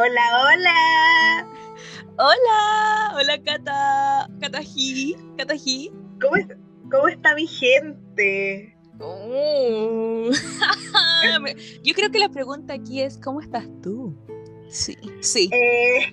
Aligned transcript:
Hola, 0.00 0.22
hola. 0.44 1.48
Hola, 2.18 3.14
hola 3.16 3.42
Cata, 3.42 4.30
Catají, 4.40 5.16
Catají. 5.36 5.90
¿Cómo, 6.22 6.36
es, 6.36 6.46
¿Cómo 6.88 7.08
está 7.08 7.34
mi 7.34 7.48
gente? 7.48 8.78
Oh. 9.00 10.30
Yo 11.82 11.94
creo 11.94 12.12
que 12.12 12.20
la 12.20 12.28
pregunta 12.28 12.74
aquí 12.74 13.02
es, 13.02 13.18
¿cómo 13.18 13.40
estás 13.40 13.64
tú? 13.82 14.16
Sí, 14.68 14.96
sí. 15.20 15.50
Eh... 15.52 15.98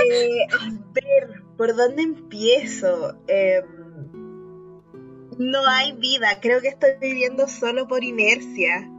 eh, 0.00 0.46
a 0.50 0.70
ver, 0.94 1.42
¿por 1.58 1.76
dónde 1.76 2.04
empiezo? 2.04 3.18
Eh, 3.28 3.60
no 5.36 5.66
hay 5.66 5.92
vida, 5.92 6.40
creo 6.40 6.62
que 6.62 6.68
estoy 6.68 6.92
viviendo 7.02 7.48
solo 7.48 7.86
por 7.86 8.02
inercia. 8.02 8.90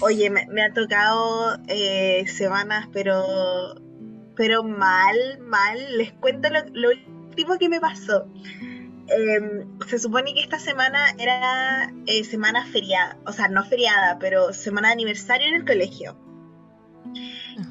Oye, 0.00 0.30
me, 0.30 0.62
ha 0.62 0.72
tocado 0.72 1.58
eh, 1.66 2.24
semanas, 2.28 2.88
pero 2.92 3.74
pero 4.36 4.62
mal, 4.62 5.16
mal. 5.40 5.98
Les 5.98 6.12
cuento 6.12 6.48
lo, 6.72 6.90
último 6.90 7.58
que 7.58 7.68
me 7.68 7.80
pasó. 7.80 8.26
Em, 9.08 9.78
se 9.88 9.98
supone 9.98 10.34
que 10.34 10.40
esta 10.40 10.60
semana 10.60 11.10
era 11.18 11.92
eh, 12.06 12.22
semana 12.24 12.64
feriada, 12.66 13.18
o 13.26 13.32
sea, 13.32 13.48
no 13.48 13.64
feriada, 13.64 14.18
pero 14.20 14.52
semana 14.52 14.88
de 14.88 14.94
aniversario 14.94 15.48
en 15.48 15.54
el 15.54 15.64
colegio. 15.64 16.16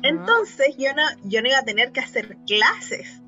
Entonces 0.01 0.75
yo 0.77 0.93
no, 0.93 1.03
yo 1.23 1.41
no 1.41 1.47
iba 1.47 1.59
a 1.59 1.65
tener 1.65 1.91
que 1.93 2.01
hacer 2.01 2.37
clases. 2.45 3.21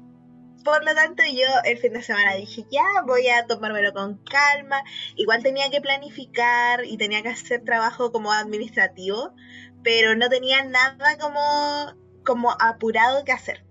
Por 0.70 0.86
lo 0.86 0.94
tanto, 0.94 1.23
yo 1.23 1.48
el 1.66 1.80
fin 1.80 1.94
de 1.94 2.04
semana 2.04 2.36
dije, 2.36 2.64
ya 2.70 2.86
voy 3.08 3.28
a 3.28 3.48
tomármelo 3.48 3.91
con 3.91 4.18
calma. 4.23 4.84
Igual 5.16 5.42
tenía 5.42 5.72
que 5.72 5.82
planificar 5.82 6.86
y 6.86 6.95
tenía 6.95 7.23
que 7.23 7.30
hacer 7.30 7.64
trabajo 7.64 8.12
como 8.12 8.31
administrativo, 8.31 9.34
pero 9.84 10.16
no 10.16 10.30
tenía 10.30 10.64
nada 10.64 11.17
como, 11.17 11.95
como 12.23 12.52
apurado 12.62 13.25
que 13.25 13.31
hacer. 13.31 13.66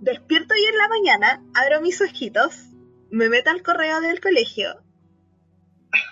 Despierto 0.00 0.54
y 0.54 0.64
en 0.64 0.78
la 0.78 0.88
mañana, 0.88 1.44
abro 1.52 1.82
mis 1.82 2.00
ojitos, 2.00 2.70
me 3.10 3.28
meto 3.28 3.50
al 3.50 3.62
correo 3.62 4.00
del 4.00 4.22
colegio 4.22 4.85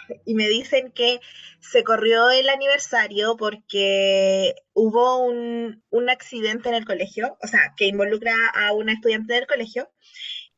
y 0.25 0.35
me 0.35 0.49
dicen 0.49 0.93
que 0.93 1.21
se 1.61 1.85
corrió 1.85 2.31
el 2.31 2.49
aniversario 2.49 3.37
porque 3.37 4.55
hubo 4.73 5.19
un, 5.25 5.83
accidente 6.09 6.69
en 6.69 6.75
el 6.75 6.85
colegio, 6.85 7.39
o 7.43 7.47
sea, 7.47 7.73
que 7.77 7.87
involucra 7.87 8.35
a 8.55 8.73
una 8.73 8.93
estudiante 8.93 9.35
del 9.35 9.47
colegio, 9.47 9.91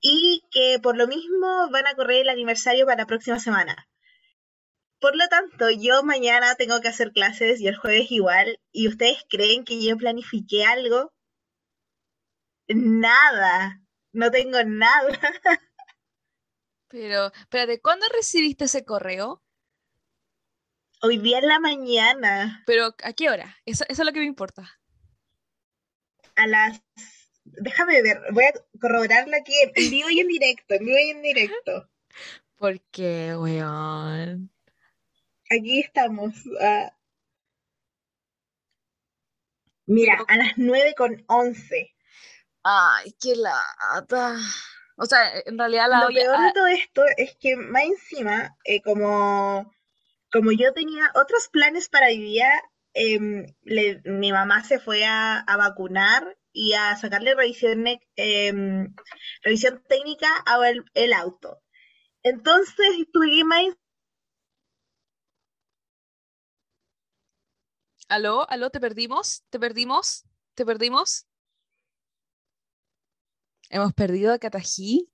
y 0.01 0.43
que 0.51 0.79
por 0.83 0.97
lo 0.97 1.07
mismo 1.07 1.71
van 1.71 1.87
a 1.87 1.95
correr 1.95 2.23
el 2.23 2.29
aniversario 2.29 2.85
para 2.85 3.03
la 3.03 3.07
próxima 3.07 3.39
semana. 3.39 3.89
Por 5.01 5.17
lo 5.17 5.29
tanto, 5.29 5.71
yo 5.71 6.03
mañana 6.03 6.55
tengo 6.57 6.81
que 6.81 6.89
hacer 6.89 7.13
clases 7.13 7.61
y 7.61 7.69
el 7.69 7.77
jueves 7.77 8.11
igual, 8.11 8.59
y 8.73 8.89
ustedes 8.89 9.19
creen 9.29 9.65
que 9.65 9.83
yo 9.83 9.97
planifiqué 9.97 10.65
algo. 10.65 11.13
Nada, 12.69 13.81
no 14.13 14.31
tengo 14.31 14.63
nada. 14.65 15.19
Pero, 16.99 17.31
espérate, 17.39 17.79
¿cuándo 17.83 18.07
recibiste 18.09 18.65
ese 18.65 18.87
correo? 18.87 19.43
Hoy 21.03 21.19
día 21.19 21.41
en 21.41 21.47
la 21.47 21.61
mañana. 21.61 22.63
¿Pero 22.65 22.95
a 23.05 23.13
qué 23.13 23.29
hora? 23.29 23.55
Eso, 23.67 23.85
es 23.87 23.99
lo 23.99 24.15
que 24.15 24.21
me 24.21 24.25
importa. 24.25 24.81
A 26.37 26.47
las... 26.47 26.81
Déjame 27.45 28.01
ver, 28.01 28.19
voy 28.33 28.45
a 28.45 28.53
corroborarlo 28.81 29.37
aquí 29.37 29.53
en 29.63 29.91
vivo 29.91 30.09
y 30.09 30.21
en 30.21 30.29
directo, 30.29 30.73
en 30.73 30.87
vivo 30.87 30.97
y 30.99 31.11
en 31.11 31.21
directo. 31.21 31.91
¿Por 32.57 32.81
qué, 32.91 33.37
weón? 33.37 34.51
Aquí 35.51 35.81
estamos. 35.81 36.33
Mira, 39.85 40.25
a 40.29 40.37
las 40.39 40.53
9 40.57 40.95
con 40.97 41.23
11. 41.29 41.95
Ay, 42.63 43.15
qué 43.21 43.37
lata. 43.37 44.39
O 44.97 45.05
sea, 45.05 45.31
en 45.45 45.59
realidad 45.59 45.89
la 45.91 46.01
Lo 46.01 46.09
peor 46.09 46.41
de 46.41 46.53
todo 46.53 46.67
esto 46.69 47.03
es 47.19 47.37
que 47.37 47.57
más 47.57 47.85
encima, 47.85 48.57
eh, 48.65 48.81
como, 48.81 49.71
como 50.33 50.53
yo 50.53 50.73
tenía 50.73 51.11
otros 51.15 51.49
planes 51.49 51.89
para 51.91 52.07
día, 52.07 52.51
em, 52.95 53.45
mi 54.05 54.33
mamá 54.33 54.65
se 54.65 54.79
fue 54.79 55.05
a, 55.05 55.45
vacunar 55.47 56.39
y 56.51 56.73
a 56.73 56.97
sacarle 56.97 57.35
revisión, 57.35 57.85
em, 58.17 58.95
revisión 59.43 59.83
técnica 59.87 60.29
al 60.47 60.85
el, 60.95 61.13
auto. 61.13 61.61
Entonces 62.23 63.07
tuve 63.13 63.45
más 63.45 63.77
¿Aló? 68.09 68.49
¿Aló? 68.49 68.71
¿Te 68.71 68.81
perdimos? 68.81 69.43
¿Te 69.51 69.59
perdimos? 69.59 70.25
¿Te 70.55 70.65
perdimos? 70.65 71.27
Hemos 73.71 73.93
perdido 73.95 74.33
a 74.33 74.39
Kataji. 74.39 75.11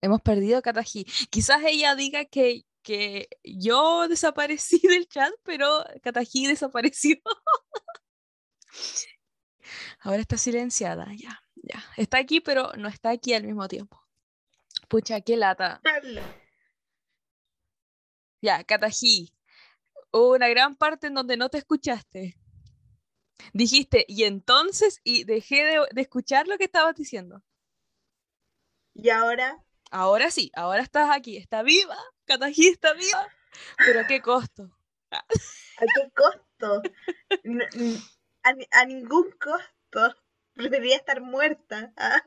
Hemos 0.00 0.20
perdido 0.22 0.58
a 0.58 0.62
Kataji. 0.62 1.04
Quizás 1.30 1.62
ella 1.64 1.94
diga 1.94 2.24
que, 2.24 2.64
que 2.82 3.28
yo 3.44 4.08
desaparecí 4.08 4.80
del 4.88 5.08
chat, 5.08 5.32
pero 5.42 5.84
Kataji 6.02 6.46
desapareció. 6.46 7.16
Ahora 10.00 10.20
está 10.20 10.36
silenciada, 10.36 11.06
ya, 11.16 11.42
ya. 11.54 11.84
Está 11.96 12.18
aquí, 12.18 12.40
pero 12.40 12.72
no 12.76 12.88
está 12.88 13.10
aquí 13.10 13.34
al 13.34 13.44
mismo 13.44 13.68
tiempo. 13.68 14.00
Pucha, 14.88 15.20
qué 15.20 15.36
lata. 15.36 15.80
Ya, 18.40 18.64
Kataji. 18.64 19.32
Hubo 20.10 20.34
una 20.34 20.48
gran 20.48 20.76
parte 20.76 21.06
en 21.06 21.14
donde 21.14 21.36
no 21.36 21.48
te 21.48 21.58
escuchaste. 21.58 22.36
Dijiste, 23.52 24.04
y 24.08 24.24
entonces, 24.24 25.00
y 25.04 25.24
dejé 25.24 25.64
de, 25.64 26.00
escuchar 26.00 26.48
lo 26.48 26.58
que 26.58 26.64
estabas 26.64 26.94
diciendo. 26.94 27.42
¿Y 28.94 29.10
ahora? 29.10 29.62
Ahora 29.90 30.30
sí, 30.30 30.50
ahora 30.54 30.82
estás 30.82 31.10
aquí, 31.10 31.36
está 31.36 31.62
viva, 31.62 31.98
Katají 32.24 32.68
está 32.68 32.94
viva, 32.94 33.28
pero 33.76 34.00
¿a 34.00 34.06
qué 34.06 34.20
costo? 34.20 34.70
¿A 35.10 35.24
qué 35.80 36.10
costo? 36.14 36.82
a, 38.42 38.84
ningún 38.86 39.30
costo. 39.32 40.16
Preferiría 40.54 40.96
estar 40.96 41.20
muerta. 41.20 41.92
¿ah? 41.96 42.22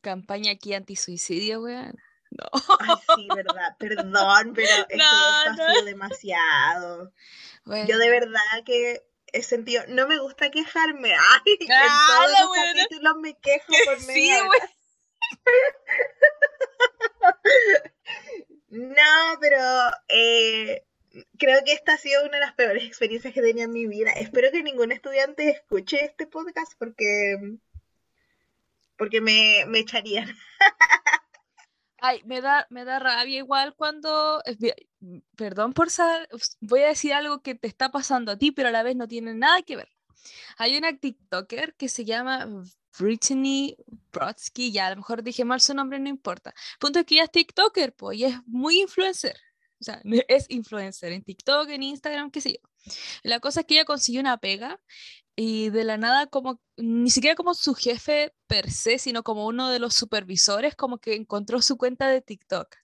Campaña 0.00 0.52
aquí 0.52 0.74
anti-suicidio, 0.74 1.62
weón. 1.62 1.96
No. 2.30 2.48
Ay, 2.80 2.94
sí, 3.16 3.28
verdad. 3.34 3.76
Perdón, 3.78 4.52
pero 4.54 4.68
es 4.68 4.86
que 4.86 4.94
esto 4.96 5.50
ha 5.50 5.54
sido 5.54 5.84
demasiado. 5.84 7.12
Yo 7.66 7.98
de 7.98 8.10
verdad 8.10 8.64
que 8.64 9.02
he 9.32 9.42
sentido, 9.42 9.82
no 9.88 10.06
me 10.06 10.18
gusta 10.18 10.50
quejarme. 10.50 11.14
Ay, 11.44 11.58
en 11.60 11.68
todos 11.68 12.30
los 12.30 12.50
capítulos 12.54 13.16
me 13.20 13.36
quejo 13.38 13.72
por 13.84 14.00
sí, 14.00 14.30
No, 18.68 19.38
pero 19.40 19.58
eh, 20.08 20.84
creo 21.38 21.64
que 21.64 21.72
esta 21.72 21.94
ha 21.94 21.98
sido 21.98 22.22
una 22.22 22.34
de 22.38 22.40
las 22.40 22.54
peores 22.54 22.84
experiencias 22.84 23.34
que 23.34 23.42
tenía 23.42 23.64
en 23.64 23.72
mi 23.72 23.86
vida. 23.86 24.12
Espero 24.12 24.50
que 24.52 24.62
ningún 24.62 24.92
estudiante 24.92 25.50
escuche 25.50 26.04
este 26.04 26.26
podcast 26.26 26.74
porque 26.78 27.58
porque 28.96 29.20
me, 29.20 29.64
me 29.66 29.80
echarían. 29.80 30.36
Ay, 32.00 32.22
me 32.24 32.40
da, 32.40 32.66
me 32.70 32.84
da 32.84 32.98
rabia 32.98 33.38
igual 33.38 33.74
cuando, 33.74 34.42
perdón 35.36 35.72
por 35.72 35.90
saber, 35.90 36.28
voy 36.60 36.80
a 36.80 36.88
decir 36.88 37.12
algo 37.12 37.42
que 37.42 37.54
te 37.54 37.68
está 37.68 37.90
pasando 37.90 38.32
a 38.32 38.38
ti, 38.38 38.52
pero 38.52 38.68
a 38.68 38.72
la 38.72 38.82
vez 38.82 38.96
no 38.96 39.06
tiene 39.08 39.34
nada 39.34 39.62
que 39.62 39.76
ver. 39.76 39.88
Hay 40.56 40.76
una 40.76 40.96
TikToker 40.96 41.74
que 41.74 41.88
se 41.88 42.04
llama 42.04 42.46
Brittany 42.98 43.76
Brodsky, 44.12 44.72
ya 44.72 44.86
a 44.86 44.90
lo 44.90 44.96
mejor 44.96 45.22
dije 45.22 45.44
mal 45.44 45.60
su 45.60 45.74
nombre, 45.74 45.98
no 45.98 46.08
importa. 46.08 46.54
punto 46.78 47.00
es 47.00 47.06
que 47.06 47.14
ella 47.16 47.24
es 47.24 47.30
TikToker, 47.30 47.94
pues, 47.94 48.18
y 48.18 48.24
es 48.24 48.36
muy 48.46 48.80
influencer. 48.80 49.36
O 49.80 49.84
sea, 49.84 50.00
es 50.28 50.46
influencer 50.50 51.12
en 51.12 51.22
TikTok, 51.22 51.68
en 51.70 51.82
Instagram, 51.82 52.30
qué 52.30 52.40
sé 52.40 52.52
yo. 52.52 52.70
La 53.22 53.40
cosa 53.40 53.60
es 53.60 53.66
que 53.66 53.74
ella 53.74 53.84
consiguió 53.84 54.20
una 54.20 54.38
pega 54.38 54.80
y 55.42 55.70
de 55.70 55.84
la 55.84 55.96
nada 55.96 56.26
como 56.26 56.60
ni 56.76 57.08
siquiera 57.08 57.34
como 57.34 57.54
su 57.54 57.74
jefe 57.74 58.34
per 58.46 58.70
se, 58.70 58.98
sino 58.98 59.22
como 59.22 59.46
uno 59.46 59.70
de 59.70 59.78
los 59.78 59.94
supervisores 59.94 60.76
como 60.76 60.98
que 60.98 61.14
encontró 61.14 61.62
su 61.62 61.78
cuenta 61.78 62.08
de 62.08 62.20
TikTok. 62.20 62.76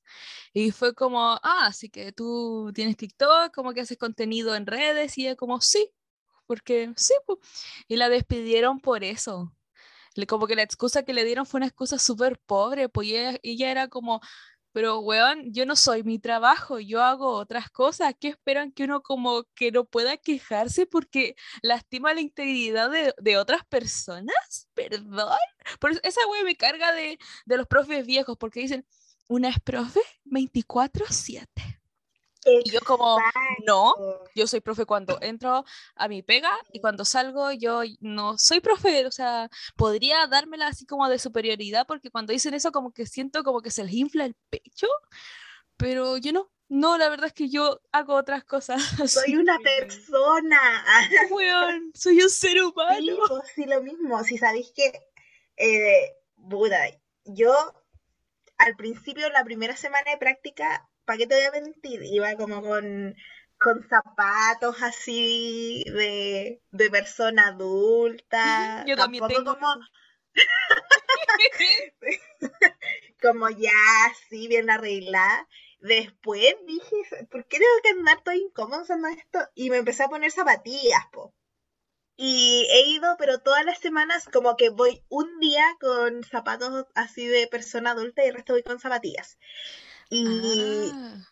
Y 0.54 0.70
fue 0.70 0.94
como, 0.94 1.32
ah, 1.42 1.66
así 1.66 1.90
que 1.90 2.12
tú 2.12 2.72
tienes 2.74 2.96
TikTok, 2.96 3.54
como 3.54 3.74
que 3.74 3.82
haces 3.82 3.98
contenido 3.98 4.56
en 4.56 4.64
redes 4.66 5.18
y 5.18 5.26
ella 5.26 5.36
como, 5.36 5.60
sí, 5.60 5.92
porque 6.46 6.94
sí, 6.96 7.12
y 7.88 7.96
la 7.96 8.08
despidieron 8.08 8.80
por 8.80 9.04
eso. 9.04 9.52
Como 10.26 10.46
que 10.46 10.56
la 10.56 10.62
excusa 10.62 11.02
que 11.02 11.12
le 11.12 11.24
dieron 11.26 11.44
fue 11.44 11.58
una 11.58 11.66
excusa 11.66 11.98
súper 11.98 12.38
pobre, 12.38 12.88
pues 12.88 13.08
ella 13.42 13.70
era 13.70 13.88
como, 13.88 14.22
pero, 14.76 14.98
weón, 14.98 15.54
yo 15.54 15.64
no 15.64 15.74
soy 15.74 16.02
mi 16.02 16.18
trabajo, 16.18 16.78
yo 16.78 17.02
hago 17.02 17.30
otras 17.30 17.70
cosas. 17.70 18.14
¿Qué 18.20 18.28
esperan 18.28 18.72
que 18.72 18.84
uno 18.84 19.00
como 19.00 19.44
que 19.54 19.72
no 19.72 19.86
pueda 19.86 20.18
quejarse 20.18 20.84
porque 20.84 21.34
lastima 21.62 22.12
la 22.12 22.20
integridad 22.20 22.90
de, 22.90 23.38
otras 23.38 23.64
personas? 23.64 24.68
¿Perdón? 24.74 25.38
Por 25.80 25.92
esa 26.02 26.20
weón 26.28 26.44
me 26.44 26.56
carga 26.56 26.92
de, 26.92 27.18
de 27.46 27.56
los 27.56 27.66
profes 27.66 28.04
viejos 28.04 28.36
porque 28.36 28.60
dicen, 28.60 28.86
una 29.28 29.48
es 29.48 29.58
profe 29.60 30.02
24-7. 30.26 31.46
Y 32.64 32.70
yo 32.70 32.80
como, 32.80 33.18
no, 33.66 33.94
yo 34.34 34.46
soy 34.46 34.60
profe 34.60 34.86
cuando 34.86 35.18
entro 35.20 35.64
a 35.94 36.08
mi 36.08 36.22
pega 36.22 36.50
y 36.72 36.80
cuando 36.80 37.04
salgo 37.04 37.52
yo 37.52 37.82
no 38.00 38.38
soy 38.38 38.60
profe, 38.60 39.06
o 39.06 39.10
sea, 39.10 39.50
podría 39.76 40.26
dármela 40.26 40.68
así 40.68 40.86
como 40.86 41.08
de 41.08 41.18
superioridad 41.18 41.86
porque 41.86 42.10
cuando 42.10 42.32
dicen 42.32 42.54
eso 42.54 42.72
como 42.72 42.92
que 42.92 43.06
siento 43.06 43.42
como 43.42 43.60
que 43.60 43.70
se 43.70 43.84
les 43.84 43.94
infla 43.94 44.24
el 44.24 44.36
pecho, 44.50 44.86
pero 45.76 46.16
yo 46.16 46.32
no, 46.32 46.50
no, 46.68 46.98
la 46.98 47.08
verdad 47.08 47.26
es 47.26 47.32
que 47.32 47.48
yo 47.48 47.80
hago 47.92 48.14
otras 48.14 48.44
cosas. 48.44 48.82
Soy 49.08 49.36
una 49.36 49.58
persona. 49.58 50.84
soy 51.94 52.22
un 52.22 52.30
ser 52.30 52.62
humano. 52.62 52.98
Sí, 52.98 53.18
pues, 53.28 53.42
sí, 53.54 53.64
lo 53.66 53.82
mismo. 53.82 54.22
Si 54.24 54.38
sabéis 54.38 54.72
que, 54.74 54.92
eh, 55.56 56.16
Buda, 56.36 56.78
yo 57.24 57.52
al 58.58 58.76
principio, 58.76 59.28
la 59.30 59.44
primera 59.44 59.76
semana 59.76 60.10
de 60.10 60.16
práctica, 60.16 60.88
¿para 61.06 61.18
qué 61.18 61.26
te 61.26 61.36
voy 61.36 61.44
a 61.44 61.62
mentir? 61.62 62.02
Iba 62.02 62.34
como 62.36 62.60
con, 62.60 63.14
con 63.58 63.88
zapatos 63.88 64.82
así 64.82 65.84
de, 65.86 66.60
de 66.70 66.90
persona 66.90 67.48
adulta. 67.48 68.84
Yo 68.86 68.96
también 68.96 69.26
tengo 69.28 69.54
como... 69.54 69.74
como 73.22 73.48
ya 73.48 73.70
así, 74.10 74.48
bien 74.48 74.68
arreglada. 74.68 75.48
Después 75.80 76.54
dije, 76.66 77.26
¿por 77.30 77.46
qué 77.46 77.58
tengo 77.58 77.80
que 77.82 77.90
andar 77.90 78.22
todo 78.22 78.34
incómodo 78.34 78.82
usando 78.82 79.08
esto? 79.08 79.38
Y 79.54 79.70
me 79.70 79.78
empecé 79.78 80.02
a 80.02 80.08
poner 80.08 80.30
zapatillas, 80.30 81.06
po. 81.12 81.34
Y 82.16 82.66
he 82.70 82.88
ido, 82.88 83.16
pero 83.18 83.40
todas 83.40 83.64
las 83.64 83.78
semanas 83.78 84.26
como 84.32 84.56
que 84.56 84.70
voy 84.70 85.04
un 85.08 85.38
día 85.38 85.64
con 85.80 86.24
zapatos 86.24 86.86
así 86.94 87.26
de 87.26 87.46
persona 87.46 87.90
adulta 87.90 88.24
y 88.24 88.28
el 88.28 88.34
resto 88.34 88.54
voy 88.54 88.62
con 88.62 88.80
zapatillas. 88.80 89.38
Y 90.10 90.90
ah. 90.92 91.26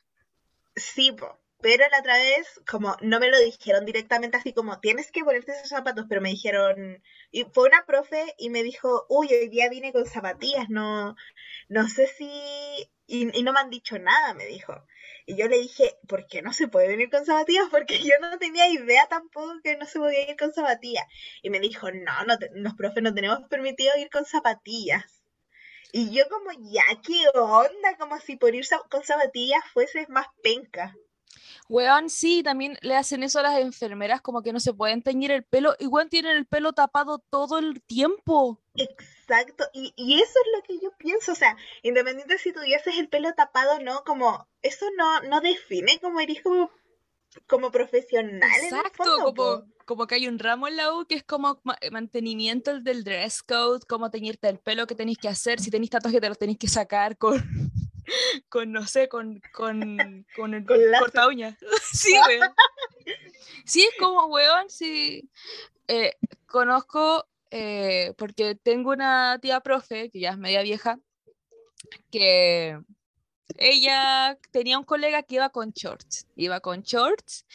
sí, 0.76 1.12
po. 1.12 1.38
Pero 1.60 1.84
la 1.90 2.00
otra 2.00 2.16
vez, 2.16 2.46
como 2.70 2.94
no 3.00 3.18
me 3.20 3.30
lo 3.30 3.38
dijeron 3.38 3.86
directamente 3.86 4.36
así 4.36 4.52
como, 4.52 4.80
tienes 4.80 5.10
que 5.10 5.24
ponerte 5.24 5.52
esos 5.52 5.70
zapatos, 5.70 6.04
pero 6.08 6.20
me 6.20 6.28
dijeron, 6.28 7.02
y 7.30 7.44
fue 7.44 7.68
una 7.68 7.86
profe 7.86 8.34
y 8.36 8.50
me 8.50 8.62
dijo, 8.62 9.06
uy, 9.08 9.28
hoy 9.32 9.48
día 9.48 9.70
vine 9.70 9.90
con 9.90 10.04
zapatillas, 10.04 10.68
no, 10.68 11.16
no 11.68 11.88
sé 11.88 12.06
si, 12.06 12.28
y, 13.06 13.38
y 13.38 13.42
no 13.42 13.54
me 13.54 13.60
han 13.60 13.70
dicho 13.70 13.98
nada, 13.98 14.34
me 14.34 14.44
dijo. 14.44 14.74
Y 15.26 15.36
yo 15.36 15.48
le 15.48 15.58
dije, 15.58 15.96
¿por 16.06 16.26
qué 16.26 16.42
no 16.42 16.52
se 16.52 16.68
puede 16.68 16.88
venir 16.88 17.08
con 17.08 17.24
zapatillas? 17.24 17.68
Porque 17.70 17.98
yo 17.98 18.14
no 18.20 18.38
tenía 18.38 18.68
idea 18.68 19.06
tampoco 19.08 19.54
que 19.62 19.76
no 19.76 19.86
se 19.86 19.98
podía 19.98 20.30
ir 20.30 20.36
con 20.36 20.52
zapatillas. 20.52 21.06
Y 21.42 21.50
me 21.50 21.60
dijo, 21.60 21.90
no, 21.90 22.24
no 22.26 22.36
los 22.54 22.74
profes 22.74 23.02
no 23.02 23.14
tenemos 23.14 23.40
permitido 23.48 23.96
ir 23.96 24.10
con 24.10 24.24
zapatillas. 24.26 25.23
Y 25.96 26.10
yo 26.10 26.24
como, 26.28 26.50
ya, 26.72 26.82
¿qué 27.06 27.22
onda? 27.38 27.96
Como 27.96 28.18
si 28.18 28.34
por 28.34 28.52
ir 28.52 28.66
con 28.90 29.04
zapatillas 29.04 29.62
fuese 29.72 30.04
más 30.08 30.26
penca. 30.42 30.92
Weón, 31.68 32.10
sí, 32.10 32.42
también 32.42 32.76
le 32.82 32.96
hacen 32.96 33.22
eso 33.22 33.38
a 33.38 33.44
las 33.44 33.60
enfermeras, 33.60 34.20
como 34.20 34.42
que 34.42 34.52
no 34.52 34.58
se 34.58 34.74
pueden 34.74 35.02
teñir 35.04 35.30
el 35.30 35.44
pelo. 35.44 35.76
Igual 35.78 36.08
tienen 36.08 36.36
el 36.36 36.46
pelo 36.46 36.72
tapado 36.72 37.20
todo 37.30 37.60
el 37.60 37.80
tiempo. 37.80 38.60
Exacto, 38.74 39.66
y, 39.72 39.92
y, 39.94 40.20
eso 40.20 40.32
es 40.44 40.52
lo 40.56 40.62
que 40.64 40.84
yo 40.84 40.90
pienso, 40.98 41.30
o 41.30 41.36
sea, 41.36 41.56
independiente 41.84 42.38
si 42.38 42.52
tuvieses 42.52 42.98
el 42.98 43.08
pelo 43.08 43.32
tapado 43.34 43.76
o 43.76 43.80
no, 43.80 44.02
como, 44.04 44.48
eso 44.62 44.86
no, 44.96 45.20
no 45.20 45.40
define 45.40 46.00
cómo 46.00 46.18
eres 46.18 46.42
como, 46.42 46.72
como 47.46 47.70
profesional. 47.70 48.40
Exacto, 48.62 49.04
como, 49.22 49.64
como 49.84 50.06
que 50.06 50.16
hay 50.16 50.28
un 50.28 50.38
ramo 50.38 50.68
en 50.68 50.76
la 50.76 50.94
U 50.94 51.06
que 51.06 51.16
es 51.16 51.24
como 51.24 51.60
mantenimiento 51.90 52.80
del 52.80 53.04
dress 53.04 53.42
code, 53.42 53.84
como 53.88 54.10
teñirte 54.10 54.48
el 54.48 54.58
pelo 54.58 54.86
que 54.86 54.94
tenéis 54.94 55.18
que 55.18 55.28
hacer, 55.28 55.60
si 55.60 55.70
tenéis 55.70 55.90
tatuajes 55.90 56.20
te 56.20 56.28
los 56.28 56.38
tenéis 56.38 56.58
que 56.58 56.68
sacar 56.68 57.16
con 57.18 57.34
con, 58.48 58.72
no 58.72 58.86
sé, 58.86 59.08
con, 59.08 59.40
con, 59.52 60.26
con 60.36 60.54
el 60.54 60.64
corta 60.64 61.26
uña. 61.26 61.56
sí, 61.92 62.14
weón. 62.28 62.50
Sí, 63.64 63.82
es 63.82 63.98
como, 63.98 64.26
weón, 64.26 64.68
sí. 64.68 65.28
Eh, 65.88 66.16
conozco, 66.46 67.26
eh, 67.50 68.14
porque 68.16 68.54
tengo 68.54 68.90
una 68.90 69.38
tía 69.40 69.60
profe, 69.60 70.10
que 70.10 70.20
ya 70.20 70.30
es 70.30 70.38
media 70.38 70.62
vieja, 70.62 70.98
que 72.10 72.78
ella 73.56 74.38
tenía 74.50 74.78
un 74.78 74.84
colega 74.84 75.22
que 75.22 75.36
iba 75.36 75.50
con 75.50 75.70
shorts. 75.70 76.26
Iba 76.36 76.60
con 76.60 76.82
shorts 76.82 77.46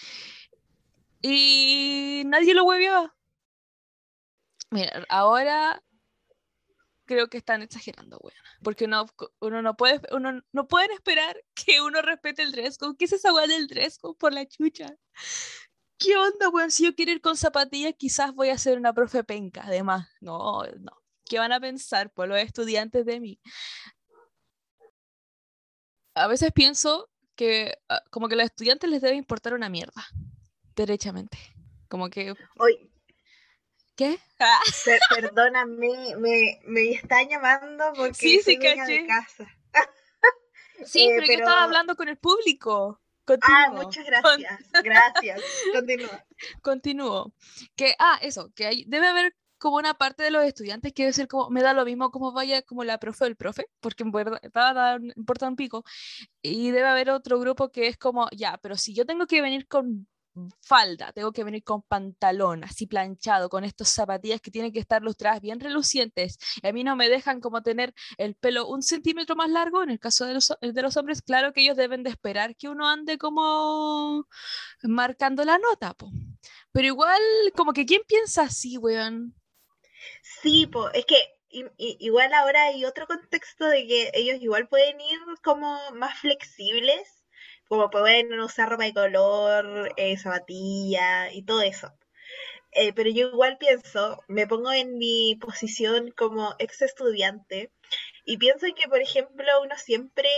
y 1.21 2.23
nadie 2.25 2.53
lo 2.53 2.63
hueviaba. 2.63 3.15
Mira, 4.71 5.05
ahora 5.09 5.83
creo 7.05 7.27
que 7.27 7.37
están 7.37 7.61
exagerando, 7.61 8.19
weón. 8.21 8.37
Porque 8.63 8.85
uno, 8.85 9.05
uno 9.39 9.61
no 9.61 9.75
puede, 9.75 10.01
uno 10.11 10.41
no 10.51 10.67
pueden 10.67 10.91
esperar 10.91 11.35
que 11.55 11.81
uno 11.81 12.01
respete 12.01 12.43
el 12.43 12.51
dress 12.51 12.77
code. 12.77 12.95
¿Qué 12.97 13.05
es 13.05 13.13
esa 13.13 13.33
weá 13.33 13.47
del 13.47 13.67
dress 13.67 13.97
code 13.97 14.15
por 14.17 14.33
la 14.33 14.45
chucha? 14.47 14.95
¿Qué 15.97 16.15
onda, 16.15 16.49
weón? 16.49 16.71
Si 16.71 16.83
yo 16.85 16.95
quiero 16.95 17.11
ir 17.11 17.21
con 17.21 17.35
zapatillas, 17.35 17.93
quizás 17.97 18.33
voy 18.33 18.49
a 18.49 18.57
ser 18.57 18.77
una 18.77 18.93
profe 18.93 19.23
penca, 19.23 19.63
además. 19.65 20.07
No, 20.21 20.63
no. 20.79 20.91
¿Qué 21.25 21.39
van 21.39 21.51
a 21.51 21.59
pensar 21.59 22.11
por 22.11 22.27
los 22.27 22.37
estudiantes 22.39 23.05
de 23.05 23.19
mí? 23.19 23.39
A 26.19 26.27
veces 26.27 26.51
pienso 26.51 27.09
que 27.35 27.77
ah, 27.87 28.01
como 28.11 28.27
que 28.27 28.35
a 28.35 28.37
los 28.37 28.45
estudiantes 28.45 28.89
les 28.89 29.01
debe 29.01 29.15
importar 29.15 29.53
una 29.53 29.69
mierda, 29.69 30.05
derechamente. 30.75 31.37
Como 31.87 32.09
que... 32.09 32.35
Hoy, 32.57 32.91
¿Qué? 33.95 34.19
Ah. 34.39 34.59
perdóname, 35.15 36.15
me, 36.17 36.59
me 36.63 36.91
está 36.91 37.23
llamando 37.23 37.85
porque 37.95 38.13
sí, 38.13 38.41
sí, 38.41 38.57
de 38.57 39.07
casa. 39.07 39.45
sí, 40.85 41.03
eh, 41.03 41.15
pero, 41.17 41.25
yo 41.27 41.33
estaba 41.33 41.63
hablando 41.63 41.95
con 41.95 42.07
el 42.07 42.17
público. 42.17 43.01
Ah, 43.41 43.69
muchas 43.71 44.05
gracias. 44.05 44.59
Gracias. 44.83 45.41
Continúa. 45.73 46.25
Continúo. 46.61 47.33
Que, 47.75 47.93
ah, 47.99 48.17
eso, 48.21 48.51
que 48.55 48.65
hay, 48.65 48.85
debe 48.87 49.07
haber 49.07 49.35
como 49.59 49.77
una 49.77 49.93
parte 49.93 50.23
de 50.23 50.31
los 50.31 50.43
estudiantes 50.43 50.93
que 50.93 51.03
debe 51.03 51.13
ser 51.13 51.27
como, 51.27 51.49
me 51.49 51.61
da 51.61 51.73
lo 51.73 51.85
mismo 51.85 52.11
como 52.11 52.31
vaya 52.33 52.61
como 52.63 52.83
la 52.83 52.97
profe 52.99 53.25
o 53.25 53.27
el 53.27 53.35
profe, 53.35 53.67
porque 53.79 54.03
en 54.03 54.11
verdad 54.11 54.99
importa 55.15 55.47
un 55.47 55.55
pico. 55.55 55.83
Y 56.41 56.71
debe 56.71 56.87
haber 56.87 57.11
otro 57.11 57.39
grupo 57.39 57.71
que 57.71 57.87
es 57.87 57.97
como, 57.97 58.27
ya, 58.35 58.57
pero 58.61 58.77
si 58.77 58.93
yo 58.95 59.05
tengo 59.05 59.27
que 59.27 59.41
venir 59.41 59.67
con 59.67 60.07
falda, 60.61 61.11
tengo 61.13 61.31
que 61.31 61.43
venir 61.43 61.63
con 61.63 61.81
pantalón 61.81 62.63
así 62.63 62.87
planchado, 62.87 63.49
con 63.49 63.63
estos 63.63 63.89
zapatillas 63.89 64.41
que 64.41 64.51
tienen 64.51 64.71
que 64.71 64.79
estar 64.79 65.01
lustradas 65.01 65.41
bien 65.41 65.59
relucientes. 65.59 66.37
Y 66.61 66.67
a 66.67 66.73
mí 66.73 66.83
no 66.83 66.95
me 66.95 67.09
dejan 67.09 67.41
como 67.41 67.61
tener 67.61 67.93
el 68.17 68.35
pelo 68.35 68.67
un 68.67 68.83
centímetro 68.83 69.35
más 69.35 69.49
largo. 69.49 69.83
En 69.83 69.89
el 69.89 69.99
caso 69.99 70.25
de 70.25 70.33
los, 70.35 70.53
de 70.61 70.81
los 70.81 70.97
hombres, 70.97 71.21
claro 71.21 71.53
que 71.53 71.61
ellos 71.61 71.77
deben 71.77 72.03
de 72.03 72.09
esperar 72.11 72.55
que 72.55 72.69
uno 72.69 72.87
ande 72.87 73.17
como 73.17 74.27
marcando 74.83 75.43
la 75.45 75.57
nota. 75.57 75.95
Pero 76.71 76.87
igual, 76.87 77.21
como 77.55 77.73
que 77.73 77.85
¿quién 77.85 78.01
piensa 78.07 78.43
así, 78.43 78.77
weón? 78.77 79.35
Sí, 80.21 80.67
po, 80.67 80.89
es 80.91 81.05
que 81.05 81.17
igual 81.77 82.33
ahora 82.33 82.63
hay 82.65 82.85
otro 82.85 83.07
contexto 83.07 83.65
de 83.67 83.87
que 83.87 84.11
ellos 84.13 84.37
igual 84.41 84.67
pueden 84.67 85.01
ir 85.01 85.19
como 85.43 85.79
más 85.93 86.19
flexibles 86.19 87.19
como 87.69 87.89
pueden 87.91 88.37
usar 88.39 88.69
ropa 88.69 88.85
de 88.85 88.93
color, 88.93 89.93
eh, 89.95 90.17
zapatilla 90.17 91.31
y 91.31 91.43
todo 91.43 91.61
eso. 91.61 91.93
Eh, 92.71 92.93
pero 92.93 93.09
yo 93.11 93.29
igual 93.29 93.57
pienso, 93.59 94.19
me 94.27 94.47
pongo 94.47 94.71
en 94.71 94.97
mi 94.97 95.37
posición 95.41 96.11
como 96.17 96.55
ex 96.59 96.81
estudiante 96.83 97.71
y 98.25 98.37
pienso 98.37 98.67
que, 98.75 98.87
por 98.89 99.01
ejemplo, 99.01 99.61
uno 99.63 99.75
siempre 99.77 100.29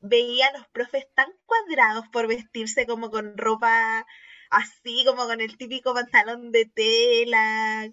veía 0.00 0.48
a 0.48 0.58
los 0.58 0.68
profes 0.68 1.06
tan 1.14 1.28
cuadrados 1.46 2.06
por 2.12 2.28
vestirse 2.28 2.86
como 2.86 3.10
con 3.10 3.36
ropa 3.38 4.06
así, 4.50 5.04
como 5.06 5.26
con 5.26 5.40
el 5.40 5.56
típico 5.58 5.94
pantalón 5.94 6.52
de 6.52 6.66
tela, 6.66 7.88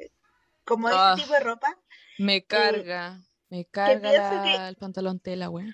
como 0.66 0.90
ese 0.90 0.98
ah, 1.00 1.16
tipo 1.18 1.34
de 1.34 1.40
ropa. 1.40 1.78
Me 2.18 2.38
eh, 2.38 2.46
carga, 2.46 3.22
me 3.50 3.66
carga 3.66 4.70
el 4.70 4.76
pantalón 4.76 5.20
tela, 5.20 5.48
güey. 5.48 5.74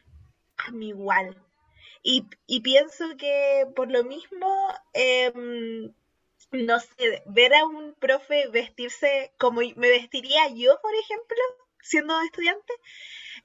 A 0.58 0.72
mí 0.72 0.90
igual, 0.90 1.36
y, 2.04 2.26
y 2.48 2.62
pienso 2.62 3.06
que 3.18 3.68
por 3.76 3.92
lo 3.92 4.04
mismo, 4.04 4.48
em, 4.94 5.94
no 6.52 6.80
sé, 6.80 7.24
ver 7.26 7.54
a 7.54 7.66
un 7.66 7.94
profe 7.96 8.48
vestirse 8.50 9.34
como 9.38 9.62
me 9.62 9.90
vestiría 9.90 10.48
yo, 10.50 10.80
por 10.82 10.94
ejemplo, 10.96 11.38
siendo 11.82 12.20
estudiante, 12.22 12.74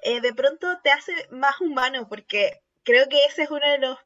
eh, 0.02 0.20
de 0.20 0.34
pronto 0.34 0.78
te 0.82 0.90
hace 0.90 1.12
más 1.30 1.60
humano, 1.60 2.08
porque 2.08 2.62
creo 2.84 3.08
que 3.08 3.24
ese 3.24 3.42
es 3.42 3.50
uno 3.50 3.68
de 3.68 3.78
los 3.78 3.98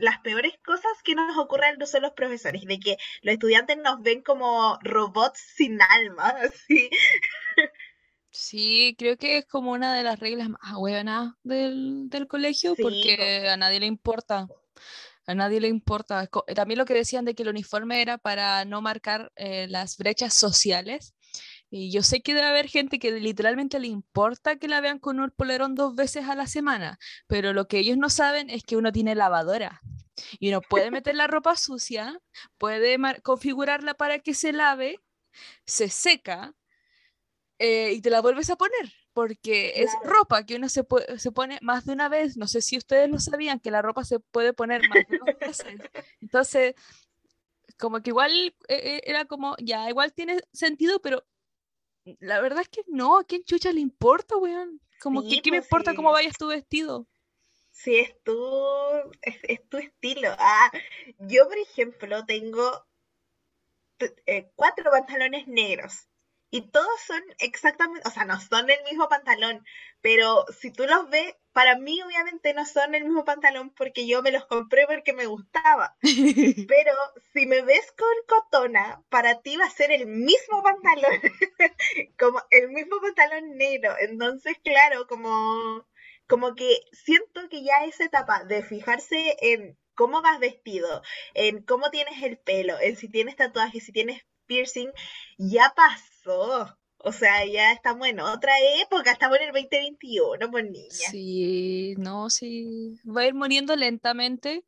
las 0.00 0.18
peores 0.20 0.54
cosas 0.64 0.92
que 1.04 1.14
nos 1.14 1.36
ocurren 1.38 1.78
no 1.78 1.86
son 1.86 2.02
los 2.02 2.12
profesores, 2.12 2.62
de 2.64 2.78
que 2.78 2.96
los 3.22 3.34
estudiantes 3.34 3.76
nos 3.78 4.00
ven 4.02 4.22
como 4.22 4.78
robots 4.82 5.40
sin 5.56 5.80
alma, 5.82 6.28
así. 6.42 6.90
Sí, 8.30 8.94
creo 8.98 9.16
que 9.16 9.38
es 9.38 9.46
como 9.46 9.72
una 9.72 9.94
de 9.94 10.04
las 10.04 10.20
reglas 10.20 10.48
más 10.48 10.74
buenas 10.76 11.34
del, 11.42 12.08
del 12.08 12.28
colegio 12.28 12.74
porque 12.80 13.48
a 13.48 13.56
nadie 13.56 13.80
le 13.80 13.86
importa. 13.86 14.46
A 15.26 15.34
nadie 15.34 15.60
le 15.60 15.68
importa. 15.68 16.28
También 16.54 16.78
lo 16.78 16.84
que 16.84 16.94
decían 16.94 17.24
de 17.24 17.34
que 17.34 17.42
el 17.42 17.50
uniforme 17.50 18.02
era 18.02 18.18
para 18.18 18.64
no 18.64 18.82
marcar 18.82 19.32
eh, 19.36 19.66
las 19.68 19.96
brechas 19.96 20.34
sociales. 20.34 21.14
Y 21.70 21.92
yo 21.92 22.02
sé 22.02 22.20
que 22.20 22.34
debe 22.34 22.48
haber 22.48 22.68
gente 22.68 22.98
que 22.98 23.12
literalmente 23.12 23.78
le 23.78 23.86
importa 23.86 24.56
que 24.56 24.66
la 24.66 24.80
vean 24.80 24.98
con 24.98 25.20
un 25.20 25.30
polerón 25.30 25.76
dos 25.76 25.94
veces 25.94 26.26
a 26.26 26.34
la 26.34 26.48
semana, 26.48 26.98
pero 27.28 27.52
lo 27.52 27.68
que 27.68 27.78
ellos 27.78 27.96
no 27.96 28.10
saben 28.10 28.50
es 28.50 28.64
que 28.64 28.76
uno 28.76 28.90
tiene 28.90 29.14
lavadora. 29.14 29.80
Y 30.38 30.48
uno 30.48 30.60
puede 30.60 30.90
meter 30.90 31.14
la 31.14 31.26
ropa 31.26 31.56
sucia, 31.56 32.20
puede 32.58 32.96
configurarla 33.22 33.94
para 33.94 34.18
que 34.18 34.34
se 34.34 34.52
lave, 34.52 35.00
se 35.66 35.88
seca 35.88 36.54
eh, 37.58 37.92
y 37.92 38.00
te 38.00 38.10
la 38.10 38.20
vuelves 38.20 38.50
a 38.50 38.56
poner, 38.56 38.92
porque 39.12 39.82
es 39.82 39.90
ropa 40.02 40.46
que 40.46 40.56
uno 40.56 40.68
se, 40.68 40.86
se 41.18 41.32
pone 41.32 41.58
más 41.62 41.84
de 41.84 41.92
una 41.92 42.08
vez. 42.08 42.36
No 42.36 42.46
sé 42.46 42.62
si 42.62 42.78
ustedes 42.78 43.10
lo 43.10 43.18
sabían, 43.18 43.60
que 43.60 43.70
la 43.70 43.82
ropa 43.82 44.04
se 44.04 44.18
puede 44.18 44.52
poner 44.52 44.82
más 44.88 45.06
de 45.08 45.18
dos 45.18 45.38
veces. 45.38 45.80
Entonces, 46.20 46.74
como 47.78 48.00
que 48.02 48.10
igual 48.10 48.32
eh, 48.32 48.54
eh, 48.68 49.00
era 49.04 49.24
como, 49.24 49.56
ya, 49.58 49.88
igual 49.88 50.12
tiene 50.12 50.40
sentido, 50.52 51.00
pero 51.00 51.24
la 52.20 52.40
verdad 52.40 52.62
es 52.62 52.68
que 52.68 52.82
no, 52.86 53.18
¿a 53.18 53.24
quién 53.24 53.44
chucha 53.44 53.72
le 53.72 53.80
importa, 53.80 54.36
weón? 54.36 54.80
Como 55.00 55.22
que, 55.22 55.40
¿qué 55.42 55.50
me 55.50 55.58
pues 55.58 55.66
importa 55.66 55.94
cómo 55.94 56.12
vayas 56.12 56.36
tu 56.36 56.48
vestido? 56.48 57.08
Sí, 57.82 57.98
es 57.98 58.22
tu, 58.22 58.36
es, 59.22 59.68
tu 59.68 59.78
estilo. 59.78 60.28
Ah, 60.38 60.70
yo, 61.18 61.48
por 61.48 61.58
ejemplo, 61.58 62.24
tengo 62.26 62.86
eh, 64.26 64.50
cuatro 64.54 64.90
pantalones 64.90 65.46
negros. 65.46 66.06
Y 66.52 66.62
todos 66.72 67.00
son 67.06 67.22
exactamente, 67.38 68.08
o 68.08 68.10
sea, 68.10 68.24
no 68.24 68.40
son 68.40 68.68
el 68.70 68.82
mismo 68.82 69.08
pantalón, 69.08 69.64
pero 70.00 70.44
si 70.60 70.72
tú 70.72 70.84
los 70.84 71.08
ves, 71.08 71.36
para 71.52 71.76
mí 71.78 72.02
obviamente 72.02 72.52
no 72.54 72.66
son 72.66 72.92
el 72.96 73.04
mismo 73.04 73.24
pantalón 73.24 73.70
porque 73.70 74.04
yo 74.08 74.20
me 74.20 74.32
los 74.32 74.46
compré 74.46 74.84
porque 74.88 75.12
me 75.12 75.26
gustaba. 75.26 75.96
Pero 76.68 76.92
si 77.32 77.46
me 77.46 77.62
ves 77.62 77.92
con 77.92 78.08
cotona, 78.26 79.02
para 79.10 79.40
ti 79.42 79.56
va 79.56 79.66
a 79.66 79.70
ser 79.70 79.92
el 79.92 80.06
mismo 80.06 80.62
pantalón, 80.62 81.20
como 82.18 82.42
el 82.50 82.68
mismo 82.70 83.00
pantalón 83.00 83.56
negro. 83.56 83.94
Entonces, 84.00 84.56
claro, 84.64 85.06
como, 85.06 85.86
como 86.30 86.54
que 86.54 86.82
siento 86.92 87.48
que 87.50 87.64
ya 87.64 87.84
esa 87.84 88.04
etapa 88.04 88.44
de 88.44 88.62
fijarse 88.62 89.36
en 89.40 89.76
cómo 89.94 90.22
vas 90.22 90.38
vestido, 90.38 91.02
en 91.34 91.62
cómo 91.64 91.90
tienes 91.90 92.22
el 92.22 92.38
pelo, 92.38 92.78
en 92.80 92.96
si 92.96 93.08
tienes 93.08 93.34
tatuajes, 93.34 93.84
si 93.84 93.90
tienes 93.90 94.22
piercing, 94.46 94.90
ya 95.38 95.74
pasó. 95.74 96.78
O 97.02 97.12
sea, 97.12 97.44
ya 97.46 97.72
estamos 97.72 98.06
en 98.06 98.20
otra 98.20 98.52
época, 98.82 99.10
estamos 99.10 99.38
en 99.38 99.48
el 99.48 99.52
2021, 99.52 100.50
pues 100.50 100.70
niña. 100.70 100.88
Sí, 100.90 101.94
no, 101.98 102.30
sí. 102.30 103.00
Va 103.04 103.22
a 103.22 103.26
ir 103.26 103.34
muriendo 103.34 103.74
lentamente 103.74 104.64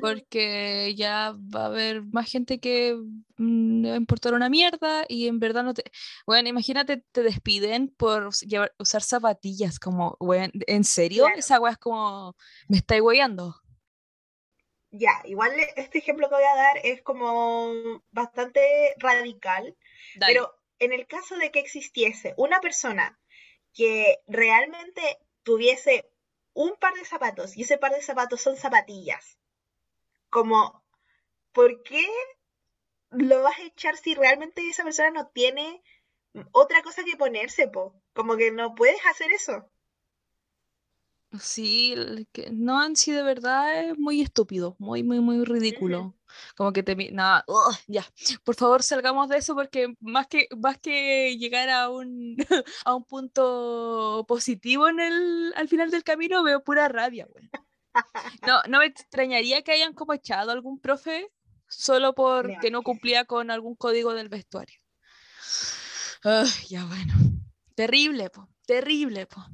porque 0.00 0.94
ya 0.96 1.34
va 1.54 1.62
a 1.62 1.66
haber 1.66 2.02
más 2.02 2.30
gente 2.30 2.60
que 2.60 2.96
mm, 3.36 3.82
le 3.82 3.88
va 3.88 3.94
a 3.94 3.98
importar 3.98 4.34
una 4.34 4.48
mierda 4.48 5.04
y 5.08 5.28
en 5.28 5.38
verdad 5.38 5.64
no 5.64 5.74
te... 5.74 5.84
Bueno, 6.26 6.48
imagínate, 6.48 7.04
te 7.12 7.22
despiden 7.22 7.88
por 7.96 8.32
llevar, 8.34 8.74
usar 8.78 9.02
zapatillas, 9.02 9.78
como, 9.78 10.16
bueno, 10.20 10.52
¿en 10.66 10.84
serio? 10.84 11.26
Esa 11.34 11.60
weá 11.60 11.72
es 11.72 11.78
como, 11.78 12.36
me 12.68 12.78
está 12.78 12.98
guayando. 12.98 13.54
Ya, 14.90 15.20
igual 15.24 15.52
este 15.76 15.98
ejemplo 15.98 16.28
que 16.28 16.36
voy 16.36 16.44
a 16.44 16.56
dar 16.56 16.78
es 16.82 17.02
como 17.02 17.72
bastante 18.10 18.94
radical, 18.98 19.76
pero 20.18 20.54
en 20.78 20.92
el 20.92 21.06
caso 21.06 21.36
de 21.36 21.50
que 21.50 21.60
existiese 21.60 22.34
una 22.36 22.60
persona 22.60 23.18
que 23.74 24.20
realmente 24.26 25.02
tuviese 25.42 26.10
un 26.54 26.76
par 26.76 26.94
de 26.94 27.04
zapatos 27.04 27.56
y 27.56 27.62
ese 27.62 27.76
par 27.76 27.92
de 27.92 28.00
zapatos 28.00 28.40
son 28.40 28.56
zapatillas, 28.56 29.38
como, 30.36 30.84
¿por 31.52 31.82
qué 31.82 32.06
lo 33.08 33.40
vas 33.40 33.58
a 33.58 33.62
echar 33.62 33.96
si 33.96 34.14
realmente 34.14 34.68
esa 34.68 34.84
persona 34.84 35.10
no 35.10 35.28
tiene 35.28 35.82
otra 36.52 36.82
cosa 36.82 37.04
que 37.04 37.16
ponerse, 37.16 37.68
po? 37.68 37.98
Como 38.12 38.36
que 38.36 38.52
no 38.52 38.74
puedes 38.74 39.00
hacer 39.06 39.32
eso. 39.32 39.70
Sí, 41.40 41.94
que 42.32 42.50
no, 42.50 42.84
en 42.84 42.96
sí 42.96 43.12
de 43.12 43.22
verdad 43.22 43.88
es 43.88 43.98
muy 43.98 44.20
estúpido, 44.20 44.76
muy, 44.78 45.02
muy, 45.02 45.20
muy 45.20 45.42
ridículo. 45.42 46.14
Como 46.54 46.74
que 46.74 46.82
te... 46.82 46.94
Nada, 47.12 47.46
ya, 47.86 48.04
por 48.44 48.56
favor 48.56 48.82
salgamos 48.82 49.30
de 49.30 49.38
eso 49.38 49.54
porque 49.54 49.94
más 50.00 50.26
que, 50.26 50.48
más 50.58 50.76
que 50.76 51.38
llegar 51.38 51.70
a 51.70 51.88
un, 51.88 52.36
a 52.84 52.94
un 52.94 53.04
punto 53.04 54.26
positivo 54.28 54.86
en 54.88 55.00
el, 55.00 55.54
al 55.56 55.68
final 55.68 55.90
del 55.90 56.04
camino, 56.04 56.42
veo 56.42 56.62
pura 56.62 56.88
rabia, 56.88 57.26
güey. 57.26 57.48
No, 58.46 58.62
no 58.68 58.78
me 58.78 58.86
extrañaría 58.86 59.62
que 59.62 59.72
hayan 59.72 59.92
como 59.92 60.12
echado 60.12 60.50
a 60.50 60.54
algún 60.54 60.78
profe 60.78 61.30
solo 61.68 62.14
porque 62.14 62.70
no 62.70 62.82
cumplía 62.82 63.24
con 63.24 63.50
algún 63.50 63.74
código 63.74 64.14
del 64.14 64.28
vestuario. 64.28 64.80
ya 66.68 66.84
bueno. 66.84 67.14
Terrible, 67.74 68.30
po. 68.30 68.48
Terrible, 68.66 69.26
po. 69.26 69.44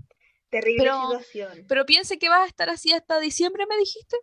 Terrible 0.49 0.91
situación. 0.91 1.65
Pero 1.69 1.87
piense 1.87 2.19
que 2.19 2.29
vas 2.29 2.43
a 2.43 2.47
estar 2.47 2.69
así 2.71 2.93
hasta 2.93 3.19
diciembre, 3.19 3.65
me 3.67 3.77
dijiste. 3.79 4.17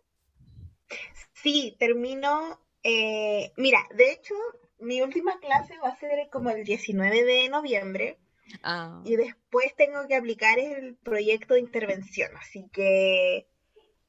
Sí, 1.34 1.76
termino. 1.78 2.60
Eh, 2.82 3.52
mira, 3.56 3.86
de 3.94 4.12
hecho, 4.12 4.34
mi 4.78 5.02
última 5.02 5.38
clase 5.40 5.76
va 5.84 5.88
a 5.88 5.98
ser 5.98 6.28
como 6.30 6.50
el 6.50 6.64
19 6.64 7.24
de 7.24 7.48
noviembre. 7.48 8.18
Ah. 8.62 9.02
Y 9.04 9.16
después 9.16 9.74
tengo 9.76 10.06
que 10.08 10.16
aplicar 10.16 10.58
el 10.58 10.96
proyecto 10.96 11.54
de 11.54 11.60
intervención. 11.60 12.30
Así 12.36 12.68
que, 12.72 13.49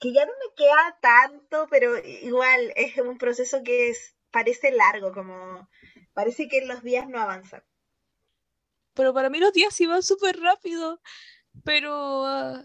que 0.01 0.11
ya 0.11 0.25
no 0.25 0.31
me 0.31 0.55
queda 0.55 0.97
tanto, 0.99 1.67
pero 1.69 1.95
igual 1.99 2.73
es 2.75 2.97
un 2.97 3.19
proceso 3.19 3.61
que 3.63 3.89
es, 3.89 4.15
parece 4.31 4.71
largo, 4.71 5.13
como 5.13 5.69
parece 6.13 6.49
que 6.49 6.65
los 6.65 6.81
días 6.81 7.07
no 7.07 7.21
avanzan. 7.21 7.63
Pero 8.95 9.13
para 9.13 9.29
mí 9.29 9.39
los 9.39 9.53
días 9.53 9.79
iban 9.79 10.01
súper 10.01 10.39
rápido. 10.39 10.99
Pero 11.63 12.25
ah, 12.25 12.63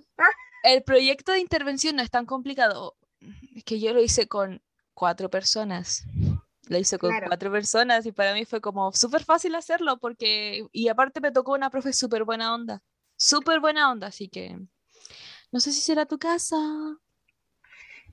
el 0.62 0.83
proyecto 0.83 1.33
de 1.33 1.40
intervención 1.40 1.97
no 1.97 2.02
es 2.02 2.11
tan 2.11 2.25
complicado. 2.25 2.97
Es 3.55 3.64
que 3.64 3.81
yo 3.81 3.93
lo 3.93 4.00
hice 4.00 4.26
con 4.28 4.62
cuatro 4.95 5.28
personas. 5.28 6.05
Lo 6.69 6.78
hice 6.78 6.99
con 6.99 7.12
cuatro 7.26 7.52
personas 7.52 8.07
y 8.07 8.12
para 8.12 8.33
mí 8.33 8.47
fue 8.47 8.62
como 8.62 8.93
súper 8.93 9.25
fácil 9.25 9.55
hacerlo 9.55 9.99
porque, 9.99 10.66
y 10.73 10.88
aparte 10.88 11.21
me 11.21 11.33
tocó 11.33 11.52
una 11.52 11.71
profe 11.71 11.93
súper 11.93 12.25
buena 12.25 12.55
onda, 12.55 12.83
súper 13.16 13.61
buena 13.61 13.90
onda, 13.90 14.09
así 14.09 14.28
que 14.28 14.59
no 15.52 15.61
sé 15.61 15.71
si 15.71 15.81
será 15.81 16.07
tu 16.07 16.19
casa. 16.19 16.57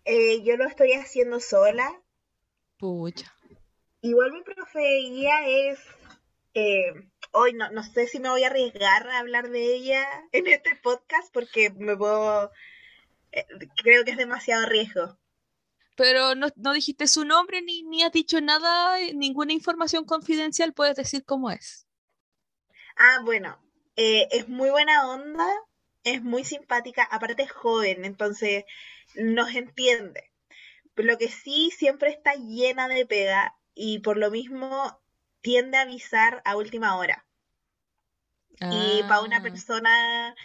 Eh, 0.05 0.43
yo 0.43 0.57
lo 0.57 0.67
estoy 0.67 0.93
haciendo 0.93 1.39
sola. 1.39 2.01
Pucha. 2.77 3.33
Igual 4.01 4.33
mi 4.33 4.43
profe 4.43 4.81
guía 4.81 5.48
es 5.48 5.79
eh, 6.53 6.93
hoy 7.31 7.53
no, 7.53 7.72
no 7.72 7.83
sé 7.83 8.07
si 8.07 8.19
me 8.19 8.29
voy 8.29 8.43
a 8.43 8.48
arriesgar 8.48 9.07
a 9.10 9.19
hablar 9.19 9.50
de 9.50 9.75
ella 9.75 10.05
en 10.31 10.48
este 10.48 10.75
podcast 10.77 11.31
porque 11.33 11.72
me 11.72 11.98
puedo, 11.98 12.51
eh, 13.31 13.45
creo 13.77 14.03
que 14.03 14.12
es 14.12 14.17
demasiado 14.17 14.65
riesgo. 14.67 15.17
Pero 15.95 16.33
no, 16.33 16.74
dijiste 16.74 17.07
su 17.07 17.24
nombre 17.24 17.62
ni, 17.62 17.83
ni 17.83 18.01
has 18.01 18.12
dicho 18.12 18.41
nada, 18.41 18.98
ninguna 19.13 19.53
información 19.53 20.05
confidencial, 20.05 20.74
puedes 20.74 20.95
decir 20.95 21.24
cómo 21.24 21.51
es. 21.51 21.88
Ah, 22.98 23.19
bueno, 23.24 23.60
eh, 23.95 24.27
es 24.31 24.50
muy 24.50 24.72
buena 24.72 25.07
onda, 25.07 25.48
es 26.03 26.24
muy 26.24 26.45
simpática, 26.45 27.03
aparte 27.03 27.43
es 27.43 27.51
joven, 27.51 28.05
entonces 28.05 28.65
nos 29.15 29.53
entiende. 29.55 30.32
Lo 30.96 31.17
que 31.17 31.29
sí 31.29 31.72
siempre 31.72 32.10
está 32.12 32.34
llena 32.36 32.88
de 32.88 33.05
pega 33.05 33.55
y 33.74 34.00
por 34.00 34.17
lo 34.17 34.29
mismo 34.29 35.01
tiende 35.41 35.77
a 35.77 35.82
avisar 35.82 36.41
a 36.46 36.55
última 36.55 36.98
hora. 36.98 37.25
Y 38.60 39.01
para 39.03 39.22
una 39.22 39.38
ah. 39.38 39.41
persona 39.41 40.36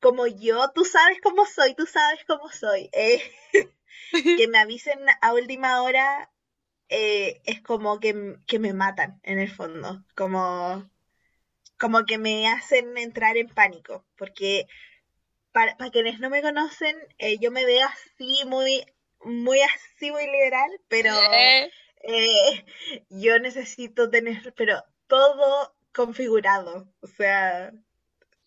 como 0.00 0.26
yo, 0.26 0.70
tú 0.74 0.84
sabes 0.84 1.18
cómo 1.22 1.44
soy, 1.46 1.74
tú 1.74 1.86
sabes 1.86 2.24
cómo 2.26 2.50
soy. 2.50 2.90
Eh, 4.12 4.36
que 4.38 4.48
me 4.48 4.58
avisen 4.58 4.98
a 5.20 5.34
última 5.34 5.82
hora 5.82 6.30
eh, 6.88 7.42
es 7.44 7.60
como 7.60 8.00
que, 8.00 8.14
me 8.14 8.72
matan 8.72 9.20
en 9.22 9.38
el 9.38 9.50
fondo. 9.50 10.02
Como, 10.14 10.88
como 11.78 12.04
que 12.06 12.16
me 12.16 12.48
hacen 12.48 12.96
entrar 12.96 13.36
en 13.36 13.48
pánico. 13.48 14.06
Porque 14.16 14.66
para, 15.52 15.76
quienes 15.90 16.20
no 16.20 16.30
me 16.30 16.42
conocen, 16.42 16.96
eh, 17.18 17.38
yo 17.38 17.50
me 17.50 17.64
veo 17.64 17.86
así, 17.86 18.44
muy, 18.46 18.84
muy 19.24 19.60
así, 19.60 20.10
muy 20.10 20.26
liberal, 20.26 20.70
pero 20.88 21.14
eh, 22.02 22.64
yo 23.10 23.38
necesito 23.38 24.10
tener, 24.10 24.54
pero 24.56 24.82
todo 25.06 25.74
configurado, 25.92 26.88
o 27.00 27.06
sea, 27.06 27.72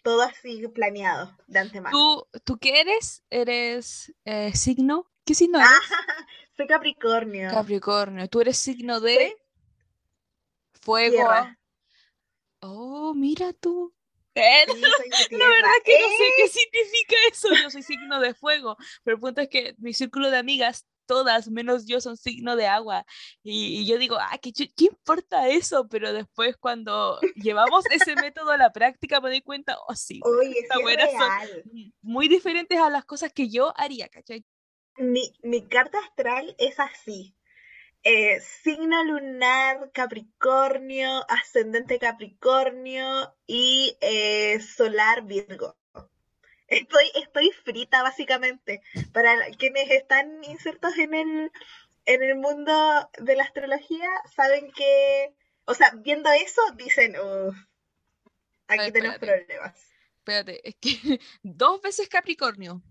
todo 0.01 0.21
así 0.21 0.67
planeado 0.69 1.35
de 1.47 1.59
antemano. 1.59 1.97
¿Tú, 1.97 2.39
¿tú 2.43 2.57
qué 2.57 2.81
eres? 2.81 3.23
¿Eres 3.29 4.13
eh, 4.25 4.51
signo? 4.55 5.11
¿Qué 5.25 5.35
signo 5.35 5.59
eres? 5.59 5.69
soy 6.57 6.67
Capricornio. 6.67 7.49
Capricornio. 7.49 8.27
¿Tú 8.27 8.41
eres 8.41 8.57
signo 8.57 8.99
de 8.99 9.35
fuego? 10.73 11.27
Oh, 12.61 13.13
mira 13.13 13.53
tú. 13.53 13.93
Eh, 14.35 14.65
la 15.31 15.47
verdad 15.47 15.71
que 15.83 15.99
no 15.99 16.07
sé 16.07 16.23
qué 16.37 16.47
significa 16.47 17.15
eso. 17.31 17.49
Yo 17.61 17.69
soy 17.69 17.83
signo 17.83 18.19
de 18.19 18.33
fuego, 18.33 18.77
pero 19.03 19.15
el 19.15 19.21
punto 19.21 19.41
es 19.41 19.49
que 19.49 19.75
mi 19.77 19.93
círculo 19.93 20.29
de 20.29 20.37
amigas 20.37 20.85
todas, 21.11 21.49
menos 21.49 21.85
yo, 21.87 21.99
son 21.99 22.15
signo 22.15 22.55
de 22.55 22.67
agua. 22.67 23.05
Y, 23.43 23.85
yo 23.85 23.97
digo, 23.97 24.15
ah, 24.17 24.37
¿qué, 24.41 24.53
¿qué, 24.53 24.85
importa 24.85 25.49
eso? 25.49 25.87
Pero 25.89 26.13
después 26.13 26.55
cuando 26.55 27.19
llevamos 27.35 27.83
ese 27.91 28.15
método 28.15 28.51
a 28.51 28.57
la 28.57 28.71
práctica 28.71 29.19
me 29.19 29.29
doy 29.29 29.41
cuenta, 29.41 29.77
oh 29.87 29.95
sí, 29.95 30.21
Oye, 30.23 30.59
estas 30.59 30.79
son 30.79 31.93
muy 32.01 32.29
diferentes 32.29 32.79
a 32.79 32.89
las 32.89 33.03
cosas 33.03 33.33
que 33.33 33.49
yo 33.49 33.73
haría, 33.75 34.07
¿cachai? 34.07 34.45
Mi, 34.97 35.33
mi 35.43 35.67
carta 35.67 35.99
astral 35.99 36.55
es 36.57 36.79
así. 36.79 37.35
Eh, 38.03 38.39
signo 38.63 39.03
lunar 39.03 39.91
Capricornio, 39.93 41.23
ascendente 41.29 41.99
Capricornio 41.99 43.35
y 43.45 43.95
eh, 44.01 44.59
solar 44.59 45.23
Virgo. 45.23 45.77
Estoy, 46.67 47.11
estoy 47.15 47.51
frita 47.51 48.01
básicamente. 48.01 48.81
Para 49.13 49.35
quienes 49.51 49.91
están 49.91 50.43
insertos 50.43 50.97
en 50.97 51.13
el, 51.13 51.51
en 52.05 52.23
el 52.23 52.35
mundo 52.35 53.09
de 53.19 53.35
la 53.35 53.43
astrología, 53.43 54.09
saben 54.33 54.71
que, 54.71 55.35
o 55.65 55.75
sea, 55.75 55.91
viendo 55.97 56.31
eso, 56.31 56.61
dicen, 56.77 57.15
uff, 57.19 57.55
aquí 58.67 58.91
tenemos 58.91 59.19
problemas. 59.19 59.91
Espérate, 60.17 60.67
es 60.67 60.75
que 60.75 61.19
dos 61.43 61.81
veces 61.81 62.09
Capricornio. 62.09 62.81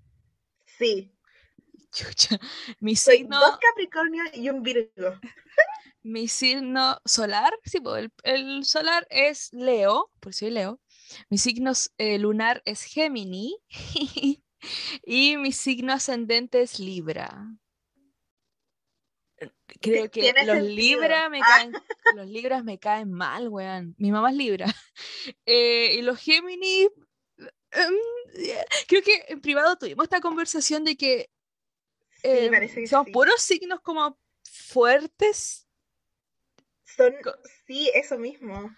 Sí. 0.66 1.10
Mi 2.80 2.96
signo. 2.96 3.38
dos 3.38 3.58
Capricornio 3.58 4.24
y 4.34 4.48
un 4.48 4.62
Virgo. 4.62 5.18
Mi 6.02 6.28
signo 6.28 6.98
solar, 7.04 7.52
sí, 7.64 7.78
el, 7.96 8.12
el 8.22 8.64
solar 8.64 9.06
es 9.10 9.52
Leo, 9.52 10.10
por 10.20 10.32
si 10.32 10.46
soy 10.46 10.50
Leo. 10.50 10.80
Mi 11.28 11.38
signo 11.38 11.72
eh, 11.98 12.18
lunar 12.18 12.62
es 12.64 12.84
Gemini 12.84 13.56
y 15.04 15.36
mi 15.36 15.52
signo 15.52 15.92
ascendente 15.92 16.62
es 16.62 16.78
Libra. 16.78 17.46
Creo 19.80 20.10
que 20.10 20.32
los 20.44 20.62
Libra 20.62 21.28
me 21.28 21.40
ah. 21.40 21.44
caen, 21.46 21.72
los 22.14 22.26
Libras 22.26 22.64
me 22.64 22.78
caen 22.78 23.10
mal, 23.10 23.48
weón. 23.48 23.94
Mi 23.98 24.10
mamá 24.10 24.30
es 24.30 24.36
Libra. 24.36 24.66
Eh, 25.44 25.96
y 25.98 26.02
los 26.02 26.18
Gemini, 26.18 26.88
em, 27.72 27.94
creo 28.86 29.02
que 29.02 29.24
en 29.28 29.40
privado 29.40 29.76
tuvimos 29.76 30.04
esta 30.04 30.20
conversación 30.20 30.84
de 30.84 30.96
que, 30.96 31.30
em, 32.22 32.86
son 32.86 33.06
puros 33.06 33.42
signos 33.42 33.80
como 33.80 34.18
fuertes. 34.42 35.66
Son, 36.84 37.14
sí, 37.66 37.90
eso 37.94 38.18
mismo. 38.18 38.74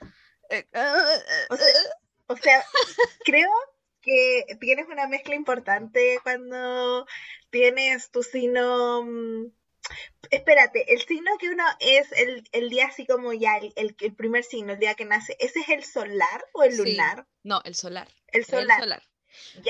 Eh, 0.51 0.67
ah, 0.75 1.19
o 2.27 2.37
sea, 2.37 2.65
creo 3.25 3.51
que 4.01 4.45
tienes 4.61 4.87
una 4.89 5.07
mezcla 5.09 5.35
importante 5.35 6.19
cuando 6.23 7.07
tienes 7.51 8.11
tu 8.11 8.23
signo. 8.23 9.03
Mm, 9.05 9.53
espérate, 10.31 10.93
el 10.93 11.01
signo 11.01 11.31
que 11.39 11.49
uno 11.49 11.65
es 11.81 12.09
el, 12.13 12.71
día 12.71 12.87
así 12.87 13.07
como 13.07 13.33
ya, 13.33 13.57
el, 13.57 13.73
el, 13.77 14.15
primer 14.15 14.45
signo, 14.45 14.75
el 14.75 14.79
día 14.79 14.95
que 14.95 15.05
nace, 15.05 15.37
¿ese 15.41 15.61
es 15.61 15.69
el 15.69 15.85
solar 15.85 16.45
o 16.53 16.63
el 16.63 16.77
lunar? 16.77 17.27
No, 17.43 17.61
el 17.65 17.75
solar. 17.75 18.09
El 18.29 18.45
solar. 18.45 19.03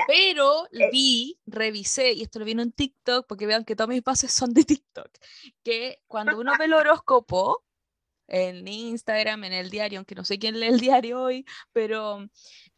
Pero 0.06 0.66
eh. 0.72 0.90
vi, 0.90 1.38
revisé, 1.46 2.12
y 2.12 2.22
esto 2.22 2.38
lo 2.38 2.44
vi 2.44 2.52
en 2.52 2.60
un 2.60 2.72
TikTok, 2.72 3.26
porque 3.26 3.46
vean 3.46 3.64
que 3.64 3.76
todas 3.76 3.88
mis 3.88 4.02
bases 4.02 4.32
son 4.32 4.52
de 4.54 4.64
TikTok, 4.64 5.10
que 5.62 6.02
cuando 6.06 6.38
uno 6.38 6.52
ve 6.58 6.66
el 6.66 6.74
horóscopo, 6.74 7.64
en 8.32 8.66
Instagram, 8.66 9.44
en 9.44 9.52
el 9.52 9.70
diario, 9.70 9.98
aunque 9.98 10.14
no 10.14 10.24
sé 10.24 10.38
quién 10.38 10.58
lee 10.58 10.68
el 10.68 10.80
diario 10.80 11.20
hoy, 11.20 11.44
pero 11.72 12.28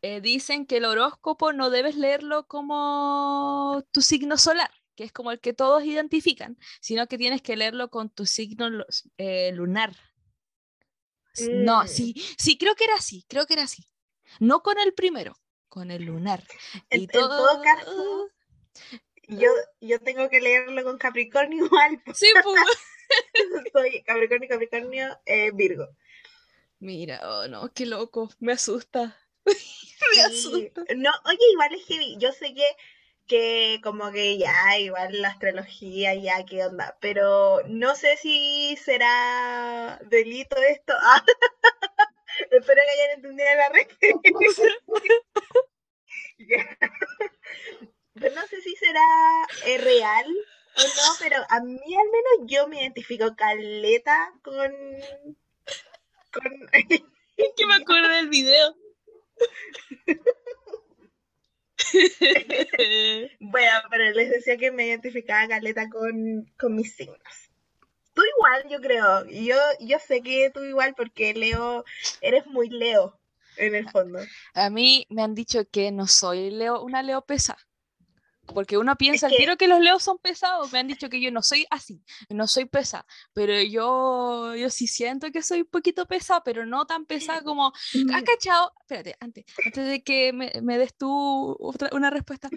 eh, 0.02 0.20
dicen 0.20 0.66
que 0.66 0.78
el 0.78 0.84
horóscopo 0.84 1.52
no 1.52 1.70
debes 1.70 1.96
leerlo 1.96 2.46
como 2.48 3.84
tu 3.92 4.02
signo 4.02 4.36
solar, 4.36 4.70
que 4.96 5.04
es 5.04 5.12
como 5.12 5.30
el 5.30 5.40
que 5.40 5.52
todos 5.52 5.84
identifican, 5.84 6.58
sino 6.80 7.06
que 7.06 7.18
tienes 7.18 7.40
que 7.40 7.56
leerlo 7.56 7.88
con 7.88 8.10
tu 8.10 8.26
signo 8.26 8.68
eh, 9.16 9.52
lunar. 9.52 9.94
No, 11.50 11.84
mm. 11.84 11.88
sí, 11.88 12.14
sí, 12.36 12.58
creo 12.58 12.74
que 12.74 12.84
era 12.84 12.96
así, 12.96 13.24
creo 13.28 13.46
que 13.46 13.54
era 13.54 13.62
así. 13.62 13.88
No 14.40 14.62
con 14.62 14.78
el 14.78 14.92
primero, 14.94 15.36
con 15.74 15.90
el 15.90 16.04
lunar. 16.04 16.40
En, 16.90 17.08
todo... 17.08 17.60
caso, 17.62 18.30
yo, 19.26 19.48
yo 19.80 19.98
tengo 20.00 20.28
que 20.28 20.40
leerlo 20.40 20.84
con 20.84 20.98
Capricornio 20.98 21.64
igual. 21.66 22.00
Sí, 22.14 22.28
pues. 22.42 22.60
Soy 23.72 24.02
Capricornio, 24.04 24.48
Capricornio, 24.48 25.18
eh, 25.26 25.50
Virgo. 25.52 25.88
Mira, 26.78 27.20
oh 27.24 27.48
no, 27.48 27.72
qué 27.72 27.86
loco, 27.86 28.30
me 28.38 28.52
asusta. 28.52 29.16
me 29.44 30.22
asusta. 30.22 30.84
No, 30.96 31.10
oye, 31.24 31.38
igual 31.52 31.74
es 31.74 31.84
heavy. 31.86 32.16
Yo 32.18 32.32
sé 32.32 32.54
que, 32.54 32.66
que 33.26 33.80
como 33.82 34.12
que 34.12 34.38
ya, 34.38 34.78
igual 34.78 35.20
la 35.20 35.28
astrología, 35.28 36.14
ya, 36.14 36.44
qué 36.44 36.64
onda. 36.64 36.96
Pero 37.00 37.62
no 37.66 37.96
sé 37.96 38.16
si 38.16 38.76
será 38.76 40.00
delito 40.08 40.56
esto. 40.56 40.94
espero 42.50 42.80
que 42.84 43.02
hayan 43.02 43.16
entendido 43.16 43.48
la 43.56 43.68
referencia. 43.70 44.68
No 48.14 48.46
sé 48.46 48.60
si 48.60 48.76
será 48.76 49.00
eh, 49.66 49.78
real 49.78 50.26
o 50.76 50.82
no, 50.82 51.14
pero 51.20 51.36
a 51.48 51.60
mí 51.60 51.96
al 51.96 52.10
menos 52.10 52.32
yo 52.46 52.68
me 52.68 52.80
identifico 52.80 53.34
caleta 53.34 54.32
con. 54.42 54.70
con... 56.32 56.68
que 57.56 57.66
me 57.66 57.74
acuerdo 57.74 58.08
del 58.08 58.28
video. 58.28 58.76
bueno, 63.40 63.82
pero 63.90 64.12
les 64.12 64.30
decía 64.30 64.56
que 64.56 64.70
me 64.70 64.86
identificaba 64.86 65.48
caleta 65.48 65.90
con, 65.90 66.46
con 66.56 66.76
mis 66.76 66.94
signos. 66.94 67.50
Tú 68.14 68.22
igual, 68.36 68.68
yo 68.68 68.80
creo. 68.80 69.26
Yo, 69.26 69.56
yo 69.80 69.98
sé 69.98 70.22
que 70.22 70.52
tú 70.54 70.62
igual 70.62 70.94
porque 70.96 71.34
Leo, 71.34 71.84
eres 72.20 72.46
muy 72.46 72.68
Leo 72.68 73.18
en 73.56 73.74
el 73.74 73.90
fondo. 73.90 74.20
A 74.54 74.70
mí 74.70 75.06
me 75.10 75.22
han 75.22 75.34
dicho 75.34 75.68
que 75.70 75.90
no 75.92 76.06
soy 76.06 76.50
Leo, 76.50 76.82
una 76.82 77.02
Leo 77.02 77.22
pesa. 77.22 77.56
Porque 78.46 78.76
uno 78.76 78.96
piensa, 78.96 79.28
quiero 79.28 79.56
que 79.56 79.68
los 79.68 79.80
leos 79.80 80.02
son 80.02 80.18
pesados. 80.18 80.70
Me 80.72 80.78
han 80.78 80.86
dicho 80.86 81.08
que 81.08 81.20
yo 81.20 81.30
no 81.30 81.42
soy 81.42 81.66
así, 81.70 82.02
no 82.28 82.46
soy 82.46 82.66
pesada. 82.66 83.06
Pero 83.32 83.60
yo, 83.62 84.54
yo 84.54 84.70
sí 84.70 84.86
siento 84.86 85.30
que 85.30 85.42
soy 85.42 85.62
un 85.62 85.66
poquito 85.66 86.06
pesada, 86.06 86.42
pero 86.44 86.66
no 86.66 86.86
tan 86.86 87.06
pesada 87.06 87.42
como. 87.42 87.68
¿Has 87.68 88.22
mm. 88.22 88.24
cachado? 88.24 88.72
Espérate, 88.80 89.16
antes, 89.20 89.44
antes 89.64 89.88
de 89.88 90.02
que 90.02 90.32
me, 90.32 90.52
me 90.62 90.78
des 90.78 90.94
tú 90.96 91.56
otra, 91.58 91.88
una 91.92 92.10
respuesta. 92.10 92.50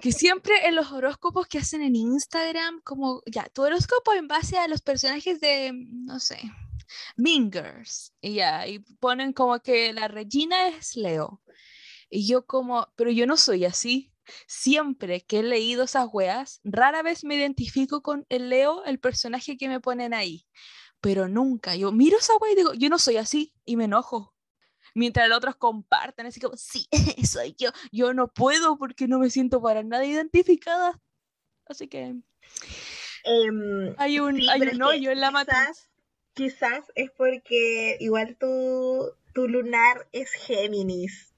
Que 0.00 0.12
siempre 0.12 0.66
en 0.66 0.74
los 0.74 0.92
horóscopos 0.92 1.46
que 1.46 1.58
hacen 1.58 1.82
en 1.82 1.96
Instagram, 1.96 2.80
como 2.82 3.22
ya, 3.26 3.44
tu 3.48 3.62
horóscopo 3.62 4.12
en 4.12 4.28
base 4.28 4.58
a 4.58 4.68
los 4.68 4.82
personajes 4.82 5.40
de, 5.40 5.72
no 5.74 6.20
sé, 6.20 6.38
Mingers. 7.16 8.14
Y 8.20 8.34
ya, 8.34 8.66
y 8.66 8.78
ponen 8.78 9.32
como 9.32 9.60
que 9.60 9.92
la 9.92 10.08
Regina 10.08 10.68
es 10.68 10.96
Leo. 10.96 11.42
Y 12.10 12.26
yo 12.26 12.46
como, 12.46 12.88
pero 12.96 13.10
yo 13.10 13.26
no 13.26 13.36
soy 13.36 13.64
así 13.64 14.12
siempre 14.46 15.24
que 15.24 15.40
he 15.40 15.42
leído 15.42 15.84
esas 15.84 16.08
weas, 16.12 16.60
rara 16.64 17.02
vez 17.02 17.24
me 17.24 17.36
identifico 17.36 18.02
con 18.02 18.26
el 18.28 18.48
Leo, 18.48 18.84
el 18.84 18.98
personaje 18.98 19.56
que 19.56 19.68
me 19.68 19.80
ponen 19.80 20.14
ahí. 20.14 20.46
Pero 21.00 21.28
nunca, 21.28 21.76
yo 21.76 21.92
miro 21.92 22.18
esa 22.18 22.36
wea 22.36 22.52
y 22.52 22.56
digo, 22.56 22.74
yo 22.74 22.88
no 22.88 22.98
soy 22.98 23.16
así, 23.16 23.54
y 23.64 23.76
me 23.76 23.84
enojo. 23.84 24.34
Mientras 24.94 25.28
los 25.28 25.38
otros 25.38 25.56
comparten, 25.56 26.26
así 26.26 26.40
como, 26.40 26.56
sí, 26.56 26.88
soy 27.24 27.54
yo. 27.58 27.70
Yo 27.92 28.14
no 28.14 28.28
puedo 28.28 28.78
porque 28.78 29.06
no 29.06 29.18
me 29.18 29.30
siento 29.30 29.62
para 29.62 29.82
nada 29.82 30.04
identificada. 30.04 31.00
Así 31.66 31.86
que. 31.88 32.16
Em, 33.24 33.94
hay 33.98 34.18
un, 34.18 34.40
hay 34.48 34.62
un 34.62 34.82
hoyo 34.82 35.10
en 35.10 35.20
la 35.20 35.30
quizás, 35.30 35.88
Quizás 36.38 36.84
es 36.94 37.10
porque 37.10 37.96
igual 37.98 38.36
tu, 38.36 39.12
tu 39.34 39.48
lunar 39.48 40.06
es 40.12 40.30
Géminis. 40.30 41.34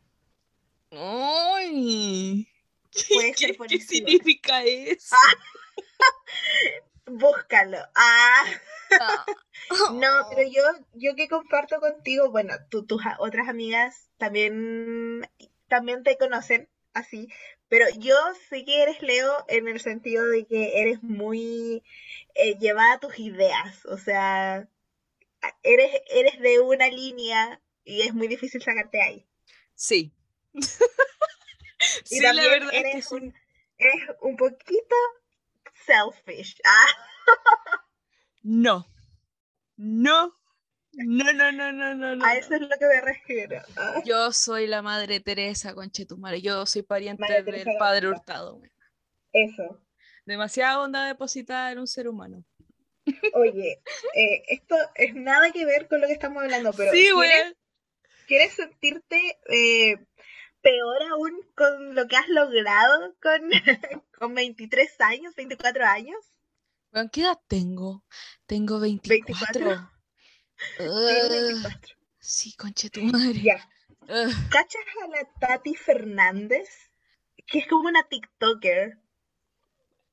¡Ay! 0.91 2.47
¿Qué, 2.91 3.33
¿Qué 3.67 3.81
significa 3.81 4.63
eso? 4.63 5.17
Búscalo. 7.07 7.79
Ah. 7.95 8.45
ah. 9.01 9.25
no, 9.95 10.27
pero 10.29 10.47
yo, 10.47 10.65
yo 10.93 11.15
que 11.15 11.29
comparto 11.29 11.81
contigo, 11.81 12.31
bueno, 12.31 12.53
tus 12.69 12.85
otras 13.21 13.49
amigas 13.49 14.11
también, 14.19 15.27
también 15.67 16.03
te 16.03 16.19
conocen 16.19 16.69
así, 16.93 17.29
pero 17.71 17.87
yo 17.97 18.17
sé 18.51 18.67
que 18.67 18.83
eres 18.83 19.01
Leo 19.01 19.47
en 19.49 19.67
el 19.67 19.81
sentido 19.81 20.27
de 20.27 20.45
que 20.45 20.79
eres 20.83 21.03
muy 21.03 21.83
eh, 22.35 22.59
llevada 22.59 22.93
a 22.93 23.01
tus 23.01 23.19
ideas, 23.19 23.87
o 23.87 23.97
sea, 23.97 24.69
eres, 25.63 25.91
eres 26.11 26.41
de 26.41 26.61
una 26.61 26.89
línea 26.89 27.61
y 27.85 28.03
es 28.03 28.15
muy 28.15 28.29
difícil 28.29 28.63
sacarte 28.63 29.01
ahí. 29.03 29.27
Sí. 29.75 30.15
y 30.53 30.63
sí, 30.63 32.21
también 32.23 32.37
la 32.37 32.51
verdad 32.51 32.75
eres, 32.75 33.11
un, 33.13 33.35
un 34.21 34.37
poquito 34.37 34.97
selfish. 35.87 36.61
Ah. 36.67 37.85
No. 38.43 38.87
No. 39.77 40.35
No, 40.93 41.33
no, 41.33 41.53
no, 41.53 41.73
no, 41.73 42.17
no, 42.17 42.25
A 42.25 42.37
eso 42.37 42.55
es 42.55 42.63
lo 42.63 42.69
que 42.69 42.87
me 42.87 43.01
refiero. 43.01 43.63
Ah. 43.77 44.03
Yo 44.05 44.33
soy 44.33 44.67
la 44.67 44.83
madre 44.83 45.21
Teresa, 45.21 45.75
conchetumare. 45.75 46.41
Yo 46.41 46.67
soy 46.67 46.83
pariente 46.83 47.43
del 47.43 47.69
padre 47.79 48.09
Hurtado. 48.09 48.61
Eso. 49.33 49.81
Demasiada 50.25 50.81
onda 50.81 51.07
depositada 51.07 51.71
en 51.71 51.79
un 51.79 51.87
ser 51.87 52.09
humano. 52.09 52.45
Oye, 53.35 53.83
eh, 54.15 54.43
esto 54.49 54.77
es 54.95 55.15
nada 55.15 55.51
que 55.53 55.65
ver 55.65 55.89
con 55.89 56.01
lo 56.01 56.07
que 56.07 56.13
estamos 56.13 56.43
hablando, 56.43 56.73
pero 56.73 56.93
sí, 56.93 57.09
¿quieres, 57.13 57.55
¿quieres 58.27 58.53
sentirte 58.55 59.39
eh, 59.49 59.97
peor 60.63 61.03
aún 61.11 61.41
con 61.55 61.95
lo 61.95 62.07
que 62.07 62.17
has 62.17 62.29
logrado 62.29 63.15
con, 63.21 63.51
con 64.19 64.35
23 64.35 65.01
años, 65.01 65.35
24 65.35 65.85
años. 65.87 66.19
Bueno, 66.93 67.09
¿qué 67.13 67.23
edad 67.23 67.39
tengo? 67.47 68.05
Tengo 68.47 68.81
24. 68.81 69.65
24. 69.67 69.91
Ugh, 70.81 71.09
Sí, 71.09 71.45
24. 71.45 71.97
sí, 72.19 72.57
conche 72.57 72.91
tu 72.91 73.03
madre. 73.03 73.41
Ya. 73.43 73.69
Ugh, 74.03 74.33
¿Cachas 74.51 74.83
a 75.05 75.09
la 75.09 75.29
Tati 75.39 75.75
Fernández? 75.75 76.69
Que 77.47 77.61
es 77.61 77.69
como 77.69 77.89
una 77.89 78.07
TikToker. 78.09 78.99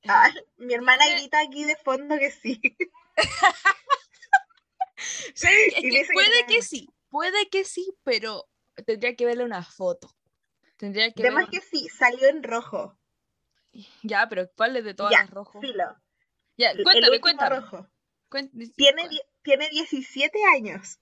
Ah, 0.08 0.30
mi 0.56 0.74
hermana 0.74 1.06
Eh. 1.06 1.16
grita 1.20 1.40
aquí 1.40 1.64
de 1.64 1.76
fondo 1.76 2.18
que 2.18 2.30
sí. 2.30 2.60
Sí, 5.34 5.46
es 5.46 5.78
Y 5.78 5.82
que 5.82 5.88
dice 5.88 6.06
que 6.08 6.12
puede 6.14 6.46
que 6.46 6.62
sí, 6.62 6.88
puede 7.08 7.48
que 7.50 7.64
sí, 7.64 7.94
pero 8.02 8.48
tendría 8.86 9.14
que 9.14 9.26
verle 9.26 9.44
una 9.44 9.62
foto. 9.62 10.12
Tendría 10.76 11.12
que 11.12 11.22
Además 11.22 11.48
que 11.50 11.60
sí, 11.60 11.88
salió 11.88 12.28
en 12.28 12.42
rojo. 12.42 12.98
Ya, 14.02 14.28
pero 14.28 14.48
¿cuál 14.56 14.76
es 14.76 14.84
de 14.84 14.94
todas 14.94 15.12
Ya, 15.12 15.20
las 15.20 15.30
rojos? 15.30 15.60
filo. 15.60 15.84
Ya, 16.56 16.72
cuéntame, 16.82 17.20
cuéntame. 17.20 17.56
rojo. 17.60 17.88
Cuen- 18.28 18.50
Tiene, 18.74 19.08
tiene 19.42 19.68
17 19.70 20.38
años. 20.56 20.98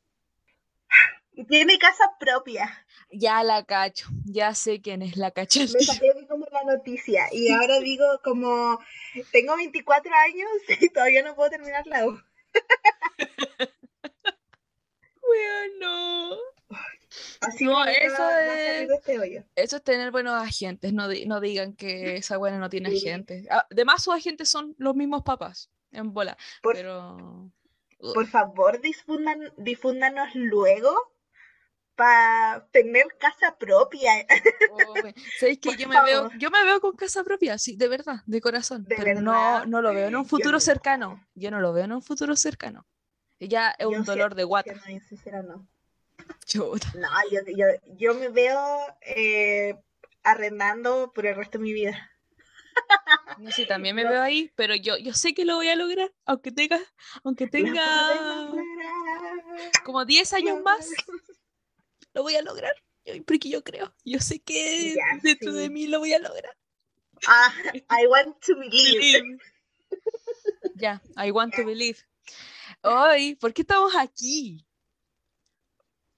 Y 1.39 1.45
tiene 1.45 1.79
casa 1.79 2.05
propia. 2.19 2.87
Ya 3.11 3.45
la 3.45 3.65
cacho, 3.65 4.09
ya 4.25 4.55
sé 4.55 4.81
quién 4.81 5.03
es 5.03 5.17
la 5.19 5.31
cacho. 5.31 5.61
Me 5.61 5.67
salió 5.85 6.15
como 6.29 6.47
la 6.51 6.63
noticia. 6.65 7.27
Y 7.31 7.51
ahora 7.53 7.79
digo 7.81 8.05
como, 8.25 8.81
tengo 9.33 9.55
24 9.57 10.11
años 10.15 10.49
y 10.81 10.89
todavía 10.89 11.23
no 11.23 11.37
puedo 11.37 11.51
terminar 11.51 11.87
la 11.87 12.07
U. 12.07 12.19
Weón, 15.23 15.79
no. 15.81 16.37
Así 17.43 17.65
No, 17.65 17.85
eso 17.85 18.27
de 18.29 18.85
es- 18.85 18.91
este 18.91 19.19
hoyo. 19.19 19.45
Eso 19.55 19.77
es 19.77 19.83
tener 19.85 20.11
buenos 20.11 20.35
agentes, 20.43 20.93
no, 20.93 21.09
di- 21.09 21.27
no 21.27 21.41
digan 21.41 21.75
que 21.75 22.17
esa 22.17 22.37
buena 22.39 22.59
no 22.59 22.69
tiene 22.71 22.91
Sí. 22.91 23.09
agentes. 23.09 23.47
Ah, 23.51 23.67
Además, 23.71 24.03
sus 24.03 24.15
agentes 24.15 24.49
son 24.49 24.75
los 24.79 24.95
mismos 24.97 25.23
papás, 25.23 25.71
en 25.93 26.13
bola. 26.13 26.37
Por, 26.63 26.75
Pero. 26.77 27.51
por 28.15 28.27
favor, 28.27 28.81
difundan, 28.81 29.53
difúndanos 29.59 30.35
luego 30.35 31.13
para 31.97 32.67
tener 32.71 33.07
casa 33.19 33.57
propia. 33.59 34.13
oh, 34.71 34.95
we- 35.03 35.15
¿Sabéis 35.41 35.59
que 35.59 35.75
yo 35.77 35.89
me 35.89 36.01
veo, 36.03 36.31
yo 36.39 36.51
me 36.51 36.63
veo 36.65 36.81
con 36.81 36.95
casa 36.95 37.25
propia, 37.25 37.59
sí, 37.59 37.77
de 37.77 37.89
verdad, 37.89 38.17
de 38.27 38.41
corazón. 38.41 38.85
¿De 38.85 38.97
pero 38.97 39.21
no, 39.21 39.33
verdad? 39.33 39.67
no 39.67 39.83
lo 39.83 39.95
veo 39.95 40.09
en 40.09 40.17
un 40.17 40.25
Yo 40.25 40.29
futuro 40.29 40.53
no. 40.53 40.61
cercano. 40.61 41.27
Yo 41.35 41.51
no 41.51 41.61
lo 41.61 41.73
veo 41.73 41.85
en 41.85 41.93
un 41.93 42.03
futuro 42.03 42.37
cercano. 42.37 42.87
Ya 43.41 43.71
es 43.71 43.85
Yo 43.85 43.89
un 43.91 43.97
sí- 44.05 44.07
dolor 44.07 44.35
de 44.35 44.45
guata. 44.45 44.75
bien 44.87 45.01
sincera, 45.01 45.43
no. 45.43 45.67
Chuta. 46.45 46.89
No, 46.95 47.09
yo, 47.31 47.41
yo, 47.57 47.67
yo 47.97 48.15
me 48.15 48.29
veo 48.29 48.59
eh, 49.03 49.79
arrendando 50.23 51.13
por 51.15 51.27
el 51.27 51.35
resto 51.37 51.59
de 51.59 51.65
mi 51.65 51.73
vida. 51.73 52.11
No 53.39 53.51
sé, 53.51 53.67
también 53.67 53.95
me 53.95 54.05
No. 54.05 54.11
veo 54.11 54.23
ahí, 54.23 54.51
pero 54.57 54.75
yo, 54.75 54.97
yo 54.97 55.13
sé 55.13 55.35
que 55.35 55.45
lo 55.45 55.57
voy 55.57 55.69
a 55.69 55.77
lograr, 55.77 56.11
aunque 56.25 56.53
tenga, 56.53 56.79
aunque 57.25 57.47
tenga 57.47 57.85
como 59.85 60.05
10 60.07 60.33
años 60.33 60.63
más. 60.65 60.89
Lo 62.17 62.23
voy 62.23 62.35
a 62.35 62.43
lograr. 62.43 62.75
Porque 63.27 63.51
yo 63.51 63.63
creo, 63.63 63.95
yo 64.05 64.19
sé 64.19 64.41
que 64.41 64.97
dentro 65.23 65.53
de 65.53 65.65
sí. 65.65 65.71
mí 65.71 65.87
lo 65.87 66.01
voy 66.01 66.13
a 66.15 66.19
lograr. 66.19 66.57
Ah, 67.29 67.55
I 67.91 68.07
want 68.07 68.41
to 68.45 68.57
believe. 68.57 69.39
Ya, 70.75 71.01
I 71.17 71.31
want 71.31 71.55
to 71.55 71.65
believe. 71.65 71.99
Hoy, 72.83 73.37
¿por 73.37 73.53
qué 73.53 73.63
estamos 73.63 73.95
aquí? 73.95 74.67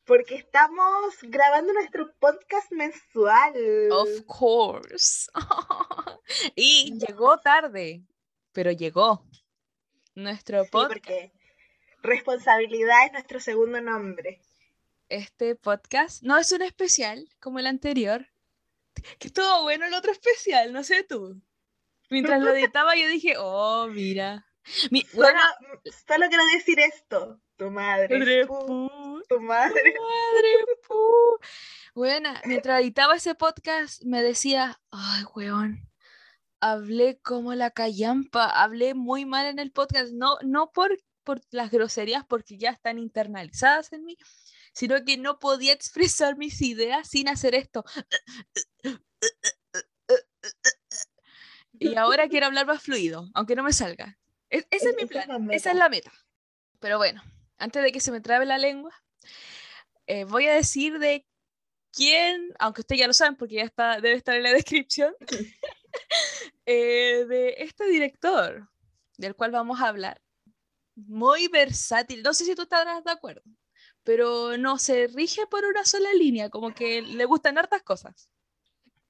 Porque 0.05 0.37
estamos 0.37 1.17
grabando 1.23 1.73
nuestro 1.75 2.15
podcast 2.19 2.73
mensual. 2.73 3.55
Of 3.91 4.25
course. 4.27 5.29
y 6.57 6.97
llegó 6.99 7.39
tarde, 7.39 8.05
pero 8.53 8.71
llegó. 8.71 9.25
Nuestro 10.15 10.65
Sí, 10.65 10.71
podcast, 10.71 10.93
porque 10.93 11.33
responsabilidad 12.03 13.07
es 13.07 13.13
nuestro 13.13 13.41
segundo 13.41 13.81
nombre. 13.81 14.41
Este 15.09 15.55
podcast 15.57 16.23
no 16.23 16.37
es 16.39 16.51
un 16.53 16.63
especial 16.63 17.29
como 17.41 17.59
el 17.59 17.67
anterior. 17.67 18.27
Que 19.19 19.29
estuvo 19.29 19.63
bueno 19.63 19.87
el 19.87 19.95
otro 19.95 20.11
especial, 20.13 20.73
no 20.73 20.83
sé 20.83 21.05
tú. 21.05 21.41
Mientras 22.11 22.41
lo 22.43 22.51
editaba 22.55 22.97
yo 22.97 23.09
dije, 23.09 23.35
oh, 23.39 23.87
mira. 23.89 24.45
Mi, 24.91 25.03
Solo, 25.03 25.23
buena- 25.23 25.55
solo 26.07 26.27
quiero 26.29 26.45
decir 26.55 26.79
esto. 26.81 27.41
Tu 27.57 27.71
madre. 27.71 28.19
Madre 28.19 28.47
pu- 28.47 28.67
pu- 28.67 29.23
tu 29.29 29.41
madre. 29.41 29.95
madre 29.99 30.77
pu. 30.87 31.39
Buena, 31.95 32.41
mientras 32.45 32.81
editaba 32.81 33.17
ese 33.17 33.35
podcast 33.35 34.03
me 34.05 34.23
decía, 34.23 34.81
ay, 34.91 35.25
weón, 35.35 35.89
hablé 36.61 37.19
como 37.21 37.55
la 37.55 37.71
callampa, 37.71 38.47
hablé 38.51 38.95
muy 38.95 39.25
mal 39.25 39.47
en 39.47 39.59
el 39.59 39.73
podcast, 39.73 40.13
no, 40.13 40.37
no 40.45 40.71
por, 40.71 40.97
por 41.25 41.41
las 41.51 41.71
groserías, 41.71 42.25
porque 42.27 42.59
ya 42.59 42.71
están 42.71 42.99
internalizadas 42.99 43.93
en 43.93 44.05
mí, 44.05 44.17
sino 44.73 45.05
que 45.05 45.17
no 45.17 45.39
podía 45.39 45.73
expresar 45.73 46.37
mis 46.37 46.61
ideas 46.63 47.09
sin 47.09 47.29
hacer 47.29 47.55
esto. 47.55 47.85
Y 51.79 51.95
ahora 51.97 52.29
quiero 52.29 52.47
hablar 52.47 52.67
más 52.67 52.83
fluido, 52.83 53.29
aunque 53.35 53.55
no 53.55 53.63
me 53.63 53.73
salga. 53.73 54.19
E- 54.51 54.67
ese 54.71 54.91
es 54.91 54.97
mi 54.97 55.07
plan, 55.07 55.47
la 55.47 55.55
esa 55.55 55.71
es 55.71 55.77
la 55.77 55.89
meta. 55.89 56.13
Pero 56.81 56.99
bueno, 56.99 57.23
antes 57.59 57.83
de 57.83 57.93
que 57.93 58.01
se 58.01 58.11
me 58.11 58.21
trabe 58.21 58.47
la 58.47 58.59
lengua, 58.59 58.93
eh, 60.07 60.25
voy 60.25 60.47
a 60.47 60.55
decir 60.55 60.99
de 60.99 61.27
quién, 61.93 62.53
aunque 62.59 62.81
ustedes 62.81 63.01
ya 63.01 63.07
lo 63.07 63.13
saben 63.13 63.37
porque 63.37 63.57
ya 63.57 63.65
está, 63.65 64.01
debe 64.01 64.17
estar 64.17 64.37
en 64.37 64.43
la 64.43 64.53
descripción, 64.53 65.15
eh, 66.67 67.25
de 67.29 67.55
este 67.59 67.87
director 67.87 68.69
del 69.17 69.35
cual 69.35 69.51
vamos 69.51 69.81
a 69.81 69.89
hablar. 69.89 70.21
Muy 70.95 71.49
versátil, 71.49 72.23
no 72.23 72.35
sé 72.35 72.45
si 72.45 72.55
tú 72.55 72.63
estarás 72.63 73.05
de 73.05 73.11
acuerdo, 73.13 73.43
pero 74.09 74.57
no 74.57 74.79
se 74.79 75.07
rige 75.09 75.47
por 75.49 75.67
una 75.67 75.85
sola 75.85 76.11
línea, 76.15 76.49
como 76.49 76.73
que 76.73 77.03
le 77.03 77.27
gustan 77.27 77.59
hartas 77.59 77.83
cosas. 77.83 78.31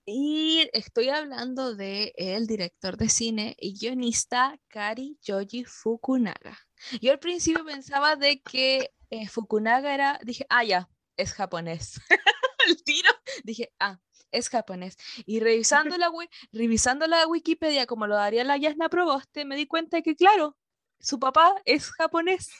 Y 0.04 0.68
estoy 0.72 1.08
hablando 1.08 1.76
de 1.76 2.12
el 2.16 2.48
director 2.48 2.96
de 2.96 3.08
cine 3.08 3.54
y 3.60 3.78
guionista 3.78 4.58
Kari 4.66 5.16
Yoji 5.22 5.64
Fukunaga. 5.66 6.58
Yo 7.00 7.12
al 7.12 7.20
principio 7.20 7.64
pensaba 7.64 8.16
de 8.16 8.42
que 8.42 8.92
eh, 9.10 9.28
Fukunaga 9.28 9.94
era, 9.94 10.18
dije, 10.24 10.46
ah, 10.48 10.64
ya, 10.64 10.90
es 11.16 11.32
japonés. 11.32 12.00
El 12.66 12.82
tiro, 12.82 13.10
dije, 13.44 13.72
ah, 13.78 14.00
es 14.32 14.48
japonés. 14.48 14.96
Y 15.26 15.38
revisando 15.38 15.96
la, 15.96 16.10
revisando 16.50 17.06
la 17.06 17.24
Wikipedia, 17.28 17.86
como 17.86 18.08
lo 18.08 18.18
haría 18.18 18.42
la 18.42 18.56
Yasna 18.56 18.88
Proboste, 18.88 19.44
me 19.44 19.54
di 19.54 19.68
cuenta 19.68 19.98
de 19.98 20.02
que, 20.02 20.16
claro, 20.16 20.56
su 20.98 21.20
papá 21.20 21.54
es 21.64 21.88
japonés 21.92 22.50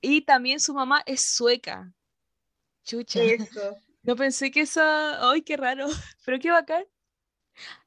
y 0.00 0.22
también 0.22 0.60
su 0.60 0.74
mamá 0.74 1.02
es 1.06 1.22
sueca. 1.22 1.92
Chucha. 2.84 3.22
Eso. 3.22 3.76
No 4.02 4.16
pensé 4.16 4.50
que 4.50 4.62
esa. 4.62 5.30
¡Ay, 5.30 5.42
qué 5.42 5.58
raro! 5.58 5.86
Pero 6.24 6.38
qué 6.38 6.50
bacán. 6.50 6.86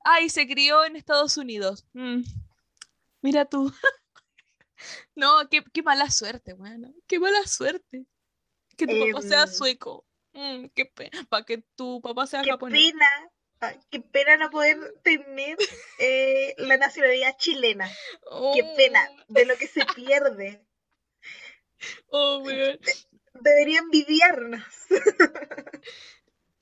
Ah, 0.05 0.21
y 0.21 0.29
se 0.29 0.45
crió 0.47 0.85
en 0.85 0.95
Estados 0.95 1.37
Unidos. 1.37 1.87
Mm, 1.93 2.21
Mira 3.23 3.45
tú. 3.45 3.73
No, 5.15 5.47
qué, 5.49 5.63
qué 5.73 5.81
mala 5.81 6.09
suerte, 6.11 6.53
bueno. 6.53 6.93
Qué 7.07 7.19
mala 7.19 7.45
suerte. 7.47 8.05
Que 8.77 8.85
tu 8.85 8.99
papá 9.11 9.21
sea 9.21 9.43
Em, 9.43 9.47
sueco. 9.49 10.05
Mm, 10.33 10.65
qué 10.75 10.85
pena. 10.85 11.25
Para 11.29 11.45
que 11.45 11.59
tu 11.75 12.01
papá 12.01 12.27
sea 12.27 12.41
Qué 12.41 12.51
japonés. 12.51 12.91
pena. 12.91 13.07
ah, 13.61 13.73
Qué 13.89 14.01
pena 14.01 14.37
no 14.37 14.49
poder 14.49 14.77
tener 15.03 15.57
eh, 15.99 16.53
la 16.57 16.77
nacionalidad 16.77 17.35
chilena. 17.37 17.89
Qué 18.55 18.63
pena 18.75 19.07
de 19.29 19.45
lo 19.45 19.55
que 19.57 19.67
se 19.67 19.85
pierde. 19.95 20.62
Oh, 22.09 22.39
weón. 22.43 22.79
Deberían 23.41 23.85
envidiarnos. 23.85 24.63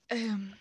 Em, 0.10 0.54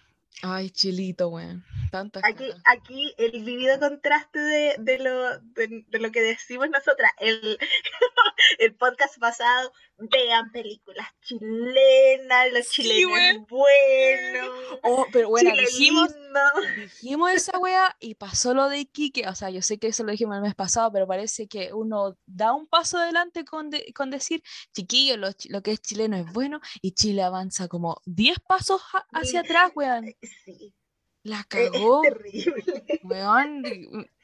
Ay, 0.42 0.70
chilito, 0.70 1.28
weón. 1.28 1.64
Tantas 1.90 2.22
Aquí, 2.24 2.46
cosas. 2.46 2.62
aquí 2.66 3.14
el 3.18 3.44
vivido 3.44 3.78
contraste 3.80 4.38
de, 4.38 4.76
de 4.78 4.98
lo, 5.00 5.38
de, 5.40 5.84
de 5.88 5.98
lo 5.98 6.10
que 6.12 6.20
decimos 6.22 6.70
nosotras. 6.70 7.10
El, 7.18 7.58
el 8.58 8.74
podcast 8.76 9.18
pasado, 9.18 9.72
vean 9.98 10.50
películas 10.52 11.06
chilenas, 11.20 12.52
los 12.52 12.66
Sí, 12.68 12.82
chilenos 12.82 13.10
güey. 13.10 13.38
buenos. 13.48 14.78
Oh, 14.82 15.06
pero 15.12 15.28
bueno, 15.28 15.50
dijimos, 15.56 16.08
dijimos 16.76 17.32
esa 17.32 17.58
wea 17.58 17.94
y 18.00 18.14
pasó 18.14 18.54
lo 18.54 18.68
de 18.68 18.78
Iquique. 18.78 19.28
O 19.28 19.34
sea, 19.34 19.50
yo 19.50 19.60
sé 19.62 19.78
que 19.78 19.88
eso 19.88 20.04
lo 20.04 20.12
dijimos 20.12 20.36
el 20.36 20.42
mes 20.42 20.54
pasado, 20.54 20.90
pero 20.92 21.06
parece 21.06 21.48
que 21.48 21.72
uno 21.74 22.16
da 22.26 22.52
un 22.54 22.66
paso 22.66 22.98
adelante 22.98 23.44
con, 23.44 23.68
de- 23.68 23.92
con 23.94 24.10
decir, 24.10 24.42
chiquillo, 24.72 25.16
lo, 25.16 25.30
lo 25.48 25.62
que 25.62 25.72
es 25.72 25.80
chileno 25.82 26.16
es 26.16 26.32
bueno 26.32 26.60
y 26.80 26.92
Chile 26.92 27.22
avanza 27.22 27.68
como 27.68 28.00
10 28.06 28.38
pasos 28.40 28.80
hacia 29.12 29.40
atrás, 29.40 29.72
weón. 29.74 30.14
Sí, 30.44 30.74
La 31.22 31.40
es, 31.40 31.46
cagó, 31.46 32.02
es 32.04 32.12
terrible. 32.12 32.64
weón. 33.04 33.62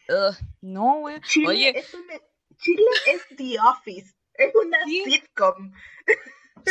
ugh, 0.09 0.37
no, 0.61 0.99
weón. 1.01 1.21
Chile, 1.23 1.49
Oye, 1.49 1.79
es 1.79 1.95
una- 1.95 2.21
Chile 2.59 2.87
es 3.07 3.23
The 3.37 3.57
Office. 3.61 4.15
Es 4.35 4.55
una 4.55 4.79
Sí. 4.85 5.05
sitcom. 5.05 5.73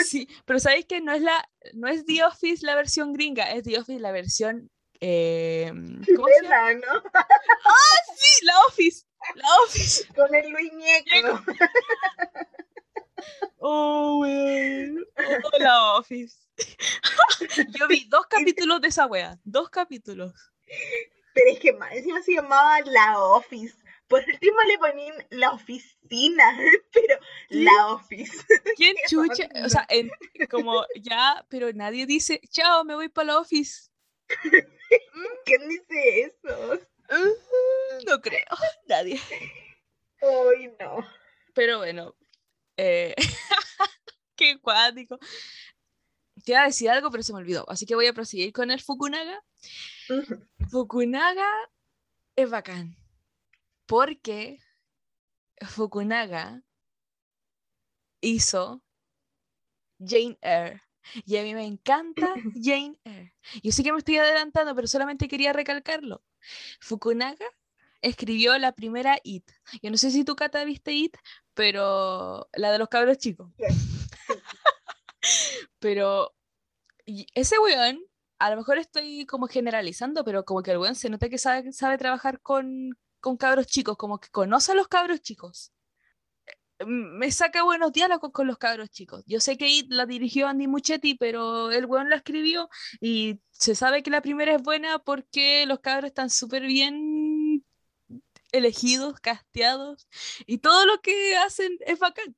sí, 0.06 0.28
pero 0.45 0.60
¿sabéis 0.60 0.86
que 0.86 1.02
no 1.02 1.13
es, 1.13 1.21
la, 1.21 1.48
no 1.74 1.88
es 1.88 2.06
The 2.06 2.24
Office 2.24 2.65
la 2.65 2.76
versión 2.76 3.13
gringa, 3.13 3.52
es 3.52 3.63
The 3.63 3.80
Office 3.80 4.00
la 4.00 4.12
versión 4.12 4.69
eh, 5.02 5.69
¿cómo 5.71 6.17
¿Cómo 6.17 6.28
se 6.28 6.43
llama? 6.43 6.74
¿no? 6.76 7.04
Sí, 8.15 8.45
la 8.45 8.60
Office. 8.67 9.06
La 9.36 9.45
Office. 9.65 10.08
Con 10.15 10.34
el 10.34 10.50
Luis 10.50 10.71
Ñeco. 10.74 11.43
Oh, 13.59 14.19
weón. 14.21 15.05
Oh, 15.17 15.57
la 15.59 15.93
Office. 15.95 16.38
Yo 17.79 17.88
vi 17.88 18.05
dos 18.05 18.25
capítulos 18.27 18.81
de 18.81 18.88
esa 18.89 19.05
wea. 19.07 19.38
Dos 19.43 19.69
capítulos. 19.69 20.33
Pero 21.33 21.51
es 21.51 21.59
que 21.59 21.73
más 21.73 21.91
encima 21.93 22.21
se 22.21 22.33
llamaba 22.33 22.79
La 22.85 23.19
Office. 23.19 23.75
Por 24.07 24.23
último 24.23 24.57
le 24.67 24.77
ponían 24.77 25.15
la 25.31 25.51
oficina, 25.51 26.57
pero 26.93 27.19
la 27.49 27.88
Office. 27.88 28.31
¿Quién 28.75 28.95
chucha? 29.09 29.49
O 29.65 29.69
sea, 29.69 29.85
en- 29.89 30.11
como 30.49 30.85
ya, 31.01 31.43
pero 31.49 31.71
nadie 31.73 32.05
dice, 32.05 32.39
chao, 32.49 32.83
me 32.85 32.93
voy 32.95 33.09
para 33.09 33.27
la 33.33 33.39
Office. 33.39 33.89
¿Quién 35.45 35.67
dice 35.69 36.21
eso? 36.21 36.79
Mm, 37.09 38.05
No 38.07 38.21
creo, 38.21 38.45
nadie. 38.88 39.19
Ay, 40.21 40.71
no. 40.79 41.05
Pero 41.53 41.77
bueno, 41.79 42.15
eh, 42.77 43.15
qué 44.35 44.59
cuático. 44.59 45.17
Te 46.43 46.51
iba 46.51 46.61
a 46.61 46.65
decir 46.65 46.89
algo, 46.89 47.09
pero 47.09 47.23
se 47.23 47.33
me 47.33 47.39
olvidó. 47.39 47.65
Así 47.69 47.85
que 47.85 47.95
voy 47.95 48.07
a 48.07 48.13
proseguir 48.13 48.53
con 48.53 48.71
el 48.71 48.81
Fukunaga. 48.81 49.43
Fukunaga 50.69 51.49
es 52.35 52.49
bacán. 52.49 52.95
Porque 53.85 54.59
Fukunaga 55.61 56.61
hizo 58.21 58.83
Jane 59.99 60.38
Eyre. 60.41 60.81
Y 61.25 61.38
a 61.38 61.43
mí 61.43 61.53
me 61.53 61.65
encanta 61.65 62.27
Jane 62.61 62.99
Eyre. 63.03 63.35
Yo 63.63 63.71
sé 63.71 63.83
que 63.83 63.91
me 63.91 63.99
estoy 63.99 64.17
adelantando, 64.17 64.75
pero 64.75 64.88
solamente 64.88 65.27
quería 65.27 65.53
recalcarlo. 65.53 66.23
Fukunaga 66.79 67.45
escribió 68.05 68.57
la 68.57 68.71
primera 68.71 69.17
It. 69.23 69.49
Yo 69.81 69.89
no 69.91 69.97
sé 69.97 70.11
si 70.11 70.23
tú, 70.23 70.35
Cata, 70.35 70.63
viste 70.63 70.93
It, 70.93 71.17
pero 71.53 72.47
la 72.53 72.71
de 72.71 72.77
los 72.77 72.87
cabros 72.87 73.17
chicos. 73.17 73.51
pero 75.79 76.33
ese 77.05 77.59
weón, 77.59 77.99
a 78.39 78.51
lo 78.51 78.57
mejor 78.57 78.77
estoy 78.77 79.25
como 79.25 79.47
generalizando, 79.47 80.23
pero 80.23 80.45
como 80.45 80.61
que 80.61 80.71
el 80.71 80.77
weón 80.77 80.95
se 80.95 81.09
nota 81.09 81.29
que 81.29 81.37
sabe, 81.37 81.71
sabe 81.73 81.97
trabajar 81.97 82.41
con, 82.41 82.97
con 83.19 83.37
cabros 83.37 83.67
chicos, 83.67 83.97
como 83.97 84.19
que 84.19 84.29
conoce 84.29 84.71
a 84.71 84.75
los 84.75 84.87
cabros 84.87 85.21
chicos. 85.21 85.71
Eh, 86.79 86.85
Me 86.85 87.31
saca 87.31 87.63
buenos 87.63 87.91
diálogos 87.91 88.31
con 88.31 88.47
los 88.47 88.57
cabros 88.57 88.89
chicos. 88.89 89.23
Yo 89.25 89.39
sé 89.39 89.57
que 89.57 89.67
It 89.67 89.87
la 89.89 90.05
dirigió 90.05 90.47
Andy 90.47 90.67
Muchetti, 90.67 91.15
pero 91.15 91.71
el 91.71 91.85
weón 91.85 92.09
la 92.09 92.17
escribió 92.17 92.69
y 93.01 93.39
se 93.49 93.73
sabe 93.75 94.03
que 94.03 94.11
la 94.11 94.21
primera 94.21 94.53
es 94.55 94.61
buena 94.61 94.99
porque 94.99 95.65
los 95.65 95.79
cabros 95.79 96.09
están 96.09 96.29
súper 96.29 96.63
bien 96.63 97.04
elegidos, 98.57 99.19
casteados 99.19 100.07
y 100.45 100.59
todo 100.59 100.85
lo 100.85 101.01
que 101.01 101.37
hacen 101.37 101.77
es 101.81 101.99
bacán. 101.99 102.35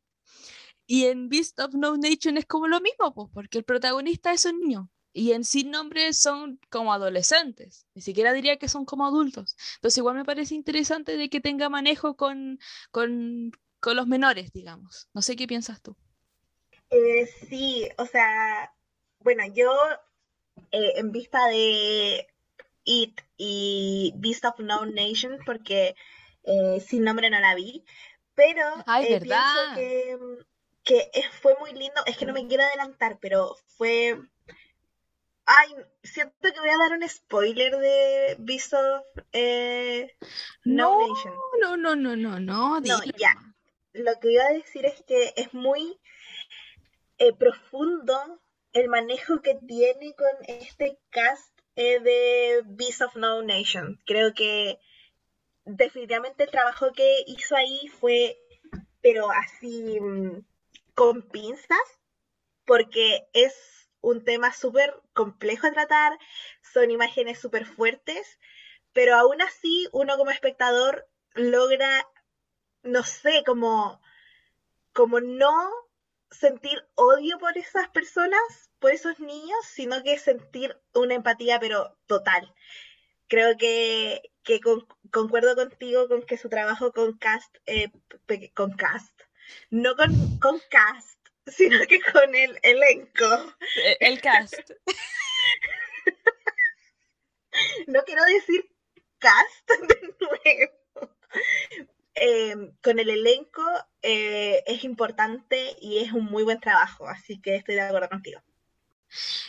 Y 0.85 1.05
en 1.05 1.29
Beast 1.29 1.59
of 1.59 1.73
No 1.73 1.97
Nation 1.97 2.37
es 2.37 2.45
como 2.45 2.67
lo 2.67 2.79
mismo, 2.79 3.13
pues, 3.13 3.27
porque 3.33 3.57
el 3.57 3.65
protagonista 3.65 4.31
es 4.31 4.45
un 4.45 4.59
niño. 4.59 4.89
Y 5.11 5.33
en 5.33 5.43
Sin 5.43 5.71
Nombre 5.71 6.13
son 6.13 6.59
como 6.69 6.93
adolescentes. 6.93 7.87
Ni 7.95 8.01
siquiera 8.01 8.33
diría 8.33 8.57
que 8.57 8.69
son 8.69 8.85
como 8.85 9.05
adultos. 9.05 9.57
Entonces 9.75 9.97
igual 9.97 10.15
me 10.15 10.25
parece 10.25 10.55
interesante 10.55 11.17
de 11.17 11.29
que 11.29 11.41
tenga 11.41 11.69
manejo 11.69 12.15
con, 12.15 12.59
con, 12.91 13.51
con 13.79 13.95
los 13.95 14.07
menores, 14.07 14.53
digamos. 14.53 15.09
No 15.13 15.21
sé 15.21 15.35
qué 15.35 15.47
piensas 15.47 15.81
tú. 15.81 15.97
Eh, 16.89 17.27
sí, 17.49 17.89
o 17.97 18.05
sea, 18.05 18.73
bueno, 19.19 19.43
yo 19.53 19.73
eh, 20.71 20.93
en 20.95 21.11
vista 21.11 21.47
de 21.47 22.27
It 22.87 23.21
y 23.37 24.13
Beast 24.15 24.45
of 24.45 24.57
No 24.59 24.85
Nation, 24.85 25.37
porque 25.45 25.95
eh, 26.43 26.79
sin 26.79 27.03
nombre 27.03 27.29
no 27.29 27.39
la 27.39 27.53
vi, 27.53 27.83
pero 28.33 28.63
Ay, 28.85 29.05
eh, 29.13 29.19
pienso 29.21 29.59
que, 29.75 30.17
que 30.83 31.11
fue 31.41 31.55
muy 31.59 31.73
lindo, 31.73 32.01
es 32.05 32.17
que 32.17 32.25
no 32.25 32.33
me 32.33 32.47
quiero 32.47 32.63
adelantar, 32.63 33.19
pero 33.19 33.55
fue... 33.77 34.17
Ay, 35.45 35.73
siento 36.03 36.33
que 36.41 36.59
voy 36.59 36.69
a 36.69 36.77
dar 36.77 36.97
un 36.97 37.07
spoiler 37.07 37.77
de 37.77 38.35
Beast 38.39 38.73
of 38.73 39.05
eh, 39.31 40.15
No, 40.65 40.99
No, 40.99 41.07
Nation. 41.07 41.33
no, 41.61 41.77
no, 41.77 41.95
no, 41.95 42.15
no, 42.15 42.39
no. 42.39 42.79
No, 42.79 43.03
ya. 43.17 43.33
Lo 43.93 44.19
que 44.19 44.31
iba 44.33 44.43
a 44.43 44.53
decir 44.53 44.85
es 44.85 45.01
que 45.03 45.33
es 45.37 45.53
muy 45.53 45.99
eh, 47.17 47.33
profundo 47.33 48.41
el 48.73 48.89
manejo 48.89 49.41
que 49.41 49.55
tiene 49.55 50.13
con 50.15 50.29
este 50.47 50.99
cast 51.09 51.56
eh, 51.77 51.99
de 51.99 52.63
Beast 52.65 53.01
of 53.03 53.15
No 53.15 53.43
Nation. 53.43 54.01
Creo 54.05 54.33
que 54.33 54.79
definitivamente 55.63 56.43
el 56.43 56.49
trabajo 56.51 56.91
que 56.91 57.23
hizo 57.27 57.55
ahí 57.55 57.87
fue, 57.99 58.37
pero 59.01 59.29
así 59.31 59.99
mm, 60.01 60.43
con 60.95 61.21
pinzas, 61.21 61.77
porque 62.65 63.27
es 63.33 63.53
un 64.01 64.23
tema 64.25 64.51
súper 64.53 64.99
complejo 65.13 65.67
de 65.67 65.73
tratar, 65.73 66.17
son 66.61 66.89
imágenes 66.89 67.39
súper 67.39 67.65
fuertes, 67.65 68.39
pero 68.91 69.15
aún 69.15 69.39
así 69.43 69.87
uno 69.91 70.17
como 70.17 70.31
espectador 70.31 71.07
logra, 71.35 72.07
no 72.81 73.03
sé, 73.03 73.43
como, 73.45 74.01
como 74.93 75.19
no 75.19 75.69
sentir 76.31 76.85
odio 76.95 77.37
por 77.39 77.57
esas 77.57 77.89
personas, 77.89 78.41
por 78.79 78.91
esos 78.91 79.19
niños, 79.19 79.57
sino 79.65 80.03
que 80.03 80.17
sentir 80.19 80.77
una 80.93 81.15
empatía, 81.15 81.59
pero 81.59 81.97
total. 82.07 82.53
Creo 83.27 83.57
que, 83.57 84.21
que 84.43 84.59
con- 84.61 84.87
concuerdo 85.11 85.55
contigo 85.55 86.07
con 86.07 86.23
que 86.23 86.37
su 86.37 86.49
trabajo 86.49 86.91
con 86.93 87.17
cast, 87.17 87.55
eh, 87.65 87.91
con 88.53 88.71
cast, 88.73 89.13
no 89.69 89.95
con, 89.95 90.11
con 90.39 90.59
cast, 90.69 91.19
sino 91.47 91.79
que 91.87 92.01
con 92.01 92.35
el 92.35 92.57
elenco. 92.63 93.55
Eh, 93.83 93.97
El 93.99 94.21
cast. 94.21 94.53
No 97.87 98.03
quiero 98.03 98.23
decir 98.25 98.69
cast 99.19 99.69
de 99.69 100.15
nuevo. 100.19 101.15
Eh, 102.19 102.55
con 102.81 102.97
el 102.99 103.09
elenco 103.09 103.61
eh, 104.01 104.63
es 104.65 104.83
importante 104.83 105.75
y 105.79 105.99
es 105.99 106.13
un 106.13 106.25
muy 106.25 106.43
buen 106.43 106.59
trabajo, 106.59 107.07
así 107.07 107.39
que 107.39 107.55
estoy 107.55 107.75
de 107.75 107.81
acuerdo 107.81 108.09
contigo. 108.09 108.41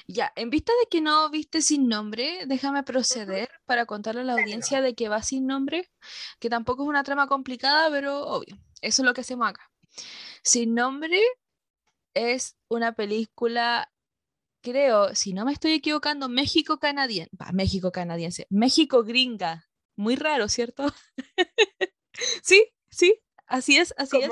Ya, 0.06 0.32
en 0.36 0.50
vista 0.50 0.72
de 0.82 0.88
que 0.88 1.00
no 1.00 1.30
viste 1.30 1.62
sin 1.62 1.88
nombre, 1.88 2.44
déjame 2.46 2.82
proceder 2.82 3.48
para 3.64 3.86
contarle 3.86 4.20
a 4.20 4.24
la 4.24 4.32
audiencia 4.34 4.80
de 4.80 4.94
que 4.94 5.08
va 5.08 5.22
sin 5.22 5.46
nombre, 5.46 5.90
que 6.38 6.50
tampoco 6.50 6.82
es 6.82 6.88
una 6.88 7.02
trama 7.02 7.26
complicada, 7.26 7.90
pero 7.90 8.20
obvio, 8.26 8.56
eso 8.80 9.02
es 9.02 9.06
lo 9.06 9.14
que 9.14 9.22
hacemos 9.22 9.48
acá. 9.48 9.70
Sin 10.42 10.74
nombre 10.74 11.20
es 12.14 12.56
una 12.68 12.92
película, 12.92 13.90
creo, 14.62 15.14
si 15.14 15.32
no 15.32 15.44
me 15.44 15.52
estoy 15.52 15.72
equivocando, 15.72 16.28
México-canadiense, 16.28 17.30
México-canadiense, 17.52 18.46
México-gringa, 18.50 19.68
muy 19.96 20.16
raro, 20.16 20.48
¿cierto? 20.48 20.86
sí, 22.42 22.72
sí, 22.90 23.20
así 23.46 23.78
es, 23.78 23.94
así 23.96 24.18
es. 24.18 24.30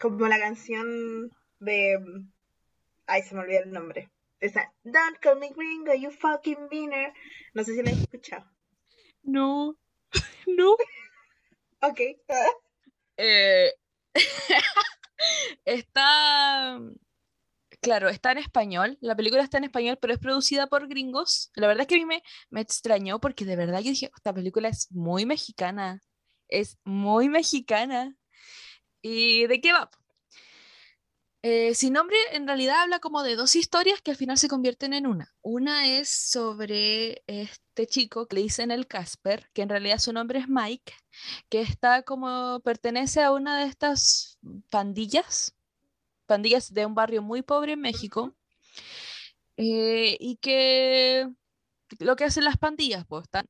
Como, 0.00 0.26
la 0.26 0.38
canción 0.38 1.30
de... 1.60 1.98
Ay, 3.06 3.22
se 3.22 3.34
me 3.34 3.42
olvidó 3.42 3.62
el 3.62 3.72
nombre. 3.72 4.10
Esa, 4.40 4.72
Don't 4.82 5.18
call 5.20 5.38
me 5.38 5.50
gringo, 5.50 5.94
you 5.94 6.10
fucking 6.10 6.68
beaner. 6.70 7.12
No 7.54 7.64
sé 7.64 7.74
si 7.74 7.82
la 7.82 7.90
has 7.90 7.98
escuchado. 7.98 8.44
No, 9.22 9.76
no. 10.46 10.76
Ok. 11.80 12.00
Eh, 13.16 13.72
está, 15.64 16.80
claro, 17.80 18.08
está 18.08 18.32
en 18.32 18.38
español, 18.38 18.98
la 19.00 19.14
película 19.16 19.42
está 19.42 19.58
en 19.58 19.64
español, 19.64 19.98
pero 20.00 20.12
es 20.12 20.18
producida 20.18 20.66
por 20.66 20.88
gringos. 20.88 21.50
La 21.54 21.66
verdad 21.66 21.82
es 21.82 21.86
que 21.88 21.94
a 21.96 21.98
mí 21.98 22.06
me, 22.06 22.22
me 22.50 22.60
extrañó 22.60 23.20
porque 23.20 23.44
de 23.44 23.56
verdad 23.56 23.80
yo 23.80 23.90
dije, 23.90 24.10
esta 24.16 24.32
película 24.32 24.68
es 24.68 24.90
muy 24.90 25.26
mexicana, 25.26 26.00
es 26.48 26.78
muy 26.84 27.28
mexicana. 27.28 28.16
¿Y 29.02 29.46
de 29.46 29.60
qué 29.60 29.72
va? 29.72 29.90
Eh, 31.42 31.74
Sin 31.74 31.92
nombre 31.92 32.16
en 32.32 32.46
realidad 32.46 32.80
habla 32.82 33.00
como 33.00 33.22
de 33.22 33.36
dos 33.36 33.54
historias 33.54 34.00
que 34.00 34.12
al 34.12 34.16
final 34.16 34.38
se 34.38 34.48
convierten 34.48 34.94
en 34.94 35.06
una. 35.06 35.34
Una 35.42 35.86
es 35.86 36.08
sobre 36.08 37.22
este 37.26 37.86
chico 37.86 38.26
que 38.26 38.36
le 38.36 38.42
dicen 38.42 38.70
el 38.70 38.86
Casper, 38.86 39.50
que 39.52 39.60
en 39.60 39.68
realidad 39.68 39.98
su 39.98 40.14
nombre 40.14 40.38
es 40.38 40.48
Mike, 40.48 40.94
que 41.50 41.60
está 41.60 42.02
como 42.02 42.60
pertenece 42.60 43.22
a 43.22 43.30
una 43.30 43.58
de 43.58 43.66
estas 43.66 44.38
pandillas, 44.70 45.54
pandillas 46.26 46.72
de 46.72 46.86
un 46.86 46.94
barrio 46.94 47.20
muy 47.20 47.42
pobre 47.42 47.72
en 47.72 47.80
México, 47.82 48.34
eh, 49.58 50.16
y 50.18 50.36
que 50.36 51.28
lo 51.98 52.16
que 52.16 52.24
hacen 52.24 52.44
las 52.44 52.56
pandillas, 52.56 53.04
pues 53.06 53.24
están 53.24 53.46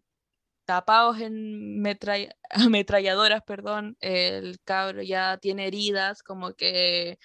tapados 0.64 1.20
en 1.20 1.82
metrall- 1.82 2.34
ametralladoras, 2.50 3.42
perdón, 3.44 3.96
el 4.00 4.58
cabro 4.64 5.02
ya 5.02 5.38
tiene 5.38 5.66
heridas, 5.66 6.22
como 6.22 6.54
que 6.54 7.18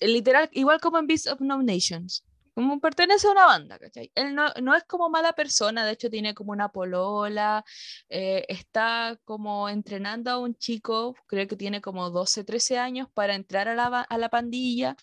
eh, 0.00 0.08
literal, 0.08 0.48
igual 0.52 0.80
como 0.80 0.98
en 0.98 1.06
Beast 1.06 1.28
of 1.28 1.40
No 1.40 1.62
Nations. 1.62 2.24
como 2.54 2.80
pertenece 2.80 3.26
a 3.28 3.32
una 3.32 3.44
banda, 3.46 3.78
¿cachai? 3.78 4.10
Él 4.14 4.34
no, 4.34 4.48
no, 4.62 4.74
es 4.74 4.84
como 4.84 5.10
mala 5.10 5.34
persona, 5.34 5.84
de 5.84 5.92
hecho 5.92 6.08
tiene 6.10 6.34
como 6.34 6.52
una 6.52 6.70
polola, 6.70 7.64
eh, 8.08 8.44
está 8.48 9.18
como 9.24 9.68
entrenando 9.68 10.30
a 10.30 10.38
un 10.38 10.54
chico, 10.56 11.14
creo 11.26 11.46
que 11.46 11.56
tiene 11.56 11.80
como 11.82 12.10
12, 12.10 12.44
13 12.44 12.78
años 12.78 13.08
para 13.12 13.34
entrar 13.34 13.68
a 13.68 13.74
la, 13.74 14.00
a 14.02 14.18
la 14.18 14.28
pandilla. 14.30 14.96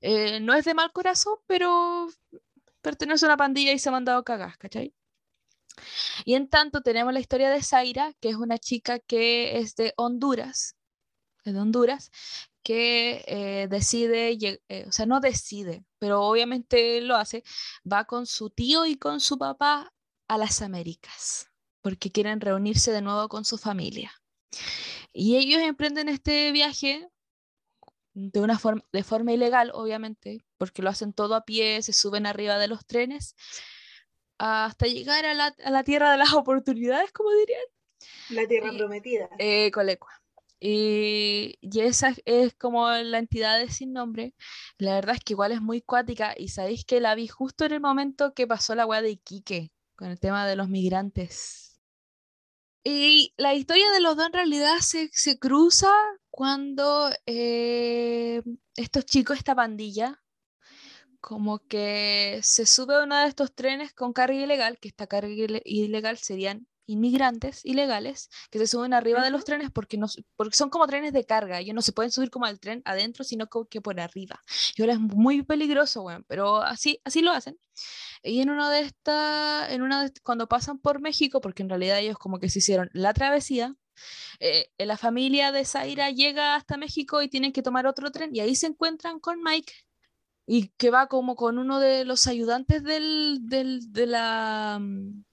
Eh, 0.00 0.40
no 0.40 0.54
es 0.54 0.64
de 0.64 0.74
mal 0.74 0.92
corazón, 0.92 1.34
pero 1.46 2.08
pertenece 2.82 3.26
a 3.26 3.28
una 3.30 3.36
pandilla 3.38 3.72
y 3.72 3.78
se 3.80 3.88
ha 3.90 3.92
mandado 3.92 4.24
cagas, 4.24 4.56
¿cachai? 4.58 4.94
Y 6.24 6.34
en 6.34 6.48
tanto 6.48 6.80
tenemos 6.82 7.12
la 7.12 7.20
historia 7.20 7.50
de 7.50 7.62
Zaira, 7.62 8.12
que 8.20 8.30
es 8.30 8.36
una 8.36 8.58
chica 8.58 8.98
que 8.98 9.58
es 9.58 9.76
de 9.76 9.92
Honduras, 9.96 10.76
de 11.44 11.58
Honduras, 11.58 12.10
que 12.62 13.24
eh, 13.28 13.68
decide, 13.68 14.36
eh, 14.68 14.84
o 14.88 14.92
sea, 14.92 15.06
no 15.06 15.20
decide, 15.20 15.84
pero 15.98 16.22
obviamente 16.22 17.00
lo 17.00 17.14
hace, 17.16 17.44
va 17.90 18.04
con 18.06 18.26
su 18.26 18.50
tío 18.50 18.86
y 18.86 18.96
con 18.96 19.20
su 19.20 19.38
papá 19.38 19.92
a 20.26 20.38
las 20.38 20.62
Américas, 20.62 21.48
porque 21.80 22.10
quieren 22.10 22.40
reunirse 22.40 22.90
de 22.90 23.02
nuevo 23.02 23.28
con 23.28 23.44
su 23.44 23.56
familia. 23.58 24.12
Y 25.12 25.36
ellos 25.36 25.60
emprenden 25.62 26.08
este 26.08 26.50
viaje 26.52 27.08
de 28.14 28.40
una 28.40 28.58
forma, 28.58 28.82
de 28.92 29.04
forma 29.04 29.32
ilegal, 29.32 29.70
obviamente, 29.72 30.44
porque 30.58 30.82
lo 30.82 30.90
hacen 30.90 31.12
todo 31.12 31.34
a 31.34 31.44
pie, 31.44 31.82
se 31.82 31.92
suben 31.92 32.26
arriba 32.26 32.58
de 32.58 32.66
los 32.66 32.84
trenes, 32.86 33.36
hasta 34.38 34.86
llegar 34.86 35.24
a 35.24 35.34
la, 35.34 35.54
a 35.64 35.70
la 35.70 35.84
tierra 35.84 36.12
de 36.12 36.18
las 36.18 36.32
oportunidades, 36.34 37.12
como 37.12 37.30
dirían. 37.32 37.64
La 38.30 38.46
tierra 38.46 38.70
prometida. 38.76 39.28
Eh, 39.38 39.70
colecua. 39.70 40.10
Y, 40.58 41.58
y, 41.60 41.80
esa 41.80 42.14
es 42.24 42.54
como 42.54 42.88
la 42.90 43.18
entidad 43.18 43.58
de 43.58 43.70
sin 43.70 43.92
nombre. 43.92 44.34
La 44.78 44.94
verdad 44.94 45.16
es 45.16 45.22
que 45.22 45.34
igual 45.34 45.52
es 45.52 45.60
muy 45.60 45.82
cuática 45.82 46.34
y 46.36 46.48
sabéis 46.48 46.84
que 46.84 47.00
la 47.00 47.14
vi 47.14 47.28
justo 47.28 47.66
en 47.66 47.72
el 47.72 47.80
momento 47.80 48.32
que 48.32 48.46
pasó 48.46 48.74
la 48.74 48.86
weá 48.86 49.02
de 49.02 49.10
Iquique 49.10 49.72
con 49.96 50.08
el 50.08 50.18
tema 50.18 50.46
de 50.46 50.56
los 50.56 50.68
migrantes. 50.68 51.80
Y 52.84 53.34
la 53.36 53.52
historia 53.54 53.90
de 53.90 54.00
los 54.00 54.16
dos 54.16 54.26
en 54.26 54.32
realidad 54.32 54.78
se, 54.78 55.10
se 55.12 55.38
cruza 55.38 55.90
cuando 56.30 57.10
eh, 57.26 58.42
estos 58.76 59.04
chicos, 59.06 59.38
esta 59.38 59.56
pandilla, 59.56 60.22
como 61.26 61.58
que 61.58 62.38
se 62.44 62.66
sube 62.66 62.94
a 62.94 63.02
uno 63.02 63.18
de 63.18 63.26
estos 63.26 63.52
trenes 63.52 63.92
con 63.92 64.12
carga 64.12 64.36
ilegal, 64.36 64.78
que 64.78 64.86
esta 64.86 65.08
carga 65.08 65.28
ilegal 65.64 66.18
serían 66.18 66.68
inmigrantes 66.86 67.64
ilegales 67.64 68.30
que 68.48 68.60
se 68.60 68.68
suben 68.68 68.94
arriba 68.94 69.24
de 69.24 69.32
los 69.32 69.44
trenes 69.44 69.72
porque, 69.72 69.96
no, 69.98 70.06
porque 70.36 70.54
son 70.54 70.70
como 70.70 70.86
trenes 70.86 71.12
de 71.12 71.24
carga, 71.24 71.58
ellos 71.58 71.74
no 71.74 71.82
se 71.82 71.90
pueden 71.90 72.12
subir 72.12 72.30
como 72.30 72.46
al 72.46 72.60
tren 72.60 72.80
adentro, 72.84 73.24
sino 73.24 73.48
como 73.48 73.64
que 73.64 73.80
por 73.80 73.98
arriba. 73.98 74.40
Y 74.76 74.82
ahora 74.82 74.92
es 74.92 75.00
muy 75.00 75.42
peligroso, 75.42 76.02
bueno, 76.02 76.24
pero 76.28 76.58
así, 76.58 77.00
así 77.02 77.22
lo 77.22 77.32
hacen. 77.32 77.58
Y 78.22 78.40
en 78.40 78.50
una 78.50 78.70
de 78.70 78.82
estas, 78.82 79.72
en 79.72 79.82
una 79.82 80.04
de, 80.04 80.12
cuando 80.22 80.46
pasan 80.46 80.78
por 80.78 81.00
México, 81.00 81.40
porque 81.40 81.64
en 81.64 81.70
realidad 81.70 81.98
ellos 81.98 82.18
como 82.18 82.38
que 82.38 82.48
se 82.50 82.60
hicieron 82.60 82.88
la 82.92 83.12
travesía, 83.14 83.74
eh, 84.38 84.70
la 84.78 84.96
familia 84.96 85.50
de 85.50 85.64
Zaira 85.64 86.10
llega 86.10 86.54
hasta 86.54 86.76
México 86.76 87.20
y 87.22 87.28
tienen 87.28 87.52
que 87.52 87.62
tomar 87.62 87.88
otro 87.88 88.12
tren 88.12 88.30
y 88.32 88.38
ahí 88.38 88.54
se 88.54 88.68
encuentran 88.68 89.18
con 89.18 89.42
Mike 89.42 89.72
y 90.46 90.68
que 90.78 90.90
va 90.90 91.08
como 91.08 91.34
con 91.36 91.58
uno 91.58 91.80
de 91.80 92.04
los 92.04 92.26
ayudantes 92.28 92.82
del, 92.84 93.40
del 93.42 93.92
de 93.92 94.06
la 94.06 94.80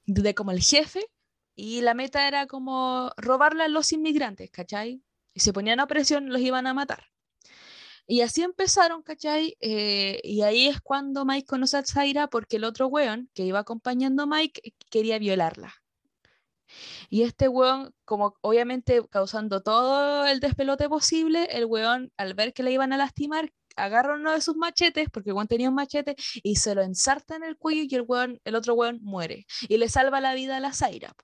de 0.05 0.35
como 0.35 0.51
el 0.51 0.61
jefe 0.61 1.05
y 1.55 1.81
la 1.81 1.93
meta 1.93 2.27
era 2.27 2.47
como 2.47 3.11
robarle 3.17 3.63
a 3.63 3.67
los 3.67 3.93
inmigrantes, 3.93 4.49
¿cachai? 4.51 5.03
Y 5.33 5.39
se 5.41 5.53
ponían 5.53 5.79
a 5.79 5.87
presión, 5.87 6.29
los 6.29 6.41
iban 6.41 6.67
a 6.67 6.73
matar. 6.73 7.05
Y 8.07 8.21
así 8.21 8.41
empezaron, 8.41 9.01
¿cachai? 9.03 9.55
Eh, 9.61 10.19
y 10.23 10.41
ahí 10.41 10.67
es 10.67 10.81
cuando 10.81 11.25
Mike 11.25 11.47
conoce 11.47 11.77
a 11.77 11.83
Zaira 11.85 12.27
porque 12.27 12.57
el 12.57 12.65
otro 12.65 12.87
weón 12.87 13.29
que 13.33 13.43
iba 13.45 13.59
acompañando 13.59 14.23
a 14.23 14.25
Mike 14.27 14.73
quería 14.89 15.19
violarla. 15.19 15.73
Y 17.09 17.23
este 17.23 17.47
weón, 17.47 17.93
como 18.05 18.35
obviamente 18.41 19.01
causando 19.09 19.61
todo 19.61 20.25
el 20.25 20.39
despelote 20.39 20.89
posible, 20.89 21.45
el 21.51 21.65
weón, 21.65 22.11
al 22.17 22.33
ver 22.33 22.53
que 22.53 22.63
le 22.63 22.71
iban 22.71 22.93
a 22.93 22.97
lastimar, 22.97 23.53
agarra 23.75 24.15
uno 24.15 24.31
de 24.31 24.41
sus 24.41 24.55
machetes, 24.55 25.09
porque 25.11 25.29
el 25.31 25.35
weón 25.35 25.47
tenía 25.47 25.69
un 25.69 25.75
machete, 25.75 26.15
y 26.43 26.55
se 26.57 26.75
lo 26.75 26.81
ensarta 26.81 27.35
en 27.35 27.43
el 27.43 27.57
cuello 27.57 27.83
y 27.87 27.95
el, 27.95 28.03
weón, 28.03 28.39
el 28.43 28.55
otro 28.55 28.73
weón 28.75 28.99
muere. 29.01 29.45
Y 29.67 29.77
le 29.77 29.89
salva 29.89 30.21
la 30.21 30.33
vida 30.33 30.57
a 30.57 30.59
la 30.59 30.73
Zaira. 30.73 31.15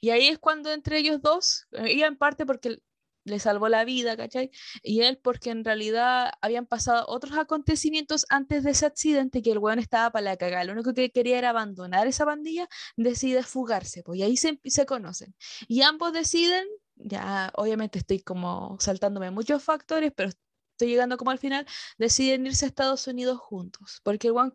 Y 0.00 0.10
ahí 0.10 0.28
es 0.28 0.38
cuando 0.38 0.72
entre 0.72 0.98
ellos 0.98 1.20
dos, 1.22 1.66
ella 1.72 2.06
en 2.06 2.16
parte 2.16 2.46
porque 2.46 2.78
le 3.24 3.38
salvó 3.38 3.68
la 3.68 3.84
vida, 3.84 4.16
¿cachai? 4.16 4.50
Y 4.82 5.02
él 5.02 5.18
porque 5.22 5.50
en 5.50 5.64
realidad 5.64 6.32
habían 6.40 6.66
pasado 6.66 7.04
otros 7.08 7.36
acontecimientos 7.38 8.26
antes 8.28 8.64
de 8.64 8.70
ese 8.70 8.86
accidente 8.86 9.42
que 9.42 9.52
el 9.52 9.58
weón 9.58 9.78
estaba 9.78 10.10
para 10.10 10.24
la 10.24 10.36
cagada. 10.36 10.64
Lo 10.64 10.72
único 10.72 10.94
que 10.94 11.10
quería 11.10 11.38
era 11.38 11.50
abandonar 11.50 12.06
esa 12.06 12.24
bandilla, 12.24 12.68
decide 12.96 13.42
fugarse, 13.42 14.02
pues 14.02 14.18
y 14.20 14.22
ahí 14.22 14.36
se, 14.36 14.60
se 14.64 14.86
conocen. 14.86 15.34
Y 15.68 15.82
ambos 15.82 16.12
deciden, 16.12 16.66
ya 16.96 17.50
obviamente 17.54 17.98
estoy 17.98 18.20
como 18.20 18.76
saltándome 18.80 19.30
muchos 19.30 19.62
factores, 19.62 20.12
pero 20.14 20.30
estoy 20.80 20.92
llegando 20.92 21.18
como 21.18 21.30
al 21.30 21.38
final, 21.38 21.66
deciden 21.98 22.46
irse 22.46 22.64
a 22.64 22.68
Estados 22.68 23.06
Unidos 23.06 23.38
juntos, 23.38 24.00
porque 24.02 24.28
el 24.28 24.32
weón 24.32 24.54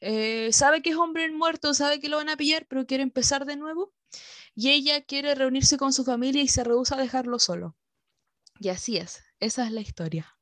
eh, 0.00 0.50
sabe 0.52 0.82
que 0.82 0.90
es 0.90 0.96
hombre 0.96 1.30
muerto, 1.30 1.74
sabe 1.74 2.00
que 2.00 2.08
lo 2.08 2.16
van 2.16 2.28
a 2.28 2.36
pillar, 2.36 2.66
pero 2.68 2.86
quiere 2.86 3.04
empezar 3.04 3.46
de 3.46 3.56
nuevo 3.56 3.92
y 4.56 4.70
ella 4.70 5.04
quiere 5.04 5.34
reunirse 5.36 5.76
con 5.76 5.92
su 5.92 6.04
familia 6.04 6.42
y 6.42 6.48
se 6.48 6.64
rehúsa 6.64 6.96
a 6.96 7.00
dejarlo 7.00 7.38
solo. 7.38 7.76
Y 8.58 8.70
así 8.70 8.96
es, 8.96 9.22
esa 9.38 9.64
es 9.64 9.70
la 9.70 9.80
historia. 9.80 10.36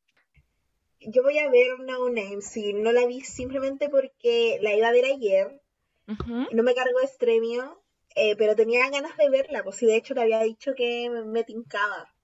Yo 1.00 1.22
voy 1.22 1.38
a 1.38 1.50
ver 1.50 1.78
No 1.80 2.08
Name, 2.08 2.40
si 2.40 2.72
no 2.72 2.90
la 2.90 3.06
vi 3.06 3.20
simplemente 3.20 3.90
porque 3.90 4.58
la 4.62 4.74
iba 4.74 4.88
a 4.88 4.92
ver 4.92 5.04
ayer, 5.04 5.62
no 6.06 6.62
me 6.62 6.74
cargó 6.74 7.00
estremio, 7.00 7.84
eh, 8.16 8.34
pero 8.36 8.56
tenía 8.56 8.88
ganas 8.88 9.14
de 9.18 9.28
verla, 9.28 9.62
pues 9.62 9.76
si 9.76 9.84
de 9.84 9.96
hecho 9.96 10.14
le 10.14 10.22
había 10.22 10.42
dicho 10.42 10.72
que 10.74 11.10
me, 11.10 11.44
tincaba. 11.44 12.14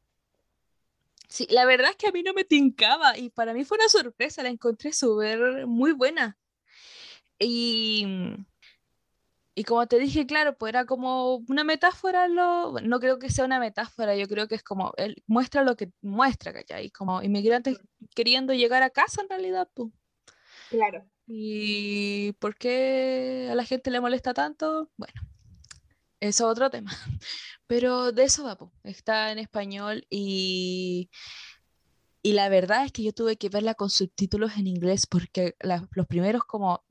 Sí, 1.35 1.49
la 1.51 1.65
verdad 1.65 1.91
es 1.91 1.97
que 1.97 2.07
a 2.07 2.13
mí 2.13 2.23
no 2.23 2.33
me 2.33 2.45
tincaba 2.45 3.19
y 3.19 3.29
para 3.29 3.53
mí 3.53 3.65
fue 3.65 3.77
una 3.79 3.89
sorpresa, 3.89 4.45
la 4.45 4.51
encontré 4.51 4.93
súper 4.93 5.67
muy 5.67 5.91
buena. 5.91 6.39
Y 7.41 8.07
y 9.57 9.65
como 9.65 9.85
te 9.89 9.99
dije, 9.99 10.27
claro, 10.27 10.57
pues 10.57 10.71
era 10.71 10.87
como 10.87 11.39
una 11.49 11.65
metáfora, 11.65 12.29
lo, 12.29 12.75
no 12.83 13.01
creo 13.01 13.19
que 13.19 13.31
sea 13.31 13.45
una 13.45 13.59
metáfora, 13.59 14.15
yo 14.15 14.29
creo 14.29 14.47
que 14.47 14.55
es 14.55 14.63
como, 14.63 14.93
él 14.97 15.25
muestra 15.27 15.65
lo 15.65 15.75
que 15.75 15.91
muestra, 16.03 16.53
¿cachai? 16.53 16.91
Como 16.91 17.21
inmigrantes 17.21 17.79
queriendo 18.15 18.53
llegar 18.53 18.85
a 18.85 18.91
casa 18.91 19.23
en 19.23 19.29
realidad, 19.29 19.69
pues. 19.75 19.91
Claro. 20.71 21.05
¿Y 21.27 22.33
por 22.35 22.55
qué 22.57 23.49
a 23.51 23.57
la 23.57 23.65
gente 23.65 23.91
le 23.91 24.01
molesta 24.01 24.35
tanto? 24.35 24.89
Bueno, 24.97 25.21
eso 26.21 26.45
es 26.47 26.51
otro 26.53 26.71
tema. 26.71 26.93
Pero 27.67 28.13
de 28.13 28.25
eso 28.25 28.45
va, 28.45 28.57
pues. 28.57 28.71
Está 28.85 29.33
en 29.33 29.39
español 29.39 30.07
y... 30.11 31.11
Y 32.23 32.33
la 32.33 32.49
verdad 32.49 32.87
es 32.87 32.93
que 32.93 33.03
yo 33.03 33.13
tuve 33.13 33.37
que 33.37 33.51
verla 33.51 33.75
con 33.75 33.91
subtítulos 33.91 34.57
en 34.57 34.67
inglés 34.67 35.07
porque 35.07 35.57
los 35.61 36.07
primeros 36.07 36.45
como 36.45 36.83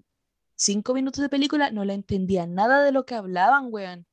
cinco 0.55 0.93
minutos 0.93 1.21
de 1.23 1.29
película 1.29 1.71
no 1.71 1.85
le 1.85 1.93
entendía 1.95 2.45
nada 2.45 2.83
de 2.83 2.91
lo 2.91 3.05
que 3.05 3.15
hablaban, 3.15 3.67
weón. 3.71 4.05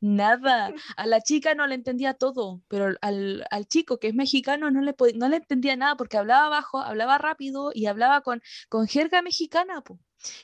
Nada. 0.00 0.72
A 0.96 1.06
la 1.06 1.20
chica 1.20 1.54
no 1.54 1.66
le 1.66 1.74
entendía 1.74 2.14
todo, 2.14 2.62
pero 2.68 2.96
al, 3.00 3.66
chico 3.68 3.98
que 3.98 4.08
es 4.08 4.14
mexicano 4.14 4.70
no 4.70 4.80
le, 4.80 4.94
no 5.14 5.28
le 5.28 5.36
entendía 5.36 5.76
nada 5.76 5.96
porque 5.96 6.16
hablaba 6.16 6.48
bajo, 6.48 6.78
hablaba 6.78 7.18
rápido 7.18 7.70
y 7.74 7.86
hablaba 7.86 8.22
con, 8.22 8.42
con 8.68 8.86
jerga 8.86 9.22
mexicana, 9.22 9.82
po. 9.82 9.98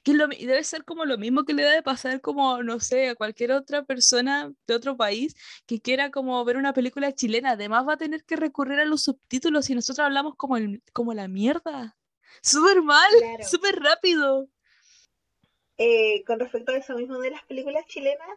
Que 0.04 0.12
debe 0.12 0.62
ser 0.62 0.84
como 0.84 1.04
lo 1.04 1.18
mismo 1.18 1.44
que 1.44 1.52
le 1.52 1.64
debe 1.64 1.82
pasar 1.82 2.20
como, 2.20 2.62
no 2.62 2.78
sé, 2.78 3.08
a 3.08 3.14
cualquier 3.16 3.52
otra 3.52 3.84
persona 3.84 4.52
de 4.66 4.74
otro 4.74 4.96
país 4.96 5.34
que 5.66 5.80
quiera 5.80 6.10
como 6.10 6.44
ver 6.44 6.56
una 6.56 6.72
película 6.72 7.12
chilena. 7.12 7.52
Además 7.52 7.86
va 7.86 7.94
a 7.94 7.96
tener 7.96 8.24
que 8.24 8.36
recurrir 8.36 8.78
a 8.78 8.84
los 8.84 9.02
subtítulos 9.02 9.68
y 9.70 9.74
nosotros 9.74 10.04
hablamos 10.04 10.36
como, 10.36 10.56
el, 10.56 10.82
como 10.92 11.12
la 11.12 11.26
mierda. 11.28 11.96
Súper 12.40 12.82
mal, 12.82 13.10
súper 13.50 13.80
rápido. 13.80 14.48
Eh, 15.76 16.22
con 16.24 16.38
respecto 16.38 16.70
a 16.70 16.76
eso 16.76 16.94
mismo 16.94 17.18
de 17.18 17.32
las 17.32 17.44
películas 17.44 17.84
chilenas, 17.86 18.28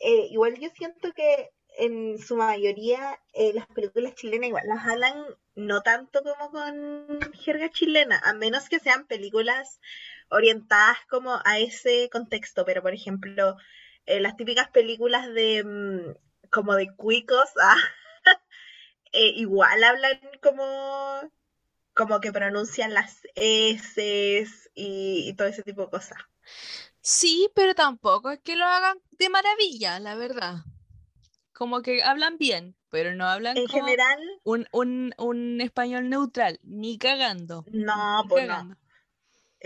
eh, 0.00 0.28
igual 0.30 0.58
yo 0.58 0.68
siento 0.70 1.12
que 1.12 1.50
en 1.78 2.18
su 2.18 2.36
mayoría 2.36 3.20
eh, 3.34 3.52
las 3.54 3.66
películas 3.68 4.14
chilenas 4.14 4.48
igual 4.48 4.66
las 4.66 4.86
hablan 4.86 5.24
no 5.54 5.82
tanto 5.82 6.22
como 6.22 6.50
con 6.50 7.20
jerga 7.34 7.70
chilena, 7.70 8.18
a 8.24 8.34
menos 8.34 8.68
que 8.68 8.80
sean 8.80 9.06
películas 9.06 9.80
orientadas 10.28 10.98
como 11.08 11.40
a 11.44 11.58
ese 11.58 12.08
contexto, 12.10 12.64
pero 12.64 12.82
por 12.82 12.94
ejemplo, 12.94 13.56
las 14.06 14.36
típicas 14.36 14.68
películas 14.70 15.32
de 15.32 15.64
mm, 15.64 16.50
como 16.50 16.74
de 16.74 16.94
cuicos, 16.94 17.50
ah, 17.62 17.76
igual 19.12 19.84
hablan 19.84 20.20
como 20.42 21.20
como 21.94 22.20
que 22.20 22.32
pronuncian 22.32 22.92
las 22.92 23.22
S 23.34 24.46
y 24.74 25.34
todo 25.34 25.48
ese 25.48 25.62
tipo 25.62 25.82
de 25.82 25.90
cosas. 25.90 26.18
Sí, 27.08 27.48
pero 27.54 27.72
tampoco 27.76 28.32
es 28.32 28.40
que 28.40 28.56
lo 28.56 28.64
hagan 28.64 28.98
de 29.12 29.28
maravilla, 29.28 30.00
la 30.00 30.16
verdad. 30.16 30.56
Como 31.52 31.80
que 31.80 32.02
hablan 32.02 32.36
bien, 32.36 32.74
pero 32.90 33.14
no 33.14 33.28
hablan 33.28 33.56
en 33.56 33.68
general 33.68 34.18
un, 34.42 34.66
un, 34.72 35.14
un, 35.16 35.60
español 35.60 36.10
neutral, 36.10 36.58
ni 36.64 36.98
cagando. 36.98 37.64
No, 37.70 38.24
pues 38.28 38.48
no. 38.48 38.76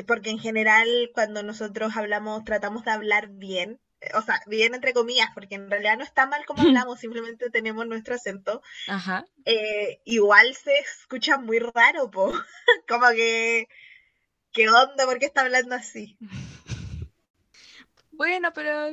porque 0.06 0.28
en 0.28 0.38
general 0.38 0.86
cuando 1.14 1.42
nosotros 1.42 1.96
hablamos 1.96 2.44
tratamos 2.44 2.84
de 2.84 2.90
hablar 2.90 3.30
bien, 3.30 3.80
o 4.12 4.20
sea, 4.20 4.42
bien 4.46 4.74
entre 4.74 4.92
comillas, 4.92 5.30
porque 5.32 5.54
en 5.54 5.70
realidad 5.70 5.96
no 5.96 6.04
está 6.04 6.26
mal 6.26 6.44
como 6.44 6.60
hablamos, 6.84 7.00
simplemente 7.00 7.48
tenemos 7.48 7.86
nuestro 7.86 8.16
acento. 8.16 8.60
Ajá. 8.86 9.24
Eh, 9.46 10.02
igual 10.04 10.54
se 10.56 10.78
escucha 10.78 11.38
muy 11.38 11.58
raro, 11.58 12.10
po. 12.10 12.34
como 12.86 13.08
que, 13.12 13.66
¿qué 14.52 14.68
onda? 14.68 15.06
¿Por 15.06 15.18
qué 15.18 15.24
está 15.24 15.40
hablando 15.40 15.74
así? 15.74 16.18
Bueno, 18.20 18.52
pero 18.52 18.88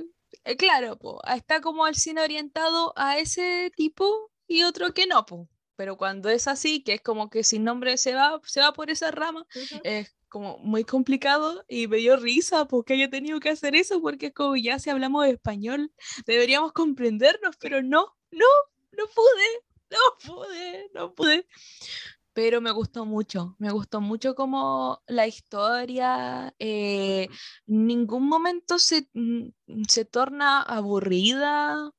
eh, 0.45 0.55
claro, 0.55 0.97
po, 0.97 1.21
está 1.27 1.59
como 1.59 1.85
el 1.85 1.95
cine 1.95 2.21
orientado 2.21 2.93
a 2.95 3.17
ese 3.17 3.73
tipo 3.75 4.31
y 4.47 4.63
otro 4.63 4.93
que 4.93 5.05
no, 5.05 5.25
po. 5.25 5.49
Pero 5.75 5.97
cuando 5.97 6.29
es 6.29 6.47
así, 6.47 6.81
que 6.81 6.93
es 6.93 7.01
como 7.01 7.29
que 7.29 7.43
sin 7.43 7.65
nombre 7.65 7.97
se 7.97 8.13
va, 8.13 8.39
se 8.45 8.61
va 8.61 8.71
por 8.71 8.89
esa 8.89 9.11
rama, 9.11 9.45
es 9.83 10.15
como 10.29 10.59
muy 10.59 10.85
complicado 10.85 11.65
y 11.67 11.89
me 11.89 11.97
dio 11.97 12.15
risa 12.15 12.69
porque 12.69 12.93
haya 12.93 13.09
tenido 13.09 13.41
que 13.41 13.49
hacer 13.49 13.75
eso, 13.75 14.01
porque 14.01 14.27
es 14.27 14.33
como 14.33 14.55
ya 14.55 14.79
si 14.79 14.91
hablamos 14.91 15.27
español, 15.27 15.91
deberíamos 16.25 16.71
comprendernos, 16.71 17.57
pero 17.57 17.83
no, 17.83 18.15
no, 18.31 18.45
no 18.93 19.07
pude, 19.07 19.65
no 19.89 20.35
pude, 20.35 20.89
no 20.93 21.13
pude. 21.13 21.45
Pero 22.37 22.61
me 22.61 22.69
gustó 22.69 23.03
mucho, 23.03 23.55
me 23.57 23.71
gustó 23.71 23.99
mucho 23.99 24.35
como 24.35 25.01
la 25.07 25.25
historia, 25.25 26.53
eh, 26.59 27.29
ningún 27.65 28.29
momento 28.29 28.77
se, 28.77 29.09
se 29.87 30.05
torna 30.05 30.61
aburrida 30.61 31.91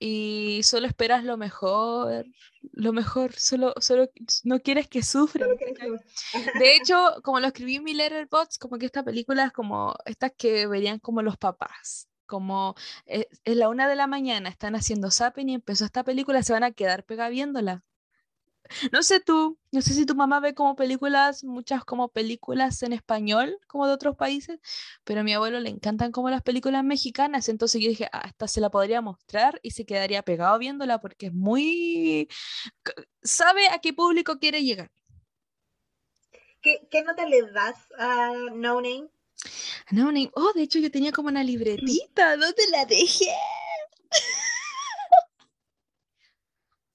y 0.00 0.62
solo 0.64 0.88
esperas 0.88 1.22
lo 1.22 1.36
mejor, 1.36 2.26
lo 2.72 2.92
mejor, 2.92 3.32
solo, 3.34 3.72
solo 3.80 4.10
no 4.42 4.58
quieres 4.58 4.88
que 4.88 5.04
sufra. 5.04 5.46
De 5.46 6.74
hecho, 6.74 6.96
como 7.22 7.38
lo 7.38 7.46
escribí 7.46 7.76
en 7.76 7.84
mi 7.84 7.94
letterbox, 7.94 8.58
como 8.58 8.78
que 8.78 8.86
esta 8.86 9.04
película 9.04 9.44
es 9.44 9.52
como 9.52 9.94
estas 10.06 10.32
que 10.36 10.66
verían 10.66 10.98
como 10.98 11.22
los 11.22 11.36
papás. 11.36 12.08
Como 12.26 12.74
es, 13.06 13.28
es 13.44 13.56
la 13.56 13.68
una 13.68 13.88
de 13.88 13.94
la 13.94 14.08
mañana, 14.08 14.48
están 14.48 14.74
haciendo 14.74 15.12
zapping 15.12 15.50
y 15.50 15.54
empezó 15.54 15.84
esta 15.84 16.02
película, 16.02 16.42
se 16.42 16.52
van 16.52 16.64
a 16.64 16.72
quedar 16.72 17.04
pega 17.04 17.28
viéndola. 17.28 17.84
No 18.92 19.02
sé 19.02 19.20
tú, 19.20 19.58
no 19.72 19.82
sé 19.82 19.94
si 19.94 20.06
tu 20.06 20.14
mamá 20.14 20.40
ve 20.40 20.54
como 20.54 20.76
películas, 20.76 21.44
muchas 21.44 21.84
como 21.84 22.08
películas 22.08 22.82
en 22.82 22.92
español, 22.92 23.58
como 23.66 23.86
de 23.86 23.92
otros 23.92 24.16
países, 24.16 24.58
pero 25.04 25.20
a 25.20 25.24
mi 25.24 25.32
abuelo 25.32 25.60
le 25.60 25.70
encantan 25.70 26.12
como 26.12 26.30
las 26.30 26.42
películas 26.42 26.84
mexicanas, 26.84 27.48
entonces 27.48 27.80
yo 27.82 27.88
dije, 27.88 28.08
ah, 28.12 28.20
hasta 28.20 28.48
se 28.48 28.60
la 28.60 28.70
podría 28.70 29.00
mostrar 29.00 29.58
y 29.62 29.72
se 29.72 29.84
quedaría 29.84 30.22
pegado 30.22 30.58
viéndola 30.58 31.00
porque 31.00 31.26
es 31.26 31.32
muy... 31.32 32.28
sabe 33.22 33.68
a 33.68 33.78
qué 33.78 33.92
público 33.92 34.38
quiere 34.38 34.62
llegar. 34.62 34.90
¿Qué, 36.62 36.86
qué 36.90 37.02
nota 37.02 37.26
le 37.26 37.42
das 37.52 37.76
a 37.98 38.32
No 38.54 38.76
Name? 38.76 39.08
No 39.90 40.06
Name, 40.06 40.30
oh, 40.34 40.52
de 40.54 40.62
hecho 40.62 40.78
yo 40.78 40.90
tenía 40.90 41.12
como 41.12 41.28
una 41.28 41.42
libretita, 41.42 42.36
¿dónde 42.36 42.62
la 42.70 42.84
dejé? 42.84 43.26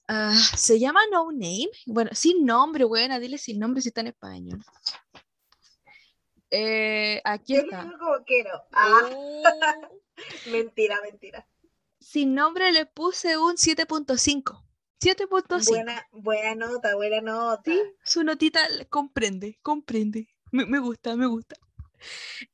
Ah, 0.08 0.34
se 0.58 0.80
llama 0.80 1.00
No 1.12 1.32
Name. 1.32 1.70
Bueno, 1.88 2.12
sin 2.14 2.46
nombre, 2.46 2.84
buena, 2.84 3.20
dile 3.20 3.38
sin 3.38 3.60
nombre 3.60 3.82
si 3.82 3.90
está 3.90 4.02
en 4.02 4.08
español. 4.08 4.64
Eh, 6.52 7.22
aquí 7.24 7.56
Yo 7.56 7.62
está. 7.62 7.82
le 7.82 7.90
digo 7.90 8.00
como 8.00 8.24
quiero. 8.26 8.52
Ah, 8.72 9.10
mentira, 10.52 11.02
mentira. 11.02 11.48
sin 12.00 12.34
nombre 12.36 12.72
le 12.72 12.86
puse 12.86 13.38
un 13.38 13.56
7.5. 13.56 14.62
7.5. 15.02 15.70
Buena, 15.70 16.08
buena 16.12 16.56
nota, 16.56 16.96
buena 16.96 17.22
nota. 17.22 17.64
Sí, 17.66 17.82
su 18.04 18.24
notita 18.24 18.62
comprende, 18.90 19.60
comprende. 19.62 20.30
Me, 20.52 20.66
me 20.66 20.80
gusta, 20.80 21.16
me 21.16 21.26
gusta. 21.26 21.56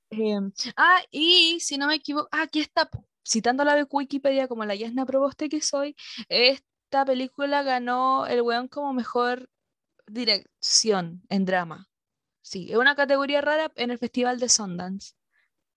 Em, 0.09 0.51
ah, 0.77 1.01
y 1.11 1.59
si 1.59 1.77
no 1.77 1.87
me 1.87 1.95
equivoco, 1.95 2.27
ah, 2.31 2.43
aquí 2.43 2.59
está, 2.61 2.89
citando 3.23 3.63
la 3.63 3.75
de 3.75 3.85
Wikipedia 3.89 4.47
como 4.47 4.65
la 4.65 4.75
Yasna 4.75 5.05
Proboste 5.05 5.49
que 5.49 5.61
soy, 5.61 5.95
esta 6.91 7.05
película 7.05 7.63
ganó 7.63 8.25
el 8.27 8.41
weón 8.41 8.67
como 8.67 8.91
mejor 8.91 9.49
dirección 10.07 11.23
en 11.29 11.45
drama. 11.45 11.89
Sí, 12.41 12.69
es 12.71 12.77
una 12.77 12.95
categoría 12.95 13.41
rara 13.41 13.71
en 13.75 13.91
el 13.91 13.97
Festival 13.99 14.39
de 14.39 14.49
Sundance 14.49 15.13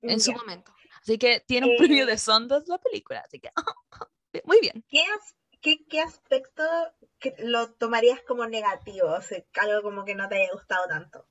en 0.07 0.21
su 0.21 0.33
momento. 0.33 0.75
Así 1.03 1.19
que 1.19 1.41
tiene 1.41 1.67
un 1.67 1.75
premio 1.77 2.07
de 2.07 2.17
Eh, 2.17 2.19
Sundance 2.19 2.69
la 2.71 2.79
película, 2.79 3.21
así 3.27 3.41
que 3.41 3.51
muy 4.45 4.59
bien. 4.61 4.85
¿Qué, 4.89 5.03
as- 5.03 5.37
qué, 5.61 5.85
qué 5.91 6.01
aspecto 6.01 6.63
que 7.19 7.35
lo 7.39 7.71
tomarías 7.75 8.21
como 8.23 8.47
negativo? 8.47 9.09
O 9.13 9.21
sea, 9.21 9.45
algo 9.61 9.83
como 9.83 10.05
que 10.07 10.15
no 10.15 10.27
te 10.29 10.37
haya 10.37 10.53
gustado 10.55 10.89
tanto. 10.89 11.27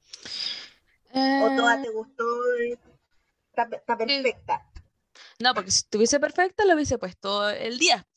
O 1.35 1.51
toda 1.53 1.73
Eh, 1.75 1.83
te 1.83 1.89
gustó, 1.89 2.25
está, 3.51 3.95
sí. 4.05 4.23
perfecta. 4.23 4.65
No, 5.39 5.53
porque 5.53 5.71
si 5.71 5.79
estuviese 5.79 6.19
perfecta 6.19 6.65
lo 6.65 6.73
hubiese 6.75 6.97
puesto 6.97 7.49
el 7.49 7.77
día. 7.77 8.07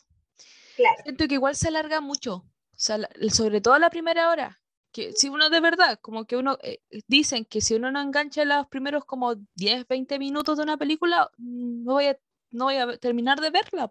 Claro. 0.77 0.97
Siento 1.05 1.27
que 1.29 1.35
igual 1.35 1.57
se 1.57 1.69
alarga 1.69 2.01
mucho, 2.01 2.45
sobre 2.77 3.61
todo 3.61 3.79
la 3.79 3.91
primera 3.91 4.29
hora. 4.31 4.61
Que 4.93 5.13
si 5.13 5.29
uno 5.29 5.51
de 5.51 5.61
verdad, 5.61 5.99
como 6.01 6.25
que 6.27 6.37
uno, 6.37 6.59
eh, 6.63 6.79
dicen 7.07 7.45
que 7.45 7.61
si 7.61 7.75
uno 7.75 7.91
no 7.91 8.01
engancha 8.01 8.45
los 8.45 8.67
primeros 8.69 9.05
como 9.05 9.35
10, 9.55 9.87
20 9.89 10.19
minutos 10.19 10.57
de 10.57 10.63
una 10.65 10.77
película, 10.79 11.31
no 11.39 11.93
voy 11.95 12.07
a, 12.07 12.19
no 12.51 12.65
voy 12.67 12.77
a 12.77 12.97
terminar 12.99 13.41
de 13.41 13.51
verla. 13.51 13.91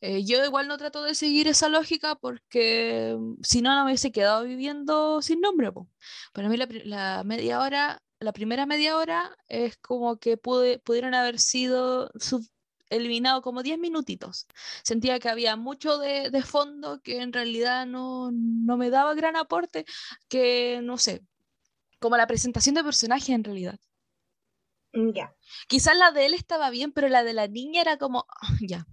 Eh, 0.00 0.24
yo 0.24 0.44
igual 0.44 0.66
no 0.68 0.78
trato 0.78 1.02
de 1.02 1.14
seguir 1.14 1.46
esa 1.48 1.68
lógica 1.68 2.14
porque 2.16 3.16
mm, 3.18 3.34
si 3.42 3.62
no, 3.62 3.74
no 3.74 3.84
me 3.84 3.90
hubiese 3.92 4.12
quedado 4.12 4.44
viviendo 4.44 5.22
sin 5.22 5.40
nombre. 5.40 5.70
pu. 5.72 5.88
Para 6.32 6.48
mí 6.48 6.56
la, 6.56 6.68
la 6.84 7.24
media 7.24 7.60
hora, 7.60 8.02
la 8.20 8.32
primera 8.32 8.66
media 8.66 8.96
hora 8.96 9.36
es 9.48 9.76
como 9.78 10.18
que 10.18 10.36
pude, 10.36 10.78
pudieron 10.78 11.14
haber 11.14 11.38
sido 11.38 12.10
sub- 12.18 12.46
eliminado 12.90 13.42
como 13.42 13.62
10 13.62 13.78
minutitos 13.78 14.46
sentía 14.82 15.18
que 15.20 15.28
había 15.28 15.56
mucho 15.56 15.98
de, 15.98 16.30
de 16.30 16.42
fondo 16.42 17.00
que 17.02 17.20
en 17.22 17.32
realidad 17.32 17.86
no, 17.86 18.30
no 18.32 18.76
me 18.76 18.90
daba 18.90 19.14
gran 19.14 19.36
aporte, 19.36 19.84
que 20.28 20.80
no 20.82 20.98
sé, 20.98 21.22
como 22.00 22.16
la 22.16 22.26
presentación 22.26 22.74
de 22.76 22.84
personaje 22.84 23.32
en 23.32 23.44
realidad. 23.44 23.78
Mm, 24.92 25.12
Ya. 25.14 25.34
Quizás 25.68 25.96
la 25.96 26.10
de 26.12 26.26
él 26.26 26.34
estaba 26.34 26.70
bien, 26.70 26.92
pero 26.92 27.08
la 27.08 27.24
de 27.24 27.32
la 27.32 27.48
niña 27.48 27.80
era 27.82 27.96
como, 27.98 28.26
ya, 28.60 28.86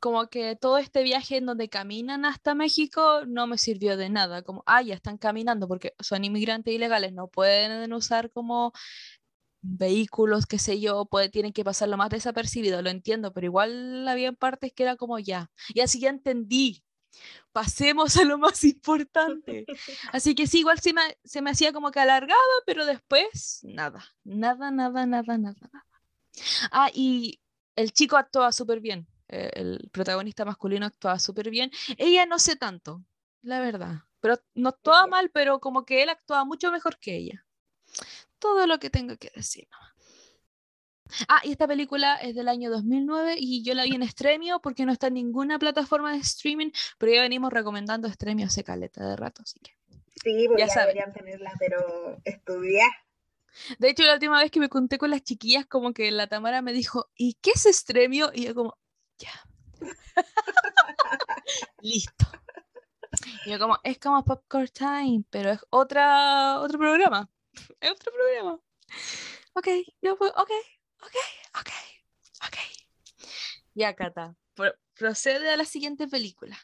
como 0.00 0.28
que 0.28 0.54
todo 0.56 0.76
este 0.78 1.02
viaje 1.02 1.38
en 1.38 1.46
donde 1.46 1.70
caminan 1.70 2.26
hasta 2.26 2.54
México 2.54 3.22
no 3.26 3.46
me 3.46 3.56
sirvió 3.56 3.96
de 3.96 4.10
nada, 4.10 4.42
como, 4.42 4.62
ah, 4.66 4.82
ya 4.82 4.94
están 4.94 5.16
caminando 5.16 5.66
porque 5.66 5.94
son 5.98 6.24
inmigrantes 6.24 6.74
ilegales, 6.74 7.14
no 7.14 7.28
pueden 7.28 7.90
usar 7.94 8.30
como 8.30 8.72
vehículos, 9.64 10.46
qué 10.46 10.58
sé 10.58 10.80
yo, 10.80 11.06
puede, 11.06 11.28
tienen 11.28 11.52
que 11.52 11.64
pasarlo 11.64 11.96
más 11.96 12.10
desapercibido, 12.10 12.82
lo 12.82 12.90
entiendo, 12.90 13.32
pero 13.32 13.46
igual 13.46 14.06
había 14.06 14.32
partes 14.32 14.72
que 14.72 14.82
era 14.82 14.96
como 14.96 15.18
ya, 15.18 15.50
y 15.68 15.80
así 15.80 16.00
ya 16.00 16.10
entendí, 16.10 16.84
pasemos 17.52 18.16
a 18.18 18.24
lo 18.24 18.38
más 18.38 18.62
importante. 18.64 19.64
Así 20.12 20.34
que 20.34 20.46
sí, 20.46 20.60
igual 20.60 20.80
se 20.80 20.92
me, 20.92 21.02
se 21.24 21.42
me 21.42 21.50
hacía 21.50 21.72
como 21.72 21.90
que 21.90 22.00
alargaba, 22.00 22.40
pero 22.66 22.84
después 22.84 23.60
nada, 23.62 24.04
nada, 24.24 24.70
nada, 24.70 25.06
nada, 25.06 25.38
nada, 25.38 25.56
nada. 25.60 25.86
Ah, 26.70 26.90
y 26.92 27.40
el 27.76 27.92
chico 27.92 28.16
actuaba 28.16 28.52
súper 28.52 28.80
bien, 28.80 29.06
eh, 29.28 29.50
el 29.54 29.88
protagonista 29.92 30.44
masculino 30.44 30.86
actuaba 30.86 31.18
súper 31.18 31.50
bien, 31.50 31.70
ella 31.96 32.26
no 32.26 32.38
sé 32.38 32.56
tanto, 32.56 33.04
la 33.42 33.60
verdad, 33.60 34.02
pero 34.20 34.36
no 34.54 34.70
actuaba 34.70 35.06
mal, 35.06 35.30
pero 35.30 35.60
como 35.60 35.84
que 35.84 36.02
él 36.02 36.08
actuaba 36.08 36.44
mucho 36.44 36.72
mejor 36.72 36.98
que 36.98 37.16
ella. 37.16 37.44
Todo 38.44 38.66
lo 38.66 38.78
que 38.78 38.90
tengo 38.90 39.16
que 39.16 39.32
decir. 39.34 39.66
Ah, 41.28 41.40
y 41.44 41.52
esta 41.52 41.66
película 41.66 42.16
es 42.16 42.34
del 42.34 42.48
año 42.48 42.70
2009 42.70 43.36
y 43.38 43.64
yo 43.64 43.72
la 43.72 43.84
vi 43.84 43.94
en 43.94 44.06
Stremio 44.06 44.60
porque 44.60 44.84
no 44.84 44.92
está 44.92 45.06
en 45.06 45.14
ninguna 45.14 45.58
plataforma 45.58 46.12
de 46.12 46.18
streaming, 46.18 46.70
pero 46.98 47.14
ya 47.14 47.22
venimos 47.22 47.50
recomendando 47.50 48.06
Stremio 48.06 48.44
hace 48.44 48.62
caleta 48.62 49.08
de 49.08 49.16
rato, 49.16 49.40
así 49.42 49.60
que. 49.60 49.72
Sí, 50.22 50.44
pues 50.46 50.60
Ya 50.60 50.66
ya, 50.66 50.80
deberían 50.82 51.14
tenerla, 51.14 51.52
pero 51.58 52.18
estudiar. 52.22 52.90
De 53.78 53.88
hecho, 53.88 54.02
la 54.02 54.12
última 54.12 54.38
vez 54.38 54.50
que 54.50 54.60
me 54.60 54.68
conté 54.68 54.98
con 54.98 55.08
las 55.08 55.22
chiquillas, 55.22 55.64
como 55.64 55.94
que 55.94 56.10
la 56.10 56.26
Tamara 56.26 56.60
me 56.60 56.74
dijo, 56.74 57.08
¿y 57.16 57.38
qué 57.40 57.52
es 57.54 57.62
Stremio? 57.62 58.30
Y 58.34 58.44
yo 58.44 58.54
como, 58.54 58.76
ya. 59.16 59.32
Listo. 61.80 62.26
Y 63.46 63.52
yo 63.52 63.58
como, 63.58 63.78
es 63.84 63.98
como 63.98 64.22
Popcorn 64.22 64.68
Time, 64.68 65.24
pero 65.30 65.52
es 65.52 65.60
otra, 65.70 66.60
otro 66.60 66.78
programa. 66.78 67.30
Es 67.80 67.90
otro 67.90 68.12
programa. 68.12 68.60
Ok, 69.54 69.68
yo 70.02 70.16
fue, 70.16 70.28
ok, 70.28 70.50
ok, 71.02 71.16
ok, 71.60 71.70
ok. 72.46 72.56
Ya, 73.74 73.94
Cata, 73.94 74.34
pro- 74.54 74.74
procede 74.94 75.50
a 75.50 75.56
la 75.56 75.64
siguiente 75.64 76.06
película. 76.08 76.56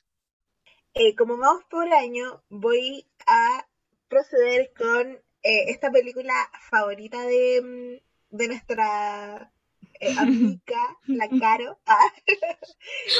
Eh, 0.94 1.14
como 1.14 1.36
vamos 1.36 1.64
por 1.70 1.92
año, 1.92 2.42
voy 2.48 3.08
a 3.26 3.66
proceder 4.08 4.72
con 4.76 5.12
eh, 5.42 5.64
esta 5.70 5.90
película 5.90 6.34
favorita 6.68 7.22
de, 7.22 7.60
mm, 7.62 8.36
de 8.36 8.48
nuestra 8.48 9.52
eh, 10.00 10.14
amiga, 10.18 10.98
la 11.06 11.28
Caro. 11.38 11.80
Ah, 11.86 12.12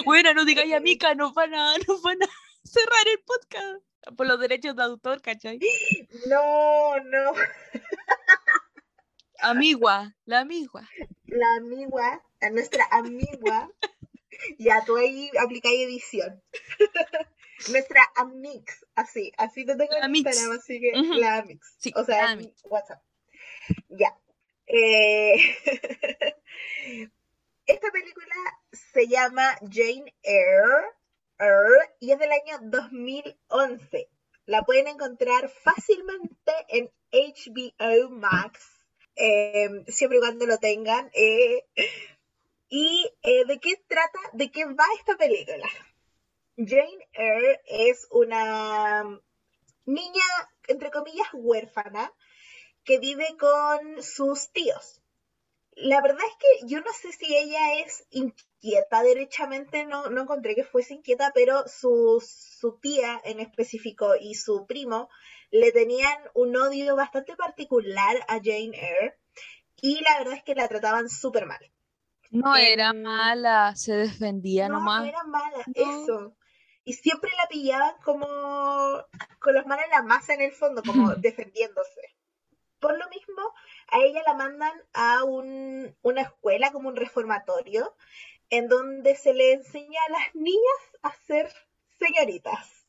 Bueno, 0.04 0.34
no 0.34 0.44
digáis 0.44 0.72
a 0.74 0.80
Mika, 0.80 1.14
nos 1.14 1.32
van 1.34 1.54
a, 1.54 1.76
nos 1.86 2.02
van 2.02 2.22
a 2.22 2.28
cerrar 2.64 3.06
el 3.08 3.20
podcast 3.20 3.84
por 4.16 4.26
los 4.26 4.40
derechos 4.40 4.76
de 4.76 4.82
autor, 4.82 5.20
¿cachai? 5.22 5.58
no, 6.26 6.98
no. 7.04 7.32
amigua, 9.40 10.14
la 10.24 10.40
amigua. 10.40 10.88
La 11.26 11.54
amigua, 11.56 12.22
a 12.40 12.50
nuestra 12.50 12.86
amigua. 12.90 13.70
ya, 14.58 14.84
tú 14.84 14.96
ahí 14.96 15.30
aplicáis 15.38 15.86
edición. 15.86 16.42
nuestra 17.68 18.02
amix, 18.16 18.86
así, 18.94 19.32
así 19.36 19.64
te 19.66 19.76
tengo 19.76 19.92
en 20.02 20.16
Instagram, 20.16 20.58
así 20.58 20.80
que 20.80 20.92
la 21.18 21.38
amix. 21.38 21.74
Sí, 21.78 21.92
o 21.94 22.04
sea, 22.04 22.32
en 22.32 22.52
WhatsApp. 22.64 23.02
Ya. 23.88 24.16
Eh... 24.66 25.36
Esta 27.66 27.90
película 27.92 28.34
se 28.72 29.06
llama 29.06 29.56
Jane 29.60 30.12
Eyre, 30.22 30.90
y 32.00 32.12
es 32.12 32.18
del 32.18 32.32
año 32.32 32.58
2011. 32.62 34.08
La 34.46 34.62
pueden 34.62 34.88
encontrar 34.88 35.48
fácilmente 35.48 36.52
en 36.68 36.90
HBO 37.12 38.10
Max, 38.10 38.60
em, 39.16 39.86
siempre 39.86 40.18
y 40.18 40.20
cuando 40.20 40.46
lo 40.46 40.58
tengan. 40.58 41.10
Eh, 41.14 41.64
¿Y 42.68 43.10
eh, 43.22 43.44
de 43.46 43.58
qué 43.58 43.82
trata? 43.88 44.18
¿De 44.34 44.50
qué 44.50 44.66
va 44.66 44.84
esta 44.98 45.16
película? 45.16 45.68
Jane 46.56 47.08
Eyre 47.12 47.60
es 47.64 48.06
una 48.10 49.04
niña, 49.86 50.24
entre 50.68 50.90
comillas, 50.90 51.28
huérfana, 51.32 52.12
que 52.84 52.98
vive 52.98 53.36
con 53.38 54.02
sus 54.02 54.50
tíos 54.52 54.99
la 55.76 56.00
verdad 56.02 56.24
es 56.26 56.36
que 56.36 56.66
yo 56.66 56.80
no 56.80 56.92
sé 56.92 57.12
si 57.12 57.36
ella 57.36 57.80
es 57.80 58.04
inquieta, 58.10 59.02
derechamente 59.02 59.86
no, 59.86 60.10
no 60.10 60.22
encontré 60.22 60.54
que 60.54 60.64
fuese 60.64 60.94
inquieta, 60.94 61.32
pero 61.34 61.64
su, 61.68 62.22
su 62.26 62.78
tía 62.80 63.20
en 63.24 63.40
específico 63.40 64.14
y 64.20 64.34
su 64.34 64.66
primo 64.66 65.08
le 65.50 65.72
tenían 65.72 66.18
un 66.34 66.56
odio 66.56 66.96
bastante 66.96 67.36
particular 67.36 68.16
a 68.28 68.34
Jane 68.34 68.72
Eyre 68.74 69.18
y 69.82 70.00
la 70.02 70.18
verdad 70.18 70.34
es 70.34 70.42
que 70.42 70.54
la 70.54 70.68
trataban 70.68 71.08
súper 71.08 71.46
mal. 71.46 71.60
No 72.30 72.54
era 72.56 72.92
mala, 72.92 73.74
se 73.74 73.94
defendía 73.94 74.68
no, 74.68 74.74
nomás. 74.74 75.02
No 75.02 75.08
era 75.08 75.24
mala, 75.24 75.64
eso. 75.74 76.36
Y 76.84 76.92
siempre 76.92 77.30
la 77.36 77.48
pillaban 77.48 77.94
como 78.04 78.26
con 79.40 79.54
las 79.54 79.66
manos 79.66 79.84
en 79.84 79.90
la 79.90 80.02
masa 80.02 80.34
en 80.34 80.42
el 80.42 80.52
fondo, 80.52 80.82
como 80.82 81.14
defendiéndose. 81.16 82.16
Por 82.78 82.98
lo 82.98 83.08
mismo, 83.10 83.42
a 83.90 84.00
ella 84.04 84.22
la 84.26 84.34
mandan 84.34 84.72
a 84.92 85.24
una 85.24 86.22
escuela 86.22 86.72
como 86.72 86.88
un 86.88 86.96
reformatorio, 86.96 87.94
en 88.50 88.68
donde 88.68 89.14
se 89.14 89.32
le 89.32 89.52
enseña 89.52 90.00
a 90.08 90.12
las 90.12 90.34
niñas 90.34 90.80
a 91.02 91.12
ser 91.26 91.50
señoritas. 91.98 92.80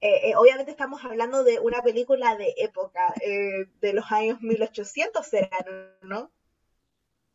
Eh, 0.00 0.30
eh, 0.30 0.36
obviamente 0.36 0.70
estamos 0.70 1.04
hablando 1.04 1.42
de 1.42 1.58
una 1.58 1.82
película 1.82 2.36
de 2.36 2.54
época, 2.58 3.00
eh, 3.20 3.66
de 3.80 3.92
los 3.92 4.12
años 4.12 4.40
1800 4.40 5.26
serán, 5.26 5.96
¿no? 6.02 6.30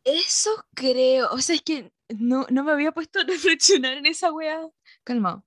Eso 0.04 0.50
creo, 0.74 1.30
o 1.30 1.38
sea, 1.38 1.56
es 1.56 1.62
que 1.62 1.92
no, 2.08 2.46
me 2.48 2.72
había 2.72 2.92
puesto 2.92 3.20
a 3.20 3.24
reflexionar 3.24 3.94
en 3.94 4.06
esa 4.06 4.32
wea. 4.32 4.66
Calma. 5.02 5.44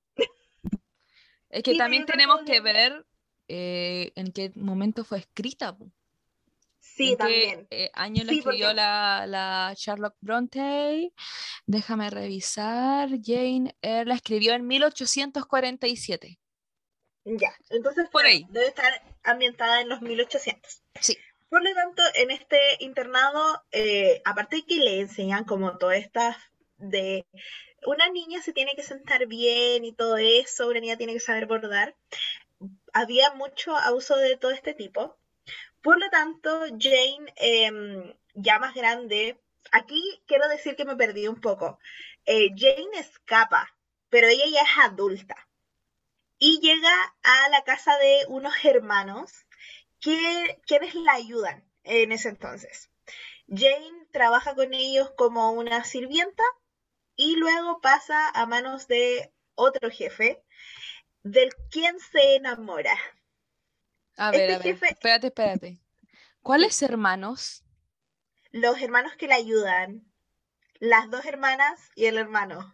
Es 1.50 1.64
que 1.64 1.76
también 1.76 2.06
tenemos 2.06 2.42
que 2.42 2.60
ver 2.60 3.06
en 3.48 4.32
qué 4.34 4.52
momento 4.56 5.06
fue 5.06 5.20
escrita. 5.20 5.78
Sí, 6.98 7.16
también. 7.16 7.68
Qué, 7.70 7.86
eh, 7.86 7.92
año 7.94 8.24
la 8.24 8.32
escribió 8.32 8.74
la, 8.74 9.26
la, 9.28 9.72
Charlotte 9.76 10.16
Bronte? 10.20 11.14
Déjame 11.68 12.10
revisar. 12.10 13.10
Jane 13.24 13.76
Eyre 13.82 14.06
la 14.06 14.16
escribió 14.16 14.54
en 14.54 14.66
1847. 14.66 16.40
Ya, 17.24 17.54
entonces 17.70 18.10
por 18.10 18.26
ahí. 18.26 18.48
debe 18.50 18.68
estar 18.68 18.92
ambientada 19.24 19.82
en 19.82 19.90
los 19.90 20.02
1800. 20.02 20.82
Sí. 21.02 21.18
Por 21.50 21.64
lo 21.64 21.74
tanto, 21.76 22.02
en 22.16 22.32
este 22.32 22.58
internado, 22.80 23.64
eh, 23.72 24.22
aparte 24.26 24.58
de 24.58 24.66
que 24.66 24.78
le 24.78 25.00
enseñan 25.00 25.44
como 25.44 25.78
todas 25.78 25.98
estas 25.98 26.36
de 26.78 27.28
una 27.86 28.10
niña 28.10 28.42
se 28.42 28.54
tiene 28.54 28.74
que 28.76 28.84
sentar 28.84 29.28
bien 29.28 29.86
y 29.86 29.94
todo 29.94 30.18
eso, 30.18 30.68
una 30.68 30.80
niña 30.80 30.98
tiene 30.98 31.14
que 31.14 31.20
saber 31.20 31.46
bordar, 31.46 31.96
había 32.92 33.34
mucho 33.36 33.76
abuso 33.76 34.18
de 34.18 34.38
todo 34.38 34.52
este 34.52 34.74
tipo. 34.74 35.18
Por 35.82 36.00
lo 36.00 36.10
tanto, 36.10 36.62
Jane, 36.80 37.34
em, 37.36 38.14
ya 38.34 38.60
más 38.60 38.74
grande, 38.74 39.40
aquí 39.72 40.22
quiero 40.28 40.48
decir 40.48 40.76
que 40.76 40.86
me 40.86 40.96
perdí 40.96 41.28
un 41.28 41.40
poco. 41.42 41.80
Eh, 42.26 42.50
Jane 42.56 43.00
escapa, 43.00 43.76
pero 44.10 44.28
ella 44.28 44.46
ya 44.52 44.62
es 44.62 44.92
adulta. 44.92 45.36
Y 46.40 46.60
llega 46.62 47.16
a 47.24 47.50
la 47.50 47.64
casa 47.64 47.98
de 47.98 48.26
unos 48.28 48.54
hermanos 48.64 49.46
que, 50.00 50.62
quienes 50.68 50.94
la 50.96 51.14
ayudan 51.14 51.64
en 51.84 52.12
ese 52.12 52.30
entonces. 52.30 52.92
Jane 53.48 54.08
trabaja 54.12 54.56
con 54.56 54.74
ellos 54.74 55.12
como 55.18 55.52
una 55.52 55.84
sirvienta 55.84 56.44
y 57.16 57.36
luego 57.38 57.82
pasa 57.82 58.30
a 58.30 58.46
manos 58.46 58.88
de 58.88 59.34
otro 59.56 59.90
jefe, 59.90 60.44
del 61.24 61.54
quien 61.72 62.00
se 62.00 62.36
enamora. 62.36 62.98
A 64.18 64.32
ver, 64.32 64.50
este 64.50 64.70
a 64.70 64.74
ver, 64.74 64.92
espérate, 64.92 65.28
espérate. 65.28 65.80
¿Cuáles 66.42 66.82
hermanos? 66.82 67.64
Los 68.52 68.82
hermanos 68.82 69.14
que 69.18 69.28
le 69.28 69.36
ayudan. 69.36 70.04
Las 70.80 71.10
dos 71.10 71.26
hermanas 71.26 71.90
y 71.96 72.06
el 72.06 72.18
hermano. 72.18 72.74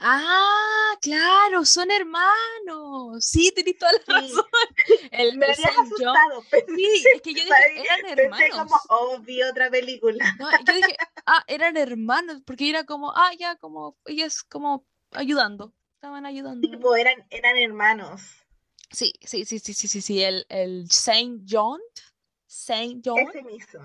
Ah, 0.00 0.94
claro, 1.00 1.64
son 1.64 1.90
hermanos. 1.90 3.24
Sí, 3.24 3.52
tenés 3.54 3.78
toda 3.78 3.92
la 3.92 4.20
razón. 4.20 4.44
El, 5.12 5.38
Me 5.38 5.46
habías 5.46 5.78
asustado. 5.78 6.42
sí, 6.76 7.04
es 7.14 7.22
que 7.22 7.34
yo 7.34 7.44
dije, 7.44 7.82
eran 7.82 8.18
hermanos. 8.18 8.38
Pensé 8.38 8.50
como, 8.50 8.76
obvio, 8.88 9.48
otra 9.48 9.70
película. 9.70 10.36
No, 10.38 10.50
yo 10.50 10.74
dije, 10.74 10.96
ah, 11.26 11.42
eran 11.46 11.76
hermanos, 11.76 12.42
porque 12.44 12.68
era 12.68 12.84
como, 12.84 13.12
ah, 13.12 13.30
ya, 13.38 13.56
como, 13.56 13.96
ellas 14.04 14.42
como 14.42 14.86
ayudando, 15.12 15.72
estaban 15.94 16.26
ayudando. 16.26 16.68
Tipo, 16.68 16.94
eran, 16.96 17.26
eran 17.30 17.56
hermanos. 17.56 18.41
Sí, 18.92 19.14
sí, 19.22 19.44
sí, 19.44 19.58
sí, 19.58 19.72
sí, 19.72 19.88
sí, 19.88 20.00
sí, 20.00 20.22
el, 20.22 20.46
el 20.48 20.90
Saint 20.90 21.42
John, 21.48 21.80
Saint 22.46 23.02
John. 23.04 23.18
Ese 23.18 23.42
mismo. 23.42 23.80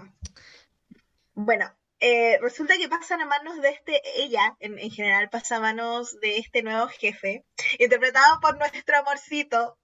Bueno, 1.34 1.74
eh, 2.00 2.38
resulta 2.42 2.78
que 2.78 2.90
pasan 2.90 3.22
a 3.22 3.26
manos 3.26 3.62
de 3.62 3.70
este, 3.70 4.02
ella 4.22 4.56
en, 4.60 4.78
general 4.92 5.30
pasa 5.30 5.56
a 5.56 5.60
manos 5.60 6.20
de 6.20 6.38
este 6.38 6.62
nuevo 6.62 6.88
jefe, 6.88 7.46
interpretado 7.80 8.40
por 8.40 8.58
nuestro 8.58 8.98
amorcito, 8.98 9.80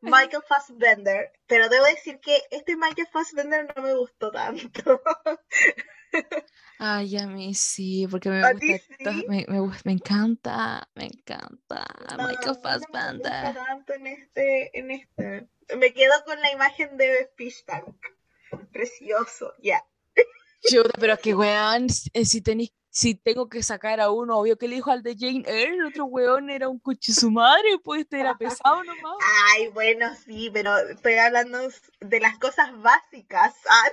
Michael 0.00 0.42
Fassbender, 0.48 1.32
pero 1.46 1.68
debo 1.68 1.84
decir 1.84 2.18
que 2.20 2.40
este 2.50 2.76
Michael 2.76 3.08
Fassbender 3.12 3.72
no 3.74 3.82
me 3.82 3.94
gustó 3.94 4.30
tanto. 4.30 5.00
Ay, 6.78 7.16
a 7.16 7.26
mí 7.26 7.54
sí, 7.54 8.06
porque 8.10 8.28
me, 8.28 8.42
gusta, 8.52 9.12
me, 9.28 9.46
me, 9.84 9.92
encanta, 9.92 10.86
me 10.94 11.06
encanta 11.06 11.86
Michael 12.18 12.58
Fassbender. 12.62 13.44
No 13.44 13.48
me 13.48 13.54
tanto 13.54 13.94
en 13.94 14.06
este, 14.06 14.78
en 14.78 14.90
este. 14.90 15.48
Me 15.76 15.92
quedo 15.94 16.12
con 16.26 16.38
la 16.40 16.52
imagen 16.52 16.96
de 16.98 17.30
Fish 17.36 17.64
Tank. 17.64 17.96
Precioso, 18.72 19.54
ya. 19.62 19.84
Yo, 20.70 20.82
pero 20.98 21.16
que 21.18 21.34
weón, 21.34 21.86
eh, 22.12 22.24
si 22.24 22.40
tenéis 22.40 22.72
si 22.96 23.14
tengo 23.14 23.50
que 23.50 23.62
sacar 23.62 24.00
a 24.00 24.10
uno, 24.10 24.38
obvio 24.38 24.56
que 24.56 24.68
le 24.68 24.76
dijo 24.76 24.90
al 24.90 25.02
de 25.02 25.14
Jane 25.18 25.44
Eyre, 25.46 25.74
el 25.74 25.84
otro 25.84 26.06
weón 26.06 26.48
era 26.48 26.70
un 26.70 26.78
coche 26.78 27.12
su 27.12 27.30
madre, 27.30 27.78
pues 27.84 28.00
este 28.00 28.20
era 28.20 28.38
pesado 28.38 28.82
nomás. 28.84 29.18
Ay, 29.52 29.68
bueno, 29.68 30.06
sí, 30.24 30.48
pero 30.50 30.74
estoy 30.78 31.12
hablando 31.16 31.58
de 32.00 32.20
las 32.20 32.38
cosas 32.38 32.72
básicas. 32.80 33.54
Ah, 33.68 33.90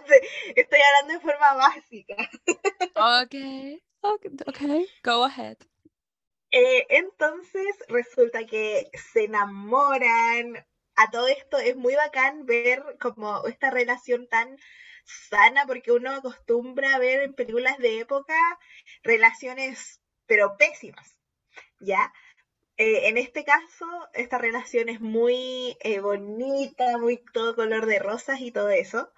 estoy 0.55 0.79
hablando 0.79 1.13
de 1.15 1.19
forma 1.19 1.53
básica. 1.55 2.15
Ok, 4.01 4.21
ok, 4.47 4.61
go 5.03 5.25
ahead. 5.25 5.57
Eh, 6.51 6.85
entonces 6.89 7.75
resulta 7.89 8.45
que 8.45 8.89
se 9.11 9.25
enamoran. 9.25 10.65
A 10.95 11.11
todo 11.11 11.27
esto 11.27 11.57
es 11.57 11.75
muy 11.75 11.95
bacán 11.95 12.45
ver 12.45 12.83
como 13.01 13.45
esta 13.47 13.69
relación 13.69 14.27
tan 14.29 14.57
sana, 15.03 15.65
porque 15.65 15.91
uno 15.91 16.11
acostumbra 16.11 16.95
a 16.95 16.99
ver 16.99 17.21
en 17.21 17.33
películas 17.33 17.77
de 17.77 17.99
época 17.99 18.35
relaciones, 19.03 20.01
pero 20.25 20.57
pésimas, 20.57 21.17
¿ya? 21.79 22.13
Eh, 22.77 23.07
en 23.07 23.17
este 23.17 23.43
caso, 23.43 23.85
esta 24.13 24.37
relación 24.37 24.89
es 24.89 24.99
muy 24.99 25.77
eh, 25.81 25.99
bonita, 25.99 26.97
muy 26.97 27.23
todo 27.33 27.55
color 27.55 27.85
de 27.85 27.99
rosas 27.99 28.39
y 28.41 28.51
todo 28.51 28.69
eso. 28.69 29.11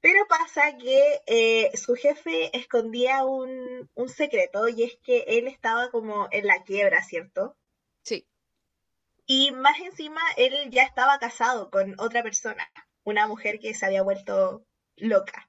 Pero 0.00 0.26
pasa 0.28 0.76
que 0.76 1.22
eh, 1.26 1.76
su 1.76 1.94
jefe 1.94 2.56
escondía 2.56 3.24
un, 3.24 3.90
un, 3.94 4.08
secreto 4.08 4.68
y 4.68 4.84
es 4.84 4.96
que 5.02 5.24
él 5.26 5.48
estaba 5.48 5.90
como 5.90 6.28
en 6.30 6.46
la 6.46 6.62
quiebra, 6.64 7.02
¿cierto? 7.02 7.56
Sí. 8.02 8.26
Y 9.26 9.52
más 9.52 9.80
encima, 9.80 10.20
él 10.36 10.70
ya 10.70 10.82
estaba 10.82 11.18
casado 11.18 11.70
con 11.70 11.98
otra 11.98 12.22
persona, 12.22 12.70
una 13.04 13.26
mujer 13.26 13.58
que 13.58 13.74
se 13.74 13.86
había 13.86 14.02
vuelto 14.02 14.64
loca. 14.96 15.48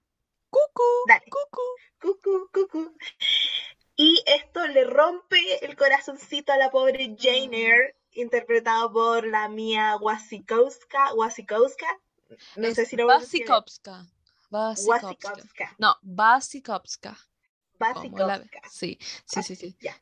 Cucu, 0.50 0.84
Dale. 1.08 1.26
cucu, 1.30 1.62
cucu, 2.02 2.50
cucu. 2.52 2.98
Y 3.96 4.24
esto 4.28 4.66
le 4.68 4.84
rompe 4.84 5.66
el 5.66 5.76
corazoncito 5.76 6.54
a 6.54 6.58
la 6.58 6.70
pobre 6.70 7.16
Jane. 7.18 7.58
Eyre, 7.58 7.96
interpretado 8.12 8.92
por 8.92 9.28
la 9.28 9.50
mía 9.50 9.98
Wasikowska. 9.98 11.14
Wasikowska. 11.16 11.88
No 12.56 12.74
sé 12.74 12.86
si 12.86 12.96
lo 12.96 13.08
Wasikowska. 13.08 14.06
Wasikowska. 14.50 15.76
No, 15.78 15.98
Wasikowska. 16.04 17.18
Wasikowska. 17.80 18.62
Sí, 18.70 18.98
sí, 19.26 19.44
sí, 19.44 19.56
sí. 19.56 19.76
Ya. 19.82 19.96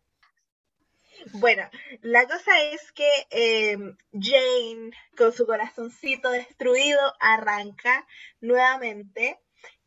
Bueno, 1.34 1.70
la 2.02 2.28
cosa 2.28 2.60
es 2.62 2.92
que 2.92 3.10
em, 3.30 3.98
Jane, 4.14 4.92
con 5.18 5.34
su 5.34 5.46
corazoncito 5.46 6.30
destruido, 6.30 7.00
arranca 7.20 8.08
nuevamente 8.42 9.40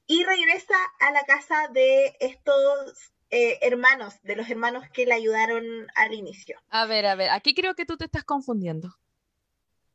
y 0.07 0.25
regresa 0.25 0.77
a 1.01 1.13
la 1.13 1.23
casa 1.25 1.69
de 1.73 2.17
estos 2.21 3.13
eh, 3.31 3.59
hermanos, 3.61 4.15
de 4.23 4.37
los 4.37 4.49
hermanos 4.49 4.85
que 4.93 5.05
le 5.05 5.15
ayudaron 5.15 5.87
al 5.95 6.15
inicio. 6.15 6.59
A 6.71 6.87
ver, 6.87 7.07
a 7.07 7.15
ver, 7.15 7.31
aquí 7.31 7.55
creo 7.55 7.75
que 7.75 7.85
tú 7.85 7.97
te 7.97 8.07
estás 8.07 8.25
confundiendo. 8.25 8.97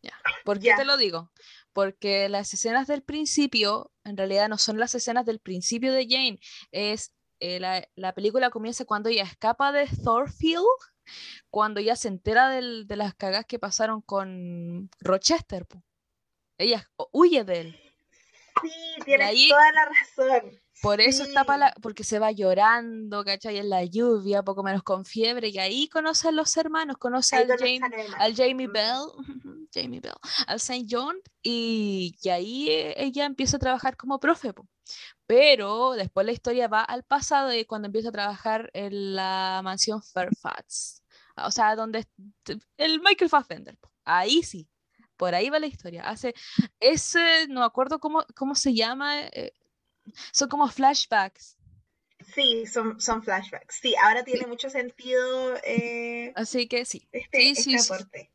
Ya. 0.04 0.14
¿Por 0.44 0.60
qué 0.60 0.74
te 0.76 0.86
lo 0.86 0.98
digo? 0.98 1.32
Porque 1.72 2.30
las 2.30 2.54
escenas 2.54 2.88
del 2.88 3.02
principio, 3.02 3.92
en 4.04 4.18
realidad 4.18 4.50
no 4.50 4.58
son 4.58 4.78
las 4.78 4.94
escenas 4.94 5.26
del 5.26 5.40
principio 5.40 5.94
de 5.94 6.06
Jane, 6.08 6.40
es 6.72 7.14
eh, 7.40 7.60
la, 7.60 7.88
la, 7.96 8.14
película 8.14 8.52
comienza 8.52 8.86
cuando 8.86 9.10
ella 9.10 9.24
escapa 9.24 9.72
de 9.72 9.88
Thorfield, 10.04 10.64
cuando 11.50 11.80
ella 11.80 11.96
se 11.96 12.08
entera 12.08 12.50
del, 12.50 12.88
de 12.88 12.96
las 12.96 13.14
cagas 13.16 13.46
que 13.46 13.60
pasaron 13.60 14.02
con 14.02 14.90
Rochester. 15.00 15.66
Ella 16.58 16.90
huye 17.12 17.44
de 17.44 17.62
él. 17.62 17.80
Sí, 18.62 18.96
tienes 19.06 19.50
toda 19.50 19.72
la 19.72 19.86
razón. 19.86 20.63
Por 20.84 21.00
eso 21.00 21.24
está 21.24 21.46
para 21.46 21.74
porque 21.82 22.04
se 22.04 22.20
va 22.20 22.34
llorando, 22.34 23.24
¿cachai? 23.24 23.58
En 23.58 23.70
la 23.70 23.86
lluvia, 23.86 24.44
poco 24.44 24.64
menos 24.64 24.84
con 24.84 25.06
fiebre, 25.06 25.48
y 25.48 25.58
ahí 25.58 25.88
conoce 25.88 26.28
a 26.28 26.34
los 26.34 26.58
hermanos, 26.58 26.98
conoce 26.98 27.38
al, 27.38 27.50
al, 28.20 28.36
Jamie 28.36 28.68
Bell, 28.68 29.06
Jamie 29.74 30.02
Bell, 30.02 30.12
al 30.46 30.60
Saint 30.60 30.90
John, 30.92 31.16
y, 31.42 32.18
y, 32.22 32.30
ahí 32.30 32.70
eh, 32.70 32.96
ella 32.98 33.24
empieza 33.24 33.56
a 33.56 33.62
trabajar 33.62 33.96
como 33.96 34.20
profe. 34.20 34.54
Pero 35.26 35.94
después 35.94 36.26
la 36.26 36.34
historia 36.34 36.68
va 36.68 36.84
al 36.84 37.04
pasado 37.04 37.54
y 37.54 37.64
cuando 37.64 37.86
empieza 37.86 38.10
a 38.10 38.12
trabajar 38.12 38.70
en 38.74 39.16
la 39.16 39.62
mansión 39.64 40.04
Fairfax, 40.04 41.02
o 41.38 41.52
sea, 41.52 41.78
donde 41.78 42.06
el 42.76 43.00
Michael 43.00 43.30
Fassbender, 43.30 43.78
ahí 44.04 44.44
sí, 44.44 44.68
por 45.16 45.34
ahí 45.34 45.50
va 45.50 45.60
la 45.60 45.68
historia. 45.68 46.10
Hace 46.10 46.34
ese, 46.82 47.48
no 47.48 47.64
acuerdo 47.64 48.00
cómo, 48.00 48.26
cómo 48.36 48.54
se 48.56 48.74
llama, 48.74 49.22
eh, 49.28 49.54
son 50.32 50.50
como 50.50 50.68
flashbacks. 50.68 51.58
Sí, 52.34 52.66
son, 52.66 53.00
son 53.02 53.24
flashbacks. 53.24 53.80
Sí, 53.82 53.96
ahora 54.02 54.24
tiene 54.24 54.48
mucho 54.48 54.70
sentido. 54.70 55.56
Eh, 55.64 56.32
Así 56.36 56.68
que 56.68 56.86
sí. 56.86 57.08
Este, 57.12 57.56
sí, 57.56 57.76
este 57.76 57.94
aporte. 57.94 58.32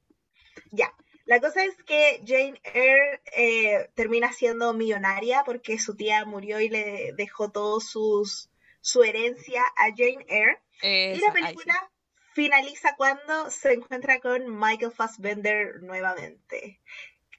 Ya. 0.71 0.93
La 1.25 1.41
cosa 1.41 1.65
es 1.65 1.77
que 1.85 2.23
Jane 2.27 2.61
Eyre 2.65 3.21
eh, 3.37 3.91
termina 3.95 4.33
siendo 4.33 4.73
millonaria 4.73 5.43
porque 5.45 5.79
su 5.79 5.95
tía 5.95 6.25
murió 6.25 6.59
y 6.61 6.71
le 6.71 7.13
dejó 7.17 7.51
todo 7.51 7.81
sus, 7.81 8.51
su 8.81 9.03
herencia 9.03 9.63
a 9.77 9.91
Jane 9.95 10.25
Eyre. 10.29 10.59
y 11.15 11.21
la 11.21 11.33
película 11.33 11.91
finaliza 12.33 12.95
cuando 12.97 13.51
se 13.51 13.75
encuentra 13.75 14.21
con 14.21 14.59
Michael 14.59 14.93
Fassbender 14.93 15.83
nuevamente. 15.83 16.81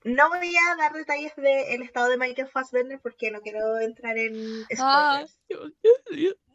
No 0.03 0.29
voy 0.29 0.55
a 0.55 0.75
dar 0.77 0.93
detalles 0.93 1.35
del 1.35 1.81
estado 1.81 2.09
de 2.09 2.17
Michael 2.17 2.47
Fassbender 2.47 2.99
porque 3.01 3.31
no 3.31 3.41
quiero 3.41 3.79
entrar 3.79 4.17
en 4.17 4.33
ah, 4.79 5.25
spoilers. 5.27 6.47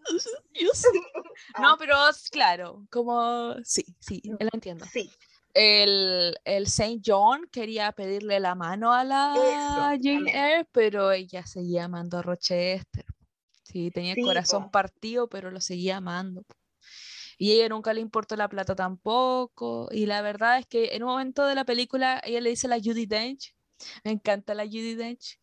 no, 1.61 1.77
pero 1.79 1.97
claro, 2.31 2.87
como 2.91 3.55
sí, 3.65 3.85
sí, 4.01 4.23
lo 4.25 4.49
entiendo. 4.53 4.87
Sí. 4.91 5.11
El, 5.53 6.37
el 6.45 6.67
Saint 6.67 7.03
John 7.07 7.49
quería 7.53 7.93
pedirle 7.93 8.41
la 8.41 8.55
mano 8.55 8.93
a 8.93 9.05
la 9.05 9.35
Jane 10.03 10.33
Eyre, 10.33 10.67
pero 10.73 11.13
ella 11.13 11.47
seguía 11.47 11.85
amando 11.85 12.19
a 12.19 12.23
Rochester. 12.23 13.05
Sí, 13.63 13.91
tenía 13.91 14.15
el 14.15 14.25
corazón 14.25 14.71
partido, 14.71 15.29
pero 15.29 15.51
lo 15.51 15.61
seguía 15.61 15.99
amando 15.99 16.45
y 17.39 17.53
ella 17.53 17.69
nunca 17.69 17.93
le 17.93 18.01
importó 18.01 18.37
la 18.37 18.49
plata 18.49 18.75
tampoco. 18.75 19.89
Y 19.91 20.07
la 20.07 20.23
verdad 20.23 20.59
es 20.59 20.67
que 20.67 20.95
en 20.95 21.03
un 21.03 21.11
momento 21.11 21.47
de 21.47 21.55
la 21.55 21.65
película 21.65 22.21
ella 22.25 22.41
le 22.41 22.51
dice 22.51 22.67
a 22.67 22.71
la 22.71 22.79
Judy 22.79 23.07
Dench, 23.07 23.55
me 24.05 24.13
encanta 24.13 24.55
la 24.55 24.65
Judy 24.65 24.95
Dench, 24.95 25.39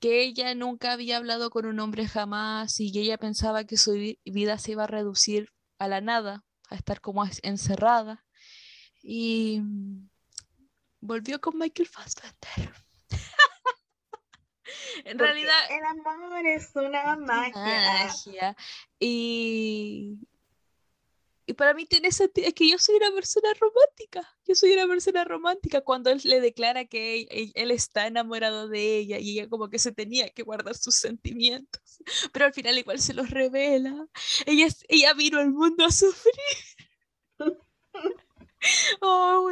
que 0.00 0.22
ella 0.22 0.54
nunca 0.54 0.92
había 0.92 1.16
hablado 1.16 1.50
con 1.50 1.66
un 1.66 1.80
hombre 1.80 2.06
jamás 2.06 2.80
y 2.80 2.96
ella 2.98 3.18
pensaba 3.18 3.64
que 3.64 3.76
su 3.76 3.92
vida 4.24 4.58
se 4.58 4.72
iba 4.72 4.84
a 4.84 4.88
reducir 4.88 5.52
a 5.78 5.88
la 5.88 6.00
nada, 6.00 6.44
a 6.70 6.74
estar 6.74 7.00
como 7.00 7.24
encerrada. 7.42 8.24
Y 9.02 9.62
volvió 11.00 11.40
con 11.40 11.56
Michael 11.56 11.88
Fassbender. 11.88 12.72
en 15.04 15.18
realidad. 15.18 15.58
El 15.70 15.84
amor 15.84 16.46
es 16.46 16.70
una 16.74 17.16
magia. 17.16 17.52
magia. 17.54 18.56
Y, 18.98 20.18
y 21.48 21.54
para 21.54 21.72
mí 21.72 21.86
tiene 21.86 22.12
sentido, 22.12 22.46
es 22.46 22.52
que 22.52 22.68
yo 22.68 22.76
soy 22.78 22.96
una 22.96 23.10
persona 23.10 23.48
romántica, 23.58 24.36
yo 24.46 24.54
soy 24.54 24.74
una 24.74 24.86
persona 24.86 25.24
romántica 25.24 25.80
cuando 25.80 26.10
él 26.10 26.20
le 26.24 26.42
declara 26.42 26.84
que 26.84 27.26
él, 27.54 27.70
está 27.70 28.06
enamorado 28.06 28.68
de 28.68 28.98
ella 28.98 29.18
y 29.18 29.30
ella 29.30 29.48
como 29.48 29.70
que 29.70 29.78
se 29.78 29.90
tenía 29.90 30.28
que 30.28 30.42
guardar 30.42 30.76
sus 30.76 30.96
sentimientos, 30.96 31.80
pero 32.34 32.44
al 32.44 32.52
final 32.52 32.76
igual 32.76 33.00
se 33.00 33.14
los 33.14 33.30
revela. 33.30 33.96
Ella, 34.44 34.68
ella 34.88 35.14
vino 35.14 35.38
al 35.38 35.50
mundo 35.50 35.86
a 35.86 35.90
sufrir. 35.90 36.34
oh, 39.00 39.48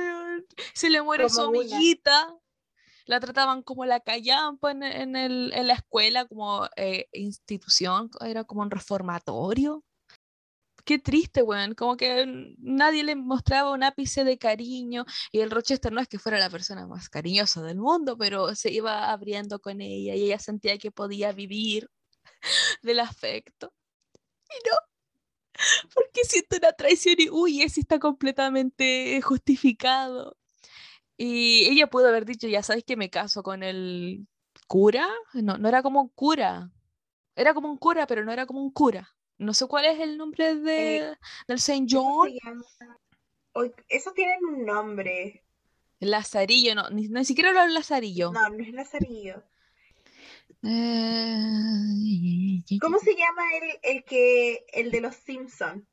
Se 0.74 0.90
le 0.90 1.01
muere 1.01 1.30
su 1.30 1.40
amiguita. 1.40 2.36
La 3.07 3.20
trataban 3.20 3.62
como 3.62 3.86
la 3.86 4.01
callampa 4.01 4.72
en, 4.72 4.82
en, 4.82 5.16
el, 5.16 5.51
en 5.55 5.66
la 5.66 5.74
escuela, 5.74 6.26
como 6.26 6.68
eh, 6.76 7.09
institución, 7.12 8.11
era 8.20 8.44
como 8.44 8.61
un 8.61 8.70
reformatorio 8.70 9.82
qué 10.87 10.99
triste, 10.99 11.43
weón. 11.43 11.74
Como 11.74 11.97
que 11.99 12.55
nadie 12.59 13.05
le 13.05 13.16
mostraba 13.16 13.72
un 13.72 13.82
ápice 13.82 14.24
de 14.24 14.39
cariño. 14.39 15.05
Y 15.32 15.41
el 15.41 15.51
Rochester 15.51 15.93
no 15.93 16.01
es 16.01 16.09
que 16.09 16.18
fuera 16.18 16.39
la 16.39 16.51
persona 16.51 16.87
más 16.87 17.11
cariñosa 17.11 17.62
del 17.62 17.78
mundo, 17.78 18.16
pero 18.18 18.55
se 18.55 18.72
iba 18.72 19.11
abriendo 19.12 19.61
con 19.61 19.80
ella 19.82 20.14
y 20.14 20.24
ella 20.24 20.39
sentía 20.39 20.78
que 20.78 20.91
podía 20.93 21.32
vivir 21.32 21.91
del 22.82 23.01
afecto. 23.01 23.72
Y 24.51 24.68
no, 24.68 24.76
porque 25.95 26.24
siento 26.24 26.57
una 26.59 26.72
traición 26.72 27.16
y 27.18 27.30
uy, 27.30 27.62
ese 27.62 27.80
está 27.80 27.99
completamente 27.99 29.20
justificado. 29.22 30.37
Y 31.18 31.66
ella 31.70 31.89
pudo 31.89 32.09
haber 32.09 32.26
dicho, 32.26 32.49
ya 32.49 32.62
sabes 32.62 32.84
que 32.84 32.97
me 32.97 33.11
caso 33.11 33.43
con 33.43 33.62
el 33.62 34.28
cura. 34.68 35.09
No, 35.34 35.59
no 35.59 35.68
era 35.68 35.82
como 35.82 36.03
un 36.03 36.09
cura. 36.11 36.70
Era 37.37 37.55
como 37.55 37.70
un 37.70 37.78
cura, 37.78 38.07
pero 38.07 38.24
no 38.24 38.32
era 38.32 38.47
como 38.47 38.62
un 38.62 38.72
cura. 38.72 39.15
No 39.39 39.53
sé 39.53 39.66
cuál 39.66 39.84
es 39.84 40.01
el 40.01 40.16
nombre 40.16 40.55
de, 40.55 40.99
eh, 40.99 41.16
del 41.47 41.61
Saint 41.61 41.89
John. 41.91 42.30
Eso 43.89 44.12
tienen 44.12 44.45
un 44.45 44.64
nombre. 44.64 45.45
Lazarillo, 46.01 46.74
no, 46.74 46.91
ni, 46.91 47.24
siquiera 47.24 47.53
lo 47.53 47.72
Lazarillo. 47.72 48.32
No, 48.32 48.49
no 48.49 48.62
es 48.62 48.72
Lazarillo. 48.72 49.43
Eh, 50.62 52.62
¿Cómo 52.80 52.99
se 52.99 53.14
llama 53.14 53.43
el, 53.57 53.97
el 53.97 54.05
que 54.05 54.64
el 54.72 54.91
de 54.91 55.01
los 55.01 55.16
Simpson? 55.16 55.87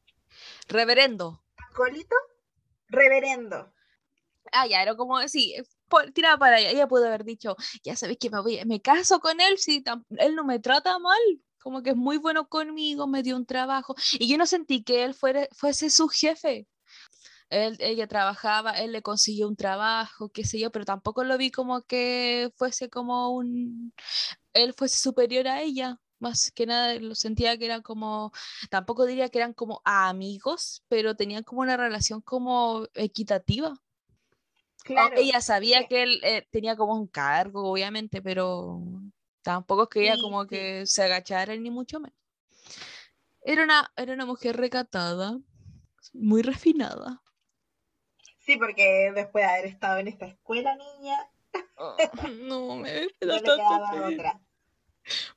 Reverendo. 0.68 1.44
¿Colito? 1.76 2.16
Reverendo. 2.88 3.74
Ah, 4.52 4.68
ya, 4.68 4.82
era 4.82 4.96
como, 4.96 5.26
sí, 5.28 5.56
tiraba 6.14 6.38
para 6.38 6.58
allá. 6.58 6.70
Ella 6.70 6.88
pudo 6.88 7.08
haber 7.08 7.24
dicho, 7.24 7.56
ya 7.84 7.96
sabes 7.96 8.18
que 8.18 8.30
me 8.30 8.41
voy, 8.41 8.64
me 8.66 8.82
caso 8.82 9.20
con 9.20 9.41
él 9.41 9.58
si 9.58 9.84
él 10.18 10.36
no 10.36 10.44
me 10.44 10.60
trata 10.60 11.00
mal 11.00 11.20
como 11.64 11.82
que 11.82 11.91
es 11.91 11.95
muy 11.95 12.18
bueno 12.18 12.47
conmigo, 12.49 13.07
me 13.07 13.24
dio 13.24 13.38
un 13.38 13.45
trabajo. 13.45 13.95
Y 14.20 14.28
yo 14.28 14.38
no 14.38 14.45
sentí 14.45 14.84
que 14.84 15.05
él 15.05 15.16
fuese 15.16 15.89
su 15.89 16.09
jefe. 16.09 16.68
Él, 17.49 17.78
ella 17.80 18.07
trabajaba, 18.07 18.72
él 18.72 18.91
le 18.91 19.01
consiguió 19.01 19.47
un 19.47 19.55
trabajo, 19.55 20.30
qué 20.30 20.43
sé 20.43 20.59
yo, 20.59 20.72
pero 20.72 20.86
tampoco 20.86 21.24
lo 21.24 21.38
vi 21.38 21.51
como 21.51 21.84
que 21.84 22.51
fuese 22.55 22.89
como 22.89 23.30
un, 23.30 23.93
él 24.53 24.74
fuese 24.74 24.97
superior 24.99 25.47
a 25.47 25.61
ella, 25.61 25.99
más 26.20 26.51
que 26.51 26.66
nada 26.66 26.95
lo 26.95 27.16
sentía 27.16 27.57
que 27.57 27.66
eran 27.66 27.84
como, 27.84 28.32
tampoco 28.72 29.05
diría 29.05 29.30
que 29.30 29.38
eran 29.38 29.53
como 29.53 29.82
amigos, 29.86 30.84
pero 30.88 31.16
tenían 31.16 31.43
como 31.43 31.61
una 31.61 31.78
relación 31.78 32.22
como 32.22 32.88
equitativa. 32.95 33.76
Claro. 34.84 35.16
Ella 35.16 35.39
sabía 35.39 35.88
que 35.88 36.03
él 36.03 36.20
eh, 36.24 36.47
tenía 36.49 36.76
como 36.76 36.95
un 36.95 37.07
cargo, 37.07 37.72
obviamente, 37.72 38.22
pero 38.22 38.82
Tampoco 39.44 39.84
es 39.84 39.89
que 39.89 40.02
ella 40.04 40.20
como 40.20 40.48
que 40.48 40.86
se 40.86 41.04
agachara 41.04 41.56
ni 41.58 41.70
mucho 41.70 42.00
menos. 42.00 42.18
Era 43.46 43.64
una, 43.64 43.91
era 43.98 44.14
una 44.14 44.26
mujer 44.26 44.56
recatada, 44.56 45.38
muy 46.14 46.41
refinada. 46.41 47.22
Sí, 48.39 48.58
porque 48.58 49.12
después 49.14 49.46
de 49.46 49.52
haber 49.52 49.66
estado 49.66 50.00
en 50.00 50.08
esta 50.08 50.26
escuela, 50.26 50.76
niña. 50.76 51.30
Oh, 51.76 51.96
no, 52.39 52.78
me, 52.78 53.08
da 53.20 53.39
pena. 53.39 54.41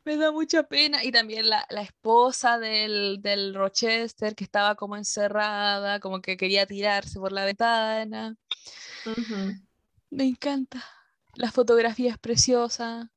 Me 0.04 0.16
da 0.16 0.30
mucha 0.30 0.62
pena. 0.62 1.02
Y 1.02 1.10
también 1.10 1.48
la, 1.48 1.66
esposa 1.82 2.60
del, 2.60 3.20
del, 3.20 3.54
Rochester, 3.54 4.36
que 4.36 4.44
estaba 4.44 4.76
como 4.76 4.96
encerrada, 4.96 5.98
como 5.98 6.20
que 6.20 6.36
quería 6.36 6.64
tirarse 6.64 7.18
por 7.18 7.32
la 7.32 7.44
ventana. 7.44 8.36
Me 10.10 10.24
encanta. 10.24 10.84
La 11.34 11.50
fotografía 11.50 12.12
es 12.12 12.18
preciosa 12.18 13.10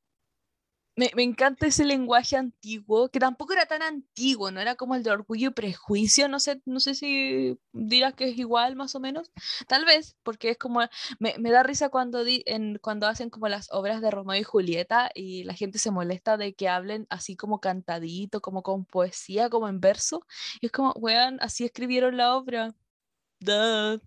Me, 1.00 1.10
me, 1.14 1.22
encanta 1.22 1.66
ese 1.66 1.86
lenguaje 1.86 2.36
antiguo, 2.36 3.08
que 3.08 3.18
tampoco 3.18 3.54
era 3.54 3.64
tan 3.64 3.80
antiguo, 3.80 4.50
no 4.50 4.60
era 4.60 4.74
como 4.74 4.94
el 4.94 5.02
de 5.02 5.10
orgullo 5.10 5.48
y 5.48 5.52
prejuicio, 5.54 6.28
no 6.28 6.38
sé, 6.40 6.60
no 6.66 6.78
sé 6.78 6.94
si 6.94 7.58
dirás 7.72 8.12
que 8.12 8.28
es 8.28 8.36
igual 8.36 8.76
más 8.76 8.94
o 8.94 9.00
menos, 9.00 9.30
tal 9.66 9.86
vez, 9.86 10.18
porque 10.22 10.50
es 10.50 10.58
como, 10.58 10.80
me, 11.18 11.38
me 11.38 11.50
da 11.52 11.62
risa 11.62 11.88
cuando, 11.88 12.22
di, 12.22 12.42
en, 12.44 12.78
cuando 12.82 13.06
hacen 13.06 13.30
como 13.30 13.48
las 13.48 13.72
obras 13.72 14.02
de 14.02 14.10
Romeo 14.10 14.38
y 14.38 14.42
Julieta 14.42 15.10
y 15.14 15.44
la 15.44 15.54
gente 15.54 15.78
se 15.78 15.90
molesta 15.90 16.36
de 16.36 16.52
que 16.52 16.68
hablen 16.68 17.06
así 17.08 17.34
como 17.34 17.60
cantadito, 17.60 18.42
como 18.42 18.62
con 18.62 18.84
poesía, 18.84 19.48
como 19.48 19.68
en 19.68 19.80
verso, 19.80 20.26
y 20.60 20.66
es 20.66 20.72
como, 20.72 20.92
weón, 20.96 21.38
así 21.40 21.64
escribieron 21.64 22.18
la 22.18 22.36
obra, 22.36 22.74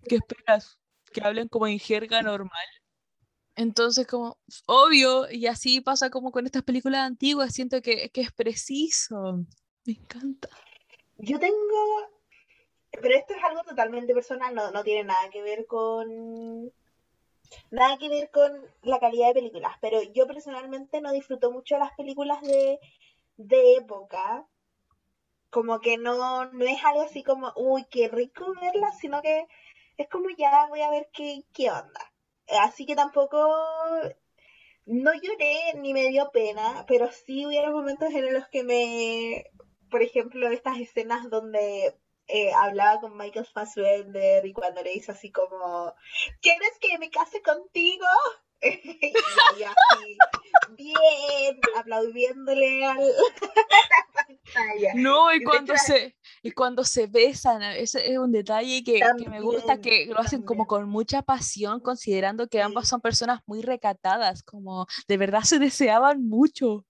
¿qué 0.07 0.17
esperas? 0.17 0.77
Que 1.11 1.21
hablen 1.23 1.47
como 1.47 1.65
en 1.65 1.79
jerga 1.79 2.21
normal. 2.21 2.67
Entonces, 3.55 4.07
como, 4.07 4.37
obvio, 4.65 5.29
y 5.29 5.45
así 5.47 5.79
pasa 5.79 6.09
como 6.09 6.31
con 6.31 6.45
estas 6.45 6.63
películas 6.63 7.01
antiguas, 7.01 7.53
siento 7.53 7.81
que, 7.81 8.09
que, 8.09 8.21
es 8.21 8.31
preciso. 8.31 9.45
Me 9.85 9.93
encanta. 9.93 10.49
Yo 11.17 11.39
tengo, 11.39 12.09
pero 12.91 13.15
esto 13.15 13.35
es 13.35 13.43
algo 13.43 13.61
totalmente 13.63 14.13
personal, 14.13 14.55
no, 14.55 14.71
no 14.71 14.83
tiene 14.83 15.03
nada 15.03 15.29
que 15.29 15.41
ver 15.41 15.65
con... 15.67 16.71
Nada 17.69 17.99
que 17.99 18.09
ver 18.09 18.31
con 18.31 18.51
la 18.81 18.99
calidad 18.99 19.27
de 19.27 19.35
películas, 19.35 19.77
pero 19.79 20.01
yo 20.01 20.25
personalmente 20.25 21.01
no 21.01 21.11
disfruto 21.11 21.51
mucho 21.51 21.77
las 21.77 21.91
películas 21.95 22.41
de, 22.41 22.79
de 23.37 23.75
época. 23.75 24.47
Como 25.51 25.79
que 25.79 25.99
no, 25.99 26.45
no 26.45 26.65
es 26.65 26.83
algo 26.83 27.01
así 27.01 27.21
como, 27.21 27.53
uy, 27.55 27.85
qué 27.91 28.07
rico 28.07 28.55
verlas, 28.59 28.97
sino 28.97 29.21
que 29.21 29.45
es 29.97 30.09
como 30.09 30.29
ya 30.35 30.65
voy 30.67 30.81
a 30.81 30.89
ver 30.89 31.09
qué, 31.13 31.43
qué 31.53 31.69
onda 31.69 32.12
Así 32.61 32.85
que 32.85 32.95
tampoco 32.95 33.37
no 34.85 35.13
lloré 35.13 35.73
ni 35.75 35.93
me 35.93 36.09
dio 36.09 36.29
pena, 36.31 36.85
pero 36.87 37.09
sí 37.11 37.45
hubieron 37.45 37.73
momentos 37.73 38.13
en 38.13 38.33
los 38.33 38.47
que 38.49 38.63
me, 38.63 39.45
por 39.89 40.01
ejemplo, 40.01 40.49
estas 40.49 40.77
escenas 40.79 41.29
donde 41.29 41.95
eh, 42.27 42.51
hablaba 42.53 42.99
con 42.99 43.17
Michael 43.17 43.45
Fassbender 43.45 44.45
y 44.45 44.53
cuando 44.53 44.81
le 44.81 44.93
hizo 44.93 45.11
así 45.11 45.31
como, 45.31 45.93
¿quieres 46.41 46.77
que 46.79 46.97
me 46.97 47.09
case 47.09 47.41
contigo? 47.41 48.05
y 48.61 49.63
así, 49.63 50.17
bien, 50.69 51.59
aplaudiéndole 51.75 52.85
al 52.85 52.99
pantalla. 54.25 54.93
No, 54.95 55.33
y 55.33 55.43
cuando 55.43 55.73
se, 55.77 56.15
y 56.41 56.51
cuando 56.51 56.83
se 56.83 57.07
besan, 57.07 57.61
ese 57.63 58.11
es 58.11 58.17
un 58.17 58.31
detalle 58.31 58.83
que, 58.83 58.99
que 59.17 59.29
me 59.29 59.41
gusta, 59.41 59.79
que 59.79 60.07
lo 60.07 60.19
hacen 60.19 60.43
como 60.43 60.67
con 60.67 60.89
mucha 60.89 61.21
pasión, 61.21 61.79
considerando 61.79 62.47
que 62.47 62.61
ambas 62.61 62.87
son 62.87 63.01
personas 63.01 63.41
muy 63.45 63.61
recatadas, 63.61 64.43
como 64.43 64.87
de 65.07 65.17
verdad 65.17 65.41
se 65.41 65.59
deseaban 65.59 66.27
mucho. 66.27 66.85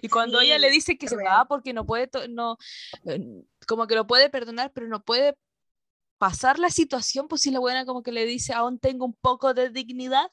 Y 0.00 0.08
cuando 0.08 0.40
ella 0.40 0.58
le 0.58 0.70
dice 0.70 0.96
que 0.96 1.08
se 1.08 1.16
va 1.16 1.46
porque 1.46 1.72
no 1.72 1.84
puede, 1.84 2.08
no, 2.30 2.56
como 3.66 3.86
que 3.86 3.94
lo 3.94 4.06
puede 4.06 4.30
perdonar, 4.30 4.72
pero 4.72 4.88
no 4.88 5.02
puede 5.02 5.36
pasar 6.18 6.58
la 6.58 6.70
situación, 6.70 7.28
pues 7.28 7.42
si 7.42 7.50
la 7.50 7.58
buena 7.58 7.84
como 7.84 8.02
que 8.02 8.12
le 8.12 8.24
dice, 8.24 8.52
aún 8.52 8.78
tengo 8.78 9.04
un 9.04 9.14
poco 9.14 9.54
de 9.54 9.70
dignidad, 9.70 10.30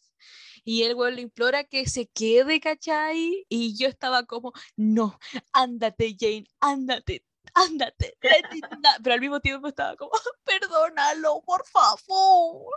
y 0.63 0.83
el 0.83 0.95
güey 0.95 1.15
le 1.15 1.21
implora 1.21 1.63
que 1.63 1.87
se 1.87 2.07
quede, 2.07 2.59
¿cachai? 2.59 3.45
Y 3.49 3.77
yo 3.77 3.87
estaba 3.87 4.25
como, 4.25 4.53
no, 4.75 5.19
ándate, 5.53 6.15
Jane, 6.19 6.45
ándate, 6.59 7.25
ándate. 7.53 8.17
Pero 9.03 9.13
al 9.13 9.21
mismo 9.21 9.39
tiempo 9.39 9.67
estaba 9.67 9.95
como, 9.95 10.11
perdónalo, 10.43 11.41
por 11.45 11.65
favor. 11.65 12.73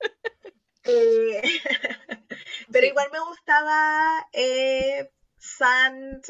Eh, 0.84 1.42
pero 2.72 2.86
igual 2.86 3.08
me 3.12 3.20
gustaba 3.20 4.26
eh, 4.32 5.10
Sant 5.36 6.26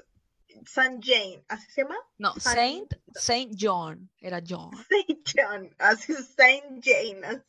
San 0.66 1.00
Jane, 1.00 1.42
¿así 1.48 1.70
se 1.70 1.82
llama? 1.82 1.96
No, 2.18 2.34
Saint, 2.38 2.94
Saint 3.14 3.54
John, 3.58 4.10
era 4.20 4.40
John. 4.46 4.70
Saint 4.88 5.28
John, 5.34 5.74
así 5.78 6.14
Saint 6.14 6.84
Jane. 6.84 7.42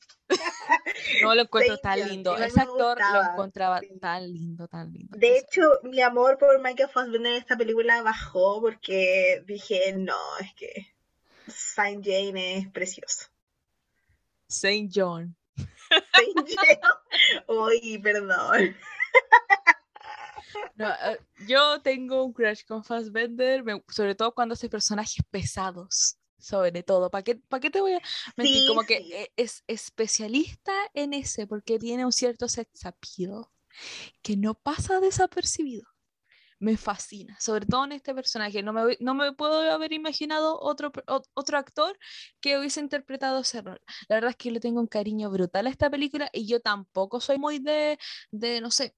no 1.23 1.35
lo 1.35 1.41
encuentro 1.41 1.77
tan 1.77 2.07
lindo. 2.07 2.37
Ese 2.37 2.61
actor 2.61 2.97
lo 3.13 3.21
encontraba 3.31 3.81
tan 3.99 4.31
lindo, 4.31 4.67
tan 4.67 4.91
lindo. 4.91 5.17
De 5.17 5.37
hecho, 5.37 5.61
mi 5.83 6.01
amor 6.01 6.37
por 6.37 6.61
Michael 6.61 6.89
Fassbender 6.89 7.33
en 7.33 7.39
esta 7.39 7.57
película 7.57 8.01
bajó 8.01 8.61
porque 8.61 9.43
dije, 9.45 9.93
no, 9.97 10.17
es 10.39 10.53
que 10.55 10.95
Saint 11.47 12.05
Jane 12.05 12.57
es 12.57 12.69
precioso. 12.69 13.27
Saint 14.47 14.91
John. 14.93 15.35
Saint 15.55 16.49
John. 16.49 17.47
Uy, 17.47 17.99
perdón. 17.99 18.75
No, 20.75 20.89
eh, 20.89 21.19
yo 21.47 21.81
tengo 21.81 22.23
un 22.23 22.33
crush 22.33 22.63
con 22.65 22.83
Fassbender, 22.83 23.63
sobre 23.87 24.15
todo 24.15 24.33
cuando 24.33 24.53
hace 24.53 24.69
personajes 24.69 25.23
pesados, 25.29 26.17
sobre 26.37 26.83
todo. 26.83 27.09
¿Para 27.09 27.23
qué, 27.23 27.35
¿para 27.35 27.61
qué 27.61 27.69
te 27.69 27.81
voy 27.81 27.93
a 27.93 28.01
mentir? 28.35 28.67
Como 28.67 28.83
que 28.83 28.97
e, 28.97 29.33
es 29.37 29.63
especialista 29.67 30.73
en 30.93 31.13
ese, 31.13 31.47
porque 31.47 31.79
tiene 31.79 32.05
un 32.05 32.11
cierto 32.11 32.47
sex 32.47 32.69
que 34.21 34.37
no 34.37 34.55
pasa 34.55 34.99
desapercibido. 34.99 35.87
Me 36.59 36.77
fascina, 36.77 37.35
sobre 37.39 37.65
todo 37.65 37.85
en 37.85 37.93
este 37.93 38.13
personaje. 38.13 38.61
No 38.61 38.71
me, 38.71 38.95
no 38.99 39.15
me 39.15 39.33
puedo 39.33 39.71
haber 39.71 39.93
imaginado 39.93 40.59
otro, 40.59 40.91
otro 41.33 41.57
actor 41.57 41.97
que 42.39 42.59
hubiese 42.59 42.81
interpretado 42.81 43.39
ese 43.39 43.63
rol. 43.63 43.81
La 44.07 44.17
verdad 44.17 44.29
es 44.29 44.35
que 44.35 44.51
le 44.51 44.59
tengo 44.59 44.79
un 44.79 44.85
cariño 44.85 45.31
brutal 45.31 45.65
a 45.65 45.71
esta 45.71 45.89
película 45.89 46.29
y 46.31 46.45
yo 46.45 46.59
tampoco 46.59 47.19
soy 47.19 47.39
muy 47.39 47.57
de, 47.57 47.97
de 48.29 48.61
no 48.61 48.69
sé, 48.69 48.95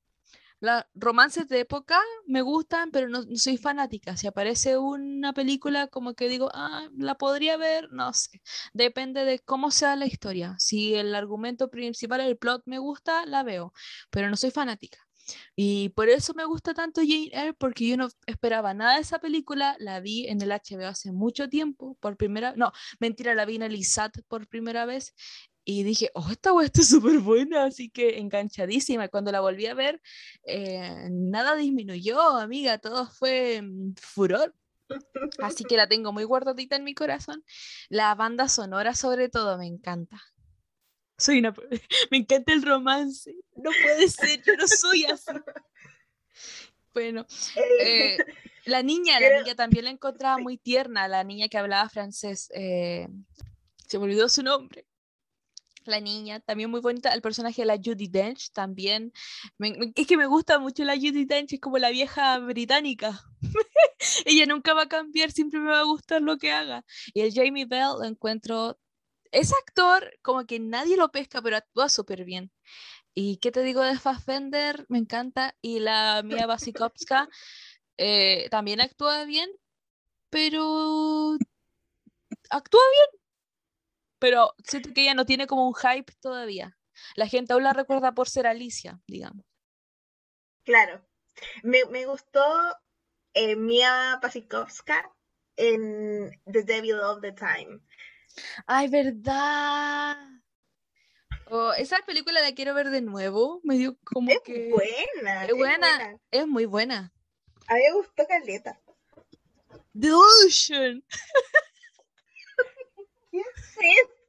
los 0.63 0.83
romances 0.95 1.49
de 1.49 1.59
época 1.59 1.99
me 2.25 2.41
gustan, 2.41 2.89
pero 2.91 3.09
no, 3.09 3.23
soy 3.35 3.57
fanática. 3.57 4.15
Si 4.15 4.27
aparece 4.27 4.77
una 4.77 5.33
película 5.33 5.87
como 5.87 6.13
que 6.13 6.29
digo, 6.29 6.49
ah, 6.53 6.87
la 6.97 7.15
podría 7.15 7.57
ver, 7.57 7.91
no 7.91 8.13
sé. 8.13 8.41
Depende 8.71 9.25
de 9.25 9.39
cómo 9.39 9.71
sea 9.71 9.97
la 9.97 10.05
historia. 10.05 10.55
Si 10.59 10.95
el 10.95 11.13
argumento 11.15 11.69
principal, 11.69 12.21
el 12.21 12.37
plot 12.37 12.63
me 12.65 12.79
gusta, 12.79 13.25
la 13.25 13.43
veo, 13.43 13.73
pero 14.09 14.29
no 14.29 14.37
soy 14.37 14.51
fanática. 14.51 14.99
Y 15.55 15.89
por 15.89 16.09
eso 16.09 16.33
me 16.33 16.45
gusta 16.45 16.73
tanto 16.73 17.01
Jane 17.01 17.29
Eyre, 17.33 17.53
porque 17.53 17.87
yo 17.87 17.97
no 17.97 18.07
esperaba 18.25 18.73
nada 18.73 18.95
de 18.95 19.01
esa 19.01 19.19
película. 19.19 19.75
La 19.79 19.99
vi 19.99 20.27
en 20.27 20.41
el 20.41 20.51
HBO 20.51 20.87
hace 20.87 21.11
mucho 21.11 21.49
tiempo, 21.49 21.97
por 21.99 22.15
primera 22.17 22.53
no, 22.55 22.71
mentira, 22.99 23.35
la 23.35 23.45
vi 23.45 23.55
en 23.55 23.63
el 23.63 23.75
ISAT 23.75 24.19
por 24.29 24.47
primera 24.47 24.85
vez 24.85 25.13
y 25.65 25.83
dije, 25.83 26.11
oh, 26.13 26.29
esta 26.31 26.53
wea 26.53 26.65
está 26.65 26.81
súper 26.83 27.19
buena, 27.19 27.65
así 27.65 27.89
que 27.89 28.19
enganchadísima. 28.19 29.07
Cuando 29.07 29.31
la 29.31 29.41
volví 29.41 29.65
a 29.65 29.73
ver, 29.73 30.01
eh, 30.45 31.07
nada 31.11 31.55
disminuyó, 31.55 32.19
amiga, 32.37 32.77
todo 32.77 33.09
fue 33.09 33.61
mm, 33.61 33.95
furor. 33.95 34.53
Así 35.39 35.63
que 35.63 35.77
la 35.77 35.87
tengo 35.87 36.11
muy 36.11 36.23
guardadita 36.23 36.75
en 36.75 36.83
mi 36.83 36.93
corazón. 36.93 37.43
La 37.89 38.13
banda 38.15 38.47
sonora, 38.47 38.93
sobre 38.93 39.29
todo, 39.29 39.57
me 39.57 39.65
encanta. 39.65 40.21
Soy 41.17 41.39
una... 41.39 41.53
me 42.11 42.17
encanta 42.17 42.53
el 42.53 42.61
romance. 42.61 43.33
No 43.55 43.71
puede 43.81 44.07
ser, 44.09 44.43
yo 44.43 44.55
no 44.57 44.67
soy 44.67 45.05
así. 45.05 45.31
Bueno, 46.93 47.25
eh, 47.79 48.17
la 48.65 48.83
niña, 48.83 49.19
la 49.19 49.39
niña 49.39 49.55
también 49.55 49.85
la 49.85 49.91
encontraba 49.91 50.37
muy 50.37 50.57
tierna, 50.57 51.07
la 51.07 51.23
niña 51.23 51.47
que 51.47 51.57
hablaba 51.57 51.89
francés. 51.89 52.51
Eh, 52.53 53.07
se 53.87 53.97
me 53.97 54.03
olvidó 54.03 54.29
su 54.29 54.43
nombre 54.43 54.85
la 55.87 55.99
niña, 55.99 56.39
también 56.39 56.69
muy 56.69 56.81
bonita, 56.81 57.13
el 57.13 57.21
personaje 57.21 57.61
de 57.61 57.65
la 57.65 57.77
Judy 57.77 58.07
Dench 58.07 58.51
también, 58.51 59.11
es 59.95 60.07
que 60.07 60.17
me 60.17 60.25
gusta 60.25 60.59
mucho 60.59 60.83
la 60.83 60.95
Judy 60.95 61.25
Dench, 61.25 61.53
es 61.53 61.59
como 61.59 61.77
la 61.77 61.89
vieja 61.89 62.39
británica, 62.39 63.21
ella 64.25 64.45
nunca 64.45 64.73
va 64.73 64.83
a 64.83 64.89
cambiar, 64.89 65.31
siempre 65.31 65.59
me 65.59 65.71
va 65.71 65.79
a 65.79 65.85
gustar 65.85 66.21
lo 66.21 66.37
que 66.37 66.51
haga, 66.51 66.83
y 67.13 67.21
el 67.21 67.33
Jamie 67.33 67.65
Bell 67.65 67.99
lo 67.99 68.05
encuentro, 68.05 68.79
ese 69.31 69.53
actor 69.65 70.17
como 70.21 70.45
que 70.45 70.59
nadie 70.59 70.97
lo 70.97 71.11
pesca, 71.11 71.41
pero 71.41 71.57
actúa 71.57 71.89
súper 71.89 72.25
bien, 72.25 72.51
y 73.15 73.37
qué 73.37 73.51
te 73.51 73.63
digo 73.63 73.81
de 73.81 73.99
Fassbender, 73.99 74.85
me 74.89 74.97
encanta, 74.97 75.55
y 75.61 75.79
la 75.79 76.21
Mia 76.23 76.47
Wasikowska 76.47 77.29
eh, 77.97 78.47
también 78.49 78.81
actúa 78.81 79.25
bien, 79.25 79.49
pero 80.29 81.37
actúa 82.49 82.81
bien, 82.91 83.22
pero 84.23 84.55
siento 84.63 84.93
que 84.93 85.01
ella 85.01 85.15
no 85.15 85.25
tiene 85.25 85.47
como 85.47 85.67
un 85.67 85.75
hype 85.75 86.13
todavía. 86.21 86.77
La 87.17 87.27
gente 87.27 87.51
aún 87.51 87.63
la 87.63 87.73
recuerda 87.73 88.13
por 88.13 88.29
ser 88.29 88.47
Alicia, 88.47 89.01
digamos. 89.05 89.45
Claro. 90.63 91.05
Me, 91.61 91.83
me 91.91 92.05
gustó 92.05 92.41
eh, 93.33 93.57
Mia 93.57 94.19
Pasikowska 94.21 95.13
en 95.57 96.31
The 96.49 96.63
Devil 96.63 97.01
of 97.01 97.19
the 97.19 97.33
Time. 97.33 97.81
Ay, 98.65 98.87
verdad. 98.87 100.15
Oh, 101.47 101.73
esa 101.73 101.97
película 102.05 102.39
la 102.39 102.53
quiero 102.53 102.73
ver 102.73 102.91
de 102.91 103.01
nuevo. 103.01 103.59
Me 103.65 103.75
dio 103.75 103.97
como 104.05 104.31
es 104.31 104.39
que. 104.45 104.69
Buena, 104.69 105.47
es 105.47 105.53
buena. 105.53 106.17
Es 106.31 106.47
muy 106.47 106.65
buena. 106.65 107.11
A 107.67 107.73
mí 107.73 107.81
me 107.81 107.91
gustó 107.91 108.25
Caleta. 108.25 108.79
The 109.99 110.13
Ocean. 110.13 111.03
¿Qué 111.09 111.17
es 111.17 111.72
eso? 113.79 114.23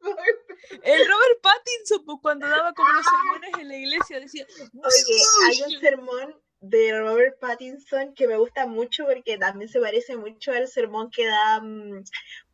El 0.82 1.08
Robert 1.08 1.40
Pattinson, 1.42 2.04
pues, 2.04 2.18
cuando 2.20 2.48
daba 2.48 2.72
como 2.74 2.92
los 2.92 3.04
sermones 3.04 3.50
en 3.58 3.68
la 3.68 3.76
iglesia, 3.76 4.20
decía. 4.20 4.46
Oye, 4.74 5.22
hay 5.46 5.74
un 5.74 5.80
sermón 5.80 6.44
de 6.60 6.98
Robert 6.98 7.38
Pattinson 7.40 8.14
que 8.14 8.26
me 8.26 8.36
gusta 8.36 8.66
mucho 8.66 9.04
porque 9.04 9.36
también 9.36 9.68
se 9.68 9.80
parece 9.80 10.16
mucho 10.16 10.52
al 10.52 10.66
sermón 10.66 11.10
que 11.10 11.26
da 11.26 11.60
mm, 11.60 12.04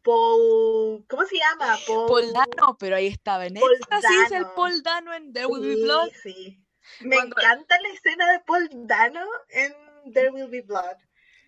Paul. 0.02 1.04
¿Cómo 1.08 1.24
se 1.26 1.36
llama? 1.36 1.78
Paul, 1.86 2.32
Dano, 2.32 2.76
pero 2.78 2.96
ahí 2.96 3.06
estaba 3.06 3.46
en 3.46 3.54
Paul 3.54 3.76
sí 4.00 4.14
es 4.26 4.32
el 4.32 4.46
Paul 4.56 4.82
Dano 4.82 5.14
en 5.14 5.32
There 5.32 5.46
Will 5.46 5.62
Be 5.62 5.82
Blood. 5.82 6.10
Sí. 6.22 6.60
Me 7.00 7.16
encanta 7.16 7.80
la 7.80 7.88
escena 7.88 8.30
de 8.32 8.40
Paul 8.40 8.68
Dano 8.72 9.24
en 9.48 10.12
There 10.12 10.30
Will 10.30 10.48
Be 10.48 10.62
Blood. 10.62 10.96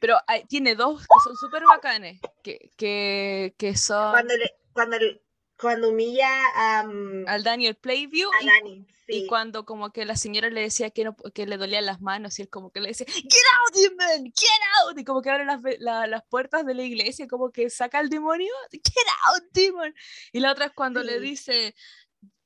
Pero 0.01 0.19
hay, 0.27 0.45
tiene 0.45 0.75
dos 0.75 1.03
que 1.03 1.19
son 1.25 1.37
súper 1.37 1.65
bacanes, 1.65 2.21
que, 2.43 2.71
que, 2.77 3.55
que 3.57 3.77
son... 3.77 4.11
Cuando, 4.11 4.37
le, 4.37 4.57
cuando 4.73 4.99
le, 4.99 5.23
cuando 5.63 5.91
humilla 5.91 6.29
a, 6.57 6.81
al 6.81 7.45
Daniel 7.45 7.77
Playview 7.77 8.29
a 8.33 8.43
y, 8.43 8.47
Dani, 8.47 8.87
y, 9.07 9.27
cuando 9.29 9.65
como 9.65 9.93
que 9.93 10.05
la 10.05 10.17
señora 10.17 10.51
le 10.51 10.61
decía 10.61 10.91
que, 10.91 11.05
no, 11.05 11.15
que 11.15 11.47
le 11.47 11.57
dolían 11.57 11.87
las 11.87 12.01
manos 12.01 12.39
y 12.39 12.43
él 12.43 12.49
como 12.49 12.73
que 12.73 12.81
le 12.81 12.89
decía 12.89 13.07
get 13.07 13.23
out 13.23 13.73
demon 13.73 14.25
get 14.25 14.61
out 14.83 14.99
y 14.99 15.05
como 15.05 15.23
que 15.23 15.31
abre 15.31 15.45
las, 15.45 15.61
las 15.79 16.25
puertas 16.25 16.67
de 16.67 16.75
la 16.75 16.83
iglesia 16.83 17.29
como 17.29 17.53
que 17.53 17.71
saca 17.71 18.01
al 18.01 18.11
demonio 18.11 18.53
get 18.73 19.07
out 19.29 19.45
demon 19.53 19.95
y 20.33 20.41
la 20.41 20.51
otra 20.51 20.67
es 20.67 20.73
cuando 20.73 21.05
le 21.05 21.21
dice 21.21 21.77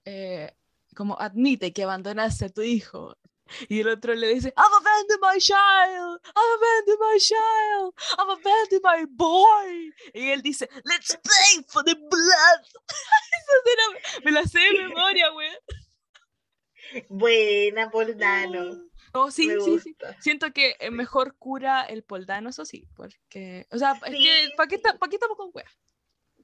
eh, 0.05 0.53
como 0.95 1.19
admite 1.19 1.73
que 1.73 1.85
abandonaste 1.85 2.45
a 2.45 2.51
tu 2.51 2.61
hijo 2.61 3.17
y 3.69 3.81
el 3.81 3.89
otro 3.89 4.15
le 4.15 4.35
dice, 4.35 4.53
I've 4.57 4.77
abandoned 4.81 5.21
my 5.21 5.39
child, 5.39 6.21
I've 6.25 6.55
abandoned 6.57 6.99
my 7.01 7.19
child, 7.19 7.95
I've 8.19 8.31
abandoned 8.31 8.83
my 8.83 9.05
boy. 9.09 9.93
Y 10.15 10.31
él 10.31 10.43
dice, 10.43 10.69
let's 10.85 11.17
play 11.23 11.65
for 11.69 11.85
the 11.85 11.95
blood. 11.95 12.65
me 14.25 14.33
la 14.33 14.45
sé 14.45 14.61
de 14.61 14.89
memoria, 14.89 15.31
güey. 15.31 15.51
Buena, 17.09 17.91
Poldano. 17.91 18.87
Oh, 19.13 19.31
sí, 19.31 19.51
sí, 19.65 19.81
sí. 19.81 19.97
Siento 20.21 20.53
que 20.53 20.77
mejor 20.91 21.37
cura 21.39 21.83
el 21.83 22.03
Poldano, 22.03 22.51
eso 22.51 22.65
sí, 22.65 22.87
porque, 22.95 23.67
o 23.71 23.79
sea, 23.79 23.99
es 24.05 24.15
que, 24.15 24.51
¿para 24.57 24.69
qué, 24.69 24.79
pa 24.79 25.09
qué 25.09 25.17
estamos 25.17 25.37
con 25.37 25.51
weas? 25.55 25.71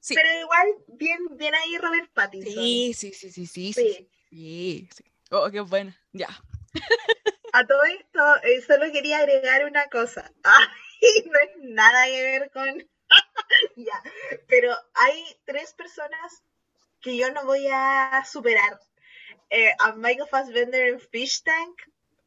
Sí. 0.01 0.15
Pero 0.15 0.29
igual, 0.41 0.69
bien, 0.89 1.19
bien 1.37 1.55
ahí 1.55 1.79
Robert 1.79 2.11
Pattinson. 2.13 2.55
Sí, 2.55 2.93
sí, 2.95 3.13
sí, 3.13 3.31
sí, 3.31 3.47
sí. 3.47 3.73
Sí, 3.73 4.11
sí. 4.31 4.89
sí. 4.91 5.05
Oh, 5.31 5.51
qué 5.51 5.61
buena. 5.61 5.97
Ya. 6.13 6.29
A 7.53 7.67
todo 7.67 7.85
esto, 7.85 8.43
eh, 8.45 8.63
solo 8.63 8.91
quería 8.93 9.19
agregar 9.19 9.65
una 9.67 9.87
cosa. 9.89 10.33
Ay, 10.43 11.25
no 11.27 11.39
es 11.39 11.51
nada 11.59 12.07
que 12.07 12.23
ver 12.23 12.51
con. 12.51 12.89
ya. 13.77 14.03
Pero 14.49 14.75
hay 14.95 15.23
tres 15.45 15.75
personas 15.75 16.43
que 17.03 17.17
yo 17.17 17.31
no 17.31 17.45
voy 17.45 17.69
a 17.71 18.25
superar. 18.31 18.81
Eh, 19.51 19.71
a 19.81 19.93
Michael 19.93 20.29
Fassbender 20.31 20.89
en 20.89 21.01
Fish 21.01 21.43
Tank, 21.43 21.79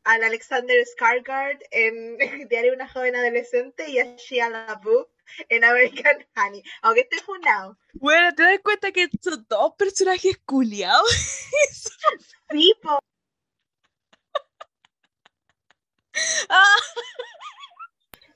al 0.03 0.23
Alexander 0.23 0.77
Skarsgård 0.85 1.59
en 1.71 2.17
Diario 2.49 2.71
de 2.71 2.75
una 2.75 2.87
joven 2.87 3.15
adolescente 3.15 3.89
y 3.89 3.97
a 3.97 4.15
Shia 4.15 4.49
LaBeouf 4.49 5.07
en 5.49 5.63
American 5.63 6.23
Honey. 6.35 6.61
Aunque 6.83 7.01
esté 7.01 7.17
funado. 7.23 7.79
Bueno, 7.93 8.31
¿te 8.35 8.43
das 8.43 8.59
cuenta 8.59 8.91
que 8.91 9.09
son 9.21 9.43
dos 9.49 9.73
personajes 9.75 10.37
culiados? 10.45 11.09
sí, 12.51 12.73
po. 12.83 12.99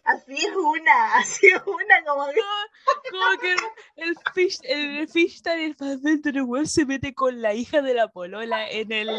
Así 0.09 0.33
es 0.37 0.55
una, 0.55 1.15
así 1.17 1.47
es 1.47 1.61
una, 1.67 2.03
como 2.05 2.25
que. 2.31 2.41
Como, 3.11 3.39
que 3.39 3.55
el 3.97 4.15
fish, 4.33 4.57
el, 4.63 5.07
fish 5.07 5.41
el 5.45 5.75
el 6.25 6.41
web 6.43 6.65
se 6.65 6.85
mete 6.85 7.13
con 7.13 7.41
la 7.41 7.53
hija 7.53 7.81
de 7.81 7.93
la 7.93 8.07
polola 8.07 8.67
en 8.69 8.91
el. 8.91 9.09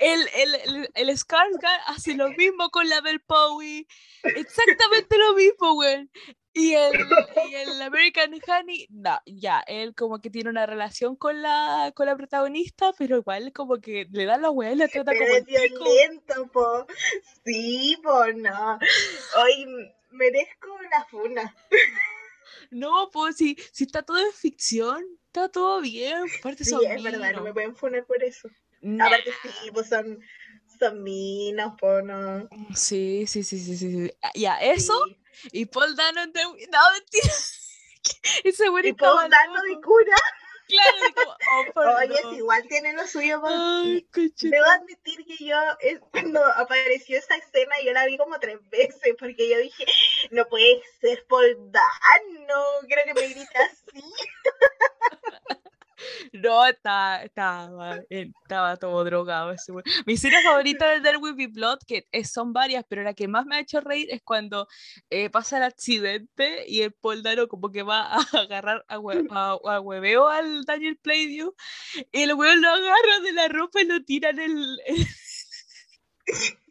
El, 0.00 0.28
el, 0.34 0.54
el, 0.54 0.90
el 0.94 1.08
Skarsgård 1.10 1.80
hace 1.86 2.14
lo 2.14 2.30
mismo 2.30 2.70
con 2.70 2.88
la 2.88 3.00
Bell 3.00 3.20
Powie. 3.20 3.86
Exactamente 4.24 5.16
lo 5.16 5.34
mismo, 5.34 5.74
güey. 5.74 6.08
Y 6.54 6.74
el, 6.74 6.92
y 7.50 7.54
el 7.54 7.82
American 7.82 8.32
Honey, 8.46 8.86
no, 8.90 9.18
ya, 9.26 9.60
él 9.66 9.94
como 9.94 10.20
que 10.20 10.30
tiene 10.30 10.50
una 10.50 10.66
relación 10.66 11.16
con 11.16 11.40
la, 11.40 11.92
con 11.94 12.06
la 12.06 12.16
protagonista, 12.16 12.92
pero 12.98 13.16
igual 13.16 13.52
como 13.52 13.80
que 13.80 14.06
le 14.10 14.26
da 14.26 14.36
la 14.36 14.50
weá 14.50 14.72
y 14.72 14.76
la 14.76 14.88
trata 14.88 15.12
pero 15.12 15.24
como 15.24 15.36
es 15.36 15.46
violento, 15.46 16.46
po. 16.52 16.86
Sí, 17.44 17.96
po, 18.02 18.26
no. 18.34 18.78
Hoy 19.42 19.66
merezco 20.10 20.74
una 20.74 21.04
funa. 21.06 21.56
No, 22.70 23.10
pues 23.12 23.36
si, 23.36 23.56
si 23.72 23.84
está 23.84 24.02
todo 24.02 24.18
en 24.18 24.32
ficción, 24.32 25.02
está 25.26 25.48
todo 25.48 25.80
bien. 25.80 26.24
Aparte 26.38 26.64
sí, 26.64 26.74
es 26.86 27.02
verdad, 27.02 27.32
no 27.32 27.42
me 27.42 27.52
pueden 27.52 27.74
funar 27.74 28.04
por 28.04 28.22
eso. 28.22 28.48
Aparte 29.00 29.30
sí, 29.42 29.70
pues 29.72 29.88
son, 29.88 30.20
son 30.78 31.02
minos, 31.02 31.74
po, 31.80 32.02
no. 32.02 32.48
Sí, 32.74 33.26
sí, 33.26 33.42
sí, 33.42 33.58
sí, 33.58 33.76
sí. 33.76 34.12
Ya, 34.34 34.56
eso... 34.58 34.94
Y 35.52 35.66
Paul 35.66 35.94
Dano 35.96 36.26
de... 36.26 36.42
No, 36.42 36.92
mentira. 36.92 37.34
Ese 38.44 38.68
güey 38.68 38.88
Y 38.88 38.92
Paul 38.92 39.28
Dano 39.28 39.62
de 39.62 39.80
cura. 39.80 40.16
Claro, 40.68 41.14
como, 41.14 41.36
oh, 41.74 41.96
Oye, 41.98 42.14
es 42.14 42.38
igual 42.38 42.66
tiene 42.68 42.92
lo 42.94 43.06
suyo. 43.06 43.40
Debo 43.40 44.66
admitir 44.66 45.24
que 45.26 45.44
yo, 45.44 45.56
cuando 46.10 46.44
apareció 46.44 47.18
esa 47.18 47.36
escena, 47.36 47.74
yo 47.84 47.92
la 47.92 48.06
vi 48.06 48.16
como 48.16 48.38
tres 48.38 48.58
veces, 48.70 49.14
porque 49.18 49.48
yo 49.48 49.58
dije, 49.58 49.84
no 50.30 50.46
puede 50.46 50.82
ser 51.00 51.24
Paul 51.28 51.56
Dano, 51.70 52.64
creo 52.88 53.04
que 53.04 53.14
me 53.14 53.28
grita 53.28 53.60
así. 53.60 54.02
No, 56.32 56.66
estaba, 56.66 57.22
estaba, 57.22 58.00
estaba 58.08 58.76
todo 58.76 59.04
drogado. 59.04 59.54
Mi 60.06 60.16
serie 60.16 60.42
favorita 60.42 60.88
de 60.90 61.00
There 61.00 61.18
Will 61.18 61.34
Be 61.34 61.46
Blood, 61.46 61.80
que 61.86 62.06
son 62.24 62.52
varias, 62.52 62.84
pero 62.88 63.02
la 63.02 63.14
que 63.14 63.28
más 63.28 63.46
me 63.46 63.56
ha 63.56 63.60
hecho 63.60 63.80
reír 63.80 64.08
es 64.10 64.22
cuando 64.22 64.68
eh, 65.10 65.30
pasa 65.30 65.58
el 65.58 65.64
accidente 65.64 66.64
y 66.66 66.82
el 66.82 66.92
Poldaro 66.92 67.48
como 67.48 67.70
que 67.70 67.82
va 67.82 68.02
a 68.02 68.16
agarrar 68.38 68.84
a, 68.88 68.94
a, 68.94 69.80
hueveo 69.80 70.28
al 70.28 70.64
Daniel 70.64 70.96
Playview 70.98 71.54
y 72.12 72.22
el 72.22 72.34
huevo 72.34 72.54
lo 72.54 72.68
agarra 72.68 73.20
de 73.22 73.32
la 73.32 73.48
ropa 73.48 73.80
y 73.80 73.86
lo 73.86 74.02
tira 74.04 74.30
en 74.30 74.40
el... 74.40 74.78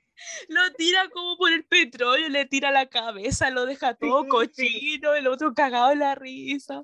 lo 0.47 0.71
tira 0.73 1.09
como 1.09 1.37
por 1.37 1.51
el 1.51 1.65
petróleo, 1.65 2.29
le 2.29 2.45
tira 2.45 2.71
la 2.71 2.87
cabeza, 2.87 3.49
lo 3.49 3.65
deja 3.65 3.95
todo 3.95 4.27
cochino, 4.27 5.13
el 5.13 5.27
otro 5.27 5.53
cagado 5.53 5.91
en 5.91 5.99
la 5.99 6.15
risa. 6.15 6.83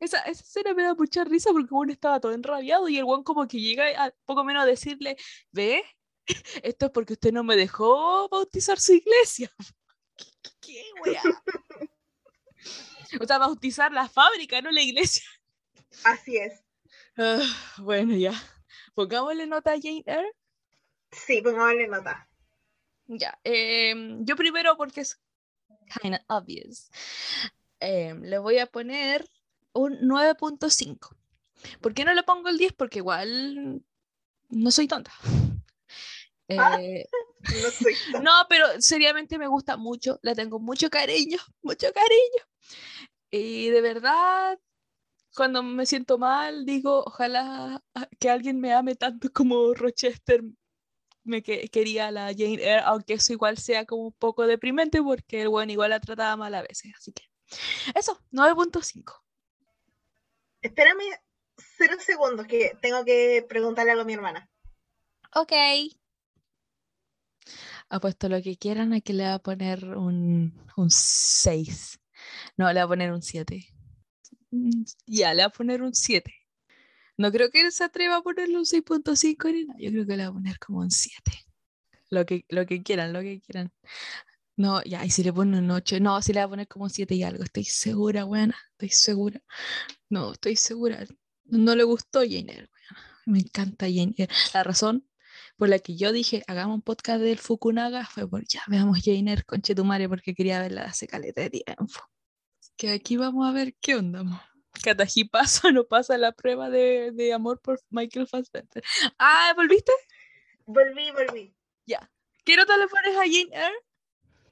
Esa, 0.00 0.18
esa 0.20 0.42
escena 0.42 0.74
me 0.74 0.82
da 0.82 0.94
mucha 0.94 1.24
risa 1.24 1.50
porque 1.52 1.72
uno 1.72 1.92
estaba 1.92 2.20
todo 2.20 2.32
enrabiado 2.32 2.88
y 2.88 2.98
el 2.98 3.04
guan 3.04 3.22
como 3.22 3.46
que 3.48 3.60
llega 3.60 4.04
a 4.04 4.12
poco 4.24 4.44
menos 4.44 4.62
a 4.62 4.66
decirle, 4.66 5.16
ve, 5.52 5.82
esto 6.62 6.86
es 6.86 6.92
porque 6.92 7.14
usted 7.14 7.32
no 7.32 7.44
me 7.44 7.56
dejó 7.56 8.28
bautizar 8.28 8.80
su 8.80 8.94
iglesia. 8.94 9.50
¿Qué, 10.60 10.84
qué, 11.04 11.20
O 13.20 13.26
sea, 13.26 13.38
bautizar 13.38 13.92
la 13.92 14.08
fábrica, 14.08 14.60
no 14.60 14.70
la 14.70 14.82
iglesia. 14.82 15.24
Así 16.04 16.36
es. 16.36 16.62
Ah, 17.16 17.40
bueno, 17.78 18.14
ya. 18.14 18.32
Pongámosle 18.94 19.46
nota 19.46 19.72
a 19.72 19.80
Jane 19.80 20.02
Eyre. 20.06 20.32
Sí, 21.12 21.40
pongámosle 21.40 21.88
nota. 21.88 22.28
Ya. 23.08 23.38
Em, 23.44 24.24
yo 24.24 24.36
primero 24.36 24.76
porque 24.76 25.02
es 25.02 25.20
kind 26.00 26.14
of 26.14 26.20
obvious. 26.28 26.90
Em, 27.80 28.22
le 28.22 28.38
voy 28.38 28.58
a 28.58 28.66
poner 28.66 29.28
un 29.72 29.98
9.5. 30.00 31.16
¿Por 31.80 31.94
qué 31.94 32.04
no 32.04 32.14
le 32.14 32.22
pongo 32.22 32.48
el 32.48 32.58
10? 32.58 32.72
Porque 32.72 32.98
igual 32.98 33.82
no 34.50 34.70
soy 34.70 34.88
tonta. 34.88 35.12
Ah, 36.48 36.80
eh, 36.80 37.04
no, 37.62 37.70
soy 37.72 37.94
tonta. 38.04 38.20
no, 38.22 38.46
pero 38.48 38.80
seriamente 38.80 39.36
me 39.36 39.48
gusta 39.48 39.76
mucho, 39.76 40.20
le 40.22 40.32
tengo 40.36 40.60
mucho 40.60 40.88
cariño, 40.88 41.38
mucho 41.62 41.88
cariño. 41.92 42.44
Y 43.32 43.68
de 43.70 43.80
verdad, 43.80 44.56
cuando 45.34 45.62
me 45.64 45.86
siento 45.86 46.18
mal, 46.18 46.64
digo, 46.64 47.02
ojalá 47.04 47.82
que 48.20 48.30
alguien 48.30 48.60
me 48.60 48.72
ame 48.72 48.94
tanto 48.94 49.28
como 49.32 49.74
Rochester 49.74 50.42
me 51.26 51.42
quería 51.42 52.10
la 52.10 52.26
Jane 52.28 52.54
Eyre, 52.54 52.80
aunque 52.84 53.14
eso 53.14 53.32
igual 53.32 53.58
sea 53.58 53.84
como 53.84 54.06
un 54.06 54.12
poco 54.12 54.46
deprimente 54.46 55.02
porque 55.02 55.42
el 55.42 55.48
buen 55.48 55.70
igual 55.70 55.90
la 55.90 56.00
trataba 56.00 56.36
mal 56.36 56.54
a 56.54 56.62
veces. 56.62 56.92
Así 56.96 57.12
que 57.12 57.24
eso, 57.94 58.20
9.5. 58.32 59.12
Espérame 60.62 61.04
cero 61.76 61.96
segundos 62.00 62.46
que 62.46 62.72
tengo 62.80 63.04
que 63.04 63.44
preguntarle 63.48 63.92
algo 63.92 64.02
a 64.02 64.06
mi 64.06 64.14
hermana. 64.14 64.48
Ok. 65.34 65.52
Apuesto 67.88 68.28
lo 68.28 68.42
que 68.42 68.56
quieran, 68.56 68.92
aquí 68.92 69.12
le 69.12 69.24
voy 69.24 69.32
a 69.32 69.38
poner 69.38 69.84
un, 69.96 70.66
un 70.76 70.90
6. 70.90 72.00
No, 72.56 72.66
le 72.72 72.80
voy 72.80 72.84
a 72.84 72.88
poner 72.88 73.12
un 73.12 73.22
7. 73.22 73.64
Mm, 74.50 74.84
ya, 75.06 75.34
le 75.34 75.42
voy 75.42 75.46
a 75.46 75.50
poner 75.50 75.82
un 75.82 75.94
7. 75.94 76.32
No 77.16 77.32
creo 77.32 77.50
que 77.50 77.60
él 77.62 77.72
se 77.72 77.84
atreva 77.84 78.16
a 78.16 78.22
ponerle 78.22 78.58
un 78.58 78.64
6.5 78.64 79.52
ni 79.52 79.64
nada. 79.64 79.78
Yo 79.80 79.90
creo 79.90 80.06
que 80.06 80.16
le 80.16 80.28
voy 80.28 80.30
a 80.30 80.32
poner 80.32 80.58
como 80.58 80.80
un 80.80 80.90
7. 80.90 81.46
Lo 82.10 82.26
que, 82.26 82.44
lo 82.48 82.66
que 82.66 82.82
quieran, 82.82 83.12
lo 83.12 83.20
que 83.20 83.40
quieran. 83.40 83.72
No, 84.56 84.82
ya, 84.84 85.04
y 85.04 85.10
si 85.10 85.22
le 85.22 85.32
pone 85.32 85.58
un 85.58 85.70
8, 85.70 86.00
no, 86.00 86.20
si 86.22 86.32
le 86.32 86.40
voy 86.40 86.46
a 86.46 86.48
poner 86.48 86.68
como 86.68 86.88
7 86.88 87.14
y 87.14 87.22
algo, 87.22 87.44
estoy 87.44 87.64
segura, 87.64 88.24
buena, 88.24 88.56
estoy 88.72 88.88
segura. 88.90 89.42
No, 90.08 90.32
estoy 90.32 90.56
segura. 90.56 91.04
No 91.44 91.74
le 91.74 91.84
gustó 91.84 92.20
Jane 92.20 92.52
Eyre, 92.52 92.70
Me 93.26 93.40
encanta 93.40 93.86
Jane 93.86 94.14
Eyre. 94.16 94.32
La 94.54 94.62
razón, 94.64 95.06
por 95.56 95.68
la 95.68 95.78
que 95.78 95.96
yo 95.96 96.12
dije, 96.12 96.42
hagamos 96.46 96.76
un 96.76 96.82
podcast 96.82 97.20
del 97.20 97.38
Fukunaga, 97.38 98.06
fue 98.06 98.28
por 98.28 98.46
ya 98.46 98.62
veamos 98.68 99.00
Jane 99.04 99.30
Eyre 99.30 99.44
con 99.44 99.62
Chetumare 99.62 100.08
porque 100.08 100.34
quería 100.34 100.60
verla 100.60 100.84
hace 100.84 101.06
caleta 101.06 101.42
de 101.42 101.50
tiempo. 101.50 102.00
Que 102.76 102.90
aquí 102.90 103.16
vamos 103.16 103.46
a 103.48 103.52
ver 103.52 103.74
qué 103.80 103.96
onda. 103.96 104.24
Kataji 104.82 105.24
pasa 105.24 105.68
o 105.68 105.70
no 105.72 105.84
pasa 105.84 106.18
la 106.18 106.32
prueba 106.32 106.70
de, 106.70 107.10
de 107.12 107.32
amor 107.32 107.60
por 107.60 107.80
Michael 107.90 108.26
Fassbender. 108.26 108.82
Ah, 109.18 109.52
¿volviste? 109.56 109.92
Volví, 110.66 111.10
volví. 111.12 111.54
Ya. 111.86 112.10
¿Qué 112.44 112.56
nota 112.56 112.76
le 112.76 112.88
pones 112.88 113.16
a 113.16 113.20
Jane 113.20 113.50
Eyre? 113.52 113.78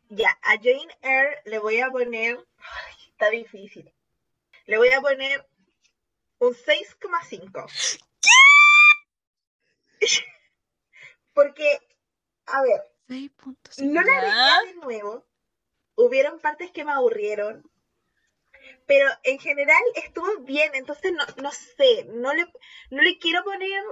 Ya, 0.09 0.31
a 0.43 0.57
Jane 0.57 0.97
Eyre 1.03 1.43
le 1.45 1.59
voy 1.59 1.81
a 1.81 1.91
poner. 1.91 2.39
Ay, 2.59 2.95
está 3.11 3.31
difícil. 3.31 3.93
Le 4.67 4.79
voy 4.79 4.91
a 4.91 5.01
poner 5.01 5.47
un 6.39 6.55
6,5. 6.55 7.99
¿Qué? 8.21 10.07
Porque, 11.35 11.79
a 12.47 12.63
ver, 12.63 12.83
6.5. 13.09 13.83
no 13.83 14.03
la 14.03 14.21
vería 14.21 14.63
de 14.67 14.75
nuevo. 14.75 15.27
Hubieron 15.97 16.39
partes 16.41 16.71
que 16.71 16.85
me 16.85 16.93
aburrieron. 16.93 17.69
Pero 18.87 19.09
en 19.23 19.39
general 19.39 19.83
estuvo 19.95 20.41
bien, 20.41 20.71
entonces 20.75 21.13
no, 21.13 21.25
no 21.43 21.51
sé, 21.53 22.05
no 22.13 22.35
le, 22.35 22.47
no 22.91 23.03
le 23.03 23.19
quiero 23.19 23.43
poner 23.45 23.83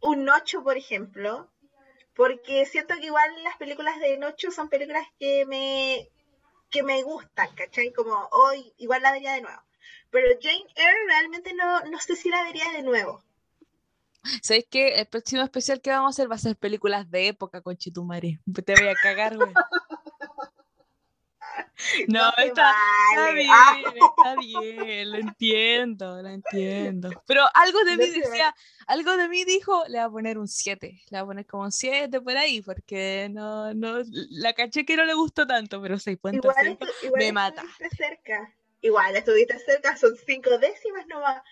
un 0.00 0.28
8, 0.28 0.62
por 0.62 0.76
ejemplo, 0.76 1.50
porque 2.14 2.64
siento 2.66 2.94
que 2.96 3.06
igual 3.06 3.42
las 3.42 3.56
películas 3.56 3.98
de 3.98 4.18
Nocho 4.18 4.50
son 4.50 4.68
películas 4.68 5.06
que 5.18 5.44
me, 5.46 6.08
que 6.70 6.82
me 6.82 7.02
gustan, 7.02 7.52
¿cachai? 7.54 7.92
Como 7.92 8.28
hoy 8.30 8.72
igual 8.78 9.02
la 9.02 9.12
vería 9.12 9.32
de 9.34 9.42
nuevo. 9.42 9.60
Pero 10.10 10.28
Jane 10.40 10.64
Eyre 10.76 11.06
realmente 11.08 11.54
no, 11.54 11.80
no 11.86 11.98
sé 11.98 12.14
si 12.14 12.28
la 12.28 12.44
vería 12.44 12.70
de 12.72 12.82
nuevo. 12.82 13.24
¿Sabes 14.42 14.66
qué? 14.70 15.00
El 15.00 15.06
próximo 15.06 15.42
especial 15.42 15.80
que 15.80 15.90
vamos 15.90 16.06
a 16.06 16.14
hacer 16.14 16.30
va 16.30 16.36
a 16.36 16.38
ser 16.38 16.56
películas 16.56 17.10
de 17.10 17.28
época 17.28 17.60
con 17.60 17.76
Chitumare. 17.76 18.40
Te 18.64 18.74
voy 18.74 18.88
a 18.88 18.94
cagar, 18.94 19.36
güey. 19.36 19.52
No, 22.08 22.30
está, 22.38 22.72
está 23.10 23.30
bien, 23.32 23.48
Ah. 23.50 23.76
está 23.94 24.34
bien, 24.40 25.10
lo 25.12 25.18
entiendo, 25.18 26.22
lo 26.22 26.28
entiendo. 26.28 27.10
Pero 27.26 27.44
algo 27.54 27.82
de 27.84 27.96
mí 27.96 28.08
decía, 28.10 28.54
algo 28.86 29.16
de 29.16 29.28
mí 29.28 29.44
dijo, 29.44 29.84
le 29.88 29.98
va 29.98 30.04
a 30.04 30.10
poner 30.10 30.38
un 30.38 30.48
7, 30.48 31.02
le 31.10 31.18
va 31.18 31.22
a 31.22 31.26
poner 31.26 31.46
como 31.46 31.64
un 31.64 31.72
7 31.72 32.20
por 32.20 32.36
ahí, 32.36 32.62
porque 32.62 33.28
no, 33.32 33.72
no, 33.74 33.98
la 34.30 34.52
caché 34.52 34.84
que 34.84 34.96
no 34.96 35.04
le 35.04 35.14
gustó 35.14 35.46
tanto, 35.46 35.80
pero 35.82 35.96
6.5 35.98 36.34
Igual, 36.36 36.56
estu- 36.78 36.88
igual 37.06 37.18
me 37.22 37.32
mata. 37.32 37.62
cerca. 37.96 38.54
Igual 38.84 39.16
estuviste 39.16 39.58
cerca, 39.60 39.96
son 39.96 40.14
cinco 40.26 40.58
décimas 40.58 41.06
nomás. 41.06 41.42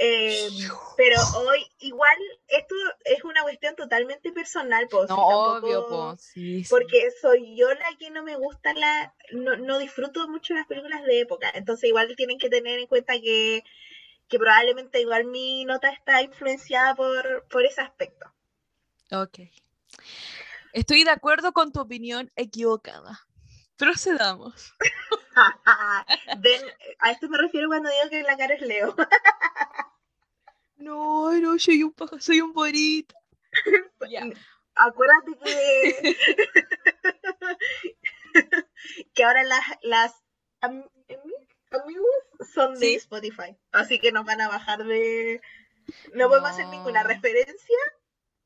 Eh, 0.00 0.48
pero 0.96 1.20
hoy, 1.36 1.64
igual, 1.78 2.18
esto 2.48 2.74
es 3.04 3.22
una 3.22 3.42
cuestión 3.42 3.76
totalmente 3.76 4.32
personal, 4.32 4.88
pues. 4.90 5.08
No, 5.08 5.14
tampoco- 5.14 5.58
obvio, 5.58 5.86
po, 5.86 6.16
sí, 6.18 6.64
sí. 6.64 6.68
Porque 6.68 7.12
soy 7.22 7.56
yo 7.56 7.72
la 7.72 7.96
que 7.96 8.10
no 8.10 8.24
me 8.24 8.34
gusta 8.34 8.74
la. 8.74 9.14
No, 9.30 9.56
no 9.56 9.78
disfruto 9.78 10.26
mucho 10.26 10.52
las 10.54 10.66
películas 10.66 11.04
de 11.04 11.20
época. 11.20 11.48
Entonces, 11.54 11.88
igual 11.88 12.12
tienen 12.16 12.38
que 12.40 12.50
tener 12.50 12.80
en 12.80 12.88
cuenta 12.88 13.12
que, 13.20 13.62
que 14.26 14.38
probablemente 14.40 15.00
igual 15.00 15.26
mi 15.26 15.64
nota 15.66 15.90
está 15.90 16.22
influenciada 16.22 16.96
por, 16.96 17.46
por 17.48 17.64
ese 17.64 17.82
aspecto. 17.82 18.26
Ok. 19.12 19.38
Estoy 20.72 21.04
de 21.04 21.10
acuerdo 21.10 21.52
con 21.52 21.70
tu 21.70 21.78
opinión 21.80 22.32
equivocada. 22.34 23.20
Procedamos. 23.80 24.74
A 25.34 27.10
esto 27.10 27.28
me 27.28 27.38
refiero 27.38 27.68
cuando 27.68 27.88
digo 27.90 28.10
que 28.10 28.22
la 28.22 28.36
cara 28.36 28.54
es 28.54 28.60
Leo. 28.62 28.94
No, 30.76 31.32
no, 31.32 31.58
soy 31.58 31.82
un 31.82 31.92
paja, 31.92 32.20
soy 32.20 32.40
un 32.40 32.52
bonito. 32.52 33.14
Ya. 34.10 34.24
Acuérdate 34.74 35.36
que. 35.44 36.16
que 39.14 39.24
ahora 39.24 39.42
las, 39.44 39.60
las 39.82 40.14
am- 40.60 40.88
ami- 41.08 41.48
amigos 41.82 42.06
son 42.54 42.74
de 42.74 42.80
Sí. 42.86 42.94
Spotify. 42.94 43.56
Así 43.72 43.98
que 43.98 44.12
nos 44.12 44.24
van 44.24 44.40
a 44.40 44.48
bajar 44.48 44.84
de. 44.84 45.40
No 46.14 46.28
podemos 46.28 46.50
hacer 46.50 46.66
ninguna 46.68 47.02
No. 47.02 47.08
referencia. 47.08 47.76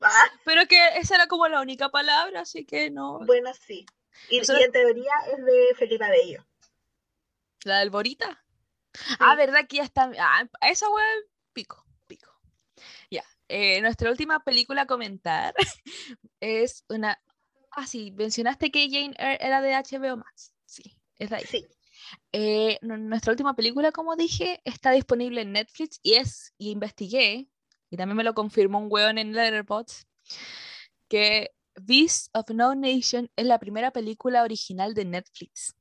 Ah, 0.01 0.25
Pero 0.45 0.67
que 0.67 0.97
esa 0.99 1.15
era 1.17 1.27
como 1.29 1.47
la 1.49 1.61
única 1.61 1.91
palabra, 1.91 2.41
así 2.41 2.65
que 2.65 2.91
no. 2.91 3.21
bueno, 3.27 3.53
sí. 3.55 3.87
Y, 4.31 4.39
Nosotros- 4.39 4.61
y 4.63 4.65
en 4.65 4.73
teoría 4.73 5.13
es 5.33 5.45
de 5.45 5.75
Felipe 5.77 6.09
Bello. 6.09 6.47
La 7.65 7.79
del 7.81 7.91
Borita. 7.91 8.45
Ah, 9.19 9.35
¿verdad 9.35 9.67
que 9.69 9.79
ya 9.79 9.83
está? 9.85 10.11
Ah, 10.19 10.47
esa 10.69 10.89
web, 10.89 11.29
pico, 11.53 11.85
pico. 12.07 12.31
Ya. 13.11 13.25
eh, 13.49 13.81
nuestra 13.81 14.11
última 14.11 14.41
película 14.41 14.83
a 14.83 14.87
comentar 14.87 15.55
es 16.41 16.85
una. 16.89 17.21
Ah, 17.73 17.87
sí, 17.87 18.13
mencionaste 18.13 18.71
que 18.71 18.89
Jane 18.89 19.15
Eyre 19.19 19.39
era 19.45 19.61
de 19.61 19.73
HBO 19.75 20.17
Max. 20.17 20.53
Sí, 20.65 20.97
es 21.17 21.31
de 21.31 21.37
ahí. 21.37 21.45
Sí. 21.45 21.67
Eh, 22.33 22.79
nu- 22.83 22.97
nuestra 22.99 23.33
última 23.33 23.55
película, 23.57 23.91
como 23.91 24.15
dije, 24.15 24.61
está 24.65 24.91
disponible 24.93 25.41
en 25.41 25.53
Netflix 25.53 25.99
y 26.03 26.15
es, 26.15 26.55
y 26.59 26.71
investigué, 26.71 27.49
y 27.91 27.97
también 27.97 28.17
me 28.17 28.25
lo 28.25 28.35
confirmó 28.35 28.79
un 28.79 28.87
weón 28.91 29.19
en 29.19 29.33
Letterboxd, 29.33 30.07
que 31.09 31.51
Beast 31.81 32.29
of 32.33 32.51
No 32.51 32.75
Nation 32.75 33.31
es 33.37 33.47
la 33.47 33.59
primera 33.59 33.91
película 33.91 34.43
original 34.43 34.95
de 34.95 35.05
Netflix. 35.05 35.75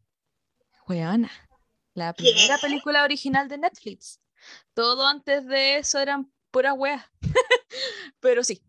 La 1.93 2.13
¿Qué? 2.13 2.23
primera 2.23 2.57
película 2.57 3.03
original 3.03 3.47
de 3.47 3.57
Netflix. 3.57 4.19
Todo 4.73 5.07
antes 5.07 5.45
de 5.45 5.77
eso 5.77 5.99
eran 5.99 6.31
puras 6.51 6.73
weas. 6.77 7.05
Pero 8.19 8.43
sí, 8.43 8.63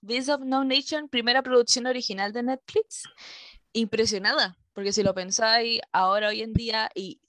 Beast 0.00 0.28
of 0.28 0.42
No 0.42 0.64
Nation, 0.64 1.08
primera 1.08 1.42
producción 1.42 1.86
original 1.86 2.32
de 2.32 2.42
Netflix. 2.42 3.04
Impresionada, 3.72 4.56
porque 4.72 4.92
si 4.92 5.02
lo 5.02 5.14
pensáis 5.14 5.80
ahora, 5.92 6.28
hoy 6.28 6.42
en 6.42 6.52
día, 6.52 6.90
y 6.94 7.20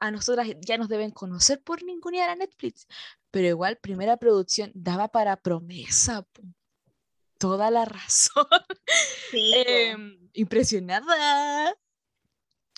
a 0.00 0.10
nosotras 0.10 0.48
ya 0.60 0.78
nos 0.78 0.88
deben 0.88 1.10
conocer 1.10 1.62
por 1.62 1.82
ningunear 1.84 2.30
a 2.30 2.36
Netflix, 2.36 2.86
pero 3.30 3.48
igual, 3.48 3.76
primera 3.76 4.16
producción 4.16 4.72
daba 4.74 5.08
para 5.08 5.36
promesa. 5.36 6.22
po. 6.22 6.42
Toda 7.42 7.72
la 7.72 7.84
razón. 7.84 8.46
Sí. 9.32 9.52
Em, 9.66 10.30
impresionada. 10.34 11.74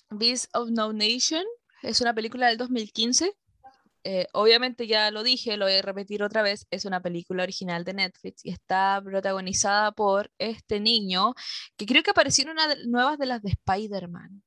Beast 0.08 0.48
of 0.54 0.70
No 0.70 0.92
Nation 0.92 1.44
es 1.82 2.00
una 2.00 2.14
película 2.14 2.46
del 2.46 2.56
2015. 2.56 3.30
Eh, 4.04 4.26
obviamente 4.32 4.86
ya 4.86 5.10
lo 5.10 5.22
dije, 5.22 5.58
lo 5.58 5.66
voy 5.66 5.74
a 5.74 5.82
repetir 5.82 6.22
otra 6.22 6.40
vez, 6.40 6.66
es 6.70 6.86
una 6.86 7.02
película 7.02 7.42
original 7.42 7.84
de 7.84 7.92
Netflix 7.92 8.44
y 8.44 8.52
está 8.52 9.02
protagonizada 9.04 9.92
por 9.92 10.30
este 10.38 10.80
niño 10.80 11.34
que 11.76 11.84
creo 11.84 12.02
que 12.02 12.12
apareció 12.12 12.44
en 12.44 12.50
una 12.50 12.68
de, 12.68 12.86
nuevas 12.86 13.18
de 13.18 13.26
las 13.26 13.42
de 13.42 13.50
Spider-Man. 13.50 14.42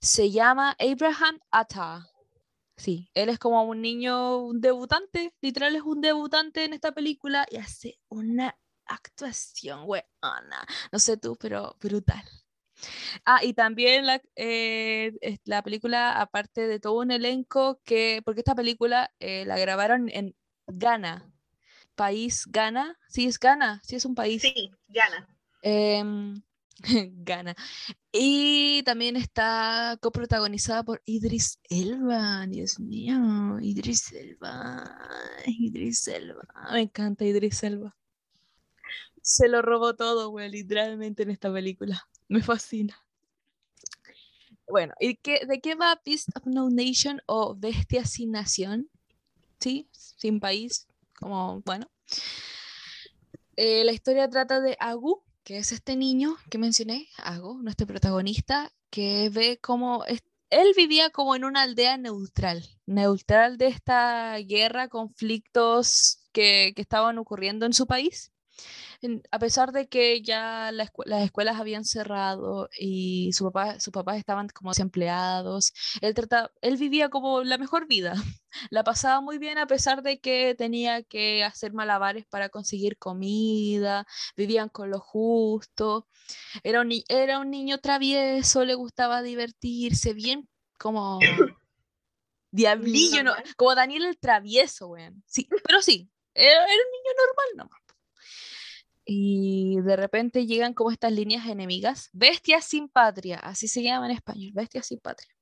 Se 0.00 0.30
llama 0.30 0.74
Abraham 0.78 1.38
Atta. 1.50 2.06
Sí, 2.76 3.10
él 3.12 3.28
es 3.28 3.38
como 3.38 3.62
un 3.64 3.82
niño, 3.82 4.38
un 4.38 4.60
debutante, 4.62 5.34
literal 5.42 5.76
es 5.76 5.82
un 5.82 6.00
debutante 6.00 6.64
en 6.64 6.72
esta 6.72 6.92
película 6.92 7.46
y 7.50 7.56
hace 7.56 7.98
una 8.08 8.56
actuación, 8.86 9.84
weona. 9.86 10.66
No 10.92 10.98
sé 10.98 11.16
tú, 11.16 11.36
pero 11.36 11.76
brutal. 11.80 12.22
Ah, 13.24 13.40
y 13.42 13.54
también 13.54 14.06
la, 14.06 14.20
eh, 14.36 15.12
la 15.44 15.62
película, 15.62 16.20
aparte 16.20 16.66
de 16.66 16.80
todo 16.80 17.00
un 17.00 17.10
elenco, 17.10 17.80
que, 17.84 18.22
porque 18.24 18.40
esta 18.40 18.54
película 18.54 19.12
eh, 19.20 19.44
la 19.46 19.58
grabaron 19.58 20.08
en 20.10 20.34
Ghana, 20.66 21.30
país 21.94 22.44
Ghana, 22.46 22.98
sí 23.08 23.26
es 23.26 23.38
Ghana, 23.38 23.80
sí 23.84 23.96
es 23.96 24.04
un 24.04 24.14
país. 24.14 24.42
Sí, 24.42 24.70
Gana. 24.88 25.28
Em, 25.62 26.42
Ghana. 27.24 27.54
Y 28.12 28.82
también 28.84 29.16
está 29.16 29.96
coprotagonizada 30.00 30.82
por 30.82 31.02
Idris 31.04 31.58
Elba, 31.68 32.46
Dios 32.46 32.80
mío, 32.80 33.58
Idris 33.60 34.12
Elba, 34.12 34.84
Idris 35.46 36.08
Elba, 36.08 36.42
me 36.72 36.82
encanta 36.82 37.24
Idris 37.24 37.62
Elba. 37.62 37.96
Se 39.24 39.48
lo 39.48 39.60
robó 39.60 39.96
todo, 39.96 40.28
güey, 40.30 40.48
literalmente 40.48 41.24
en 41.24 41.30
esta 41.30 41.52
película. 41.52 42.08
Me 42.28 42.42
fascina. 42.42 42.96
Bueno, 44.68 44.94
¿y 44.98 45.16
qué, 45.16 45.46
de 45.46 45.60
qué 45.60 45.74
va 45.74 46.00
Beast 46.04 46.28
of 46.36 46.46
No 46.46 46.70
Nation 46.70 47.20
o 47.26 47.54
Bestia 47.54 48.04
sin 48.04 48.32
nación? 48.32 48.88
Sí, 49.60 49.88
sin 49.92 50.40
país, 50.40 50.88
como, 51.18 51.62
bueno. 51.62 51.90
Eh, 53.56 53.84
la 53.84 53.92
historia 53.92 54.28
trata 54.28 54.60
de 54.60 54.76
Agu, 54.80 55.22
que 55.44 55.58
es 55.58 55.72
este 55.72 55.96
niño 55.96 56.36
que 56.50 56.58
mencioné, 56.58 57.08
Agu, 57.18 57.62
nuestro 57.62 57.86
protagonista, 57.86 58.72
que 58.90 59.30
ve 59.30 59.58
cómo 59.60 60.04
es- 60.06 60.22
él 60.50 60.72
vivía 60.76 61.10
como 61.10 61.34
en 61.36 61.44
una 61.44 61.62
aldea 61.62 61.96
neutral, 61.98 62.64
neutral 62.86 63.58
de 63.58 63.68
esta 63.68 64.36
guerra, 64.38 64.88
conflictos 64.88 66.20
que, 66.32 66.72
que 66.76 66.82
estaban 66.82 67.18
ocurriendo 67.18 67.66
en 67.66 67.72
su 67.72 67.86
país. 67.86 68.32
A 69.30 69.38
pesar 69.38 69.72
de 69.72 69.88
que 69.88 70.22
ya 70.22 70.72
las 70.72 70.90
escuelas 71.22 71.60
habían 71.60 71.84
cerrado 71.84 72.68
y 72.78 73.32
su 73.32 73.44
papá, 73.44 73.80
sus 73.80 73.92
papás 73.92 74.18
estaban 74.18 74.48
como 74.48 74.70
desempleados, 74.70 75.72
él, 76.00 76.14
él 76.62 76.76
vivía 76.76 77.08
como 77.10 77.42
la 77.42 77.58
mejor 77.58 77.86
vida. 77.86 78.14
La 78.70 78.84
pasaba 78.84 79.20
muy 79.20 79.38
bien 79.38 79.58
a 79.58 79.66
pesar 79.66 80.02
de 80.02 80.20
que 80.20 80.54
tenía 80.56 81.02
que 81.02 81.42
hacer 81.42 81.72
malabares 81.72 82.24
para 82.24 82.50
conseguir 82.50 82.96
comida, 82.98 84.06
vivían 84.36 84.68
con 84.68 84.90
lo 84.90 85.00
justo. 85.00 86.06
Era 86.62 86.80
un, 86.80 86.92
era 87.08 87.40
un 87.40 87.50
niño 87.50 87.78
travieso, 87.78 88.64
le 88.64 88.74
gustaba 88.74 89.22
divertirse, 89.22 90.14
bien 90.14 90.48
como 90.78 91.18
diablillo, 92.52 93.24
¿no? 93.24 93.34
como 93.56 93.74
Daniel 93.74 94.04
el 94.04 94.18
travieso, 94.18 94.86
weón. 94.86 95.24
Sí, 95.26 95.48
pero 95.64 95.82
sí, 95.82 96.08
era, 96.34 96.60
un 96.60 96.66
niño 96.66 97.12
normal 97.26 97.46
nomás. 97.56 97.83
Y 99.04 99.80
de 99.82 99.96
repente 99.96 100.46
llegan 100.46 100.72
como 100.72 100.90
estas 100.90 101.12
líneas 101.12 101.46
enemigas, 101.46 102.08
bestias 102.12 102.64
sin 102.64 102.88
patria, 102.88 103.38
así 103.38 103.68
se 103.68 103.82
llama 103.82 104.06
en 104.06 104.12
español, 104.12 104.52
bestias 104.54 104.86
sin 104.86 104.98
patria. 104.98 105.34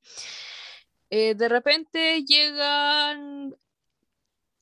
Eh, 1.09 1.35
de 1.35 1.47
repente 1.47 2.23
llegan, 2.23 3.55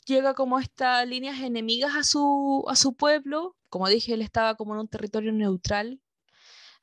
llega 0.05 0.33
como 0.33 0.59
estas 0.59 1.07
líneas 1.07 1.39
enemigas 1.39 1.95
a 1.95 2.03
su, 2.03 2.65
a 2.67 2.75
su 2.75 2.93
pueblo. 2.95 3.55
Como 3.69 3.87
dije, 3.87 4.13
él 4.13 4.21
estaba 4.21 4.55
como 4.55 4.73
en 4.73 4.81
un 4.81 4.87
territorio 4.87 5.31
neutral 5.31 5.99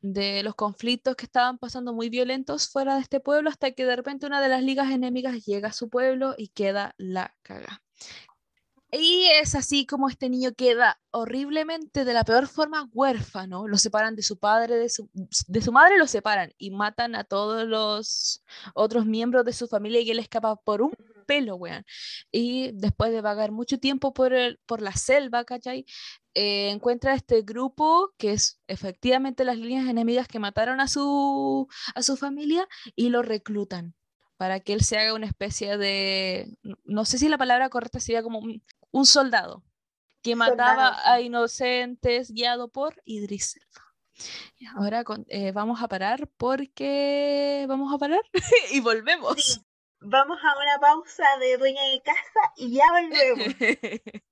de 0.00 0.42
los 0.42 0.54
conflictos 0.54 1.16
que 1.16 1.26
estaban 1.26 1.58
pasando 1.58 1.92
muy 1.92 2.08
violentos 2.08 2.68
fuera 2.68 2.94
de 2.94 3.00
este 3.00 3.20
pueblo, 3.20 3.50
hasta 3.50 3.72
que 3.72 3.84
de 3.84 3.96
repente 3.96 4.26
una 4.26 4.40
de 4.40 4.48
las 4.48 4.62
ligas 4.62 4.90
enemigas 4.90 5.44
llega 5.44 5.68
a 5.68 5.72
su 5.72 5.88
pueblo 5.88 6.34
y 6.38 6.48
queda 6.48 6.94
la 6.98 7.36
caga. 7.42 7.82
Y 8.90 9.26
es 9.40 9.54
así 9.54 9.84
como 9.84 10.08
este 10.08 10.30
niño 10.30 10.54
queda 10.54 10.98
horriblemente, 11.10 12.06
de 12.06 12.14
la 12.14 12.24
peor 12.24 12.46
forma, 12.48 12.88
huérfano. 12.94 13.68
Lo 13.68 13.76
separan 13.76 14.16
de 14.16 14.22
su 14.22 14.38
padre, 14.38 14.76
de 14.76 14.88
su, 14.88 15.10
de 15.12 15.60
su 15.60 15.72
madre 15.72 15.98
lo 15.98 16.06
separan 16.06 16.54
y 16.56 16.70
matan 16.70 17.14
a 17.14 17.24
todos 17.24 17.66
los 17.66 18.42
otros 18.74 19.04
miembros 19.04 19.44
de 19.44 19.52
su 19.52 19.68
familia 19.68 20.00
y 20.00 20.10
él 20.10 20.18
escapa 20.18 20.56
por 20.56 20.80
un 20.82 20.92
pelo, 21.26 21.56
weón. 21.56 21.84
Y 22.32 22.72
después 22.72 23.12
de 23.12 23.20
vagar 23.20 23.52
mucho 23.52 23.78
tiempo 23.78 24.14
por, 24.14 24.32
el, 24.32 24.58
por 24.66 24.80
la 24.80 24.92
selva, 24.92 25.44
¿cachai? 25.44 25.84
Eh, 26.34 26.70
encuentra 26.70 27.14
este 27.14 27.42
grupo 27.42 28.12
que 28.18 28.32
es 28.32 28.60
efectivamente 28.68 29.44
las 29.44 29.58
líneas 29.58 29.88
enemigas 29.88 30.28
que 30.28 30.38
mataron 30.38 30.80
a 30.80 30.88
su, 30.88 31.68
a 31.94 32.02
su 32.02 32.16
familia 32.16 32.66
y 32.96 33.10
lo 33.10 33.22
reclutan 33.22 33.94
para 34.38 34.60
que 34.60 34.72
él 34.72 34.82
se 34.82 34.96
haga 34.98 35.14
una 35.14 35.26
especie 35.26 35.76
de, 35.78 36.56
no 36.84 37.04
sé 37.04 37.18
si 37.18 37.28
la 37.28 37.38
palabra 37.38 37.68
correcta 37.70 38.00
sería 38.00 38.22
como 38.22 38.40
un 38.90 39.06
soldado 39.06 39.64
que 40.22 40.34
mataba 40.36 40.96
a 41.04 41.20
inocentes 41.20 42.30
guiado 42.30 42.68
por 42.68 43.00
Idris 43.04 43.56
Elba. 43.56 43.88
Ahora 44.76 45.04
eh, 45.28 45.52
vamos 45.52 45.80
a 45.82 45.88
parar 45.88 46.28
porque 46.36 47.64
vamos 47.68 47.94
a 47.94 47.98
parar 47.98 48.22
y 48.72 48.80
volvemos. 48.80 49.60
Vamos 50.00 50.38
a 50.42 50.58
una 50.58 50.78
pausa 50.80 51.24
de 51.40 51.56
dueña 51.56 51.82
de 51.84 52.02
casa 52.02 52.52
y 52.56 52.74
ya 52.74 52.84
volvemos. 52.90 53.54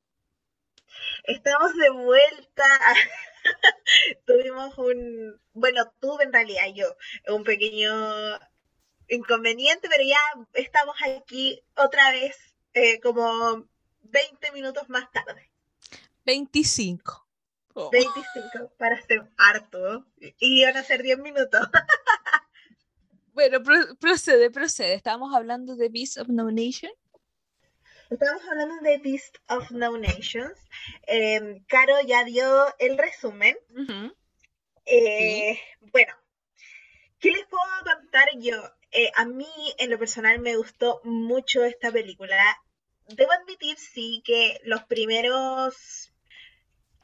Estamos 1.24 1.74
de 1.76 1.90
vuelta. 1.90 2.64
Tuvimos 4.26 4.76
un, 4.78 5.40
bueno, 5.52 5.92
tuve 6.00 6.24
en 6.24 6.32
realidad 6.32 6.66
yo 6.74 6.86
un 7.34 7.44
pequeño 7.44 7.90
inconveniente, 9.08 9.88
pero 9.88 10.04
ya 10.04 10.18
estamos 10.54 10.96
aquí 11.04 11.62
otra 11.76 12.10
vez 12.10 12.36
eh, 12.74 13.00
como 13.00 13.68
20 14.10 14.52
minutos 14.52 14.88
más 14.88 15.10
tarde. 15.12 15.50
25. 16.24 17.26
25 17.92 18.72
para 18.78 19.00
ser 19.02 19.28
harto. 19.36 20.06
Y 20.18 20.62
iban 20.62 20.76
a 20.76 20.82
ser 20.82 21.02
10 21.02 21.18
minutos. 21.18 21.60
bueno, 23.32 23.62
procede, 24.00 24.50
procede. 24.50 24.94
Estábamos 24.94 25.34
hablando 25.34 25.76
de 25.76 25.88
Beast 25.88 26.18
of 26.18 26.28
No 26.28 26.50
Nation. 26.50 26.92
Estamos 28.08 28.42
hablando 28.48 28.76
de 28.82 28.98
Beast 28.98 29.36
of 29.48 29.70
No 29.72 29.98
Nations. 29.98 30.58
Em, 31.02 31.64
Caro 31.66 31.94
ya 32.06 32.24
dio 32.24 32.66
el 32.78 32.96
resumen. 32.96 33.56
Eh, 34.84 35.58
bueno, 35.92 36.14
¿qué 37.18 37.30
les 37.30 37.44
puedo 37.46 37.64
contar 37.84 38.28
yo? 38.38 38.56
Eh, 38.92 39.10
a 39.16 39.24
mí, 39.24 39.48
en 39.78 39.90
lo 39.90 39.98
personal, 39.98 40.38
me 40.38 40.56
gustó 40.56 41.00
mucho 41.04 41.64
esta 41.64 41.90
película 41.90 42.36
debo 43.08 43.32
admitir, 43.32 43.78
sí, 43.78 44.22
que 44.24 44.60
los 44.64 44.84
primeros, 44.84 46.12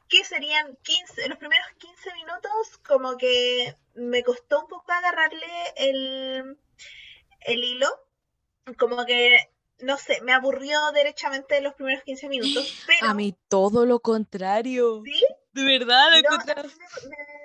¿qué 0.08 0.24
serían? 0.24 0.76
15, 0.82 1.28
los 1.28 1.38
primeros 1.38 1.66
15 1.78 2.14
minutos, 2.14 2.78
como 2.86 3.16
que 3.16 3.76
me 3.94 4.22
costó 4.22 4.60
un 4.60 4.68
poco 4.68 4.92
agarrarle 4.92 5.46
el, 5.76 6.58
el 7.40 7.64
hilo, 7.64 7.88
como 8.78 9.04
que, 9.04 9.50
no 9.80 9.98
sé, 9.98 10.20
me 10.22 10.32
aburrió 10.32 10.78
derechamente 10.92 11.60
los 11.60 11.74
primeros 11.74 12.02
15 12.04 12.28
minutos. 12.28 12.82
Pero... 12.86 13.08
A 13.08 13.14
mí 13.14 13.36
todo 13.48 13.86
lo 13.86 14.00
contrario. 14.00 15.02
¿Sí? 15.04 15.24
De 15.52 15.64
verdad, 15.64 16.08
lo 16.16 16.28
contrario 16.28 16.70
me 17.08 17.41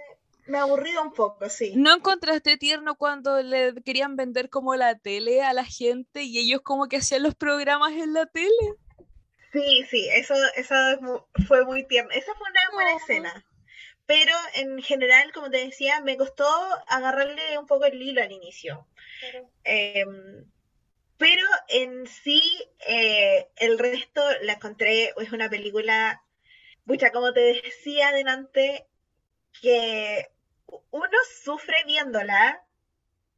aburrido 0.55 1.01
un 1.01 1.13
poco, 1.13 1.49
sí. 1.49 1.73
¿No 1.75 1.93
encontraste 1.93 2.57
tierno 2.57 2.95
cuando 2.95 3.41
le 3.41 3.73
querían 3.83 4.15
vender 4.15 4.49
como 4.49 4.75
la 4.75 4.97
tele 4.97 5.41
a 5.41 5.53
la 5.53 5.65
gente 5.65 6.23
y 6.23 6.39
ellos 6.39 6.61
como 6.61 6.87
que 6.87 6.97
hacían 6.97 7.23
los 7.23 7.35
programas 7.35 7.91
en 7.93 8.13
la 8.13 8.25
tele? 8.25 8.75
Sí, 9.51 9.85
sí, 9.89 10.07
eso, 10.13 10.35
eso 10.55 11.27
fue 11.47 11.65
muy 11.65 11.85
tierno. 11.85 12.11
Esa 12.11 12.33
fue 12.35 12.49
una 12.49 12.73
buena 12.73 12.95
escena. 12.95 13.45
Pero 14.05 14.33
en 14.55 14.81
general, 14.81 15.31
como 15.33 15.49
te 15.49 15.57
decía, 15.57 15.99
me 16.01 16.15
costó 16.15 16.47
agarrarle 16.87 17.57
un 17.57 17.67
poco 17.67 17.85
el 17.85 18.01
hilo 18.01 18.21
al 18.21 18.31
inicio. 18.31 18.87
Em, 19.63 20.45
pero 21.17 21.45
en 21.67 22.07
sí, 22.07 22.41
eh, 22.87 23.49
el 23.57 23.77
resto 23.77 24.21
la 24.43 24.53
encontré, 24.53 25.13
es 25.17 25.31
una 25.33 25.49
película, 25.49 26.23
mucha, 26.85 27.11
como 27.11 27.33
te 27.33 27.61
decía 27.63 28.09
adelante, 28.09 28.87
que 29.61 30.29
uno 30.91 31.17
sufre 31.43 31.75
viéndola, 31.85 32.61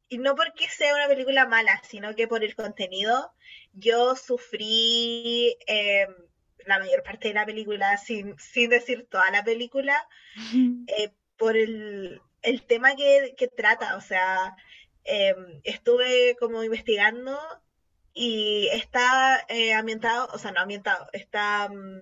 y 0.10 0.18
no 0.18 0.36
porque 0.36 0.68
sea 0.68 0.96
una 0.96 1.08
película 1.08 1.46
mala, 1.46 1.82
sino 1.88 2.16
que 2.16 2.28
por 2.28 2.44
el 2.44 2.56
contenido, 2.56 3.32
yo 3.74 4.16
sufrí 4.16 5.56
em, 5.68 6.14
la 6.66 6.80
mayor 6.80 7.04
parte 7.04 7.28
de 7.30 7.36
la 7.36 7.46
película, 7.46 7.98
sin, 7.98 8.38
sin 8.40 8.72
decir 8.72 9.08
toda 9.10 9.30
la 9.32 9.44
película, 9.44 10.08
eh, 10.88 11.14
por 11.38 11.56
el, 11.56 12.22
tema 12.68 12.96
que, 12.96 13.52
trata. 13.56 13.96
O 13.98 14.02
sea, 14.02 14.56
em, 15.04 15.62
estuve 15.64 16.36
como 16.40 16.64
investigando 16.64 17.40
y 18.14 18.68
está 18.72 19.46
eh, 19.48 19.74
ambientado, 19.74 20.28
o 20.34 20.40
sea, 20.40 20.52
no 20.52 20.62
ambientado, 20.62 21.08
está, 21.14 21.70
mm, 21.70 22.02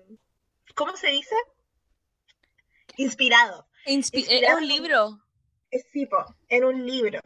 ¿cómo 0.74 0.96
se 0.96 1.08
dice? 1.08 1.36
Inspirado 2.96 3.67
¿Es 3.84 4.10
un 4.12 4.68
libro? 4.68 5.20
Sí, 5.92 6.08
en 6.48 6.64
un 6.64 6.86
libro. 6.86 7.20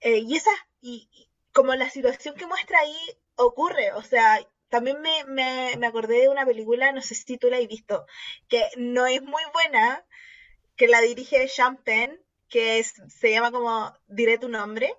Eh, 0.00 0.18
y 0.18 0.36
esa, 0.36 0.50
y, 0.80 1.08
como 1.52 1.74
la 1.74 1.90
situación 1.90 2.34
que 2.34 2.46
muestra 2.46 2.78
ahí 2.78 2.96
ocurre, 3.36 3.92
o 3.92 4.02
sea, 4.02 4.40
también 4.68 5.00
me, 5.00 5.24
me, 5.76 5.86
acordé 5.86 6.20
de 6.20 6.28
una 6.28 6.44
película, 6.44 6.92
no 6.92 7.00
sé 7.00 7.14
si 7.14 7.38
tú 7.38 7.48
la 7.48 7.58
has 7.58 7.68
visto, 7.68 8.06
que 8.48 8.62
no 8.76 9.06
es 9.06 9.22
muy 9.22 9.42
buena, 9.52 10.04
que 10.76 10.88
la 10.88 11.00
dirige 11.00 11.48
Champagne, 11.48 12.18
que 12.48 12.78
es, 12.78 12.94
se 13.08 13.30
llama 13.30 13.52
como 13.52 13.92
Diré 14.06 14.38
tu 14.38 14.48
nombre, 14.48 14.94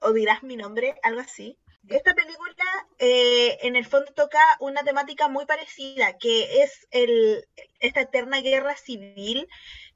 o 0.00 0.12
dirás 0.12 0.42
mi 0.42 0.56
nombre, 0.56 0.96
algo 1.02 1.20
así. 1.20 1.58
Esta 1.88 2.14
película 2.14 2.64
eh, 2.98 3.58
en 3.62 3.74
el 3.74 3.86
fondo 3.86 4.12
toca 4.12 4.40
una 4.60 4.82
temática 4.82 5.28
muy 5.28 5.46
parecida, 5.46 6.18
que 6.18 6.62
es 6.62 6.86
el, 6.90 7.48
esta 7.80 8.02
eterna 8.02 8.40
guerra 8.42 8.76
civil 8.76 9.48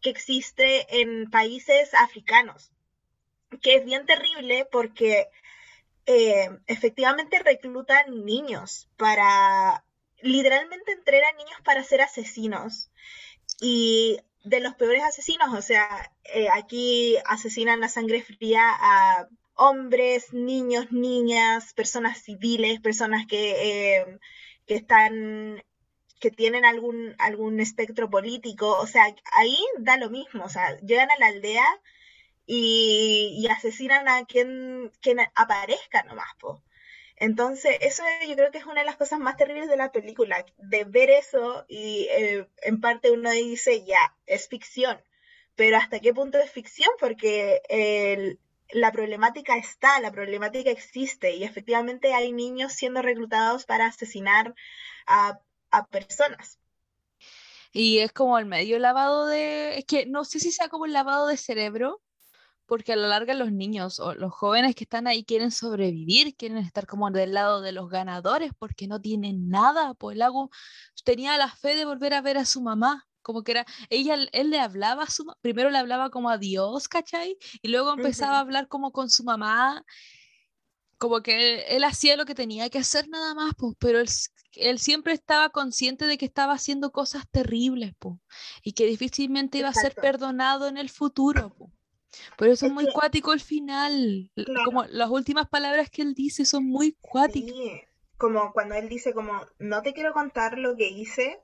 que 0.04 0.10
existe 0.10 1.00
en 1.00 1.30
países 1.30 1.94
africanos, 1.94 2.70
que 3.62 3.76
es 3.76 3.84
bien 3.86 4.04
terrible 4.04 4.68
porque 4.70 5.28
eh, 6.04 6.50
efectivamente 6.66 7.38
reclutan 7.38 8.24
niños 8.26 8.90
para, 8.98 9.82
literalmente 10.20 10.92
entrenan 10.92 11.34
niños 11.38 11.58
para 11.64 11.82
ser 11.82 12.02
asesinos. 12.02 12.90
Y 13.60 14.20
de 14.44 14.60
los 14.60 14.74
peores 14.74 15.02
asesinos, 15.02 15.54
o 15.54 15.62
sea, 15.62 16.12
eh, 16.24 16.48
aquí 16.52 17.16
asesinan 17.24 17.82
a 17.82 17.88
sangre 17.88 18.22
fría 18.22 18.62
a 18.78 19.26
hombres, 19.54 20.34
niños, 20.34 20.92
niñas, 20.92 21.72
personas 21.72 22.22
civiles, 22.22 22.80
personas 22.80 23.26
que, 23.26 24.00
eh, 24.00 24.18
que 24.66 24.74
están 24.74 25.62
que 26.24 26.30
tienen 26.30 26.64
algún, 26.64 27.14
algún 27.18 27.60
espectro 27.60 28.08
político, 28.08 28.78
o 28.78 28.86
sea, 28.86 29.04
ahí 29.32 29.58
da 29.76 29.98
lo 29.98 30.08
mismo, 30.08 30.44
o 30.44 30.48
sea, 30.48 30.74
llegan 30.78 31.10
a 31.10 31.18
la 31.18 31.26
aldea 31.26 31.66
y, 32.46 33.46
asesinan 33.50 34.08
a 34.08 34.24
quien, 34.24 34.90
quien 35.02 35.18
aparezca 35.34 36.02
nomás, 36.04 36.34
po. 36.40 36.62
Entonces, 37.16 37.76
eso 37.82 38.02
yo 38.26 38.36
creo 38.36 38.50
que 38.50 38.56
es 38.56 38.64
una 38.64 38.80
de 38.80 38.86
las 38.86 38.96
cosas 38.96 39.18
más 39.18 39.36
terribles 39.36 39.68
de 39.68 39.76
la 39.76 39.92
película, 39.92 40.46
de 40.56 40.84
ver 40.84 41.10
eso 41.10 41.66
y 41.68 42.08
eh, 42.10 42.48
en 42.62 42.80
parte 42.80 43.10
uno 43.10 43.30
dice, 43.30 43.84
ya, 43.84 44.16
es 44.24 44.48
ficción, 44.48 44.98
pero 45.56 45.76
¿hasta 45.76 46.00
qué 46.00 46.14
punto 46.14 46.38
es 46.38 46.50
ficción? 46.50 46.88
Porque 46.98 47.60
la 48.70 48.92
problemática 48.92 49.58
está, 49.58 50.00
la 50.00 50.10
problemática 50.10 50.70
existe 50.70 51.32
y 51.36 51.44
efectivamente 51.44 52.14
hay 52.14 52.32
niños 52.32 52.72
siendo 52.72 53.02
reclutados 53.02 53.66
para 53.66 53.86
asesinar 53.86 54.54
a, 55.06 55.38
a 55.76 55.86
personas. 55.86 56.58
Y 57.72 57.98
es 57.98 58.12
como 58.12 58.38
el 58.38 58.46
medio 58.46 58.78
lavado 58.78 59.26
de, 59.26 59.78
es 59.78 59.84
que 59.84 60.06
no 60.06 60.24
sé 60.24 60.38
si 60.38 60.52
sea 60.52 60.68
como 60.68 60.86
el 60.86 60.92
lavado 60.92 61.26
de 61.26 61.36
cerebro, 61.36 62.00
porque 62.66 62.92
a 62.92 62.96
la 62.96 63.08
larga 63.08 63.34
los 63.34 63.52
niños 63.52 64.00
o 64.00 64.14
los 64.14 64.32
jóvenes 64.32 64.74
que 64.74 64.84
están 64.84 65.06
ahí 65.06 65.24
quieren 65.24 65.50
sobrevivir, 65.50 66.34
quieren 66.36 66.58
estar 66.58 66.86
como 66.86 67.10
del 67.10 67.34
lado 67.34 67.60
de 67.60 67.72
los 67.72 67.90
ganadores 67.90 68.52
porque 68.58 68.86
no 68.86 69.00
tienen 69.00 69.48
nada. 69.48 69.94
Pues 69.94 70.16
lago 70.16 70.50
tenía 71.04 71.36
la 71.36 71.48
fe 71.48 71.74
de 71.76 71.84
volver 71.84 72.14
a 72.14 72.22
ver 72.22 72.38
a 72.38 72.44
su 72.44 72.62
mamá, 72.62 73.06
como 73.22 73.42
que 73.42 73.52
era, 73.52 73.66
ella, 73.90 74.16
él 74.32 74.50
le 74.50 74.60
hablaba 74.60 75.04
a 75.04 75.10
su, 75.10 75.26
primero 75.40 75.70
le 75.70 75.78
hablaba 75.78 76.10
como 76.10 76.30
a 76.30 76.38
Dios, 76.38 76.88
¿cachai? 76.88 77.36
Y 77.62 77.68
luego 77.68 77.92
empezaba 77.92 78.36
a 78.36 78.40
hablar 78.40 78.68
como 78.68 78.92
con 78.92 79.10
su 79.10 79.24
mamá, 79.24 79.84
como 80.98 81.22
que 81.22 81.64
él, 81.74 81.84
hacía 81.84 82.16
lo 82.16 82.24
que 82.24 82.34
tenía 82.34 82.70
que 82.70 82.78
hacer 82.78 83.08
nada 83.08 83.34
más, 83.34 83.54
pues, 83.56 83.74
pero 83.78 83.98
él, 83.98 84.08
él, 84.56 84.78
siempre 84.78 85.12
estaba 85.12 85.50
consciente 85.50 86.06
de 86.06 86.18
que 86.18 86.26
estaba 86.26 86.52
haciendo 86.54 86.92
cosas 86.92 87.24
terribles, 87.30 87.94
y 88.62 88.72
que 88.72 88.86
difícilmente 88.86 89.58
iba 89.58 89.68
a 89.68 89.74
ser 89.74 89.94
perdonado 89.94 90.68
en 90.68 90.78
el 90.78 90.90
futuro, 90.90 91.54
pues. 91.56 91.70
Por 92.36 92.48
eso 92.48 92.66
es, 92.66 92.72
muy 92.72 92.86
cuático 92.92 93.32
el 93.32 93.40
final. 93.40 94.30
Como 94.64 94.84
las 94.84 95.10
últimas 95.10 95.48
palabras 95.48 95.90
que 95.90 96.02
él 96.02 96.14
dice 96.14 96.44
son 96.44 96.64
muy 96.64 96.96
cuáticas. 97.00 97.56
Como 98.16 98.52
cuando 98.52 98.76
él 98.76 98.88
dice 98.88 99.12
como, 99.12 99.32
no 99.58 99.82
te 99.82 99.92
quiero 99.92 100.12
contar 100.12 100.58
lo 100.58 100.76
que 100.76 100.88
hice 100.88 101.40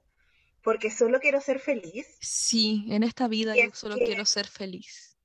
porque 0.62 0.90
solo 0.90 1.20
quiero 1.20 1.40
ser 1.40 1.58
feliz. 1.58 2.06
Sí, 2.20 2.84
en 2.90 3.02
esta 3.02 3.28
vida 3.28 3.54
yo 3.56 3.74
solo 3.74 3.96
quiero 3.96 4.24
ser 4.24 4.46
feliz. 4.46 5.16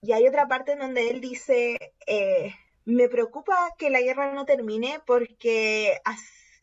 Y 0.00 0.12
hay 0.12 0.26
otra 0.26 0.46
parte 0.48 0.72
en 0.72 0.80
donde 0.80 1.10
él 1.10 1.20
dice, 1.20 1.94
eh, 2.06 2.54
me 2.84 3.08
preocupa 3.08 3.74
que 3.78 3.90
la 3.90 4.00
guerra 4.00 4.32
no 4.32 4.44
termine 4.44 5.00
porque 5.06 5.98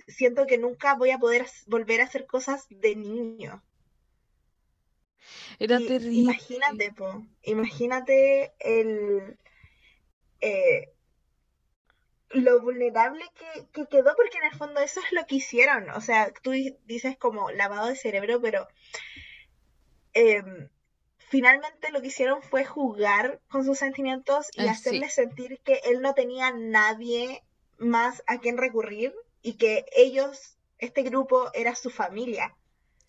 siento 0.07 0.45
que 0.45 0.57
nunca 0.57 0.95
voy 0.95 1.11
a 1.11 1.19
poder 1.19 1.45
volver 1.67 2.01
a 2.01 2.05
hacer 2.05 2.25
cosas 2.25 2.67
de 2.69 2.95
niño. 2.95 3.63
Era 5.59 5.77
terrible. 5.77 6.21
Imagínate, 6.21 6.91
po, 6.91 7.25
imagínate 7.43 8.53
el 8.59 9.37
eh, 10.41 10.91
lo 12.33 12.61
vulnerable 12.61 13.23
que, 13.73 13.85
quedó, 13.87 14.15
porque 14.15 14.37
en 14.37 14.45
el 14.45 14.57
fondo 14.57 14.79
eso 14.79 14.99
es 15.01 15.11
lo 15.11 15.25
que 15.25 15.35
hicieron. 15.35 15.89
O 15.91 16.01
sea, 16.01 16.31
tú 16.41 16.51
dices 16.85 17.17
como 17.17 17.51
lavado 17.51 17.87
de 17.87 17.95
cerebro, 17.95 18.41
pero 18.41 18.67
em, 20.13 20.69
finalmente 21.17 21.91
lo 21.91 22.01
que 22.01 22.07
hicieron 22.07 22.41
fue 22.41 22.65
jugar 22.65 23.41
con 23.49 23.65
sus 23.65 23.77
sentimientos 23.77 24.49
y 24.55 24.67
ah, 24.67 24.71
hacerle 24.71 25.09
sentir 25.09 25.59
que 25.59 25.81
él 25.85 26.01
no 26.01 26.13
tenía 26.13 26.51
nadie 26.51 27.43
más 27.77 28.23
a 28.27 28.39
quien 28.39 28.57
recurrir 28.57 29.13
y 29.41 29.53
que 29.53 29.85
ellos, 29.95 30.57
este 30.77 31.03
grupo, 31.03 31.51
era 31.53 31.75
su 31.75 31.89
familia. 31.89 32.55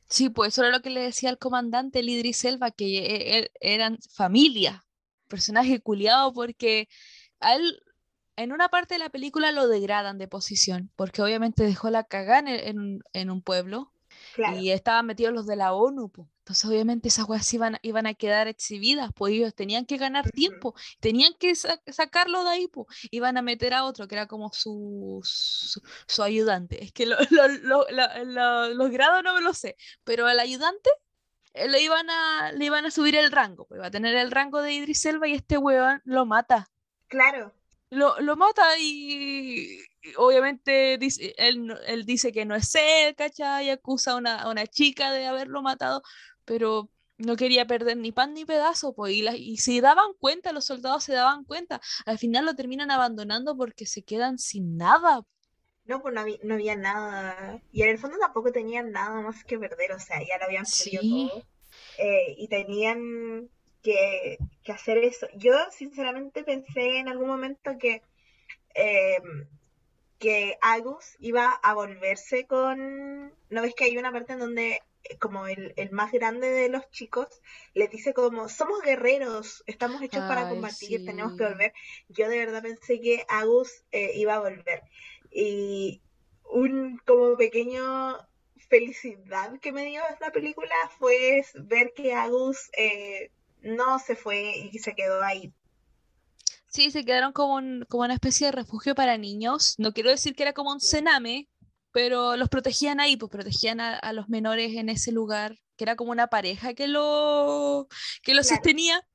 Sí, 0.08 0.28
pues 0.28 0.54
eso 0.54 0.62
era 0.62 0.70
lo 0.70 0.82
que 0.82 0.90
le 0.90 1.00
decía 1.00 1.30
al 1.30 1.38
comandante 1.38 2.02
Lidri 2.02 2.32
Selva, 2.32 2.70
que 2.70 2.98
e, 2.98 3.38
e, 3.38 3.50
eran 3.60 3.98
familia, 4.14 4.84
personaje 5.28 5.80
culiado, 5.80 6.32
porque 6.32 6.88
a 7.40 7.54
él 7.54 7.82
en 8.36 8.52
una 8.52 8.68
parte 8.68 8.94
de 8.94 8.98
la 8.98 9.10
película 9.10 9.52
lo 9.52 9.68
degradan 9.68 10.18
de 10.18 10.28
posición, 10.28 10.90
porque 10.96 11.22
obviamente 11.22 11.64
dejó 11.64 11.90
la 11.90 12.04
cagada 12.04 12.50
en, 12.50 13.02
en, 13.12 13.30
un 13.30 13.42
pueblo 13.42 13.92
y 14.58 14.70
estaban 14.70 15.06
metidos 15.06 15.32
los 15.32 15.46
de 15.46 15.56
la 15.56 15.74
ONU, 15.74 16.10
entonces 16.42 16.68
obviamente 16.68 17.06
esas 17.06 17.28
weas 17.28 17.54
iban, 17.54 17.78
iban 17.82 18.06
a 18.06 18.14
quedar 18.14 18.48
exhibidas, 18.48 19.12
pues 19.14 19.32
ellos 19.32 19.54
tenían 19.54 19.86
que 19.86 19.96
ganar 19.96 20.28
tiempo, 20.32 20.74
tenían 20.98 21.34
que 21.38 21.54
sacarlo 21.54 22.42
de 22.42 22.50
ahí, 22.50 22.66
pues 22.66 22.88
iban 23.12 23.36
a 23.36 23.42
meter 23.42 23.74
a 23.74 23.84
otro 23.84 24.08
que 24.08 24.16
era 24.16 24.26
como 24.26 24.52
su, 24.52 25.20
su, 25.22 26.22
ayudante. 26.22 26.82
Es 26.82 26.92
que 26.92 27.06
los 27.06 28.90
grados 28.90 29.22
no 29.22 29.34
me 29.34 29.40
lo 29.40 29.54
sé, 29.54 29.76
pero 30.02 30.26
al 30.26 30.40
ayudante 30.40 30.90
eh, 31.54 31.68
le 31.68 31.80
iban 31.80 32.10
a, 32.10 32.50
le 32.50 32.64
iban 32.64 32.86
a 32.86 32.90
subir 32.90 33.14
el 33.14 33.30
rango, 33.30 33.66
pues 33.66 33.78
iba 33.78 33.86
a 33.86 33.92
tener 33.92 34.16
el 34.16 34.32
rango 34.32 34.62
de 34.62 34.72
Idris 34.72 35.06
Elba 35.06 35.28
y 35.28 35.34
este 35.34 35.58
weón 35.58 36.02
lo 36.04 36.26
mata. 36.26 36.68
Claro. 37.06 37.54
Lo, 37.90 38.18
lo 38.20 38.36
mata 38.36 38.78
y, 38.78 39.78
obviamente 40.16 40.96
dice, 40.98 41.34
él, 41.36 41.78
él, 41.86 42.06
dice 42.06 42.32
que 42.32 42.46
no 42.46 42.54
es 42.54 42.74
él, 42.74 43.14
¿cachai? 43.14 43.66
Y 43.66 43.70
acusa 43.70 44.12
a 44.12 44.16
una, 44.16 44.42
a 44.42 44.50
una 44.50 44.66
chica 44.66 45.12
de 45.12 45.26
haberlo 45.26 45.60
matado, 45.60 46.02
pero 46.44 46.90
no 47.18 47.36
quería 47.36 47.66
perder 47.66 47.96
ni 47.96 48.12
pan 48.12 48.34
ni 48.34 48.44
pedazo, 48.44 48.94
pues, 48.94 49.14
y, 49.14 49.26
y 49.28 49.56
se 49.58 49.80
daban 49.80 50.12
cuenta, 50.18 50.52
los 50.52 50.64
soldados 50.64 51.04
se 51.04 51.12
daban 51.12 51.44
cuenta, 51.44 51.80
al 52.06 52.18
final 52.18 52.46
lo 52.46 52.54
terminan 52.54 52.90
abandonando 52.90 53.56
porque 53.56 53.86
se 53.86 54.02
quedan 54.02 54.38
sin 54.38 54.76
nada. 54.76 55.22
No, 55.84 56.00
pues 56.00 56.14
no 56.14 56.54
había, 56.54 56.76
nada, 56.76 57.60
y 57.72 57.82
en 57.82 57.88
el 57.88 57.98
fondo 57.98 58.16
tampoco 58.18 58.52
tenían 58.52 58.92
nada 58.92 59.20
más 59.20 59.44
que 59.44 59.58
perder, 59.58 59.92
o 59.92 59.98
sea, 59.98 60.20
ya 60.20 60.38
lo 60.38 60.44
habían 60.44 60.64
perdido 60.64 61.28
todo, 61.28 61.44
eh, 61.98 62.34
y 62.38 62.48
tenían 62.48 63.48
que, 63.82 64.38
que, 64.62 64.72
hacer 64.72 64.98
eso. 64.98 65.26
Yo 65.36 65.54
sinceramente 65.70 66.44
pensé 66.44 66.98
en 66.98 67.08
algún 67.08 67.28
momento 67.28 67.78
que... 67.78 68.02
Eh, 68.74 69.18
que 70.18 70.56
Agus 70.60 71.16
iba 71.18 71.50
a 71.50 71.74
volverse 71.74 72.46
con... 72.46 73.32
¿No 73.50 73.60
ves 73.60 73.74
que 73.74 73.84
hay 73.86 73.98
una 73.98 74.12
parte 74.12 74.34
en 74.34 74.38
donde 74.38 74.80
como 75.18 75.46
el, 75.46 75.74
más 75.90 76.12
grande 76.12 76.48
de 76.48 76.68
los 76.68 76.90
chicos 76.90 77.28
le 77.74 77.88
dice 77.88 78.14
como, 78.14 78.48
somos 78.48 78.82
guerreros, 78.82 79.62
estamos 79.66 80.02
hechos 80.02 80.20
para 80.28 80.48
combatir, 80.48 81.04
tenemos 81.04 81.36
que 81.36 81.44
volver? 81.44 81.72
Yo 82.08 82.28
de 82.28 82.38
verdad 82.38 82.62
pensé 82.62 83.00
que 83.00 83.24
Agus 83.28 83.84
eh, 83.92 84.12
iba 84.16 84.34
a 84.34 84.40
volver. 84.40 84.82
Y 85.30 86.00
un 86.44 86.98
como 87.06 87.36
pequeño 87.36 88.18
felicidad 88.68 89.58
que 89.60 89.72
me 89.72 89.86
dio 89.86 90.02
esta 90.10 90.30
película 90.30 90.74
fue 90.98 91.44
ver 91.54 91.92
que 91.94 92.14
Agus 92.14 92.70
eh, 92.76 93.30
no 93.60 93.98
se 93.98 94.16
fue 94.16 94.70
y 94.72 94.78
se 94.78 94.94
quedó 94.94 95.22
ahí 95.22 95.52
Sí, 96.72 96.90
se 96.90 97.04
quedaron 97.04 97.32
como, 97.32 97.60
como 97.86 98.04
una 98.04 98.14
especie 98.14 98.46
de 98.46 98.52
refugio 98.52 98.94
para 98.94 99.18
niños. 99.18 99.74
No 99.76 99.92
quiero 99.92 100.08
decir 100.08 100.34
que 100.34 100.42
era 100.42 100.54
como 100.54 100.72
un 100.72 100.80
cename, 100.80 101.46
pero 101.92 102.36
los 102.36 102.48
protegían 102.48 103.00
ahí, 103.00 103.16
pues 103.16 103.30
protegían 103.30 103.80
a, 103.80 104.12
los 104.12 104.28
menores 104.28 104.74
en 104.76 104.88
ese 104.88 105.12
lugar, 105.12 105.58
que 105.76 105.84
era 105.84 105.96
como 105.96 106.10
una 106.10 106.28
pareja 106.28 106.74
que 106.74 106.88
lo, 106.88 107.86
que 108.22 108.34
lo 108.34 108.42
sostenía. 108.42 109.06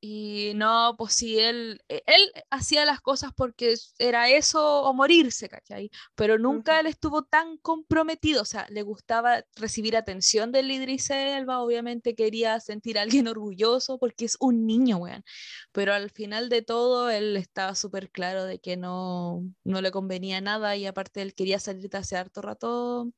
Y 0.00 0.52
no, 0.54 0.94
pues 0.96 1.14
sí, 1.14 1.40
él, 1.40 1.80
e, 1.88 2.02
él 2.06 2.32
hacía 2.50 2.84
las 2.84 3.00
cosas 3.00 3.32
porque 3.36 3.74
era 3.98 4.28
eso 4.30 4.82
o 4.82 4.94
morirse, 4.94 5.48
¿cachai? 5.48 5.90
Pero 6.14 6.38
nunca 6.38 6.78
él 6.78 6.86
estuvo 6.86 7.22
tan 7.24 7.56
comprometido, 7.58 8.42
o 8.42 8.44
sea, 8.44 8.66
le 8.70 8.82
gustaba 8.82 9.42
recibir 9.56 9.96
atención 9.96 10.52
del 10.52 10.70
Idris 10.70 11.10
Elba, 11.10 11.60
obviamente 11.60 12.14
quería 12.14 12.60
sentir 12.60 12.96
a 12.98 13.02
alguien 13.02 13.26
orgulloso 13.26 13.98
porque 13.98 14.26
es 14.26 14.36
un 14.38 14.66
niño, 14.66 14.98
weón. 14.98 15.24
Pero 15.72 15.92
al 15.94 16.10
final 16.10 16.48
de 16.48 16.62
todo, 16.62 17.10
él 17.10 17.36
estaba 17.36 17.74
súper 17.74 18.10
claro 18.10 18.44
de 18.44 18.60
que 18.60 18.76
no, 18.76 19.42
no 19.64 19.80
le 19.80 19.90
convenía 19.90 20.40
nada 20.40 20.76
y 20.76 20.86
aparte 20.86 21.22
él 21.22 21.34
quería 21.34 21.58
salir 21.58 21.94
hace 21.96 22.16
harto 22.16 22.42
rato 22.42 23.10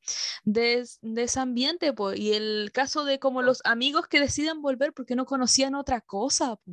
de, 0.43 0.87
de 1.01 1.23
ese 1.23 1.39
ambiente, 1.39 1.93
pues. 1.93 2.19
Y 2.19 2.33
el 2.33 2.71
caso 2.73 3.05
de 3.05 3.19
como 3.19 3.41
los 3.41 3.61
amigos 3.65 4.07
que 4.07 4.19
deciden 4.19 4.61
volver 4.61 4.93
porque 4.93 5.15
no 5.15 5.25
conocían 5.25 5.75
otra 5.75 6.01
cosa, 6.01 6.55
pues 6.65 6.70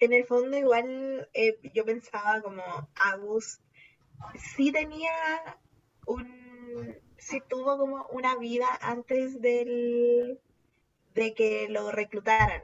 en 0.00 0.12
el 0.12 0.24
fondo 0.24 0.56
igual 0.56 1.28
eh, 1.34 1.58
yo 1.74 1.84
pensaba 1.84 2.42
como 2.42 2.62
Agus 2.94 3.60
sí 4.54 4.72
tenía 4.72 5.10
un 6.06 6.96
sí 7.18 7.42
tuvo 7.48 7.78
como 7.78 8.06
una 8.08 8.36
vida 8.36 8.66
antes 8.80 9.40
del 9.40 10.40
de 11.14 11.34
que 11.34 11.68
lo 11.68 11.90
reclutaran 11.90 12.62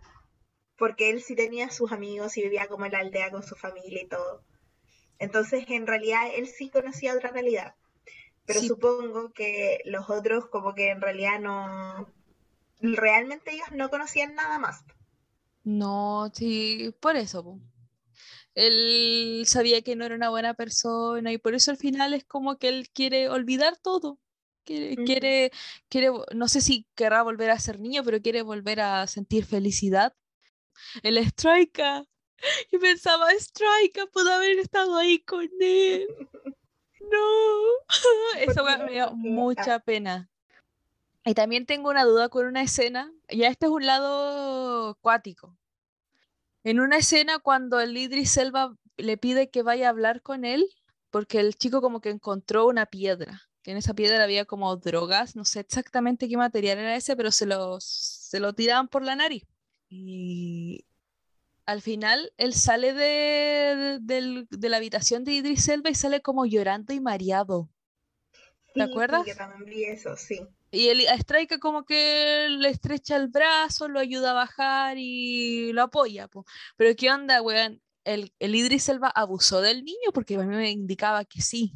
porque 0.77 1.11
él 1.11 1.23
sí 1.23 1.35
tenía 1.35 1.71
sus 1.71 1.93
amigos 1.93 2.37
y 2.37 2.43
vivía 2.43 2.67
como 2.67 2.87
en 2.87 2.93
la 2.93 2.99
aldea 2.99 3.31
con 3.31 3.43
su 3.43 3.55
familia 3.55 4.03
y 4.03 4.09
todo. 4.09 4.43
Entonces 5.19 5.65
en 5.69 5.87
realidad 5.87 6.29
él 6.35 6.49
sí 6.49 6.71
conocía 6.71 7.15
otra 7.15 7.31
realidad 7.31 7.75
pero 8.47 8.61
supongo 8.61 9.33
que 9.33 9.81
los 9.85 10.11
otros 10.11 10.47
como 10.47 10.75
que 10.75 10.91
en 10.91 11.01
realidad 11.01 11.39
no 11.41 12.09
realmente 12.81 13.53
ellos 13.53 13.71
no 13.73 13.89
conocían 13.91 14.35
nada 14.35 14.59
más 14.59 14.85
no, 15.65 16.31
sí, 16.35 16.95
por 17.01 17.17
eso. 17.17 17.61
Él 18.55 19.45
sabía 19.47 19.83
que 19.83 19.97
no 19.97 20.05
era 20.05 20.15
una 20.15 20.29
buena 20.29 20.55
persona 20.55 21.33
y 21.33 21.39
por 21.39 21.55
eso 21.55 21.71
al 21.71 21.79
final 21.79 22.13
es 22.15 22.25
como 22.25 22.59
que 22.59 22.69
él 22.69 22.91
quiere 22.91 23.29
olvidar 23.29 23.77
todo. 23.79 24.19
Quiere, 24.65 25.05
quiere, 25.05 25.53
quiere, 25.89 26.11
no 26.35 26.47
sé 26.47 26.61
si 26.61 26.87
querrá 26.95 27.23
volver 27.23 27.51
a 27.51 27.59
ser 27.59 27.81
niño, 27.81 28.05
pero 28.05 28.23
quiere 28.23 28.43
volver 28.43 28.81
a 28.81 29.07
sentir 29.09 29.45
felicidad. 29.45 30.15
El 31.03 31.25
Strika. 31.27 32.05
Y 32.73 32.79
pensaba, 32.79 33.31
Strika 33.39 34.07
pudo 34.07 34.33
haber 34.33 34.59
estado 34.59 34.97
ahí 34.97 35.21
con 35.21 35.49
él. 35.61 36.09
No, 37.11 37.89
eso 38.39 38.65
me 38.65 38.93
dio 38.93 39.13
mucha 39.17 39.81
pena. 39.81 40.31
Y 41.25 41.35
también 41.35 41.67
tengo 41.67 41.91
una 41.91 42.05
duda 42.05 42.29
con 42.29 42.47
una 42.47 42.63
escena, 42.63 43.13
ya 43.29 43.49
este 43.49 43.67
es 43.67 43.73
un 43.73 43.87
lado 43.87 44.91
acuático. 44.91 45.57
En 46.65 46.81
una 46.81 46.99
escena 46.99 47.39
cuando 47.39 47.81
el 47.81 47.97
Idris 47.97 48.31
Selva 48.31 48.77
le 48.97 49.17
pide 49.17 49.51
que 49.51 49.63
vaya 49.63 49.87
a 49.87 49.91
hablar 49.91 50.23
con 50.23 50.45
él, 50.45 50.69
porque 51.11 51.41
el 51.41 51.55
chico 51.55 51.81
como 51.81 52.01
que 52.01 52.11
encontró 52.11 52.67
una 52.67 52.87
piedra, 52.87 53.43
que 53.63 53.71
en 53.71 53.77
esa 53.77 53.95
piedra 53.95 54.23
había 54.23 54.45
como 54.45 54.75
drogas, 54.77 55.37
no 55.37 55.45
sé 55.45 55.61
exactamente 55.61 56.29
qué 56.29 56.37
material 56.37 56.79
era 56.79 56.97
ese, 56.97 57.17
pero 57.17 57.31
se 57.31 57.47
lo, 57.47 57.79
se 57.81 58.41
lo 58.41 58.53
tiraban 58.53 58.89
por 58.89 59.05
la 59.05 59.15
nariz. 59.15 59.45
Y 59.89 60.85
al 61.67 61.83
final 61.83 62.33
él 62.37 62.55
sale 62.55 62.93
de, 62.93 63.99
de, 64.01 64.69
la 64.69 64.77
habitación 64.77 65.23
de 65.25 65.33
Idris 65.33 65.69
Elba 65.69 65.91
y 65.91 65.95
sale 65.95 66.21
como 66.21 66.47
llorando 66.47 66.93
y 66.93 67.01
mareado. 67.01 67.69
¿Te 68.75 68.83
acuerdas? 68.83 69.25
Sí, 69.25 69.37
también 69.37 69.65
vi 69.67 69.85
eso, 69.85 70.17
sí. 70.17 70.41
Y 70.73 70.89
el 70.89 71.01
Strike 71.03 71.61
como 71.61 71.85
que 71.85 72.49
le 72.49 72.69
estrecha 72.69 73.17
el 73.17 73.29
brazo, 73.29 73.87
lo 73.89 74.01
ayuda 74.01 74.33
a 74.33 74.35
bajar 74.35 74.97
y 74.99 75.73
lo 75.73 75.83
apoya. 75.83 76.29
Pero 76.77 76.97
¿qué 76.97 77.11
onda, 77.11 77.41
weón? 77.43 77.81
El, 78.05 78.33
el 78.41 78.55
Idris 78.57 78.89
Elba 78.89 79.09
abusó 79.09 79.61
del 79.61 79.85
niño 79.85 80.11
porque 80.13 80.35
a 80.35 80.39
mí 80.43 80.57
me 80.57 80.71
indicaba 80.71 81.25
que 81.25 81.41
sí. 81.41 81.73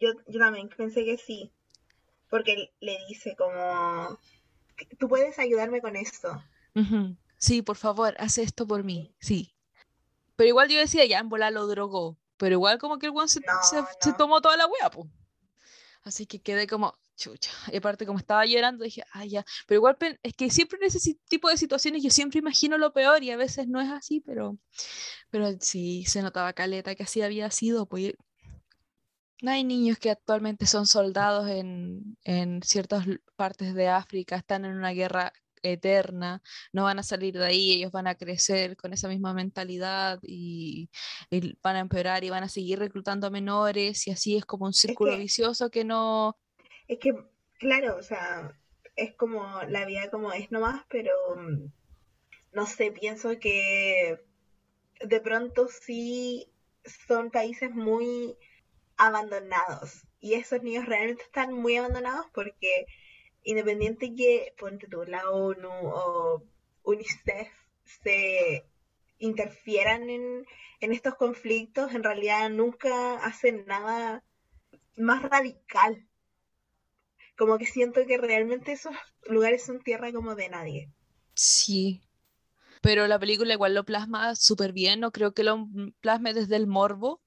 Yo, 0.00 0.12
yo 0.26 0.38
también 0.38 0.70
pensé 0.70 1.04
que 1.04 1.18
sí. 1.18 1.52
Porque 2.30 2.72
le 2.80 2.96
dice 3.08 3.36
como, 3.36 4.18
tú 4.98 5.08
puedes 5.08 5.38
ayudarme 5.38 5.82
con 5.82 5.96
esto 5.96 6.42
sí, 7.44 7.62
por 7.62 7.76
favor, 7.76 8.14
haz 8.18 8.38
esto 8.38 8.66
por 8.66 8.84
mí, 8.84 9.14
sí. 9.20 9.54
Pero 10.36 10.48
igual 10.48 10.68
yo 10.68 10.78
decía, 10.78 11.04
ya 11.04 11.18
en 11.18 11.28
volar 11.28 11.52
lo 11.52 11.66
drogó, 11.66 12.18
pero 12.36 12.54
igual 12.54 12.78
como 12.78 12.98
que 12.98 13.06
el 13.06 13.12
weón 13.12 13.28
se, 13.28 13.40
tomó 14.16 14.40
toda 14.40 14.56
la 14.56 14.66
wea, 14.66 14.90
pues. 14.90 15.08
Así 16.02 16.26
que 16.26 16.40
quedé 16.40 16.66
como, 16.66 16.94
chucha. 17.16 17.50
Y 17.72 17.76
aparte, 17.76 18.06
como 18.06 18.18
estaba 18.18 18.44
llorando, 18.46 18.84
dije, 18.84 19.02
ah, 19.12 19.24
ya. 19.24 19.44
Pero 19.66 19.78
igual 19.78 19.96
es 20.22 20.34
que 20.34 20.50
siempre 20.50 20.78
en 20.80 20.86
ese 20.86 21.16
tipo 21.28 21.48
de 21.48 21.56
situaciones 21.56 22.02
yo 22.02 22.10
siempre 22.10 22.40
imagino 22.40 22.78
lo 22.78 22.92
peor 22.92 23.22
y 23.22 23.30
a 23.30 23.36
veces 23.36 23.68
no 23.68 23.80
es 23.80 23.90
así, 23.90 24.20
pero, 24.20 24.58
pero 25.30 25.48
sí 25.60 26.04
se 26.06 26.22
notaba 26.22 26.52
caleta 26.52 26.94
que 26.94 27.04
así 27.04 27.22
había 27.22 27.50
sido. 27.50 27.86
Pues 27.86 28.14
no 29.42 29.50
hay 29.50 29.64
niños 29.64 29.98
que 29.98 30.10
actualmente 30.10 30.66
son 30.66 30.86
soldados 30.86 31.48
en, 31.50 32.16
en 32.24 32.62
ciertas 32.62 33.06
partes 33.36 33.74
de 33.74 33.88
África, 33.88 34.36
están 34.36 34.64
en 34.64 34.72
una 34.72 34.90
guerra 34.90 35.32
eterna, 35.64 36.42
no 36.72 36.84
van 36.84 36.98
a 36.98 37.02
salir 37.02 37.34
de 37.34 37.44
ahí, 37.46 37.72
ellos 37.72 37.92
van 37.92 38.06
a 38.06 38.14
crecer 38.14 38.76
con 38.76 38.92
esa 38.92 39.08
misma 39.08 39.34
mentalidad 39.34 40.20
y, 40.22 40.90
van 41.62 41.76
a 41.76 41.80
empeorar 41.80 42.24
y 42.24 42.30
van 42.30 42.44
a 42.44 42.48
seguir 42.48 42.78
reclutando 42.78 43.26
a 43.26 43.30
menores 43.30 44.06
y 44.06 44.10
así 44.10 44.36
es 44.36 44.44
como 44.44 44.66
un 44.66 44.74
círculo 44.74 45.16
vicioso 45.16 45.70
que 45.70 45.84
no... 45.84 46.36
Es 46.88 46.98
que, 46.98 47.14
claro, 47.58 47.96
o 47.96 48.02
sea, 48.02 48.58
es 48.96 49.14
como 49.14 49.62
la 49.68 49.84
vida 49.84 50.10
como 50.10 50.32
es 50.32 50.50
nomás, 50.50 50.84
pero 50.88 51.12
mm, 51.36 51.72
no 52.52 52.66
sé, 52.66 52.92
pienso 52.92 53.38
que 53.38 54.20
de 55.00 55.20
pronto 55.20 55.68
sí 55.68 56.48
son 57.06 57.30
países 57.30 57.70
muy 57.70 58.36
abandonados 58.96 60.06
y 60.20 60.34
esos 60.34 60.62
niños 60.62 60.86
realmente 60.86 61.22
están 61.22 61.52
muy 61.52 61.76
abandonados 61.76 62.26
porque 62.32 62.86
independiente 63.42 64.14
que, 64.14 64.54
ponte 64.58 64.86
tú, 64.88 65.04
la 65.04 65.30
ONU 65.30 65.68
o 65.68 66.42
UNICEF 66.82 67.48
se 67.84 68.64
interfieran 69.18 70.08
en, 70.10 70.46
estos 70.80 71.14
conflictos, 71.14 71.94
en 71.94 72.02
realidad 72.02 72.50
nunca 72.50 73.16
hacen 73.24 73.64
nada 73.66 74.22
más 74.96 75.22
radical. 75.22 76.06
Como 77.36 77.58
que 77.58 77.66
siento 77.66 78.00
que 78.06 78.18
realmente 78.18 78.72
esos 78.72 78.94
lugares 79.28 79.64
son 79.64 79.80
tierra 79.80 80.12
como 80.12 80.34
de 80.34 80.48
nadie. 80.48 80.92
Sí, 81.34 82.02
pero 82.84 83.06
la 83.06 83.18
película 83.18 83.54
igual 83.54 83.74
lo 83.74 83.84
plasma 83.84 84.36
súper 84.36 84.74
bien, 84.74 85.00
no 85.00 85.10
creo 85.10 85.32
que 85.32 85.42
lo 85.42 85.68
plasme 86.02 86.34
desde 86.34 86.56
el 86.56 86.66
morbo. 86.66 87.22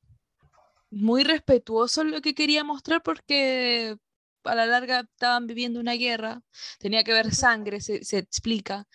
Muy 0.91 1.23
respetuoso 1.23 2.03
lo 2.03 2.21
que 2.21 2.35
quería 2.35 2.63
mostrar 2.63 3.01
porque 3.01 3.97
a 4.43 4.53
la 4.53 4.67
larga 4.67 4.99
estaban 4.99 5.47
viviendo 5.47 5.79
una 5.79 5.93
guerra, 5.93 6.43
tenía 6.77 7.03
que 7.03 7.11
ver 7.11 7.33
sangre, 7.33 7.81
se, 7.81 8.17
explica. 8.19 8.87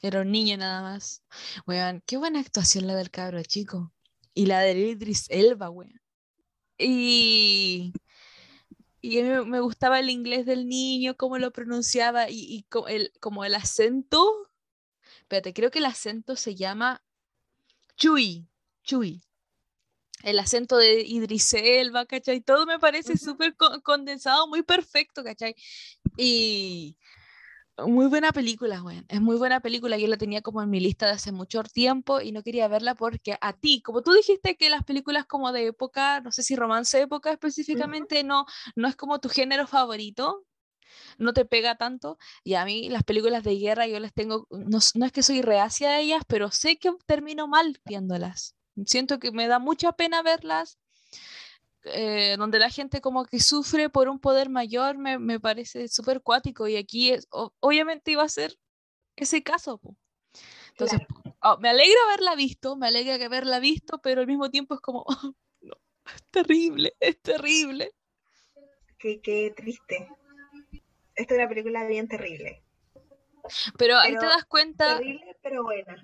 Era 0.00 0.22
un 0.22 0.32
niño 0.32 0.56
nada 0.56 0.80
más. 0.80 1.22
Weón, 1.66 2.02
qué 2.06 2.16
buena 2.16 2.40
actuación 2.40 2.86
la 2.86 2.94
del 2.94 3.10
cabro 3.10 3.42
chico. 3.42 3.92
Y 4.32 4.46
la 4.46 4.60
de 4.60 4.72
Idris 4.72 5.26
Elba, 5.28 5.68
weón. 5.68 6.00
Y, 6.78 7.92
y 9.00 9.20
a 9.20 9.22
mí 9.22 9.50
me 9.50 9.60
gustaba 9.60 10.00
el 10.00 10.10
inglés 10.10 10.46
del 10.46 10.68
niño, 10.68 11.16
cómo 11.16 11.38
lo 11.38 11.52
pronunciaba 11.52 12.30
y, 12.30 12.66
el, 12.88 13.12
como 13.20 13.44
el 13.44 13.54
acento. 13.54 14.48
Espérate, 15.22 15.54
creo 15.54 15.70
que 15.70 15.78
el 15.78 15.86
acento 15.86 16.36
se 16.36 16.54
llama 16.54 17.02
Chui. 17.96 18.46
Chui 18.84 19.22
el 20.22 20.38
acento 20.38 20.76
de 20.76 21.00
Idris 21.00 21.54
Elba, 21.54 22.06
¿cachai? 22.06 22.40
Todo 22.40 22.66
me 22.66 22.78
parece 22.78 23.16
súper 23.16 23.54
condensado, 23.82 24.46
muy 24.48 24.62
perfecto, 24.62 25.24
¿cachai? 25.24 25.54
Y 26.16 26.96
muy 27.86 28.06
buena 28.06 28.32
película, 28.32 28.80
güey. 28.80 29.02
Es 29.08 29.20
muy 29.20 29.36
buena 29.36 29.60
película. 29.60 29.96
Yo 29.98 30.06
la 30.06 30.16
tenía 30.16 30.42
como 30.42 30.62
en 30.62 30.70
mi 30.70 30.80
lista 30.80 31.06
de 31.06 31.12
hace 31.12 31.32
mucho 31.32 31.62
tiempo 31.62 32.20
y 32.20 32.32
no 32.32 32.42
quería 32.42 32.68
verla 32.68 32.94
porque 32.94 33.36
a 33.40 33.52
ti, 33.52 33.82
como 33.82 34.02
tú 34.02 34.12
dijiste 34.12 34.56
que 34.56 34.70
las 34.70 34.84
películas 34.84 35.26
como 35.26 35.52
de 35.52 35.66
época, 35.66 36.20
no 36.20 36.32
sé 36.32 36.42
si 36.42 36.56
romance 36.56 36.96
de 36.96 37.04
época 37.04 37.30
específicamente, 37.30 38.24
no, 38.24 38.46
no 38.76 38.88
es 38.88 38.96
como 38.96 39.20
tu 39.20 39.28
género 39.28 39.66
favorito, 39.66 40.44
no 41.18 41.32
te 41.32 41.44
pega 41.44 41.76
tanto. 41.76 42.18
Y 42.44 42.54
a 42.54 42.64
mí 42.64 42.88
las 42.88 43.04
películas 43.04 43.44
de 43.44 43.56
guerra 43.56 43.86
yo 43.86 44.00
las 44.00 44.12
tengo, 44.12 44.46
no, 44.50 44.78
no 44.94 45.06
es 45.06 45.12
que 45.12 45.22
soy 45.22 45.42
reacia 45.42 45.90
a 45.90 46.00
ellas, 46.00 46.22
pero 46.26 46.50
sé 46.50 46.78
que 46.78 46.90
termino 47.06 47.48
mal 47.48 47.80
viéndolas. 47.84 48.56
Siento 48.86 49.18
que 49.18 49.32
me 49.32 49.48
da 49.48 49.58
mucha 49.58 49.92
pena 49.92 50.22
verlas, 50.22 50.78
eh, 51.84 52.36
donde 52.38 52.58
la 52.58 52.70
gente 52.70 53.00
como 53.00 53.24
que 53.24 53.40
sufre 53.40 53.88
por 53.88 54.08
un 54.08 54.18
poder 54.18 54.50
mayor, 54.50 54.98
me, 54.98 55.40
parece 55.40 55.88
súper 55.88 56.20
cuático 56.20 56.68
y 56.68 56.76
aquí 56.76 57.10
es, 57.10 57.26
obviamente 57.30 58.10
iba 58.10 58.22
a 58.22 58.28
ser 58.28 58.56
ese 59.16 59.42
caso. 59.42 59.80
Entonces, 60.70 61.00
oh, 61.42 61.58
me 61.58 61.70
alegra 61.70 61.98
haberla 62.06 62.34
visto, 62.34 62.76
me 62.76 62.88
alegra 62.88 63.14
haberla 63.24 63.60
visto, 63.60 64.00
pero 64.02 64.20
al 64.20 64.26
mismo 64.26 64.50
tiempo 64.50 64.74
es 64.74 64.80
como, 64.80 65.04
no, 65.60 65.74
es 66.14 66.22
terrible, 66.30 66.94
es 67.00 67.20
terrible. 67.20 67.92
Qué, 68.98 69.20
qué 69.20 69.52
triste. 69.56 70.08
Esta 71.14 71.34
es 71.34 71.38
una 71.40 71.48
película 71.48 71.86
bien 71.86 72.08
terrible. 72.08 72.62
Pero, 73.78 73.96
ahí 73.98 74.16
te 74.16 74.26
das 74.26 74.44
cuenta. 74.44 74.98
Terrible, 74.98 75.36
pero 75.42 75.62
buena. 75.62 75.96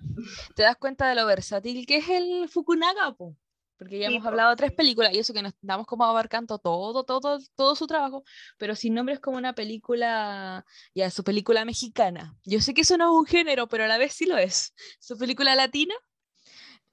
Te 0.55 0.63
das 0.63 0.77
cuenta 0.77 1.09
de 1.09 1.15
lo 1.15 1.27
versátil 1.27 1.87
que 1.87 1.99
es 1.99 2.09
el 2.09 2.49
Fukunaga, 2.49 3.13
po. 3.13 3.37
Porque 3.79 3.99
ya 3.99 4.07
hemos 4.07 4.25
hablado 4.27 4.51
de 4.51 4.57
tres 4.57 4.73
películas 4.73 5.13
y 5.13 5.19
eso 5.19 5.35
que 5.35 5.43
nos 5.43 5.53
estamos 5.53 5.87
como 5.87 6.05
abarcando 6.05 6.59
todo, 6.59 7.05
todo, 7.05 7.39
todo 7.55 7.77
su 7.77 7.87
trabajo, 7.87 8.25
pero 8.57 8.75
sin 8.75 8.95
nombre 8.95 9.15
es 9.15 9.21
como 9.21 9.37
una 9.37 9.55
película, 9.55 10.65
ya, 10.95 11.11
su 11.11 11.23
película 11.25 11.65
mexicana. 11.65 12.35
Yo 12.45 12.61
sé 12.61 12.73
que 12.73 12.81
eso 12.81 12.97
no 12.97 13.05
es 13.11 13.19
un 13.19 13.27
género, 13.27 13.69
pero 13.69 13.85
a 13.85 13.87
la 13.89 13.99
vez 13.99 14.15
sí 14.15 14.25
lo 14.25 14.39
es. 14.39 14.75
Su 14.99 15.19
película 15.19 15.55
latina, 15.55 15.95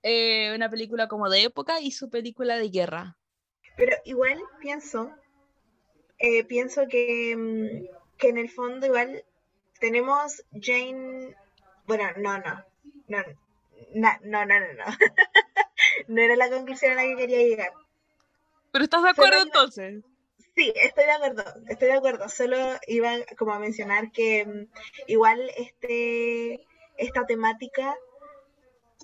eh, 0.01 0.53
una 0.53 0.69
película 0.69 1.07
como 1.07 1.29
de 1.29 1.43
época 1.43 1.79
y 1.79 1.91
su 1.91 2.09
película 2.09 2.57
de 2.57 2.69
guerra. 2.69 3.17
Pero 3.77 3.95
igual 4.03 4.39
pienso, 4.59 5.09
eh, 6.19 6.43
pienso 6.43 6.87
que, 6.89 7.35
mm, 7.35 8.17
que 8.17 8.29
en 8.29 8.37
el 8.37 8.49
fondo 8.49 8.85
igual 8.85 9.23
tenemos 9.79 10.43
Jane. 10.51 11.35
Bueno, 11.85 12.05
no, 12.17 12.37
no. 12.39 12.65
No, 13.07 13.19
no, 13.93 14.45
no, 14.45 14.45
no, 14.45 14.59
no. 14.59 14.85
no 16.07 16.21
era 16.21 16.35
la 16.35 16.49
conclusión 16.49 16.93
a 16.93 16.95
la 16.95 17.03
que 17.03 17.15
quería 17.15 17.39
llegar. 17.39 17.73
¿Pero 18.71 18.83
estás 18.83 19.03
de 19.03 19.09
acuerdo 19.09 19.41
entonces? 19.41 20.03
Sí, 20.55 20.71
estoy 20.75 21.05
de 21.05 21.11
acuerdo, 21.11 21.43
estoy 21.67 21.87
de 21.87 21.93
acuerdo. 21.93 22.29
Solo 22.29 22.57
iba 22.87 23.13
como 23.37 23.53
a 23.53 23.59
mencionar 23.59 24.11
que 24.11 24.45
mm, 24.45 24.67
igual 25.07 25.49
este 25.57 26.65
esta 26.97 27.25
temática 27.25 27.95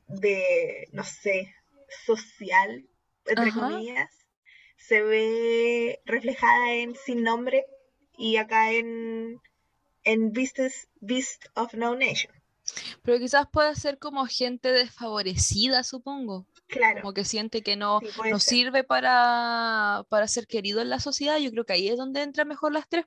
de, 0.07 0.87
no 0.91 1.03
sé, 1.03 1.53
social, 2.05 2.85
entre 3.25 3.51
comillas, 3.51 4.09
se 4.77 5.01
ve 5.01 6.01
reflejada 6.05 6.73
en 6.73 6.95
Sin 6.95 7.23
Nombre 7.23 7.65
y 8.17 8.37
acá 8.37 8.71
en 8.71 9.41
en 10.03 10.31
Beast 10.31 11.45
of 11.55 11.73
No 11.73 11.95
Nation. 11.95 12.33
Pero 13.03 13.19
quizás 13.19 13.47
pueda 13.51 13.73
ser 13.75 13.97
como 13.97 14.25
gente 14.25 14.71
desfavorecida, 14.71 15.83
supongo. 15.83 16.45
Claro. 16.69 17.01
Como 17.01 17.13
que 17.13 17.25
siente 17.25 17.63
que 17.63 17.75
no, 17.75 17.99
no 18.29 18.39
sirve 18.39 18.83
para, 18.83 20.05
para, 20.07 20.27
ser 20.27 20.45
querido 20.45 20.81
en 20.81 20.89
la 20.89 20.99
sociedad. 20.99 21.39
Yo 21.39 21.49
creo 21.49 21.65
que 21.65 21.73
ahí 21.73 21.89
es 21.89 21.97
donde 21.97 22.21
entran 22.21 22.47
mejor 22.47 22.71
las 22.71 22.87
tres, 22.87 23.05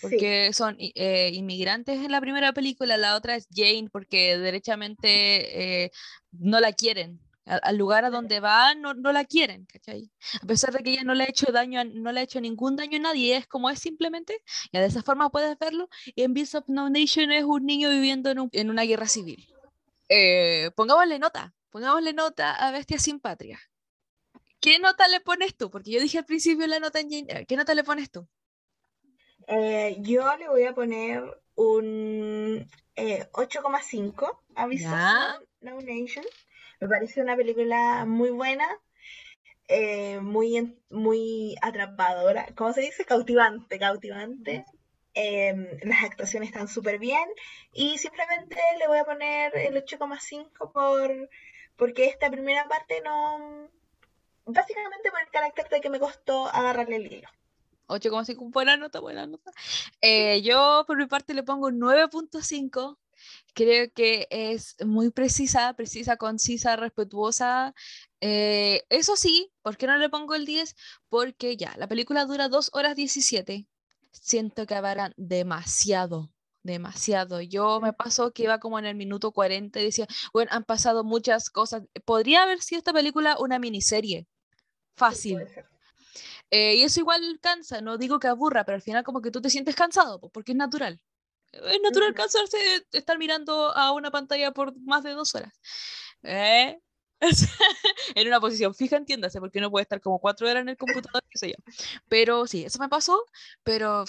porque 0.00 0.52
son 0.52 0.76
eh, 0.78 1.30
inmigrantes 1.34 2.04
en 2.04 2.12
la 2.12 2.20
primera 2.20 2.52
película, 2.52 2.96
la 2.96 3.16
otra 3.16 3.36
es 3.36 3.48
Jane, 3.52 3.88
porque 3.90 4.38
derechamente 4.38 5.84
eh, 5.84 5.90
no 6.32 6.60
la 6.60 6.72
quieren, 6.72 7.20
al 7.46 7.76
lugar 7.76 8.04
a 8.04 8.10
donde 8.10 8.40
va 8.40 8.74
no, 8.74 8.94
no, 8.94 9.12
la 9.12 9.24
quieren, 9.24 9.66
¿cachai? 9.66 10.10
A 10.42 10.46
pesar 10.46 10.72
de 10.72 10.82
que 10.82 10.92
ella 10.92 11.04
no 11.04 11.14
le 11.14 11.24
ha 11.24 11.28
hecho 11.28 11.52
daño, 11.52 11.84
no 11.84 12.12
le 12.12 12.20
ha 12.20 12.22
hecho 12.22 12.40
ningún 12.40 12.76
daño 12.76 12.96
a 12.98 13.02
nadie, 13.02 13.36
es 13.36 13.46
como 13.46 13.70
es 13.70 13.78
simplemente, 13.78 14.40
y 14.72 14.78
de 14.78 14.86
esa 14.86 15.02
forma 15.02 15.30
puedes 15.30 15.58
verlo, 15.58 15.88
y 16.14 16.22
en 16.22 16.34
Beast 16.34 16.54
of 16.54 16.64
No 16.68 16.88
Nation 16.90 17.32
es 17.32 17.44
un 17.44 17.66
niño 17.66 17.90
viviendo 17.90 18.30
en, 18.30 18.48
en 18.52 18.70
una 18.70 18.82
guerra 18.82 19.08
civil. 19.08 19.46
Eh, 20.08 20.70
pongámosle 20.76 21.18
nota, 21.18 21.54
pongámosle 21.74 22.12
nota 22.12 22.54
a 22.54 22.70
Bestia 22.70 23.00
sin 23.00 23.18
Patria. 23.18 23.58
¿Qué 24.60 24.78
nota 24.78 25.08
le 25.08 25.18
pones 25.18 25.56
tú? 25.56 25.72
Porque 25.72 25.90
yo 25.90 26.00
dije 26.00 26.18
al 26.18 26.24
principio 26.24 26.68
la 26.68 26.78
nota 26.78 27.00
en 27.00 27.10
Jane 27.10 27.46
¿Qué 27.46 27.56
nota 27.56 27.74
le 27.74 27.82
pones 27.82 28.12
tú? 28.12 28.28
Eh, 29.48 29.96
yo 29.98 30.36
le 30.36 30.48
voy 30.48 30.66
a 30.66 30.72
poner 30.72 31.20
un 31.56 32.70
8,5 32.94 34.22
eh, 34.22 34.36
a 34.54 34.66
Beast 34.66 34.86
of 34.86 35.48
No 35.62 35.80
Nation. 35.80 36.24
Me 36.80 36.86
parece 36.86 37.20
una 37.20 37.34
película 37.34 38.04
muy 38.06 38.30
buena, 38.30 38.68
eh, 39.66 40.20
muy, 40.20 40.78
muy 40.90 41.56
atrapadora, 41.60 42.46
¿cómo 42.54 42.72
se 42.72 42.82
dice? 42.82 43.04
Cautivante, 43.04 43.80
cautivante. 43.80 44.64
Em, 45.12 45.66
las 45.82 46.04
actuaciones 46.04 46.50
están 46.50 46.68
súper 46.68 47.00
bien 47.00 47.28
y 47.72 47.98
simplemente 47.98 48.60
le 48.78 48.86
voy 48.86 48.98
a 48.98 49.04
poner 49.04 49.56
el 49.56 49.76
8,5 49.76 50.72
por, 50.72 51.28
porque 51.76 52.06
esta 52.06 52.30
primera 52.30 52.66
parte 52.68 53.00
no... 53.02 53.68
Básicamente 54.46 55.10
por 55.10 55.20
el 55.20 55.30
carácter 55.30 55.68
de 55.70 55.80
que 55.80 55.88
me 55.88 55.98
costó 55.98 56.46
agarrarle 56.48 56.96
el 56.96 57.12
hilo. 57.12 57.28
8,5, 57.86 58.50
buena 58.50 58.76
nota, 58.76 59.00
buena 59.00 59.26
nota. 59.26 59.50
Eh, 60.00 60.42
yo 60.42 60.84
por 60.86 60.98
mi 60.98 61.06
parte 61.06 61.32
le 61.32 61.42
pongo 61.42 61.70
9.5 61.70 62.98
Creo 63.54 63.92
que 63.92 64.26
es 64.30 64.76
muy 64.84 65.10
precisa, 65.10 65.72
precisa, 65.74 66.16
concisa, 66.16 66.76
respetuosa. 66.76 67.74
Eh, 68.20 68.84
eso 68.88 69.16
sí, 69.16 69.52
¿por 69.62 69.76
qué 69.76 69.86
no 69.86 69.96
le 69.96 70.08
pongo 70.08 70.34
el 70.34 70.46
10? 70.46 70.74
Porque 71.08 71.56
ya, 71.56 71.74
la 71.76 71.86
película 71.88 72.24
dura 72.24 72.48
2 72.48 72.70
horas 72.72 72.96
17. 72.96 73.66
Siento 74.10 74.66
que 74.66 74.74
abarcan 74.74 75.14
demasiado, 75.16 76.30
demasiado. 76.64 77.40
Yo 77.40 77.80
me 77.80 77.92
pasó 77.92 78.32
que 78.32 78.42
iba 78.44 78.58
como 78.58 78.78
en 78.80 78.86
el 78.86 78.96
minuto 78.96 79.30
40 79.30 79.80
y 79.80 79.84
decía, 79.84 80.08
bueno, 80.32 80.50
han 80.52 80.64
pasado 80.64 81.04
muchas 81.04 81.50
cosas. 81.50 81.84
Podría 82.04 82.42
haber 82.42 82.60
sido 82.60 82.78
esta 82.78 82.92
película 82.92 83.36
una 83.38 83.60
miniserie. 83.60 84.26
Fácil. 84.96 85.46
Eh, 86.50 86.76
y 86.76 86.82
eso 86.82 87.00
igual 87.00 87.38
cansa, 87.40 87.80
no 87.80 87.98
digo 87.98 88.18
que 88.18 88.28
aburra, 88.28 88.64
pero 88.64 88.76
al 88.76 88.82
final 88.82 89.04
como 89.04 89.22
que 89.22 89.30
tú 89.30 89.40
te 89.40 89.50
sientes 89.50 89.74
cansado, 89.76 90.20
porque 90.30 90.52
es 90.52 90.58
natural 90.58 91.00
es 91.62 91.80
natural 91.82 92.14
cansarse 92.14 92.56
de 92.90 92.98
estar 92.98 93.18
mirando 93.18 93.76
a 93.76 93.92
una 93.92 94.10
pantalla 94.10 94.52
por 94.52 94.76
más 94.80 95.02
de 95.02 95.12
dos 95.12 95.34
horas. 95.34 95.52
¿Eh? 96.22 96.78
en 98.14 98.28
una 98.28 98.40
posición 98.40 98.74
fija, 98.74 98.96
entiéndase, 98.96 99.40
porque 99.40 99.60
no 99.60 99.70
puede 99.70 99.82
estar 99.82 100.00
como 100.00 100.18
cuatro 100.18 100.48
horas 100.48 100.62
en 100.62 100.70
el 100.70 100.76
computador, 100.76 101.22
qué 101.30 101.38
sé 101.38 101.48
yo. 101.48 101.54
Pero 102.08 102.46
sí, 102.46 102.64
eso 102.64 102.78
me 102.78 102.88
pasó, 102.88 103.24
pero 103.62 104.04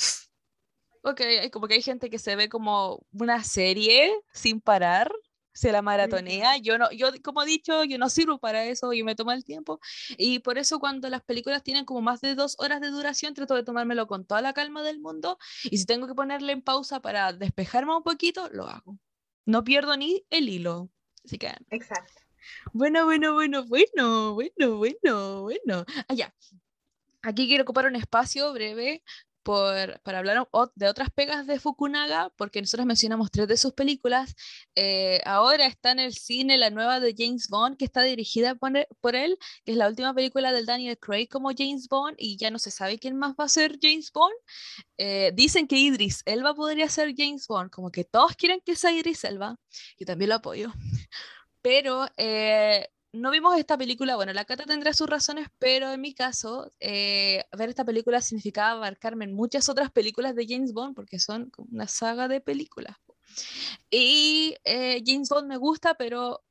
ok, 1.05 1.21
como 1.51 1.67
que 1.67 1.75
hay 1.75 1.81
gente 1.81 2.09
que 2.09 2.19
se 2.19 2.35
ve 2.35 2.49
como 2.49 3.05
una 3.13 3.43
serie 3.43 4.11
sin 4.33 4.59
parar 4.59 5.11
se 5.55 5.71
la 5.71 5.81
maratonea. 5.81 6.57
Yo 6.57 6.77
no, 6.77 6.91
yo 6.91 7.07
como 7.23 7.41
he 7.41 7.45
dicho, 7.45 7.85
yo 7.85 7.97
no 7.97 8.09
sirvo 8.09 8.39
para 8.39 8.65
eso, 8.65 8.91
yo 8.91 9.05
me 9.05 9.15
tomo 9.15 9.31
el 9.31 9.45
tiempo. 9.45 9.79
Y 10.17 10.39
por 10.39 10.57
eso 10.57 10.79
cuando 10.79 11.09
las 11.09 11.23
películas 11.23 11.63
tienen 11.63 11.85
como 11.85 12.01
más 12.01 12.19
de 12.19 12.35
dos 12.35 12.55
horas 12.59 12.81
de 12.81 12.89
duración, 12.89 13.33
trato 13.33 13.55
de 13.55 13.63
tomármelo 13.63 14.05
con 14.05 14.25
toda 14.25 14.41
la 14.41 14.53
calma 14.53 14.83
del 14.83 14.99
mundo. 14.99 15.39
Y 15.63 15.77
si 15.77 15.85
tengo 15.85 16.07
que 16.07 16.13
ponerle 16.13 16.51
en 16.51 16.61
pausa 16.61 17.01
para 17.01 17.31
despejarme 17.31 17.95
un 17.95 18.03
poquito, 18.03 18.49
lo 18.51 18.67
hago. 18.67 18.99
No 19.45 19.63
pierdo 19.63 19.95
ni 19.95 20.25
el 20.29 20.49
hilo. 20.49 20.89
Así 21.23 21.37
que. 21.37 21.55
Exacto. 21.69 22.21
Bueno, 22.73 23.05
bueno, 23.05 23.33
bueno, 23.33 23.65
bueno, 23.65 24.33
bueno, 24.33 24.77
bueno, 24.77 25.41
bueno. 25.43 25.85
Allá. 26.09 26.35
Ah, 27.25 27.29
Aquí 27.29 27.47
quiero 27.47 27.63
ocupar 27.63 27.87
un 27.87 27.95
espacio 27.95 28.53
breve 28.53 29.01
para 29.45 30.17
hablar 30.17 30.47
de 30.75 30.87
otras 30.89 31.11
pegas 31.11 31.45
de 31.45 31.59
Fukunaga, 31.59 32.31
porque 32.35 32.61
nosotros 32.61 32.87
mencionamos 32.87 33.29
tres 33.29 33.47
de 33.47 33.57
sus 33.57 33.73
películas. 33.73 34.35
Eh, 34.75 35.21
ahora 35.23 35.67
está 35.67 35.91
en 35.91 35.99
el 35.99 36.13
cine 36.15 36.57
la 36.57 36.71
nueva 36.71 36.99
de 36.99 37.13
James 37.15 37.47
Bond, 37.47 37.77
que 37.77 37.85
está 37.85 38.01
dirigida 38.01 38.55
por, 38.55 38.75
e, 38.75 38.87
él, 39.13 39.37
que 39.63 39.73
es 39.73 39.77
la 39.77 39.87
última 39.87 40.13
película 40.15 40.51
del 40.51 40.65
Daniel 40.65 40.97
Craig 40.97 41.27
como 41.27 41.51
James 41.55 41.87
Bond, 41.87 42.15
y 42.17 42.37
ya 42.37 42.49
no 42.49 42.57
se 42.57 42.71
sabe 42.71 42.97
quién 42.97 43.17
más 43.17 43.35
va 43.39 43.45
a 43.45 43.49
ser 43.49 43.77
James 43.79 44.11
Bond. 44.11 44.33
Eh, 44.97 45.31
dicen 45.35 45.67
que 45.67 45.77
Idris 45.77 46.23
Elba 46.25 46.55
podría 46.55 46.89
ser 46.89 47.13
James 47.15 47.45
Bond, 47.47 47.69
como 47.69 47.91
que 47.91 48.03
todos 48.03 48.35
quieren 48.35 48.61
que 48.65 48.75
sea 48.75 48.91
Idris 48.91 49.23
Elba, 49.25 49.57
y 49.97 50.05
también 50.05 50.29
lo 50.29 50.35
apoyo. 50.35 50.73
Pero 51.61 52.07
eh, 52.17 52.89
no 53.15 53.31
vimos 53.31 53.57
esta 53.57 53.77
película, 53.77 54.15
bueno, 54.15 54.33
la 54.33 54.45
Cata 54.45 54.65
tendrá 54.65 54.93
sus 54.93 55.09
razones, 55.09 55.47
pero 55.59 55.91
en 55.91 56.01
mi 56.01 56.13
caso, 56.13 56.71
eh, 56.79 57.43
ver 57.57 57.69
esta 57.69 57.85
película 57.85 58.21
significaba 58.21 58.71
abarcarme 58.71 59.25
en 59.25 59.33
muchas 59.33 59.69
otras 59.69 59.91
películas 59.91 60.35
de 60.35 60.45
James 60.47 60.73
Bond, 60.73 60.95
porque 60.95 61.19
son 61.19 61.51
una 61.57 61.87
saga 61.87 62.27
de 62.27 62.41
películas. 62.41 62.97
Y 63.89 64.55
eh, 64.63 65.01
James 65.05 65.29
Bond 65.29 65.47
me 65.47 65.57
gusta, 65.57 65.95
pero 65.95 66.43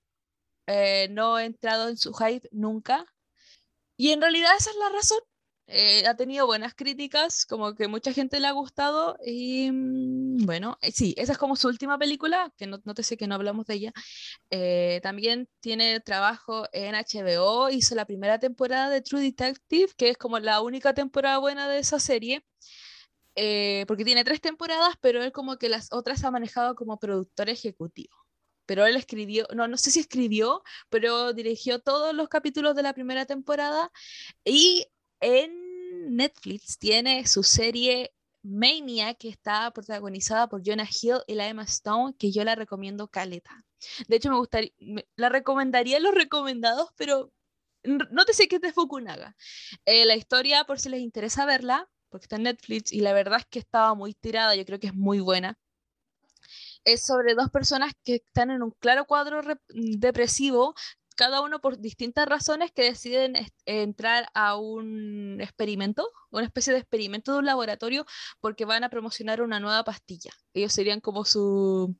eh, 0.66 1.08
no 1.10 1.38
he 1.38 1.44
entrado 1.46 1.88
en 1.88 1.96
su 1.96 2.12
hype 2.14 2.48
nunca. 2.52 3.06
Y 3.96 4.10
en 4.10 4.20
realidad 4.20 4.50
esa 4.58 4.70
es 4.70 4.76
la 4.76 4.88
razón 4.90 5.20
eh, 5.66 6.06
ha 6.06 6.14
tenido 6.14 6.46
buenas 6.46 6.74
críticas, 6.74 7.46
como 7.46 7.74
que 7.74 7.88
mucha 7.88 8.12
gente 8.12 8.38
le 8.38 8.46
ha 8.48 8.52
gustado 8.52 9.16
y 9.24 9.70
mm, 9.72 10.44
bueno, 10.44 10.78
eh, 10.82 10.92
sí, 10.92 11.14
esa 11.16 11.32
es 11.32 11.38
como 11.38 11.56
su 11.56 11.68
última 11.68 11.98
película, 11.98 12.52
que 12.58 12.66
no, 12.66 12.80
no 12.84 12.94
te 12.94 13.02
sé 13.02 13.16
que 13.16 13.26
no 13.26 13.34
hablamos 13.34 13.66
de 13.66 13.74
ella. 13.74 13.92
Eh, 14.50 15.00
también 15.02 15.48
tiene 15.60 16.00
trabajo 16.00 16.66
en 16.72 16.94
HBO, 16.94 17.70
hizo 17.70 17.94
la 17.94 18.04
primera 18.04 18.38
temporada 18.38 18.90
de 18.90 19.00
True 19.02 19.22
Detective, 19.22 19.88
que 19.96 20.10
es 20.10 20.18
como 20.18 20.38
la 20.38 20.60
única 20.60 20.92
temporada 20.94 21.38
buena 21.38 21.68
de 21.68 21.78
esa 21.78 21.98
serie. 21.98 22.44
porque 23.88 24.04
tiene 24.04 24.24
tres 24.24 24.40
temporadas, 24.40 24.94
pero 25.00 25.22
él 25.22 25.32
como 25.32 25.56
que 25.58 25.68
las 25.68 25.92
otras 25.92 26.24
ha 26.24 26.30
manejado 26.30 26.74
como 26.74 26.98
productor 26.98 27.48
ejecutivo 27.50 28.24
pero 28.66 28.86
él 28.86 28.96
escribió, 28.96 29.46
no, 29.54 29.68
no 29.68 29.76
sé 29.76 29.90
si 29.90 30.00
escribió, 30.00 30.62
pero 30.88 31.32
dirigió 31.32 31.80
todos 31.80 32.14
los 32.14 32.28
capítulos 32.28 32.74
de 32.74 32.82
la 32.82 32.94
primera 32.94 33.26
temporada 33.26 33.90
y 34.44 34.86
en 35.24 36.16
Netflix 36.16 36.78
tiene 36.78 37.26
su 37.26 37.42
serie 37.42 38.12
Mania, 38.42 39.14
que 39.14 39.30
está 39.30 39.70
protagonizada 39.70 40.48
por 40.48 40.62
Jonah 40.64 40.88
Hill 40.88 41.22
y 41.26 41.34
la 41.34 41.48
Emma 41.48 41.62
Stone, 41.62 42.14
que 42.18 42.30
yo 42.30 42.44
la 42.44 42.54
recomiendo 42.54 43.08
caleta. 43.08 43.64
De 44.06 44.16
hecho, 44.16 44.30
me 44.30 44.36
gustaría, 44.36 44.70
la 45.16 45.30
recomendaría 45.30 45.98
los 45.98 46.14
recomendados, 46.14 46.90
pero 46.96 47.32
no 47.84 48.24
te 48.26 48.34
sé 48.34 48.48
qué 48.48 48.56
es 48.56 48.62
de 48.62 48.72
Fukunaga. 48.72 49.34
Eh, 49.86 50.04
la 50.04 50.14
historia, 50.14 50.64
por 50.64 50.78
si 50.78 50.90
les 50.90 51.00
interesa 51.00 51.46
verla, 51.46 51.88
porque 52.10 52.26
está 52.26 52.36
en 52.36 52.44
Netflix 52.44 52.92
y 52.92 53.00
la 53.00 53.14
verdad 53.14 53.40
es 53.40 53.46
que 53.46 53.58
estaba 53.58 53.94
muy 53.94 54.12
tirada, 54.14 54.54
yo 54.54 54.64
creo 54.66 54.78
que 54.78 54.88
es 54.88 54.94
muy 54.94 55.20
buena. 55.20 55.58
Es 56.84 57.06
sobre 57.06 57.34
dos 57.34 57.50
personas 57.50 57.92
que 58.04 58.16
están 58.16 58.50
en 58.50 58.62
un 58.62 58.72
claro 58.72 59.06
cuadro 59.06 59.40
depresivo, 59.68 60.74
cada 61.14 61.40
uno 61.40 61.60
por 61.60 61.78
distintas 61.78 62.26
razones 62.26 62.72
que 62.72 62.82
deciden 62.82 63.34
entrar 63.66 64.28
a 64.34 64.56
un 64.56 65.40
experimento, 65.40 66.10
una 66.30 66.44
especie 66.44 66.72
de 66.72 66.80
experimento 66.80 67.32
de 67.32 67.38
un 67.38 67.46
laboratorio, 67.46 68.04
porque 68.40 68.64
van 68.64 68.84
a 68.84 68.90
promocionar 68.90 69.42
una 69.42 69.60
nueva 69.60 69.84
pastilla. 69.84 70.32
Ellos 70.52 70.72
serían 70.72 71.00
como 71.00 71.24
su... 71.24 71.96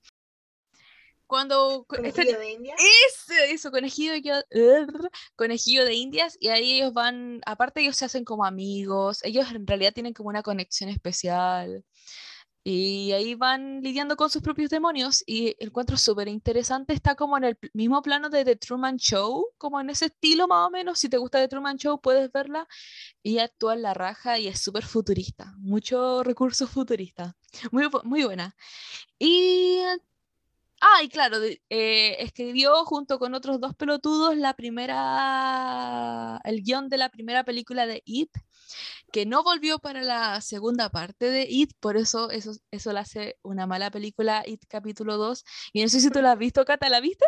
Cuando... 1.27 1.85
¿Conejillo 1.89 2.39
de 2.39 2.53
Indias? 2.53 2.81
Eso, 3.49 3.71
conejillo, 3.71 4.13
conejillo 5.37 5.85
de 5.85 5.95
Indias, 5.95 6.37
y 6.39 6.49
ahí 6.49 6.75
ellos 6.75 6.93
van, 6.93 7.41
aparte 7.47 7.81
ellos 7.81 7.97
se 7.97 8.05
hacen 8.05 8.25
como 8.25 8.45
amigos, 8.45 9.25
ellos 9.25 9.51
en 9.51 9.67
realidad 9.67 9.95
tienen 9.95 10.13
como 10.13 10.29
una 10.29 10.43
conexión 10.43 10.91
especial. 10.91 11.85
Y 12.67 13.13
ahí 13.13 13.35
van 13.35 13.83
lidiando 13.83 14.17
con 14.17 14.31
sus 14.31 14.41
propios 14.41 14.71
demonios 14.71 15.23
y 15.27 15.55
encuentro 15.59 15.99
súper 15.99 16.29
interesante. 16.29 16.95
Está 16.95 17.15
como 17.15 17.37
en 17.37 17.45
el 17.45 17.59
mismo 17.75 18.01
plano 18.01 18.31
de 18.31 18.43
The 18.43 18.57
Truman 18.57 18.97
Show, 18.97 19.49
como 19.59 19.81
en 19.81 19.91
ese 19.91 20.07
estilo 20.07 20.49
más 20.49 20.67
o 20.69 20.71
menos. 20.71 20.99
Si 20.99 21.11
te 21.11 21.19
gusta 21.19 21.39
The 21.39 21.49
Truman 21.49 21.77
Show, 21.77 22.01
puedes 22.01 22.33
verla. 22.33 22.67
Y 23.23 23.39
actúa 23.39 23.75
en 23.75 23.83
la 23.83 23.93
raja 23.93 24.39
y 24.39 24.49
es 24.49 24.61
súper 24.61 24.85
futurista. 24.85 25.53
Mucho 25.59 26.23
recurso 26.23 26.67
futurista. 26.67 27.37
Muy, 27.71 27.89
muy 28.05 28.25
buena. 28.25 28.57
Y 29.19 29.81
Ah, 30.87 31.03
y 31.03 31.09
claro, 31.09 31.39
eh, 31.43 32.17
escribió 32.19 32.85
junto 32.85 33.19
con 33.19 33.33
otros 33.35 33.59
dos 33.59 33.75
pelotudos 33.75 34.37
la 34.37 34.53
primera, 34.55 36.39
el 36.45 36.63
guion 36.63 36.91
de 36.91 36.99
la 36.99 37.09
primera 37.09 37.43
película 37.43 37.87
de 37.87 38.03
It, 38.05 38.31
que 39.15 39.27
no 39.27 39.45
volvió 39.45 39.79
para 39.79 40.03
la 40.03 40.41
segunda 40.41 40.91
parte 40.91 41.31
de 41.31 41.47
It, 41.49 41.71
por 41.79 41.97
eso 41.97 42.33
eso, 42.33 42.51
eso 42.73 42.93
le 42.93 42.99
hace 42.99 43.39
una 43.45 43.65
mala 43.65 43.93
película, 43.93 44.43
It 44.45 44.65
capítulo 44.67 45.17
2. 45.19 45.45
Y 45.73 45.83
no 45.83 45.89
sé 45.89 46.01
si 46.01 46.11
tú 46.11 46.21
la 46.21 46.33
has 46.33 46.39
visto, 46.39 46.65
Cata, 46.65 46.89
¿la 46.89 46.99
viste? 46.99 47.25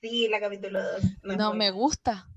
Sí, 0.00 0.28
la 0.28 0.38
capítulo 0.38 0.80
2. 0.80 1.36
No, 1.36 1.54
me 1.54 1.72
gusta. 1.72 2.28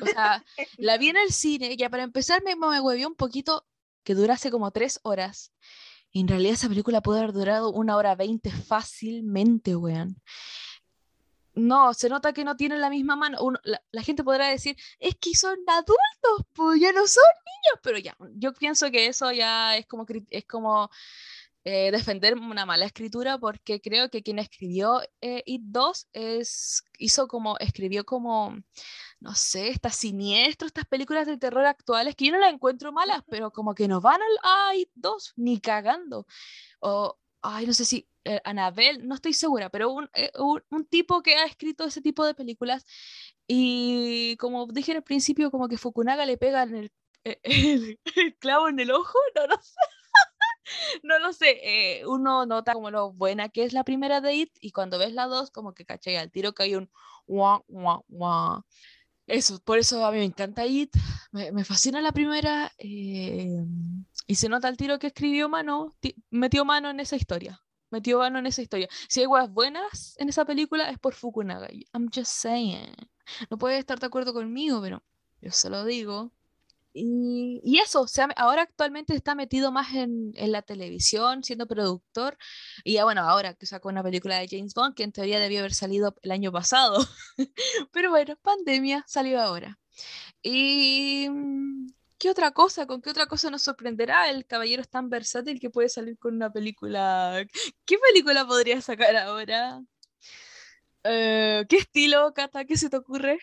O 0.00 0.06
sea, 0.06 0.42
la 0.78 0.96
vi 0.96 1.10
en 1.10 1.18
el 1.18 1.30
cine, 1.30 1.76
ya 1.76 1.90
para 1.90 2.04
empezar 2.04 2.42
me, 2.42 2.56
me 2.56 2.80
huevió 2.80 3.06
un 3.06 3.16
poquito 3.16 3.66
que 4.02 4.14
durase 4.14 4.50
como 4.50 4.70
tres 4.70 4.98
horas 5.02 5.52
en 6.20 6.28
realidad 6.28 6.54
esa 6.54 6.68
película 6.68 7.02
puede 7.02 7.20
haber 7.20 7.34
durado 7.34 7.70
una 7.70 7.96
hora 7.96 8.14
veinte 8.14 8.50
fácilmente, 8.50 9.76
weón. 9.76 10.16
No, 11.56 11.94
se 11.94 12.08
nota 12.08 12.32
que 12.32 12.44
no 12.44 12.56
tienen 12.56 12.80
la 12.80 12.90
misma 12.90 13.16
mano. 13.16 13.38
la, 13.64 14.02
gente 14.02 14.22
podrá 14.22 14.48
decir, 14.48 14.76
es 15.00 15.16
que 15.16 15.34
son 15.34 15.58
adultos, 15.66 16.46
pues 16.52 16.80
ya 16.80 16.92
no 16.92 17.06
son 17.06 17.24
niños, 17.46 17.80
pero 17.82 17.98
ya, 17.98 18.16
yo 18.34 18.52
pienso 18.52 18.90
que 18.90 19.06
eso 19.06 19.32
ya 19.32 19.76
es 19.76 19.86
como, 19.86 20.06
es 20.30 20.44
como 20.44 20.90
eh, 21.64 21.90
defender 21.90 22.34
una 22.38 22.64
mala 22.66 22.84
escritura 22.86 23.38
porque 23.38 23.80
creo 23.80 24.08
que 24.10 24.22
quien 24.22 24.38
escribió 24.38 25.02
eh, 25.20 25.42
It 25.46 25.62
2 25.64 26.08
es, 26.12 26.84
hizo 26.98 27.26
como, 27.26 27.58
escribió 27.58 28.04
como, 28.04 28.56
no 29.18 29.34
sé, 29.34 29.70
estas 29.70 29.96
siniestros, 29.96 30.68
estas 30.68 30.86
películas 30.86 31.26
de 31.26 31.38
terror 31.38 31.66
actuales 31.66 32.14
que 32.14 32.26
yo 32.26 32.32
no 32.32 32.38
las 32.38 32.52
encuentro 32.52 32.92
malas, 32.92 33.22
pero 33.28 33.50
como 33.50 33.74
que 33.74 33.88
no 33.88 34.00
van 34.00 34.20
al 34.22 34.38
a 34.70 34.76
It 34.76 34.90
2 34.94 35.32
ni 35.36 35.58
cagando. 35.60 36.26
O, 36.80 37.18
ay, 37.42 37.66
no 37.66 37.72
sé 37.72 37.84
si 37.84 38.08
eh, 38.26 38.40
Anabel, 38.44 39.06
no 39.06 39.14
estoy 39.14 39.32
segura, 39.32 39.70
pero 39.70 39.94
eh, 40.14 40.32
un, 40.38 40.60
un, 40.70 40.84
tipo 40.84 41.22
que 41.22 41.36
ha 41.36 41.44
escrito 41.46 41.84
ese 41.84 42.02
tipo 42.02 42.24
de 42.26 42.34
películas 42.34 42.84
y 43.46 44.36
como 44.38 44.66
dije 44.66 44.92
al 44.92 45.04
principio, 45.04 45.52
como 45.52 45.68
que 45.68 45.78
Fukunaga 45.78 46.26
le 46.26 46.36
pega 46.36 46.64
en 46.64 46.74
el, 46.74 46.92
clavo 48.40 48.68
en 48.68 48.80
el 48.80 48.90
ojo, 48.90 49.16
no 49.36 49.46
lo 49.46 49.56
sé. 49.62 49.74
no 51.04 51.18
lo 51.20 51.32
sé, 51.32 51.60
eh, 52.00 52.06
uno 52.06 52.46
nota 52.46 52.72
como 52.74 52.90
lo 52.90 53.12
buena 53.12 53.48
que 53.48 53.62
es 53.64 53.72
la 53.72 53.84
primera 53.84 54.20
de 54.20 54.34
It 54.34 54.50
y 54.60 54.72
cuando 54.72 54.98
ves 54.98 55.12
la 55.12 55.26
dos 55.26 55.52
como 55.52 55.72
que 55.74 55.84
caché 55.86 56.18
al 56.18 56.32
tiro 56.32 56.52
que 56.52 56.64
hay 56.64 56.74
un 56.74 56.90
wah, 57.28 57.62
wah, 57.68 58.00
wah. 58.08 58.62
Eso, 59.28 59.60
por 59.60 59.78
eso 59.78 60.04
a 60.04 60.10
mí 60.12 60.18
me 60.18 60.24
encanta 60.24 60.66
It, 60.66 60.96
me 61.32 61.64
fascina 61.64 62.00
la 62.00 62.12
primera 62.12 62.72
y 62.78 64.34
se 64.34 64.48
nota 64.48 64.68
el 64.68 64.76
tiro 64.76 64.98
que 64.98 65.08
escribió 65.08 65.48
mano, 65.48 65.94
metió 66.30 66.64
mano 66.64 66.90
en 66.90 67.00
esa 67.00 67.16
historia 67.16 67.60
metió 67.90 68.18
mano 68.18 68.38
en 68.38 68.46
esa 68.46 68.62
historia. 68.62 68.88
Si 69.08 69.20
hay 69.20 69.26
cosas 69.26 69.50
buenas 69.50 70.14
en 70.18 70.28
esa 70.28 70.44
película 70.44 70.90
es 70.90 70.98
por 70.98 71.14
Fukunaga. 71.14 71.68
I'm 71.92 72.08
just 72.14 72.32
saying. 72.32 72.94
No 73.50 73.58
puedes 73.58 73.78
estar 73.78 73.98
de 73.98 74.06
acuerdo 74.06 74.32
conmigo, 74.32 74.80
pero 74.80 75.02
yo 75.40 75.52
se 75.52 75.70
lo 75.70 75.84
digo. 75.84 76.32
Y, 76.98 77.78
eso, 77.78 78.06
ahora 78.36 78.62
actualmente 78.62 79.14
está 79.14 79.34
metido 79.34 79.70
más 79.70 79.94
en, 79.94 80.32
en, 80.34 80.50
la 80.50 80.62
televisión, 80.62 81.44
siendo 81.44 81.66
productor. 81.66 82.38
Y 82.84 82.94
ya 82.94 83.04
bueno, 83.04 83.20
ahora 83.20 83.52
que 83.52 83.66
sacó 83.66 83.90
una 83.90 84.02
película 84.02 84.38
de 84.38 84.48
James 84.48 84.72
Bond, 84.72 84.94
que 84.94 85.02
en 85.02 85.12
teoría 85.12 85.38
debió 85.38 85.58
haber 85.58 85.74
salido 85.74 86.14
el 86.22 86.30
año 86.30 86.50
pasado. 86.52 87.06
pero 87.92 88.10
bueno, 88.10 88.36
pandemia 88.42 89.04
salió 89.06 89.42
ahora. 89.42 89.78
Y 90.42 91.28
¿qué 92.18 92.30
otra 92.30 92.52
cosa? 92.52 92.86
¿Con 92.86 93.02
qué 93.02 93.10
otra 93.10 93.26
cosa 93.26 93.50
nos 93.50 93.62
sorprenderá? 93.62 94.30
El 94.30 94.46
caballero 94.46 94.82
es 94.82 94.88
tan 94.88 95.08
versátil 95.08 95.60
que 95.60 95.70
puede 95.70 95.88
salir 95.88 96.18
con 96.18 96.34
una 96.34 96.52
película. 96.52 97.44
¿Qué 97.84 97.98
película 97.98 98.46
podría 98.46 98.80
sacar 98.80 99.16
ahora? 99.16 99.82
Eh, 101.04 101.64
¿Qué 101.68 101.76
estilo, 101.76 102.32
Cata? 102.34 102.64
¿Qué 102.64 102.76
se 102.76 102.90
te 102.90 102.96
ocurre? 102.96 103.38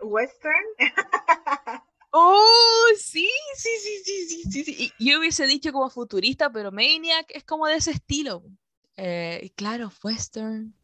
Western. 0.00 0.66
Oh, 2.10 2.86
sí, 2.96 3.30
sí, 3.54 3.68
sí, 3.82 4.02
sí, 4.02 4.42
sí, 4.50 4.64
sí, 4.64 4.92
Yo 4.98 5.18
hubiese 5.18 5.46
dicho 5.46 5.72
como 5.72 5.90
futurista, 5.90 6.50
pero 6.50 6.72
Maniac 6.72 7.26
es 7.28 7.44
como 7.44 7.66
de 7.66 7.76
ese 7.76 7.90
estilo. 7.90 8.42
Eh, 8.96 9.52
claro, 9.56 9.92
western. 10.02 10.74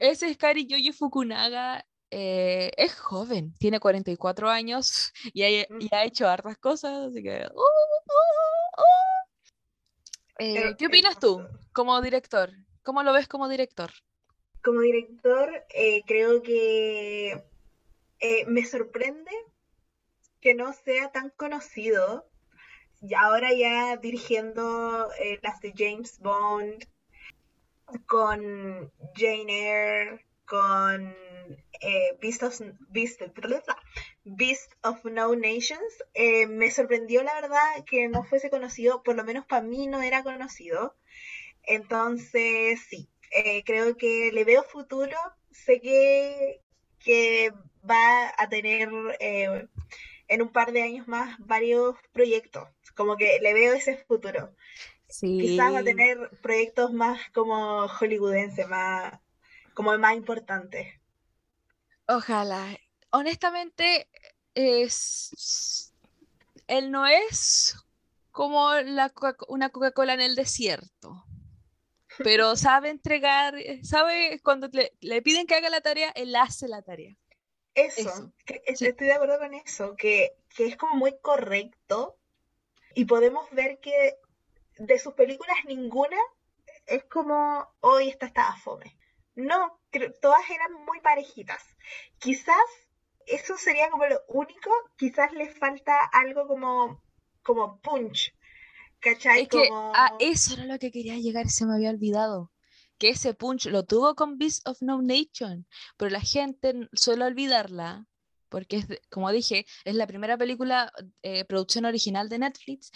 Ese 0.00 0.30
es 0.30 0.36
Kari 0.38 0.66
Yoyo 0.66 0.94
Fukunaga 0.94 1.86
eh, 2.16 2.70
es 2.76 2.94
joven, 2.94 3.52
tiene 3.58 3.80
44 3.80 4.48
años 4.48 5.12
y 5.34 5.42
ha, 5.42 5.50
y 5.50 5.88
ha 5.90 6.04
hecho 6.04 6.28
hartas 6.28 6.56
cosas, 6.58 7.08
así 7.08 7.24
que... 7.24 7.44
Uh, 7.52 7.58
uh, 7.58 8.12
uh. 8.78 9.24
Eh, 10.38 10.76
¿Qué 10.78 10.86
opinas 10.86 11.18
tú 11.18 11.44
como 11.72 12.00
director? 12.00 12.50
¿Cómo 12.84 13.02
lo 13.02 13.12
ves 13.12 13.26
como 13.26 13.48
director? 13.48 13.90
Como 14.62 14.80
director, 14.82 15.64
eh, 15.74 16.02
creo 16.06 16.40
que 16.42 17.42
me 18.46 18.64
sorprende 18.64 19.32
que 20.40 20.54
no 20.54 20.72
sea 20.72 21.10
tan 21.10 21.30
conocido. 21.30 22.26
Y 23.02 23.14
ahora 23.14 23.52
ya 23.52 23.96
dirigiendo 23.96 25.08
las 25.42 25.60
de 25.60 25.72
James 25.76 26.18
Bond, 26.20 26.86
con 28.06 28.92
Jane 29.14 29.44
Eyre, 29.48 30.24
con 30.46 31.14
eh, 31.80 32.16
Beast, 32.20 32.42
of, 32.42 32.60
Beast, 34.24 34.72
of 34.82 35.04
No 35.04 35.34
Nations, 35.34 36.04
eh, 36.14 36.46
me 36.46 36.70
sorprendió 36.70 37.22
la 37.22 37.34
verdad 37.34 37.84
que 37.86 38.08
no 38.08 38.24
fuese 38.24 38.50
conocido, 38.50 39.02
por 39.02 39.16
lo 39.16 39.24
menos 39.24 39.46
para 39.46 39.62
mí 39.62 39.86
no 39.86 40.02
era 40.02 40.22
conocido. 40.22 40.96
Entonces, 41.62 42.80
sí, 42.88 43.08
eh, 43.30 43.62
creo 43.64 43.96
que 43.96 44.30
le 44.32 44.44
veo 44.44 44.62
futuro, 44.62 45.16
sé 45.50 45.80
que, 45.80 46.60
que 46.98 47.52
va 47.88 48.32
a 48.36 48.48
tener 48.48 48.88
en 50.28 50.42
un 50.42 50.48
par 50.52 50.72
de 50.72 50.82
años 50.82 51.08
más 51.08 51.36
varios 51.38 51.96
proyectos, 52.12 52.68
como 52.94 53.16
que 53.16 53.38
le 53.40 53.54
veo 53.54 53.74
ese 53.74 53.96
futuro. 53.96 54.54
Quizás 55.20 55.72
va 55.72 55.78
a 55.78 55.84
tener 55.84 56.30
proyectos 56.42 56.92
más 56.92 57.20
como 57.32 57.86
hollywoodense, 57.86 58.66
más 58.66 59.20
como 59.74 59.96
más 59.98 60.16
importantes. 60.16 60.88
Ojalá. 62.08 62.78
Honestamente, 63.10 64.08
es... 64.54 65.92
él 66.66 66.90
no 66.90 67.06
es 67.06 67.76
como 68.30 68.72
la 68.74 69.12
una 69.48 69.70
Coca-Cola 69.70 70.14
en 70.14 70.20
el 70.20 70.34
desierto. 70.34 71.24
Pero 72.18 72.56
sabe 72.56 72.90
entregar, 72.90 73.54
sabe 73.82 74.40
cuando 74.42 74.68
le, 75.00 75.22
piden 75.22 75.46
que 75.46 75.54
haga 75.54 75.70
la 75.70 75.80
tarea, 75.80 76.10
él 76.10 76.34
hace 76.36 76.68
la 76.68 76.82
tarea. 76.82 77.16
Eso, 77.74 78.32
estoy 78.66 79.06
de 79.08 79.12
acuerdo 79.12 79.38
con 79.38 79.52
eso, 79.54 79.96
que, 79.96 80.36
que 80.48 80.66
es 80.66 80.76
como 80.76 80.94
muy 80.94 81.16
correcto 81.20 82.16
y 82.94 83.04
podemos 83.04 83.50
ver 83.50 83.80
que 83.80 84.16
de 84.78 84.98
sus 85.00 85.14
películas 85.14 85.56
ninguna 85.66 86.16
es 86.86 87.04
como 87.04 87.66
hoy 87.80 88.08
esta 88.08 88.26
estaba 88.26 88.56
fome. 88.58 88.96
No, 89.34 89.80
todas 90.20 90.48
eran 90.50 90.72
muy 90.84 91.00
parejitas. 91.00 91.62
Quizás 92.18 92.56
eso 93.26 93.56
sería 93.56 93.90
como 93.90 94.06
lo 94.06 94.20
único, 94.28 94.70
quizás 94.96 95.32
le 95.32 95.48
falta 95.48 95.98
algo 96.12 96.46
como, 96.46 97.02
como 97.42 97.80
punch. 97.80 98.34
¿Cachai? 99.00 99.42
Es 99.42 99.48
que 99.48 99.68
a 99.72 100.14
eso 100.18 100.54
era 100.54 100.64
lo 100.64 100.78
que 100.78 100.90
quería 100.90 101.16
llegar, 101.16 101.48
se 101.48 101.66
me 101.66 101.74
había 101.74 101.90
olvidado. 101.90 102.52
Que 102.98 103.10
ese 103.10 103.34
punch 103.34 103.66
lo 103.66 103.84
tuvo 103.84 104.14
con 104.14 104.38
Beast 104.38 104.66
of 104.68 104.80
No 104.80 105.02
Nation, 105.02 105.66
pero 105.96 106.10
la 106.10 106.20
gente 106.20 106.88
suele 106.92 107.24
olvidarla 107.24 108.06
porque 108.48 108.76
es, 108.76 108.86
como 109.10 109.32
dije, 109.32 109.66
es 109.84 109.94
la 109.96 110.06
primera 110.06 110.38
película, 110.38 110.92
eh, 111.22 111.44
producción 111.44 111.86
original 111.86 112.28
de 112.28 112.38
Netflix 112.38 112.92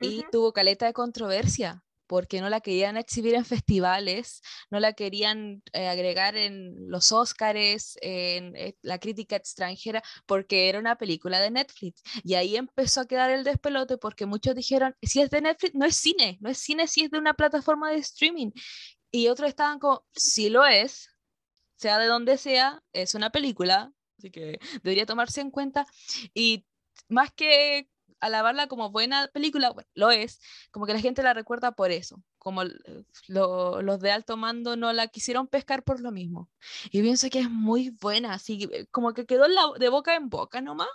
y 0.00 0.22
tuvo 0.30 0.52
caleta 0.52 0.84
de 0.84 0.92
controversia 0.92 1.82
porque 2.08 2.40
no 2.40 2.48
la 2.48 2.60
querían 2.60 2.96
exhibir 2.96 3.34
en 3.34 3.44
festivales, 3.44 4.42
no 4.70 4.80
la 4.80 4.94
querían 4.94 5.62
eh, 5.72 5.86
agregar 5.88 6.36
en 6.36 6.90
los 6.90 7.12
Óscares, 7.12 7.98
en 8.00 8.56
eh, 8.56 8.76
la 8.82 8.98
crítica 8.98 9.36
extranjera, 9.36 10.02
porque 10.26 10.68
era 10.68 10.78
una 10.80 10.96
película 10.96 11.38
de 11.38 11.50
Netflix. 11.50 12.02
Y 12.24 12.34
ahí 12.34 12.56
empezó 12.56 13.02
a 13.02 13.06
quedar 13.06 13.30
el 13.30 13.44
despelote 13.44 13.98
porque 13.98 14.26
muchos 14.26 14.54
dijeron, 14.54 14.96
si 15.02 15.20
es 15.20 15.30
de 15.30 15.42
Netflix, 15.42 15.74
no 15.74 15.86
es 15.86 15.96
cine, 15.96 16.38
no 16.40 16.50
es 16.50 16.58
cine 16.58 16.88
si 16.88 17.04
es 17.04 17.10
de 17.10 17.18
una 17.18 17.34
plataforma 17.34 17.90
de 17.90 17.98
streaming. 17.98 18.50
Y 19.10 19.28
otros 19.28 19.50
estaban 19.50 19.78
como, 19.78 20.04
sí 20.12 20.48
lo 20.50 20.66
es, 20.66 21.08
sea 21.76 21.98
de 21.98 22.06
donde 22.06 22.38
sea, 22.38 22.82
es 22.92 23.14
una 23.14 23.30
película, 23.30 23.92
así 24.18 24.30
que 24.30 24.58
debería 24.82 25.06
tomarse 25.06 25.40
en 25.40 25.50
cuenta. 25.50 25.86
Y 26.34 26.66
más 27.08 27.32
que 27.32 27.88
alabarla 28.20 28.66
como 28.66 28.90
buena 28.90 29.28
película, 29.28 29.74
lo 29.94 30.10
es, 30.10 30.40
como 30.70 30.86
que 30.86 30.94
la 30.94 31.00
gente 31.00 31.22
la 31.22 31.34
recuerda 31.34 31.72
por 31.72 31.90
eso, 31.90 32.22
como 32.38 32.62
los 33.28 34.00
de 34.00 34.12
alto 34.12 34.36
mando 34.36 34.76
no 34.76 34.92
la 34.92 35.08
quisieron 35.08 35.46
pescar 35.46 35.82
por 35.82 36.00
lo 36.00 36.10
mismo. 36.10 36.48
Y 36.90 37.02
pienso 37.02 37.28
que 37.30 37.40
es 37.40 37.50
muy 37.50 37.90
buena, 37.90 38.34
así 38.34 38.68
eh, 38.72 38.86
como 38.90 39.12
que 39.12 39.26
quedó 39.26 39.46
de 39.78 39.88
boca 39.88 40.14
en 40.14 40.28
boca 40.28 40.60
nomás. 40.60 40.88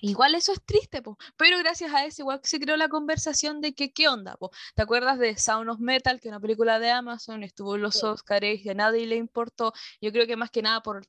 Igual 0.00 0.34
eso 0.34 0.52
es 0.52 0.62
triste, 0.64 1.02
po. 1.02 1.18
pero 1.36 1.58
gracias 1.58 1.92
a 1.94 2.04
eso 2.04 2.22
igual 2.22 2.40
se 2.42 2.58
creó 2.58 2.76
la 2.76 2.88
conversación 2.88 3.60
de 3.60 3.74
que 3.74 3.92
qué 3.92 4.08
onda. 4.08 4.36
Po? 4.36 4.50
¿Te 4.74 4.82
acuerdas 4.82 5.18
de 5.18 5.36
Sound 5.36 5.68
of 5.70 5.80
Metal, 5.80 6.20
que 6.20 6.28
es 6.28 6.32
una 6.32 6.40
película 6.40 6.78
de 6.78 6.90
Amazon, 6.90 7.42
estuvo 7.42 7.76
en 7.76 7.82
los 7.82 8.02
Oscars 8.02 8.64
y 8.64 8.68
a 8.68 8.74
nadie 8.74 9.06
le 9.06 9.16
importó? 9.16 9.72
Yo 10.00 10.12
creo 10.12 10.26
que 10.26 10.36
más 10.36 10.50
que 10.50 10.62
nada 10.62 10.82
por, 10.82 11.06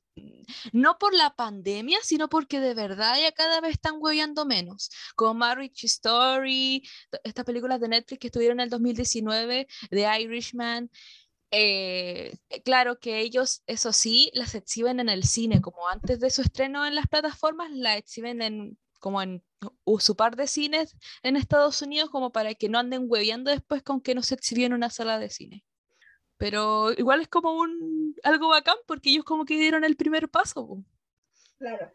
no 0.72 0.98
por 0.98 1.14
la 1.14 1.34
pandemia, 1.34 1.98
sino 2.02 2.28
porque 2.28 2.60
de 2.60 2.74
verdad 2.74 3.18
ya 3.20 3.32
cada 3.32 3.60
vez 3.60 3.72
están 3.72 3.96
hueveando 3.98 4.44
menos. 4.44 4.90
Como 5.16 5.34
Marriage 5.34 5.86
Story, 5.86 6.82
estas 7.24 7.44
películas 7.44 7.80
de 7.80 7.88
Netflix 7.88 8.20
que 8.20 8.26
estuvieron 8.28 8.60
en 8.60 8.64
el 8.64 8.70
2019, 8.70 9.66
The 9.90 10.20
Irishman. 10.20 10.90
Eh, 11.54 12.34
claro 12.64 12.98
que 12.98 13.20
ellos, 13.20 13.62
eso 13.66 13.92
sí, 13.92 14.30
las 14.34 14.54
exhiben 14.54 15.00
en 15.00 15.10
el 15.10 15.24
cine, 15.24 15.60
como 15.60 15.86
antes 15.86 16.18
de 16.18 16.30
su 16.30 16.40
estreno 16.42 16.86
en 16.86 16.94
las 16.94 17.06
plataformas, 17.08 17.70
la 17.70 17.96
exhiben 17.98 18.40
en 18.40 18.78
como 19.02 19.20
en 19.20 19.42
su 19.98 20.14
par 20.14 20.36
de 20.36 20.46
cines 20.46 20.96
en 21.24 21.36
Estados 21.36 21.82
Unidos, 21.82 22.08
como 22.08 22.30
para 22.30 22.54
que 22.54 22.68
no 22.68 22.78
anden 22.78 23.06
hueviando 23.08 23.50
después 23.50 23.82
con 23.82 24.00
que 24.00 24.14
no 24.14 24.22
se 24.22 24.36
exhibió 24.36 24.64
en 24.66 24.74
una 24.74 24.90
sala 24.90 25.18
de 25.18 25.28
cine. 25.28 25.64
Pero 26.36 26.92
igual 26.92 27.20
es 27.20 27.26
como 27.26 27.52
un, 27.52 28.14
algo 28.22 28.48
bacán 28.48 28.76
porque 28.86 29.10
ellos 29.10 29.24
como 29.24 29.44
que 29.44 29.58
dieron 29.58 29.82
el 29.82 29.96
primer 29.96 30.28
paso. 30.28 30.84
Claro. 31.58 31.92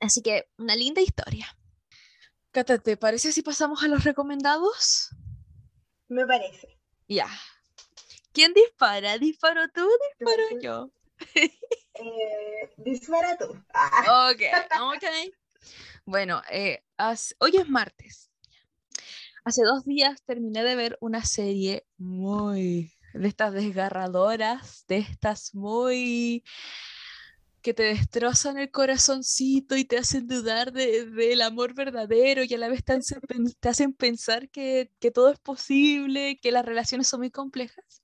Así 0.00 0.20
que 0.20 0.46
una 0.58 0.76
linda 0.76 1.00
historia. 1.00 1.46
Cata, 2.50 2.76
¿te 2.76 2.98
parece 2.98 3.32
si 3.32 3.40
pasamos 3.40 3.82
a 3.82 3.88
los 3.88 4.04
recomendados? 4.04 5.08
Me 6.08 6.26
parece. 6.26 6.78
Ya. 7.08 7.28
¿Quién 8.32 8.52
dispara? 8.52 9.16
¿Disparo 9.16 9.62
tú? 9.74 9.88
¿Disparo 10.18 10.42
tú. 10.50 10.60
yo? 10.60 10.90
Eh, 11.94 12.70
dispara 12.76 13.38
tú. 13.38 13.46
Ah, 13.72 14.30
Ok, 14.30 14.42
ok. 14.94 15.04
Bueno, 16.06 16.42
eh, 16.50 16.82
hoy 17.40 17.56
es 17.56 17.68
martes. 17.68 18.30
Hace 19.44 19.62
dos 19.64 19.84
días 19.84 20.22
terminé 20.24 20.62
de 20.64 20.74
ver 20.76 20.98
una 21.00 21.24
serie 21.24 21.86
muy 21.98 22.92
de 23.12 23.28
estas 23.28 23.52
desgarradoras, 23.52 24.84
de 24.88 24.98
estas 24.98 25.54
muy 25.54 26.42
que 27.62 27.72
te 27.74 27.84
destrozan 27.84 28.58
el 28.58 28.70
corazoncito 28.70 29.76
y 29.76 29.84
te 29.86 29.96
hacen 29.98 30.26
dudar 30.28 30.72
de- 30.72 31.06
del 31.06 31.40
amor 31.42 31.74
verdadero 31.74 32.42
y 32.44 32.52
a 32.54 32.58
la 32.58 32.68
vez 32.68 32.84
te 32.84 32.92
hacen, 32.94 33.20
pen- 33.22 33.52
te 33.60 33.68
hacen 33.70 33.94
pensar 33.94 34.50
que, 34.50 34.92
que 35.00 35.10
todo 35.10 35.30
es 35.30 35.38
posible, 35.38 36.38
que 36.40 36.52
las 36.52 36.64
relaciones 36.66 37.08
son 37.08 37.20
muy 37.20 37.30
complejas. 37.30 38.02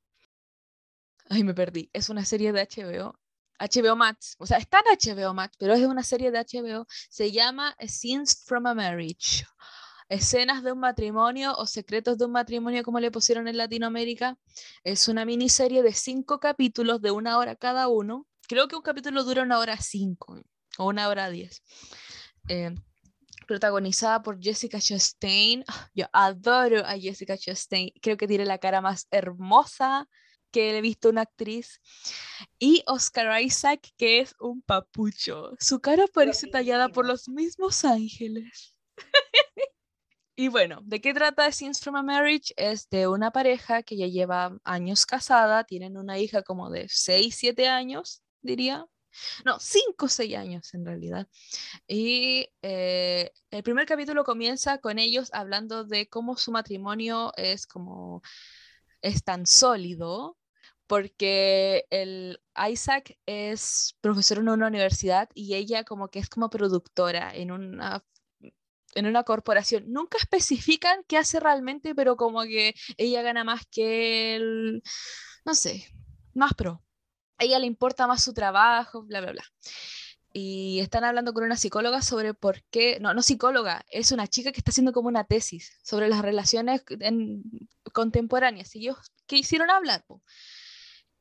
Ay, 1.31 1.44
me 1.44 1.55
perdí. 1.55 1.89
Es 1.94 2.10
una 2.10 2.27
serie 2.27 2.52
de 2.52 2.60
HBO. 2.60 3.18
HBO 3.61 3.95
Max. 3.95 4.37
O 4.39 4.47
sea, 4.47 4.59
está 4.59 4.81
en 4.81 4.97
HBO 4.97 5.35
Max, 5.35 5.57
pero 5.59 5.74
es 5.74 5.85
una 5.87 6.03
serie 6.03 6.31
de 6.31 6.39
HBO. 6.39 6.87
Se 7.11 7.31
llama 7.31 7.77
Scenes 7.87 8.43
from 8.45 8.66
a 8.66 8.74
Marriage. 8.74 9.45
Escenas 10.09 10.65
de 10.65 10.73
un 10.73 10.81
matrimonio 10.81 11.55
o 11.57 11.66
secretos 11.66 12.19
de 12.19 12.24
un 12.24 12.32
matrimonio, 12.32 12.82
como 12.82 12.99
le 12.99 13.12
pusieron 13.12 13.47
en 13.47 13.57
Latinoamérica. 13.57 14.37
Es 14.82 15.07
una 15.07 15.24
miniserie 15.24 15.82
de 15.82 15.93
cinco 15.93 16.41
capítulos 16.41 17.01
de 17.01 17.12
una 17.12 17.39
hora 17.39 17.55
cada 17.55 17.87
uno. 17.87 18.27
Creo 18.49 18.66
que 18.66 18.74
un 18.74 18.82
capítulo 18.82 19.23
dura 19.23 19.43
una 19.43 19.59
hora 19.61 19.77
cinco 19.77 20.41
o 20.78 20.87
una 20.87 21.09
hora 21.09 21.31
diez. 21.31 21.62
Eh, 22.49 22.74
protagonizada 23.47 24.23
por 24.23 24.41
Jessica 24.41 24.81
Chastain. 24.81 25.65
Ah, 25.69 25.89
Yo 25.95 26.07
adoro 26.12 26.85
a 26.85 26.99
Jessica 26.99 27.37
Chastain. 27.37 27.93
Creo 28.01 28.16
que 28.16 28.27
tiene 28.27 28.45
la 28.45 28.59
cara 28.59 28.81
más 28.81 29.07
hermosa 29.11 30.09
que 30.51 30.77
he 30.77 30.81
visto 30.81 31.09
una 31.09 31.22
actriz. 31.22 31.81
Y 32.59 32.82
Oscar 32.86 33.40
Isaac, 33.43 33.89
que 33.97 34.20
es 34.20 34.35
un 34.40 34.62
papucho. 34.62 35.52
Su 35.59 35.81
cara 35.81 36.06
parece 36.12 36.47
tallada 36.48 36.89
por 36.89 37.06
los 37.06 37.28
mismos 37.28 37.85
ángeles. 37.85 38.74
Y 40.40 40.48
bueno, 40.48 40.81
¿de 40.85 41.02
qué 41.02 41.12
trata 41.12 41.52
Scenes 41.52 41.81
from 41.81 41.97
a 41.97 42.02
Marriage? 42.02 42.55
Es 42.56 42.89
de 42.89 43.06
una 43.06 43.31
pareja 43.31 43.82
que 43.82 43.98
ya 43.98 44.06
lleva 44.06 44.56
años 44.64 45.05
casada, 45.05 45.64
tienen 45.64 45.98
una 45.98 46.18
hija 46.18 46.43
como 46.43 46.70
de 46.70 46.86
6, 46.89 47.36
7 47.36 47.68
años, 47.68 48.22
diría. 48.40 48.86
No, 49.44 49.60
5 49.60 50.06
o 50.06 50.09
6 50.09 50.36
años 50.36 50.72
en 50.72 50.86
realidad. 50.86 51.28
Y 51.86 52.48
eh, 52.62 53.31
el 53.51 53.62
primer 53.62 53.85
capítulo 53.85 54.24
comienza 54.24 54.78
con 54.78 54.98
ellos 54.98 55.28
hablando 55.35 55.85
de 55.85 56.09
cómo 56.09 56.39
su 56.39 56.52
matrimonio 56.52 57.35
es 57.36 57.66
como 57.66 58.22
es 59.02 59.22
tan 59.22 59.44
sólido 59.44 60.39
porque 60.90 61.86
el 61.90 62.40
Isaac 62.68 63.16
es 63.24 63.96
profesor 64.00 64.38
en 64.38 64.48
una 64.48 64.66
universidad 64.66 65.28
y 65.34 65.54
ella 65.54 65.84
como 65.84 66.08
que 66.08 66.18
es 66.18 66.28
como 66.28 66.50
productora 66.50 67.32
en 67.32 67.52
una 67.52 68.04
en 68.96 69.06
una 69.06 69.22
corporación. 69.22 69.84
Nunca 69.92 70.18
especifican 70.18 71.04
qué 71.06 71.16
hace 71.16 71.38
realmente, 71.38 71.94
pero 71.94 72.16
como 72.16 72.42
que 72.42 72.74
ella 72.96 73.22
gana 73.22 73.44
más 73.44 73.66
que 73.70 74.34
él, 74.34 74.82
no 75.44 75.54
sé, 75.54 75.86
más 76.34 76.54
pro. 76.54 76.82
A 77.38 77.44
ella 77.44 77.60
le 77.60 77.66
importa 77.66 78.08
más 78.08 78.24
su 78.24 78.34
trabajo, 78.34 79.04
bla, 79.04 79.20
bla, 79.20 79.30
bla. 79.30 79.44
Y 80.32 80.80
están 80.80 81.04
hablando 81.04 81.32
con 81.32 81.44
una 81.44 81.56
psicóloga 81.56 82.02
sobre 82.02 82.34
por 82.34 82.64
qué, 82.70 82.98
no, 83.00 83.14
no 83.14 83.22
psicóloga, 83.22 83.84
es 83.90 84.10
una 84.10 84.26
chica 84.26 84.50
que 84.50 84.58
está 84.58 84.72
haciendo 84.72 84.92
como 84.92 85.06
una 85.08 85.22
tesis 85.24 85.78
sobre 85.84 86.08
las 86.08 86.22
relaciones 86.22 86.82
en- 86.98 87.44
contemporáneas. 87.92 88.74
Y 88.74 88.80
ellos 88.80 88.96
quisieron 89.26 89.70
hablar. 89.70 90.04
po. 90.08 90.20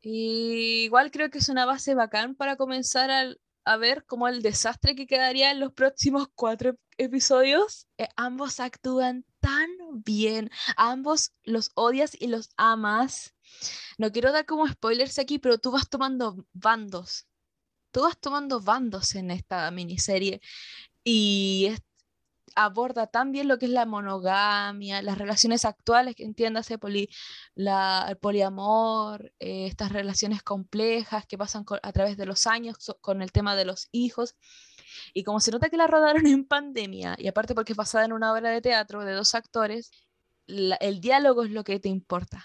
Igual 0.02 1.12
creo 1.12 1.30
que 1.30 1.40
es 1.40 1.50
una 1.50 1.66
base 1.66 1.94
bacán 1.96 2.36
para 2.36 2.56
comenzar 2.56 3.12
al- 3.12 3.40
a 3.66 3.78
ver 3.78 4.06
como 4.06 4.28
el 4.28 4.42
desastre 4.42 4.96
que 4.96 5.06
quedaría 5.08 5.52
en 5.52 5.60
los 5.60 5.74
próximos 5.74 6.28
cuatro 6.36 6.78
episodios. 6.98 7.88
Eh, 7.98 8.08
ambos 8.16 8.60
actúan 8.60 9.26
tan 9.40 9.70
bien, 10.06 10.50
ambos 10.78 11.34
los 11.44 11.72
odias 11.76 12.12
y 12.20 12.28
los 12.28 12.50
amas. 12.58 13.36
No 13.98 14.12
quiero 14.12 14.32
dar 14.32 14.46
como 14.46 14.68
spoilers 14.68 15.20
aquí, 15.20 15.40
pero 15.40 15.58
tú 15.60 15.72
vas 15.72 15.90
tomando 15.90 16.46
bandos. 16.54 17.28
Tú 17.92 18.02
vas 18.04 18.20
tomando 18.20 18.62
bandos 18.62 19.16
en 19.16 19.32
esta 19.32 19.70
miniserie 19.72 20.42
y 21.04 21.70
aborda 22.66 23.08
tan 23.08 23.32
bien 23.32 23.48
lo 23.48 23.58
que 23.60 23.66
es 23.66 23.72
la 23.72 23.86
monogamia, 23.86 25.02
las 25.02 25.18
relaciones 25.18 25.66
actuales, 25.66 26.16
que 26.16 26.24
entiéndase, 26.24 26.78
poli- 26.78 27.10
el 27.56 28.18
poliamor, 28.18 29.32
eh, 29.40 29.66
estas 29.68 29.92
relaciones 29.92 30.44
complejas 30.44 31.26
que 31.26 31.38
pasan 31.38 31.66
a 31.84 31.92
través 31.92 32.18
de 32.18 32.26
los 32.26 32.48
años 32.48 32.78
con 33.02 33.22
el 33.22 33.32
tema 33.32 33.56
de 33.56 33.66
los 33.66 33.88
hijos. 33.92 34.36
Y 35.14 35.24
como 35.24 35.40
se 35.40 35.52
nota 35.52 35.70
que 35.70 35.78
la 35.78 35.88
rodaron 35.88 36.26
en 36.28 36.46
pandemia, 36.46 37.16
y 37.18 37.28
aparte 37.28 37.56
porque 37.56 37.74
es 37.74 37.78
basada 37.78 38.06
en 38.06 38.14
una 38.14 38.34
obra 38.34 38.50
de 38.52 38.62
teatro 38.62 39.04
de 39.06 39.14
dos 39.14 39.36
actores, 39.36 39.92
el 40.48 41.00
diálogo 41.02 41.44
es 41.44 41.52
lo 41.52 41.64
que 41.64 41.80
te 41.80 41.90
importa. 41.90 42.44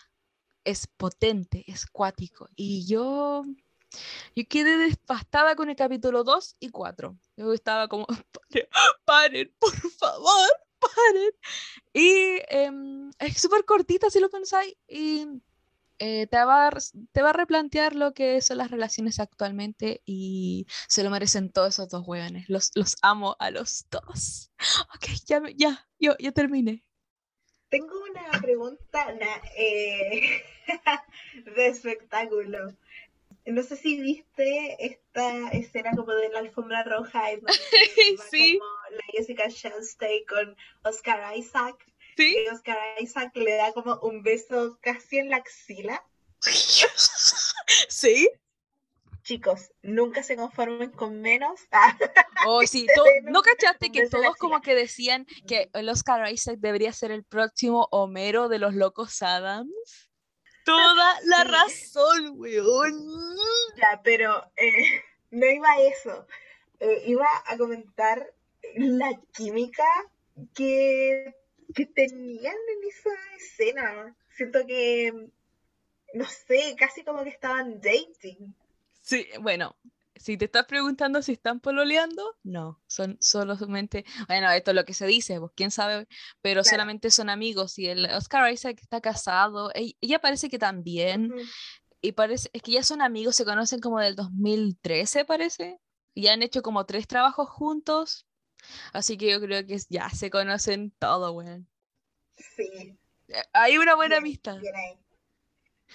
Es 0.65 0.87
potente, 0.87 1.65
es 1.67 1.87
cuático. 1.87 2.49
Y 2.57 2.87
yo, 2.87 3.45
yo 4.35 4.45
quedé 4.49 4.77
devastada 4.77 5.57
con 5.57 5.71
el 5.71 5.77
capítulo 5.77 6.25
2 6.25 6.57
y 6.61 6.71
4. 6.71 7.17
Yo 7.37 7.53
estaba 7.53 7.89
como, 7.89 8.07
"Paren, 9.05 9.55
por 9.59 9.75
favor, 9.93 10.49
paren. 10.81 11.31
Y 11.93 12.39
em, 12.49 13.11
es 13.19 13.41
súper 13.41 13.65
cortita 13.65 14.11
si 14.11 14.21
lo 14.21 14.31
pensáis. 14.31 14.75
Y 14.89 15.27
eh, 15.99 16.27
te, 16.27 16.45
va 16.45 16.69
a, 16.69 16.71
te 17.13 17.23
va 17.23 17.33
replantear 17.33 17.95
lo 17.95 18.15
que 18.15 18.41
son 18.41 18.59
las 18.59 18.71
relaciones 18.71 19.21
actualmente 19.21 20.03
y 20.05 20.67
se 20.89 21.05
lo 21.05 21.11
merecen 21.11 21.53
todos 21.53 21.75
esos 21.75 21.89
dos 21.89 22.03
hueones. 22.07 22.49
Los, 22.49 22.73
los 22.75 22.97
amo 23.03 23.37
a 23.39 23.51
los 23.51 23.87
dos. 23.91 24.51
Ok, 24.95 25.07
ya, 25.27 25.43
ya, 25.57 25.87
yo, 25.99 26.15
ya 26.19 26.33
terminé. 26.33 26.85
Tengo 27.69 27.93
una 28.11 28.41
pregunta 28.41 29.13
na- 29.15 29.43
eh, 29.57 30.43
de 31.57 31.67
espectáculo. 31.67 32.77
No 33.47 33.63
sé 33.63 33.77
si 33.77 34.01
viste 34.01 34.85
esta 34.85 35.51
escena 35.51 35.91
como 35.95 36.13
de 36.13 36.31
la 36.31 36.39
alfombra 36.39 36.83
roja 36.85 37.31
en 37.31 37.41
donde 37.41 38.23
Sí. 38.31 38.59
como 38.59 38.97
la 38.97 39.05
Jessica 39.13 39.49
Chastain 39.49 40.25
con 40.27 40.57
Oscar 40.83 41.37
Isaac 41.37 41.77
¿Sí? 42.17 42.37
y 42.45 42.49
Oscar 42.49 42.79
Isaac 43.01 43.37
le 43.37 43.55
da 43.55 43.73
como 43.73 43.99
un 44.01 44.23
beso 44.23 44.79
casi 44.81 45.19
en 45.19 45.31
la 45.31 45.37
axila. 45.39 46.03
¿Sí? 47.89 48.29
Chicos, 49.23 49.73
nunca 49.83 50.23
se 50.23 50.37
conformen 50.37 50.91
con 50.91 51.21
menos. 51.21 51.61
Oh, 52.47 52.61
sí, 52.67 52.87
¿no 53.23 53.41
cachaste 53.41 53.91
que 53.91 54.07
todos 54.07 54.37
como 54.37 54.61
que 54.61 54.75
decían 54.75 55.27
que 55.47 55.71
el 55.73 55.89
Oscar 55.89 56.31
Isaac 56.31 56.59
debería 56.59 56.93
ser 56.93 57.11
el 57.11 57.25
próximo 57.25 57.89
Homero 57.91 58.51
de 58.51 58.59
los 58.59 58.75
Locos 58.75 59.23
Adams? 59.23 60.11
Toda 60.65 61.21
la 61.25 61.45
razón, 61.45 62.35
weón. 62.37 63.37
ya, 63.77 64.01
pero 64.03 64.51
eh, 64.57 65.03
no 65.31 65.47
iba 65.47 65.71
a 65.71 65.81
eso. 65.83 66.27
Eh, 66.81 67.03
iba 67.07 67.27
a 67.47 67.57
comentar 67.57 68.33
la 68.77 69.11
química 69.33 69.85
que, 70.55 71.35
que 71.75 71.87
tenían 71.87 72.55
en 72.55 72.89
esa 72.89 73.11
escena. 73.37 74.17
Siento 74.37 74.67
que, 74.67 75.13
no 76.15 76.25
sé, 76.25 76.75
casi 76.79 77.05
como 77.05 77.23
que 77.23 77.31
estaban 77.31 77.81
dating. 77.81 78.55
Sí, 79.03 79.29
bueno, 79.41 79.77
si 80.25 80.39
te 80.39 80.47
estás 80.47 80.65
preguntando 80.67 81.21
si 81.21 81.33
están 81.33 81.61
pololeando, 81.61 82.23
no, 82.45 82.83
son 82.87 83.19
solamente, 83.21 84.05
bueno, 84.27 84.51
esto 84.51 84.71
es 84.71 84.75
lo 84.75 84.85
que 84.87 84.95
se 84.95 85.07
dice, 85.07 85.39
pues 85.39 85.53
quién 85.55 85.71
sabe, 85.71 86.09
pero 86.41 86.63
Claro. 86.63 86.71
solamente 86.77 87.11
son 87.11 87.29
amigos 87.29 87.79
y 87.79 87.89
el 87.89 88.07
Oscar 88.07 88.51
Isaac 88.51 88.79
está 88.81 89.01
casado, 89.03 89.71
ella 89.75 90.21
parece 90.21 90.49
que 90.49 90.59
también, 90.59 91.35
y 92.01 92.13
parece, 92.13 92.49
es 92.55 92.63
que 92.63 92.73
ya 92.73 92.83
son 92.83 93.03
amigos, 93.03 93.37
se 93.37 93.45
conocen 93.45 93.81
como 93.81 94.01
del 94.01 94.17
2013, 94.17 95.25
parece, 95.27 95.79
y 96.15 96.29
han 96.29 96.43
hecho 96.43 96.63
como 96.63 96.87
tres 96.87 97.07
trabajos 97.07 97.51
juntos, 97.51 98.27
así 98.95 99.19
que 99.19 99.31
yo 99.31 99.41
creo 99.43 99.67
que 99.67 99.79
ya 99.91 100.09
se 100.09 100.31
conocen 100.31 100.91
todo, 100.99 101.33
weón. 101.33 101.69
Sí, 102.37 102.97
Eh, 103.29 103.43
Hay 103.53 103.77
una 103.79 103.95
buena 103.95 104.17
bien, 104.17 104.23
amistad. 104.25 104.59
bien 104.59 104.75
ahí. 104.77 104.99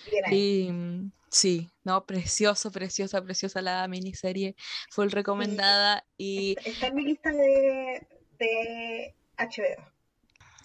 Bien 0.05 0.25
ahí. 0.25 0.35
Y 0.67 0.71
mm, 0.71 1.11
sí, 1.31 1.69
no, 1.83 2.05
precioso, 2.05 2.71
preciosa, 2.71 3.21
preciosa 3.21 3.61
la 3.61 3.87
miniserie, 3.87 4.55
full 4.89 5.09
recomendada 5.09 6.05
y 6.17 6.55
Está, 6.57 6.69
está 6.69 6.87
en 6.87 6.95
mi 6.95 7.03
lista 7.05 7.31
de, 7.31 8.07
de 8.37 9.15
HBO. 9.37 9.91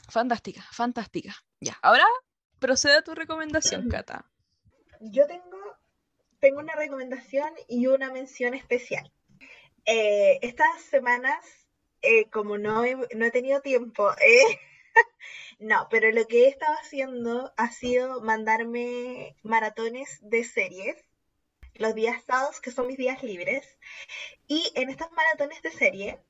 fantástica, 0.08 0.62
fantástica. 0.72 1.34
Ya, 1.60 1.78
ahora 1.82 2.04
procede 2.58 2.96
a 2.96 3.02
tu 3.02 3.14
recomendación, 3.14 3.88
Cata. 3.88 4.30
Yo 5.00 5.26
tengo 5.26 5.54
tengo 6.44 6.60
una 6.60 6.74
recomendación 6.74 7.48
y 7.68 7.86
una 7.86 8.12
mención 8.12 8.52
especial. 8.52 9.10
Eh, 9.86 10.38
estas 10.42 10.82
semanas, 10.82 11.42
eh, 12.02 12.28
como 12.28 12.58
no 12.58 12.84
he, 12.84 12.96
no 13.16 13.24
he 13.24 13.30
tenido 13.30 13.62
tiempo, 13.62 14.10
eh, 14.12 14.60
no, 15.64 15.88
pero 15.90 16.12
lo 16.12 16.26
que 16.26 16.44
he 16.44 16.48
estado 16.48 16.74
haciendo 16.74 17.54
ha 17.56 17.70
sido 17.70 18.20
mandarme 18.20 19.34
maratones 19.42 20.18
de 20.20 20.44
series 20.44 21.02
los 21.76 21.94
días 21.94 22.22
sábados, 22.22 22.60
que 22.60 22.70
son 22.70 22.86
mis 22.86 22.98
días 22.98 23.22
libres. 23.22 23.66
Y 24.46 24.70
en 24.74 24.90
estas 24.90 25.10
maratones 25.12 25.62
de 25.62 25.70
serie, 25.70 26.20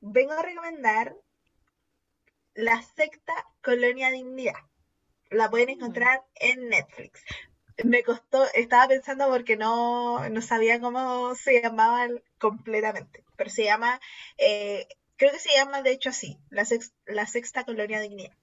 vengo 0.00 0.34
a 0.34 0.42
recomendar 0.42 1.16
la 2.54 2.80
secta 2.80 3.34
Colonia 3.60 4.12
Dignidad. 4.12 4.54
La 5.30 5.50
pueden 5.50 5.66
mm. 5.66 5.72
encontrar 5.72 6.22
en 6.36 6.68
Netflix. 6.68 7.24
Me 7.82 8.04
costó, 8.04 8.44
estaba 8.54 8.86
pensando 8.86 9.26
porque 9.28 9.56
no, 9.56 10.28
no 10.28 10.42
sabía 10.42 10.80
cómo 10.80 11.34
se 11.34 11.60
llamaba 11.60 12.06
completamente, 12.38 13.24
pero 13.34 13.50
se 13.50 13.64
llama, 13.64 14.00
eh, 14.38 14.86
creo 15.16 15.32
que 15.32 15.40
se 15.40 15.56
llama 15.56 15.82
de 15.82 15.90
hecho 15.90 16.10
así, 16.10 16.38
la, 16.50 16.64
la 17.06 17.26
Sexta 17.26 17.64
Colonia 17.64 18.00
Dignidad. 18.00 18.36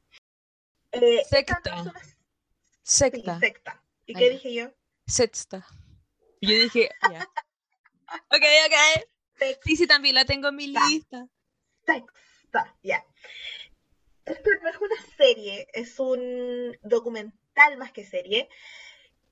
Eh, 0.93 1.23
secta. 1.27 1.93
Secta. 2.83 3.39
secta. 3.39 3.83
¿Y 4.05 4.13
qué 4.13 4.29
dije 4.29 4.53
yo? 4.53 4.71
Sexta. 5.07 5.65
Yo 6.41 6.55
dije, 6.55 6.89
ya. 7.11 7.21
ok, 8.29 8.43
ok. 8.67 9.55
Sí, 9.63 9.75
sí, 9.75 9.87
también 9.87 10.15
la 10.15 10.25
tengo 10.25 10.49
en 10.49 10.55
mi 10.55 10.67
lista. 10.67 11.27
Sexta, 11.85 12.77
ya. 12.83 13.03
Esto 14.25 14.49
no 14.61 14.69
es 14.69 14.77
una 14.77 15.01
serie, 15.17 15.67
es 15.73 15.99
un 15.99 16.77
documental 16.83 17.77
más 17.77 17.91
que 17.91 18.05
serie, 18.05 18.47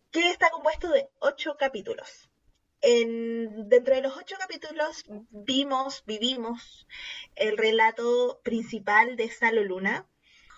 que 0.09 0.31
está 0.31 0.49
compuesto 0.49 0.89
de 0.89 1.09
ocho 1.19 1.55
capítulos. 1.57 2.29
En, 2.81 3.69
dentro 3.69 3.93
de 3.93 4.01
los 4.01 4.17
ocho 4.17 4.35
capítulos 4.39 5.05
vimos, 5.29 6.03
vivimos 6.05 6.88
el 7.35 7.55
relato 7.57 8.41
principal 8.43 9.15
de 9.15 9.29
Salo 9.29 9.63
Luna, 9.63 10.09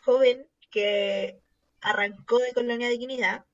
joven 0.03 0.47
que 0.73 1.39
arrancó 1.81 2.39
de 2.39 2.51
Colonia 2.51 2.89
Dignidad, 2.89 3.45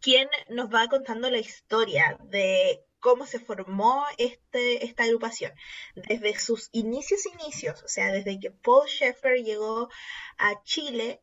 quien 0.00 0.28
nos 0.48 0.68
va 0.74 0.88
contando 0.88 1.30
la 1.30 1.38
historia 1.38 2.18
de 2.24 2.82
cómo 2.98 3.26
se 3.26 3.38
formó 3.38 4.04
este, 4.18 4.84
esta 4.84 5.04
agrupación, 5.04 5.52
desde 5.94 6.36
sus 6.38 6.68
inicios 6.72 7.24
inicios, 7.26 7.82
o 7.84 7.88
sea, 7.88 8.10
desde 8.10 8.40
que 8.40 8.50
Paul 8.50 8.88
Schaeffer 8.88 9.44
llegó 9.44 9.88
a 10.38 10.62
Chile 10.64 11.22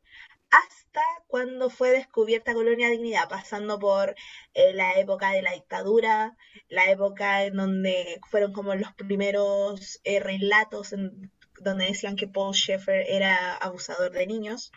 hasta 0.50 1.02
cuando 1.28 1.70
fue 1.70 1.90
descubierta 1.90 2.54
Colonia 2.54 2.90
Dignidad, 2.90 3.28
pasando 3.28 3.80
por 3.80 4.16
eh, 4.54 4.74
la 4.74 4.94
época 4.94 5.32
de 5.32 5.42
la 5.42 5.52
dictadura, 5.52 6.38
la 6.70 6.90
época 6.90 7.44
en 7.44 7.56
donde 7.56 8.22
fueron 8.30 8.54
como 8.54 8.74
los 8.76 8.94
primeros 8.94 10.00
eh, 10.06 10.22
relatos 10.22 10.94
en, 10.94 11.32
donde 11.64 11.86
decían 11.86 12.16
que 12.16 12.28
Paul 12.28 12.54
Schaeffer 12.54 13.06
era 13.08 13.56
abusador 13.56 14.12
de 14.12 14.28
niños. 14.28 14.72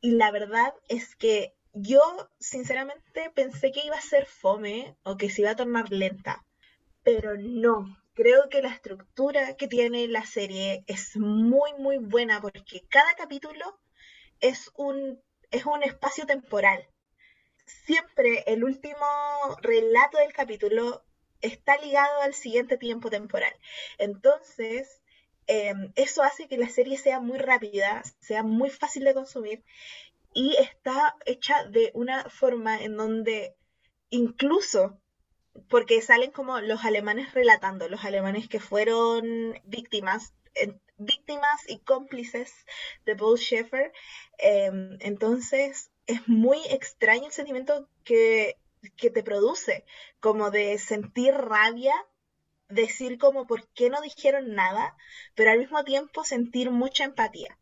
Y 0.00 0.12
la 0.12 0.30
verdad 0.30 0.72
es 0.88 1.14
que 1.16 1.54
yo, 1.72 2.02
sinceramente, 2.38 3.30
pensé 3.30 3.70
que 3.70 3.84
iba 3.84 3.96
a 3.96 4.00
ser 4.00 4.26
fome 4.26 4.96
o 5.02 5.16
que 5.16 5.30
se 5.30 5.42
iba 5.42 5.50
a 5.50 5.56
tornar 5.56 5.90
lenta, 5.90 6.44
pero 7.02 7.36
no. 7.36 7.96
Creo 8.14 8.48
que 8.48 8.60
la 8.60 8.70
estructura 8.70 9.56
que 9.56 9.68
tiene 9.68 10.08
la 10.08 10.26
serie 10.26 10.84
es 10.86 11.16
muy, 11.16 11.72
muy 11.74 11.98
buena 11.98 12.40
porque 12.40 12.82
cada 12.88 13.14
capítulo 13.14 13.78
es 14.40 14.70
un, 14.74 15.22
es 15.50 15.64
un 15.64 15.82
espacio 15.82 16.26
temporal. 16.26 16.88
Siempre 17.66 18.42
el 18.46 18.64
último 18.64 19.06
relato 19.62 20.18
del 20.18 20.32
capítulo 20.32 21.04
está 21.40 21.76
ligado 21.78 22.20
al 22.22 22.34
siguiente 22.34 22.76
tiempo 22.76 23.10
temporal. 23.10 23.54
Entonces, 23.98 25.00
em, 25.50 25.92
eso 25.96 26.22
hace 26.22 26.46
que 26.48 26.56
la 26.56 26.68
serie 26.68 26.96
sea 26.96 27.20
muy 27.20 27.38
rápida, 27.38 28.02
sea 28.20 28.42
muy 28.42 28.70
fácil 28.70 29.04
de 29.04 29.14
consumir 29.14 29.64
y 30.32 30.56
está 30.56 31.16
hecha 31.26 31.64
de 31.64 31.90
una 31.94 32.30
forma 32.30 32.78
en 32.78 32.96
donde 32.96 33.56
incluso 34.10 35.00
porque 35.68 36.00
salen 36.02 36.30
como 36.30 36.60
los 36.60 36.84
alemanes 36.84 37.34
relatando, 37.34 37.88
los 37.88 38.04
alemanes 38.04 38.48
que 38.48 38.60
fueron 38.60 39.60
víctimas, 39.64 40.34
víctimas 40.96 41.60
y 41.68 41.80
cómplices 41.80 42.52
de 43.04 43.16
Paul 43.16 43.38
Schaeffer. 43.38 43.92
Em, 44.38 44.98
entonces 45.00 45.90
es 46.06 46.26
muy 46.28 46.58
extraño 46.70 47.26
el 47.26 47.32
sentimiento 47.32 47.88
que, 48.04 48.56
que 48.96 49.10
te 49.10 49.22
produce, 49.22 49.84
como 50.20 50.50
de 50.50 50.78
sentir 50.78 51.34
rabia, 51.34 51.94
decir 52.70 53.18
como 53.18 53.46
por 53.46 53.68
qué 53.68 53.90
no 53.90 54.00
dijeron 54.00 54.54
nada, 54.54 54.96
pero 55.34 55.50
al 55.50 55.58
mismo 55.58 55.84
tiempo 55.84 56.24
sentir 56.24 56.70
mucha 56.70 57.04
empatía 57.04 57.58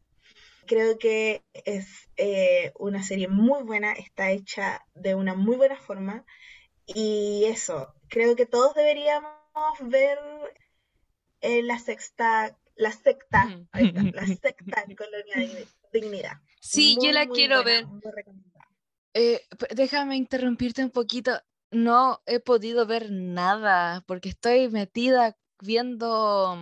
creo 0.68 0.98
que 0.98 1.43
es 1.52 2.09
eh, 2.16 2.72
una 2.78 3.02
serie 3.02 3.26
muy 3.26 3.64
buena, 3.64 3.93
está 3.93 4.30
hecha 4.30 4.86
de 4.94 5.16
una 5.16 5.35
muy 5.35 5.56
buena 5.56 5.76
forma 5.76 6.24
y 6.86 7.44
eso, 7.47 7.93
creo 8.09 8.36
que 8.36 8.47
todos 8.47 8.74
deberíamos 8.74 9.32
ver 9.80 10.18
eh, 11.40 11.62
la 11.62 11.78
sexta, 11.80 12.56
la 12.76 12.93
secta, 12.93 13.59
la 13.72 14.26
secta 14.26 14.85
en 14.86 14.94
Colonia 14.94 15.36
de 15.36 15.66
Dignidad. 15.93 16.39
Sí, 16.60 16.97
yo 17.02 17.10
la 17.12 17.26
quiero 17.26 17.64
ver. 17.64 17.86
Eh, 19.14 19.40
déjame 19.74 20.16
interrumpirte 20.16 20.85
un 20.85 20.90
poquito. 20.90 21.32
No 21.70 22.22
he 22.26 22.40
podido 22.40 22.86
ver 22.86 23.10
nada 23.10 24.02
porque 24.06 24.30
estoy 24.30 24.68
metida 24.68 25.36
viendo 25.60 26.56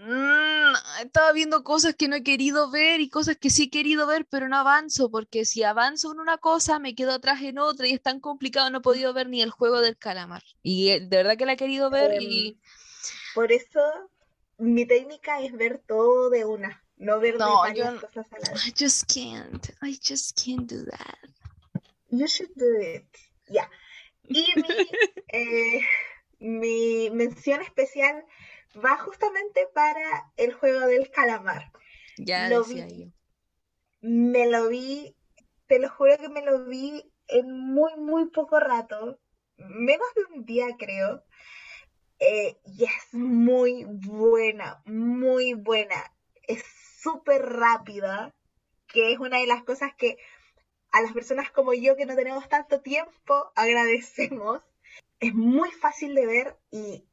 Mm, 0.00 0.74
estaba 1.02 1.32
viendo 1.32 1.64
cosas 1.64 1.96
que 1.96 2.06
no 2.06 2.14
he 2.14 2.22
querido 2.22 2.70
ver 2.70 3.00
y 3.00 3.10
cosas 3.10 3.36
que 3.36 3.50
sí 3.50 3.64
he 3.64 3.70
querido 3.70 4.06
ver, 4.06 4.26
pero 4.26 4.48
no 4.48 4.56
avanzo, 4.56 5.10
porque 5.10 5.44
si 5.44 5.64
avanzo 5.64 6.12
en 6.12 6.20
una 6.20 6.38
cosa, 6.38 6.78
me 6.78 6.94
quedo 6.94 7.12
atrás 7.12 7.42
en 7.42 7.58
otra 7.58 7.88
y 7.88 7.94
es 7.94 8.02
tan 8.02 8.20
complicado, 8.20 8.70
no 8.70 8.78
he 8.78 8.82
podido 8.82 9.12
ver 9.12 9.28
ni 9.28 9.42
el 9.42 9.50
juego 9.50 9.80
del 9.80 9.98
calamar. 9.98 10.44
Y 10.62 10.90
eh, 10.90 11.00
de 11.00 11.16
verdad 11.16 11.36
que 11.36 11.46
la 11.46 11.54
he 11.54 11.56
querido 11.56 11.90
ver 11.90 12.22
y... 12.22 12.48
Em, 12.48 12.60
por 13.34 13.50
eso 13.50 13.80
mi 14.58 14.86
técnica 14.86 15.40
es 15.40 15.52
ver 15.52 15.82
todo 15.84 16.30
de 16.30 16.44
una, 16.44 16.84
no 16.96 17.18
ver 17.18 17.36
no, 17.36 17.56
varias 17.56 18.00
cosas 18.00 18.26
a 18.32 18.38
la 18.38 18.52
vez. 18.52 18.66
I 18.68 18.74
just 18.78 19.12
can't, 19.12 19.68
I 19.82 19.98
just 20.00 20.40
can't 20.40 20.70
do 20.70 20.84
that. 20.84 21.18
You 22.10 22.28
should 22.28 22.52
do 22.54 22.80
it. 22.80 23.08
Ya. 23.48 23.68
Y 24.28 24.46
mi, 24.56 24.68
eh, 25.28 25.80
mi 26.38 27.10
mención 27.10 27.60
especial 27.62 28.24
va 28.84 28.96
justamente 28.98 29.66
para 29.74 30.30
el 30.36 30.52
juego 30.52 30.80
del 30.80 31.10
calamar. 31.10 31.72
Ya 32.16 32.48
lo 32.48 32.64
vi, 32.64 33.12
Me 34.00 34.48
lo 34.48 34.68
vi, 34.68 35.16
te 35.66 35.78
lo 35.78 35.88
juro 35.88 36.16
que 36.18 36.28
me 36.28 36.42
lo 36.42 36.64
vi 36.64 37.10
en 37.28 37.50
muy, 37.50 37.96
muy 37.96 38.30
poco 38.30 38.58
rato, 38.58 39.20
menos 39.56 40.06
de 40.14 40.36
un 40.36 40.44
día 40.44 40.66
creo. 40.78 41.24
Eh, 42.20 42.58
y 42.64 42.84
es 42.84 43.12
muy 43.12 43.84
buena, 43.86 44.82
muy 44.84 45.54
buena. 45.54 45.94
Es 46.42 46.64
súper 47.00 47.42
rápida, 47.42 48.34
que 48.88 49.12
es 49.12 49.18
una 49.18 49.38
de 49.38 49.46
las 49.46 49.62
cosas 49.62 49.92
que 49.96 50.18
a 50.92 51.02
las 51.02 51.12
personas 51.12 51.50
como 51.50 51.74
yo 51.74 51.96
que 51.96 52.06
no 52.06 52.16
tenemos 52.16 52.48
tanto 52.48 52.80
tiempo 52.80 53.52
agradecemos. 53.54 54.62
Es 55.20 55.34
muy 55.34 55.70
fácil 55.70 56.14
de 56.14 56.26
ver 56.26 56.56
y 56.70 57.04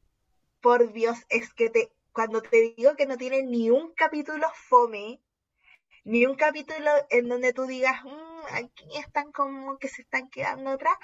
por 0.60 0.92
Dios, 0.92 1.18
es 1.28 1.52
que 1.52 1.70
te, 1.70 1.92
cuando 2.12 2.42
te 2.42 2.74
digo 2.76 2.96
que 2.96 3.06
no 3.06 3.16
tiene 3.16 3.42
ni 3.42 3.70
un 3.70 3.92
capítulo 3.94 4.46
fome, 4.54 5.20
ni 6.04 6.24
un 6.24 6.36
capítulo 6.36 6.90
en 7.10 7.28
donde 7.28 7.52
tú 7.52 7.66
digas, 7.66 8.02
mm, 8.04 8.54
aquí 8.54 8.88
están 8.98 9.32
como 9.32 9.78
que 9.78 9.88
se 9.88 10.02
están 10.02 10.30
quedando 10.30 10.70
atrás, 10.70 10.96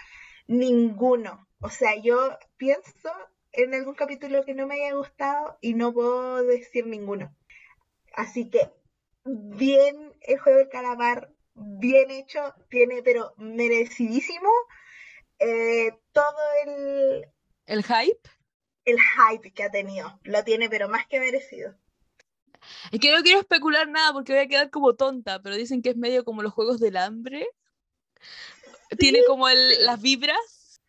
ninguno. 0.47 1.47
O 1.61 1.69
sea, 1.69 1.97
yo 1.97 2.39
pienso 2.57 3.11
en 3.53 3.75
algún 3.75 3.95
capítulo 3.95 4.45
que 4.45 4.55
no 4.55 4.67
me 4.67 4.75
haya 4.77 4.95
gustado 4.95 5.59
y 5.61 5.75
no 5.75 5.93
puedo 5.93 6.43
decir 6.45 6.87
ninguno. 6.87 7.35
Así 8.15 8.49
que, 8.49 8.71
bien 9.25 10.15
el 10.23 10.39
juego 10.39 10.59
del 10.59 10.69
calamar, 10.69 11.32
bien 11.55 12.11
hecho, 12.11 12.55
tiene 12.69 13.03
pero 13.03 13.35
merecidísimo 13.37 14.51
eh, 15.39 15.93
todo 16.13 16.37
el... 16.65 17.27
¿El 17.67 17.83
hype? 17.85 18.29
el 18.85 18.99
hype 18.99 19.53
que 19.53 19.63
ha 19.63 19.71
tenido. 19.71 20.19
Lo 20.25 20.45
tiene, 20.45 20.69
pero 20.69 20.89
más 20.89 21.07
que 21.07 21.21
merecido. 21.21 21.75
Es 22.91 23.01
que 23.01 23.11
no 23.11 23.23
quiero 23.23 23.41
especular 23.41 23.89
nada 23.89 24.13
porque 24.13 24.33
voy 24.33 24.43
a 24.43 24.49
quedar 24.49 24.71
como 24.71 24.95
tonta, 24.95 25.43
pero 25.43 25.57
dicen 25.57 25.83
que 25.83 25.91
es 25.91 25.97
medio 25.97 26.25
como 26.25 26.43
los 26.43 26.53
juegos 26.53 26.81
del 26.81 26.97
hambre. 26.97 27.47
tiene 28.99 29.21
como 29.27 29.49
las 29.49 30.01
vibras. 30.01 30.81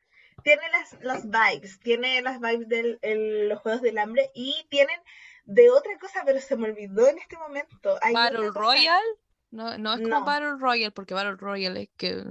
Tiene 0.44 0.64
las, 0.72 1.02
las 1.02 1.24
vibes, 1.24 1.80
tiene 1.80 2.22
las 2.22 2.40
vibes 2.40 2.68
de 2.68 3.48
los 3.48 3.60
juegos 3.62 3.82
del 3.82 3.98
hambre 3.98 4.30
y 4.36 4.68
tienen 4.70 5.00
de 5.46 5.70
otra 5.70 5.98
cosa, 6.00 6.24
pero 6.26 6.40
se 6.42 6.58
me 6.58 6.70
olvidó 6.70 7.08
en 7.08 7.18
este 7.18 7.38
momento. 7.38 7.98
Battle 8.14 8.52
Royale. 8.52 9.23
No, 9.54 9.78
no 9.78 9.94
es 9.94 10.02
como 10.02 10.26
Battle 10.26 10.58
Royale, 10.58 10.92
porque 10.92 11.14
Battle 11.14 11.36
Royale 11.36 11.84
es 11.84 11.90
que. 11.96 12.24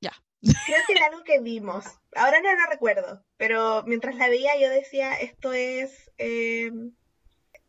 Ya. 0.00 0.12
Creo 0.40 0.80
que 0.86 0.92
era 0.94 1.06
algo 1.06 1.22
que 1.22 1.38
vimos. 1.40 1.84
Ahora 2.16 2.40
no 2.40 2.50
lo 2.50 2.70
recuerdo, 2.70 3.22
pero 3.36 3.82
mientras 3.86 4.16
la 4.16 4.28
veía 4.28 4.58
yo 4.58 4.70
decía, 4.70 5.12
esto 5.14 5.52
es... 5.52 6.10
Eh, 6.16 6.72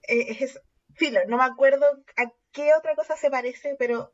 es, 0.04 0.42
es 0.42 0.62
filo, 0.96 1.20
no 1.28 1.38
me 1.38 1.44
acuerdo 1.44 1.86
a 2.18 2.32
qué 2.52 2.72
otra 2.78 2.96
cosa 2.96 3.18
se 3.18 3.30
parece, 3.30 3.76
pero 3.78 4.14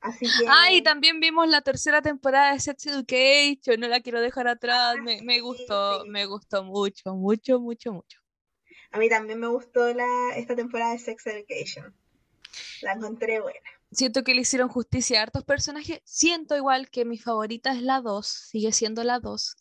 Así 0.00 0.26
que... 0.26 0.46
Ah, 0.48 0.72
y 0.72 0.82
también 0.82 1.20
vimos 1.20 1.48
la 1.48 1.60
tercera 1.60 2.02
temporada 2.02 2.52
de 2.52 2.60
Sex 2.60 2.86
Education, 2.86 3.78
no 3.78 3.86
la 3.86 4.00
quiero 4.00 4.20
dejar 4.20 4.48
atrás, 4.48 4.96
Ah, 4.98 5.00
me, 5.00 5.22
me 5.22 5.34
sí, 5.34 5.40
gustó, 5.40 6.02
sí. 6.02 6.08
me 6.08 6.26
gustó 6.26 6.64
mucho, 6.64 7.14
mucho, 7.14 7.60
mucho, 7.60 7.92
mucho. 7.92 8.18
A 8.90 8.98
mí 8.98 9.08
también 9.08 9.38
me 9.38 9.46
gustó 9.46 9.94
la, 9.94 10.06
esta 10.34 10.56
temporada 10.56 10.92
de 10.92 10.98
Sex 10.98 11.24
Education. 11.26 11.94
La 12.82 12.92
encontré 12.92 13.40
buena. 13.40 13.58
Siento 13.90 14.24
que 14.24 14.34
le 14.34 14.40
hicieron 14.40 14.68
justicia 14.68 15.20
a 15.20 15.22
hartos 15.22 15.44
personajes, 15.44 16.00
siento 16.04 16.56
igual 16.56 16.88
que 16.88 17.04
mi 17.04 17.18
favorita 17.18 17.72
es 17.72 17.82
la 17.82 18.00
2, 18.00 18.26
sigue 18.26 18.72
siendo 18.72 19.04
la 19.04 19.20
2. 19.20 19.56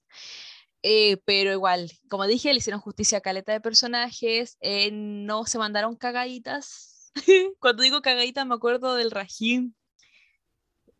Eh, 0.83 1.17
pero 1.25 1.51
igual, 1.51 1.91
como 2.09 2.25
dije, 2.25 2.51
le 2.53 2.59
hicieron 2.59 2.81
justicia 2.81 3.19
a 3.19 3.21
caleta 3.21 3.51
de 3.51 3.61
personajes, 3.61 4.57
eh, 4.61 4.89
no 4.91 5.45
se 5.45 5.57
mandaron 5.57 5.95
cagaditas. 5.95 7.11
Cuando 7.59 7.83
digo 7.83 8.01
cagaditas 8.01 8.45
me 8.45 8.55
acuerdo 8.55 8.95
del 8.95 9.11
Rajim. 9.11 9.73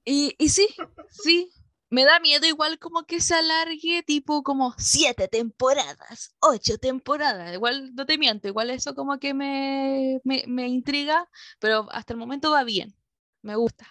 Y, 0.04 0.36
y 0.38 0.50
sí, 0.50 0.68
sí, 1.10 1.52
me 1.92 2.06
da 2.06 2.20
miedo 2.22 2.48
igual 2.48 2.80
como 2.80 3.04
que 3.06 3.20
se 3.22 3.36
alargue 3.36 4.02
tipo 4.02 4.44
como 4.44 4.74
siete 4.78 5.28
temporadas, 5.28 6.34
ocho 6.40 6.78
temporadas. 6.78 7.54
Igual 7.54 7.94
no 7.94 8.06
te 8.06 8.18
miento, 8.18 8.48
igual 8.48 8.70
eso 8.72 8.96
como 8.96 9.20
que 9.20 9.34
me, 9.34 10.20
me, 10.24 10.44
me 10.48 10.68
intriga, 10.70 11.28
pero 11.60 11.88
hasta 11.92 12.14
el 12.14 12.20
momento 12.20 12.50
va 12.50 12.64
bien, 12.64 12.96
me 13.42 13.56
gusta. 13.56 13.88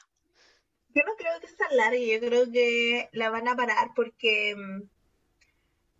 Yo 0.94 1.02
no 1.06 1.14
creo 1.16 1.38
que 1.40 1.46
se 1.46 1.62
alargue, 1.62 2.08
yo 2.20 2.26
creo 2.26 2.50
que 2.50 3.08
la 3.12 3.30
van 3.30 3.46
a 3.46 3.54
parar 3.54 3.92
porque 3.94 4.56
mm, 4.56 4.82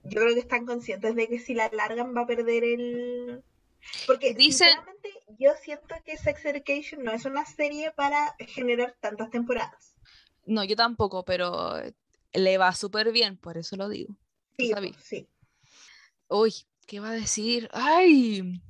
yo 0.09 0.21
creo 0.21 0.35
que 0.35 0.41
están 0.41 0.65
conscientes 0.67 1.15
de 1.15 1.29
que 1.29 1.39
si 1.39 1.55
la 1.55 1.67
alargan 1.67 2.17
va 2.17 2.23
a 2.23 2.27
perder 2.27 2.65
el... 2.65 3.45
Porque 4.07 4.35
Dicen- 4.35 4.69
sinceramente 4.69 5.11
yo 5.39 5.53
siento 5.63 5.95
que 6.05 6.17
Sex 6.17 6.45
Education 6.47 7.05
no 7.05 7.13
es 7.13 7.25
una 7.25 7.45
serie 7.45 7.93
para 7.93 8.35
generar 8.39 8.97
tantas 9.01 9.31
temporadas. 9.31 9.95
No, 10.51 10.65
yo 10.65 10.75
tampoco, 10.75 11.25
pero 11.25 11.75
le 12.33 12.59
va 12.59 12.73
súper 12.75 13.13
bien, 13.13 13.37
por 13.37 13.57
eso 13.57 13.77
lo 13.77 13.89
digo. 13.89 14.17
Sí, 14.59 14.73
sí. 15.01 15.29
Uy, 16.29 16.53
¿qué 16.87 16.99
va 16.99 17.11
a 17.11 17.13
decir? 17.13 17.69
¡Ay! 17.73 18.61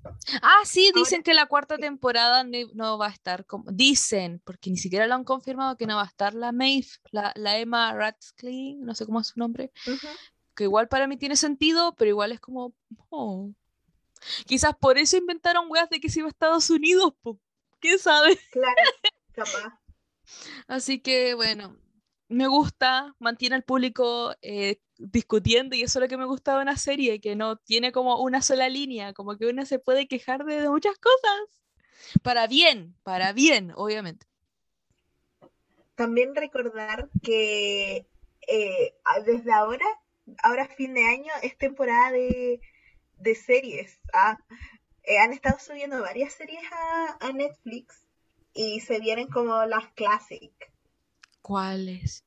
Ah, 0.42 0.60
sí, 0.64 0.92
dicen 0.94 1.16
Ahora- 1.18 1.22
que 1.24 1.34
la 1.34 1.46
cuarta 1.46 1.78
temporada 1.78 2.44
no, 2.44 2.58
no 2.74 2.98
va 2.98 3.06
a 3.06 3.10
estar 3.10 3.46
como. 3.46 3.70
Dicen, 3.72 4.42
porque 4.44 4.68
ni 4.70 4.76
siquiera 4.76 5.06
lo 5.06 5.14
han 5.14 5.24
confirmado 5.24 5.76
que 5.78 5.86
no 5.86 5.96
va 5.96 6.02
a 6.02 6.06
estar 6.06 6.34
la 6.34 6.52
Maeve, 6.52 6.86
la, 7.12 7.32
la 7.34 7.58
Emma 7.58 7.94
Radcliffe, 7.94 8.76
no 8.84 8.94
sé 8.94 9.06
cómo 9.06 9.20
es 9.20 9.28
su 9.28 9.38
nombre, 9.40 9.72
que 10.54 10.64
igual 10.64 10.86
para 10.88 11.06
mí 11.06 11.16
tiene 11.16 11.36
sentido, 11.36 11.94
pero 11.96 12.10
igual 12.10 12.32
es 12.32 12.40
como. 12.40 12.74
oh. 13.08 13.50
Quizás 14.44 14.74
por 14.78 14.98
eso 14.98 15.16
inventaron 15.16 15.70
weas 15.70 15.88
de 15.88 15.98
que 15.98 16.10
se 16.10 16.18
iba 16.18 16.26
a 16.28 16.30
Estados 16.30 16.68
Unidos, 16.68 17.14
po. 17.22 17.38
¿Quién 17.80 17.98
sabe? 17.98 18.38
Claro, 18.52 18.74
capaz. 19.32 19.79
Así 20.68 21.00
que 21.00 21.34
bueno, 21.34 21.76
me 22.30 22.46
gusta, 22.46 23.14
mantiene 23.18 23.56
al 23.56 23.64
público 23.64 24.34
eh, 24.40 24.80
discutiendo 24.98 25.74
y 25.74 25.82
eso 25.82 25.98
es 25.98 26.02
lo 26.02 26.08
que 26.08 26.16
me 26.16 26.26
gusta 26.26 26.54
de 26.54 26.62
una 26.62 26.76
serie, 26.76 27.20
que 27.20 27.34
no 27.34 27.56
tiene 27.56 27.90
como 27.90 28.22
una 28.22 28.40
sola 28.40 28.68
línea, 28.68 29.12
como 29.12 29.36
que 29.36 29.46
uno 29.46 29.66
se 29.66 29.80
puede 29.80 30.06
quejar 30.06 30.44
de, 30.44 30.68
muchas 30.68 30.96
cosas. 30.98 31.62
Para 32.22 32.46
bien, 32.46 32.94
para 33.02 33.32
bien, 33.32 33.72
obviamente. 33.74 34.26
También 35.96 36.34
recordar 36.34 37.10
que 37.22 38.06
eh, 38.46 38.94
desde 39.26 39.52
ahora, 39.52 39.84
ahora 40.42 40.68
fin 40.68 40.94
de 40.94 41.04
año, 41.04 41.32
es 41.42 41.58
temporada 41.58 42.12
de, 42.12 42.60
de 43.18 43.34
series. 43.34 43.98
Ah, 44.12 44.38
eh, 45.02 45.18
han 45.18 45.32
estado 45.32 45.58
subiendo 45.58 46.00
varias 46.00 46.34
series 46.34 46.62
a, 46.72 47.16
a 47.20 47.32
Netflix 47.32 48.06
y 48.54 48.80
se 48.80 49.00
vienen 49.00 49.28
como 49.28 49.64
las 49.66 49.88
classic. 49.92 50.52
¿Cuáles? 51.42 52.24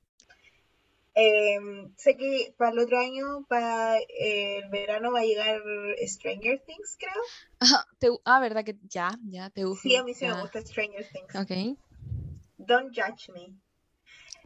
Em, 1.15 1.93
sé 1.95 2.17
que 2.17 2.55
para 2.57 2.71
el 2.71 2.79
otro 2.79 2.97
año, 2.97 3.45
para 3.47 3.99
eh, 3.99 4.57
el 4.63 4.69
verano, 4.69 5.11
va 5.11 5.19
a 5.19 5.25
llegar 5.25 5.61
Stranger 6.07 6.59
Things, 6.65 6.97
creo. 6.99 7.69
Te 7.99 8.09
ah, 8.25 8.39
¿verdad 8.39 8.65
que 8.65 8.77
ya, 8.89 9.11
ya 9.29 9.49
te 9.51 9.63
gusta? 9.63 9.83
Sí, 9.83 9.95
a 9.95 10.03
mí 10.03 10.13
sí 10.15 10.25
me 10.25 10.41
gusta 10.41 10.61
Stranger 10.61 11.07
Things. 11.07 11.35
Ok. 11.35 11.77
Don't 12.57 12.95
Judge 12.95 13.31
Me. 13.31 13.53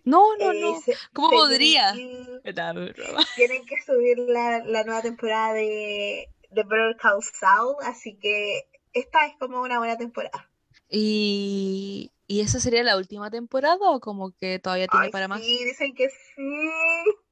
No, 0.03 0.35
no, 0.37 0.51
Eh, 0.51 0.59
no. 0.59 0.81
se- 0.81 0.95
¿Cómo 1.13 1.29
podría? 1.29 1.93
que- 1.93 2.41
tienen 3.35 3.65
que 3.65 3.81
subir 3.85 4.17
la, 4.19 4.63
la 4.65 4.83
nueva 4.83 5.01
temporada 5.01 5.53
de, 5.53 6.29
de 6.49 6.63
Better 6.63 6.97
Call 6.97 7.23
Saul, 7.23 7.75
así 7.83 8.17
que 8.17 8.67
esta 8.93 9.25
es 9.25 9.33
como 9.39 9.61
una 9.61 9.77
buena 9.79 9.97
temporada. 9.97 10.49
¿Y, 10.89 12.11
¿Y 12.27 12.41
esa 12.41 12.59
sería 12.59 12.83
la 12.83 12.97
última 12.97 13.29
temporada 13.29 13.89
o 13.91 13.99
como 13.99 14.31
que 14.31 14.59
todavía 14.59 14.87
tiene 14.87 15.07
Ay, 15.07 15.11
para 15.11 15.27
más? 15.27 15.41
sí, 15.41 15.63
dicen 15.65 15.93
que 15.93 16.09
sí. 16.09 16.69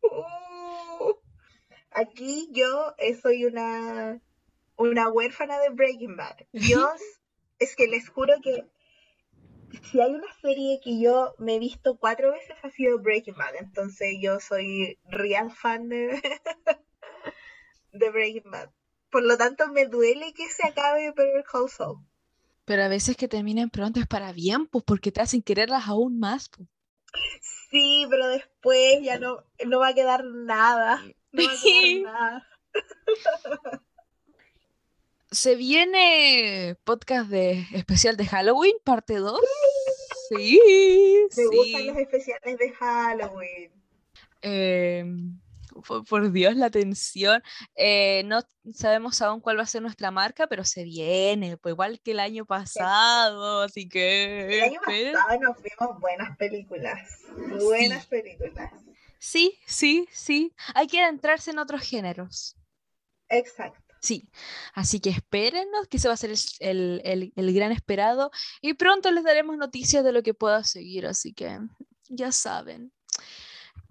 Aquí 1.91 2.49
yo 2.52 2.94
eh, 2.98 3.15
soy 3.15 3.45
una, 3.45 4.22
una 4.76 5.10
huérfana 5.10 5.60
de 5.60 5.69
Breaking 5.69 6.18
Bad. 6.18 6.36
Dios, 6.52 7.02
es 7.60 7.76
que 7.76 7.88
les 7.88 8.10
juro 8.10 8.34
que 8.44 8.65
si 9.91 9.99
hay 10.02 10.14
una 10.14 10.32
serie 10.41 10.80
que 10.84 10.99
yo 10.99 11.36
me 11.38 11.56
he 11.56 11.60
visto 11.60 11.98
cuatro 11.98 12.32
veces 12.32 12.56
ha 12.64 12.69
sido 12.69 12.99
Breaking 12.99 13.36
Bad. 13.36 13.56
Entonces 13.56 14.18
yo 14.22 14.40
soy 14.40 14.99
real 15.06 15.52
fan 15.52 15.88
de, 15.90 16.22
de 17.91 18.10
Breaking 18.10 18.52
Bad. 18.52 18.69
Por 19.10 19.23
lo 19.23 19.38
tanto, 19.38 19.68
me 19.69 19.86
duele 19.86 20.34
que 20.34 20.49
se 20.49 20.68
acabe 20.68 21.11
Better 21.11 21.45
Call 21.49 21.69
Saul. 21.69 22.06
Pero 22.66 22.84
a 22.84 22.88
veces 22.88 23.16
que 23.16 23.28
terminen 23.28 23.70
pronto 23.70 24.00
es 24.00 24.08
para 24.08 24.32
bien, 24.34 24.66
pues 24.68 24.84
porque 24.84 25.12
te 25.12 25.22
hacen 25.22 25.42
quererlas 25.42 25.88
aún 25.88 26.20
más. 26.20 26.50
pues. 26.50 26.68
Sí, 27.72 28.06
pero 28.10 28.28
después 28.28 29.02
ya 29.04 29.20
no, 29.20 29.44
no 29.66 29.80
va 29.80 29.90
a 29.90 29.94
quedar 29.94 30.24
nada. 30.26 31.02
No 31.32 31.44
va 31.46 31.52
a 31.52 31.62
quedar 31.62 32.04
nada. 32.04 32.48
Se 35.32 35.56
viene 35.56 36.78
podcast 36.84 37.30
de 37.30 37.66
especial 37.74 38.16
de 38.18 38.26
Halloween, 38.26 38.76
parte 38.84 39.16
2. 39.16 39.40
Sí, 40.30 40.60
Me 41.38 41.46
gustan 41.48 41.88
los 41.88 41.98
especiales 41.98 42.58
de 42.58 42.72
Halloween. 42.72 43.72
Em, 44.42 45.40
por, 45.88 46.06
por 46.06 46.32
Dios, 46.32 46.56
la 46.56 46.70
tensión. 46.70 47.42
Eh, 47.76 48.24
no 48.26 48.42
sabemos 48.74 49.22
aún 49.22 49.42
cuál 49.42 49.58
va 49.60 49.64
a 49.64 49.68
ser 49.68 49.82
nuestra 49.82 50.12
marca, 50.12 50.48
pero 50.48 50.64
se 50.64 50.84
viene, 50.84 51.58
pues 51.58 51.74
igual 51.74 52.00
que 52.02 52.12
el 52.12 52.20
año 52.20 52.46
pasado, 52.46 53.62
así 53.62 53.88
que 53.90 54.58
El 54.58 54.64
año 54.64 54.80
pasado 54.86 55.40
nos 55.40 55.58
vimos 55.62 56.00
buenas 56.00 56.38
películas. 56.38 57.00
Buenas 57.64 58.04
Sí. 58.04 58.10
películas. 58.10 58.72
Sí, 59.20 59.60
sí, 59.66 60.08
sí. 60.12 60.54
Hay 60.74 60.88
que 60.88 61.02
adentrarse 61.02 61.52
en 61.52 61.60
otros 61.60 61.82
géneros. 61.82 62.56
Exacto. 63.30 63.82
Sí, 64.02 64.30
así 64.76 65.00
que 65.00 65.10
espérennos, 65.10 65.88
que 65.88 65.98
ese 65.98 66.08
va 66.08 66.14
a 66.14 66.18
ser 66.18 66.30
el, 66.30 66.38
el- 66.60 67.02
el- 67.04 67.34
el 67.36 67.54
gran 67.56 67.72
esperado 67.72 68.30
y 68.62 68.76
pronto 68.76 69.10
les 69.12 69.24
daremos 69.24 69.58
noticias 69.58 70.04
de 70.04 70.12
lo 70.12 70.22
que 70.22 70.36
pueda 70.36 70.64
seguir, 70.64 71.08
así 71.08 71.34
que 71.34 71.58
ya 72.10 72.32
saben. 72.32 72.94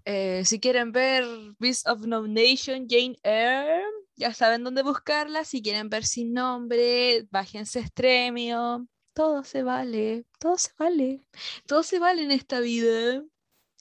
Eh, 0.07 0.45
si 0.45 0.61
quieren 0.61 0.93
ver 0.93 1.25
Beast 1.59 1.87
of 1.89 2.01
No 2.07 2.27
Nation, 2.27 2.87
Jane 2.89 3.17
Eyre, 3.23 3.83
ya 4.17 4.35
saben 4.35 4.63
dónde 4.65 4.83
buscarla. 4.83 5.45
Si 5.45 5.63
quieren 5.63 5.89
ver 5.89 6.05
sin 6.05 6.33
nombre, 6.35 7.27
bájense 7.31 7.83
Stremio. 7.87 8.87
Todo 9.15 9.45
se 9.45 9.63
vale, 9.63 10.25
todo 10.39 10.59
se 10.59 10.71
vale, 10.79 11.21
todo 11.67 11.83
se 11.83 11.99
vale 11.99 12.23
en 12.23 12.33
esta 12.33 12.61
vida. 12.61 13.23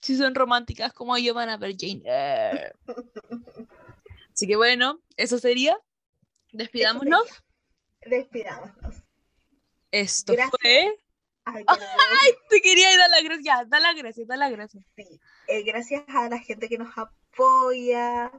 Si 0.02 0.16
son 0.16 0.36
románticas 0.36 0.94
como 0.94 1.18
yo, 1.18 1.34
van 1.34 1.50
a 1.50 1.58
ver 1.58 1.76
Jane 1.78 2.04
Eyre. 2.06 2.74
Así 4.34 4.48
que 4.48 4.56
bueno, 4.56 5.00
eso 5.18 5.38
sería. 5.40 5.74
Eso 5.74 6.58
Despidámonos. 6.58 7.28
sería. 8.02 8.18
Despidámonos. 8.18 8.96
Esto 9.92 10.34
Gracias. 10.34 10.60
fue. 10.62 11.03
Ay. 11.46 11.66
Te 12.50 12.62
quería 12.62 12.88
dar 12.98 13.10
las 13.10 13.24
gracias. 13.24 13.46
Ya, 13.46 13.66
da 13.66 13.80
las 13.80 13.96
gracias, 13.96 14.28
da 14.28 14.38
las 14.38 14.52
gracias. 14.52 14.84
Sí. 14.96 15.20
Eh, 15.48 15.64
gracias 15.64 16.04
a 16.08 16.30
la 16.30 16.40
gente 16.40 16.70
que 16.70 16.78
nos 16.78 16.98
apoya, 16.98 18.32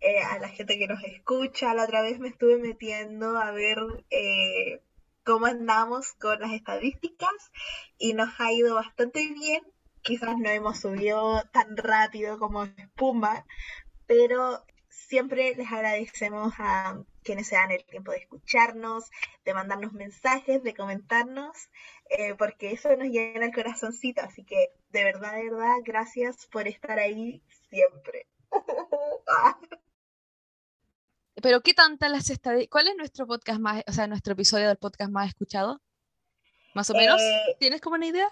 eh, 0.00 0.22
a 0.22 0.38
la 0.38 0.48
gente 0.48 0.78
que 0.78 0.86
nos 0.86 1.02
escucha. 1.04 1.74
La 1.74 1.84
otra 1.84 2.02
vez 2.02 2.18
me 2.18 2.28
estuve 2.28 2.56
metiendo 2.56 3.38
a 3.38 3.50
ver 3.50 3.78
eh, 4.10 4.82
cómo 5.24 5.46
andamos 5.46 6.12
con 6.14 6.40
las 6.40 6.52
estadísticas 6.52 7.52
y 7.98 8.14
nos 8.14 8.30
ha 8.38 8.52
ido 8.52 8.74
bastante 8.74 9.28
bien. 9.32 9.62
Quizás 10.02 10.38
no 10.38 10.48
hemos 10.48 10.80
subido 10.80 11.42
tan 11.52 11.76
rápido 11.76 12.38
como 12.38 12.64
espuma, 12.64 13.44
pero 14.06 14.64
siempre 14.88 15.54
les 15.54 15.70
agradecemos 15.70 16.54
a 16.58 17.02
quienes 17.22 17.48
se 17.48 17.56
dan 17.56 17.72
el 17.72 17.84
tiempo 17.84 18.12
de 18.12 18.18
escucharnos, 18.18 19.10
de 19.44 19.54
mandarnos 19.54 19.92
mensajes, 19.92 20.62
de 20.62 20.74
comentarnos, 20.74 21.70
eh, 22.10 22.34
porque 22.34 22.72
eso 22.72 22.94
nos 22.96 23.08
llena 23.08 23.46
el 23.46 23.54
corazoncito. 23.54 24.22
Así 24.22 24.44
que 24.44 24.72
de 24.90 25.04
verdad, 25.04 25.34
de 25.34 25.50
verdad, 25.50 25.74
gracias 25.84 26.46
por 26.46 26.66
estar 26.68 26.98
ahí 26.98 27.42
siempre. 27.68 28.26
Pero 31.42 31.60
¿qué 31.60 31.74
tantas 31.74 32.10
las 32.10 32.30
estadísticas? 32.30 32.70
¿Cuál 32.70 32.88
es 32.88 32.96
nuestro 32.96 33.26
podcast 33.26 33.60
más, 33.60 33.84
o 33.86 33.92
sea, 33.92 34.06
nuestro 34.06 34.32
episodio 34.32 34.68
del 34.68 34.78
podcast 34.78 35.10
más 35.10 35.28
escuchado? 35.28 35.82
¿Más 36.74 36.88
o 36.90 36.94
menos? 36.94 37.20
Eh, 37.20 37.56
¿Tienes 37.58 37.80
como 37.80 37.96
una 37.96 38.06
idea? 38.06 38.28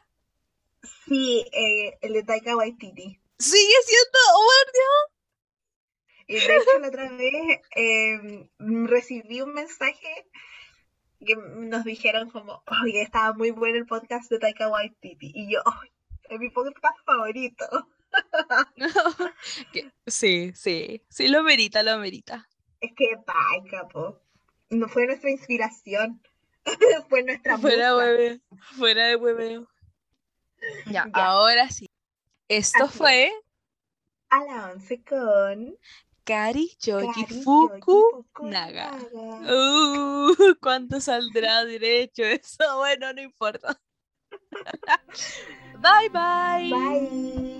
Sí, 1.06 1.46
eh, 1.52 1.98
el 2.00 2.12
de 2.14 2.22
Taika 2.22 2.56
Waititi. 2.56 3.20
Sigue 3.38 3.74
siendo, 3.84 4.18
oh 4.34 4.64
Dios. 4.72 5.14
Y 6.26 6.34
de 6.34 6.56
hecho 6.56 6.78
la 6.80 6.88
otra 6.88 7.10
vez 7.10 7.60
eh, 7.76 8.48
recibí 8.58 9.42
un 9.42 9.52
mensaje 9.52 10.26
que 11.24 11.36
nos 11.36 11.84
dijeron 11.84 12.30
como, 12.30 12.62
oye, 12.82 13.02
estaba 13.02 13.32
muy 13.34 13.50
bueno 13.50 13.76
el 13.78 13.86
podcast 13.86 14.30
de 14.30 14.38
Taika 14.38 14.68
Waititi. 14.68 15.32
Y 15.34 15.52
yo, 15.52 15.60
"Ay, 15.66 15.90
es 16.30 16.38
mi 16.40 16.50
podcast 16.50 16.98
favorito. 17.04 17.66
Sí, 20.06 20.52
sí, 20.54 21.02
sí, 21.08 21.28
lo 21.28 21.42
merita, 21.42 21.82
lo 21.82 21.98
merita. 21.98 22.48
Es 22.80 22.92
que 22.96 23.16
Taika, 23.26 23.88
po. 23.88 24.20
No 24.70 24.88
fue 24.88 25.06
nuestra 25.06 25.30
inspiración. 25.30 26.22
fue 27.08 27.22
nuestra 27.24 27.58
Fuera 27.58 27.96
hueveo, 27.96 28.38
fuera 28.78 29.06
de 29.06 29.16
hueveo. 29.16 29.68
Ya, 30.86 31.06
Ya. 31.14 31.26
ahora 31.26 31.68
sí. 31.70 31.86
Esto 32.48 32.84
Así 32.84 32.98
fue 32.98 33.32
A 34.30 34.44
la 34.44 34.70
once 34.72 35.02
con 35.02 35.76
Kari 36.24 36.70
Yoji 36.86 37.24
Kari 37.24 37.42
Fuku 37.44 37.98
Yoji 38.12 38.50
Naga. 38.50 38.90
Uh, 39.46 40.34
¿cuánto 40.60 41.00
saldrá 41.00 41.64
derecho 41.64 42.22
eso? 42.24 42.64
Bueno, 42.78 43.12
no 43.12 43.22
importa. 43.22 43.78
bye 45.82 46.08
bye. 46.12 46.70
Bye. 46.70 47.53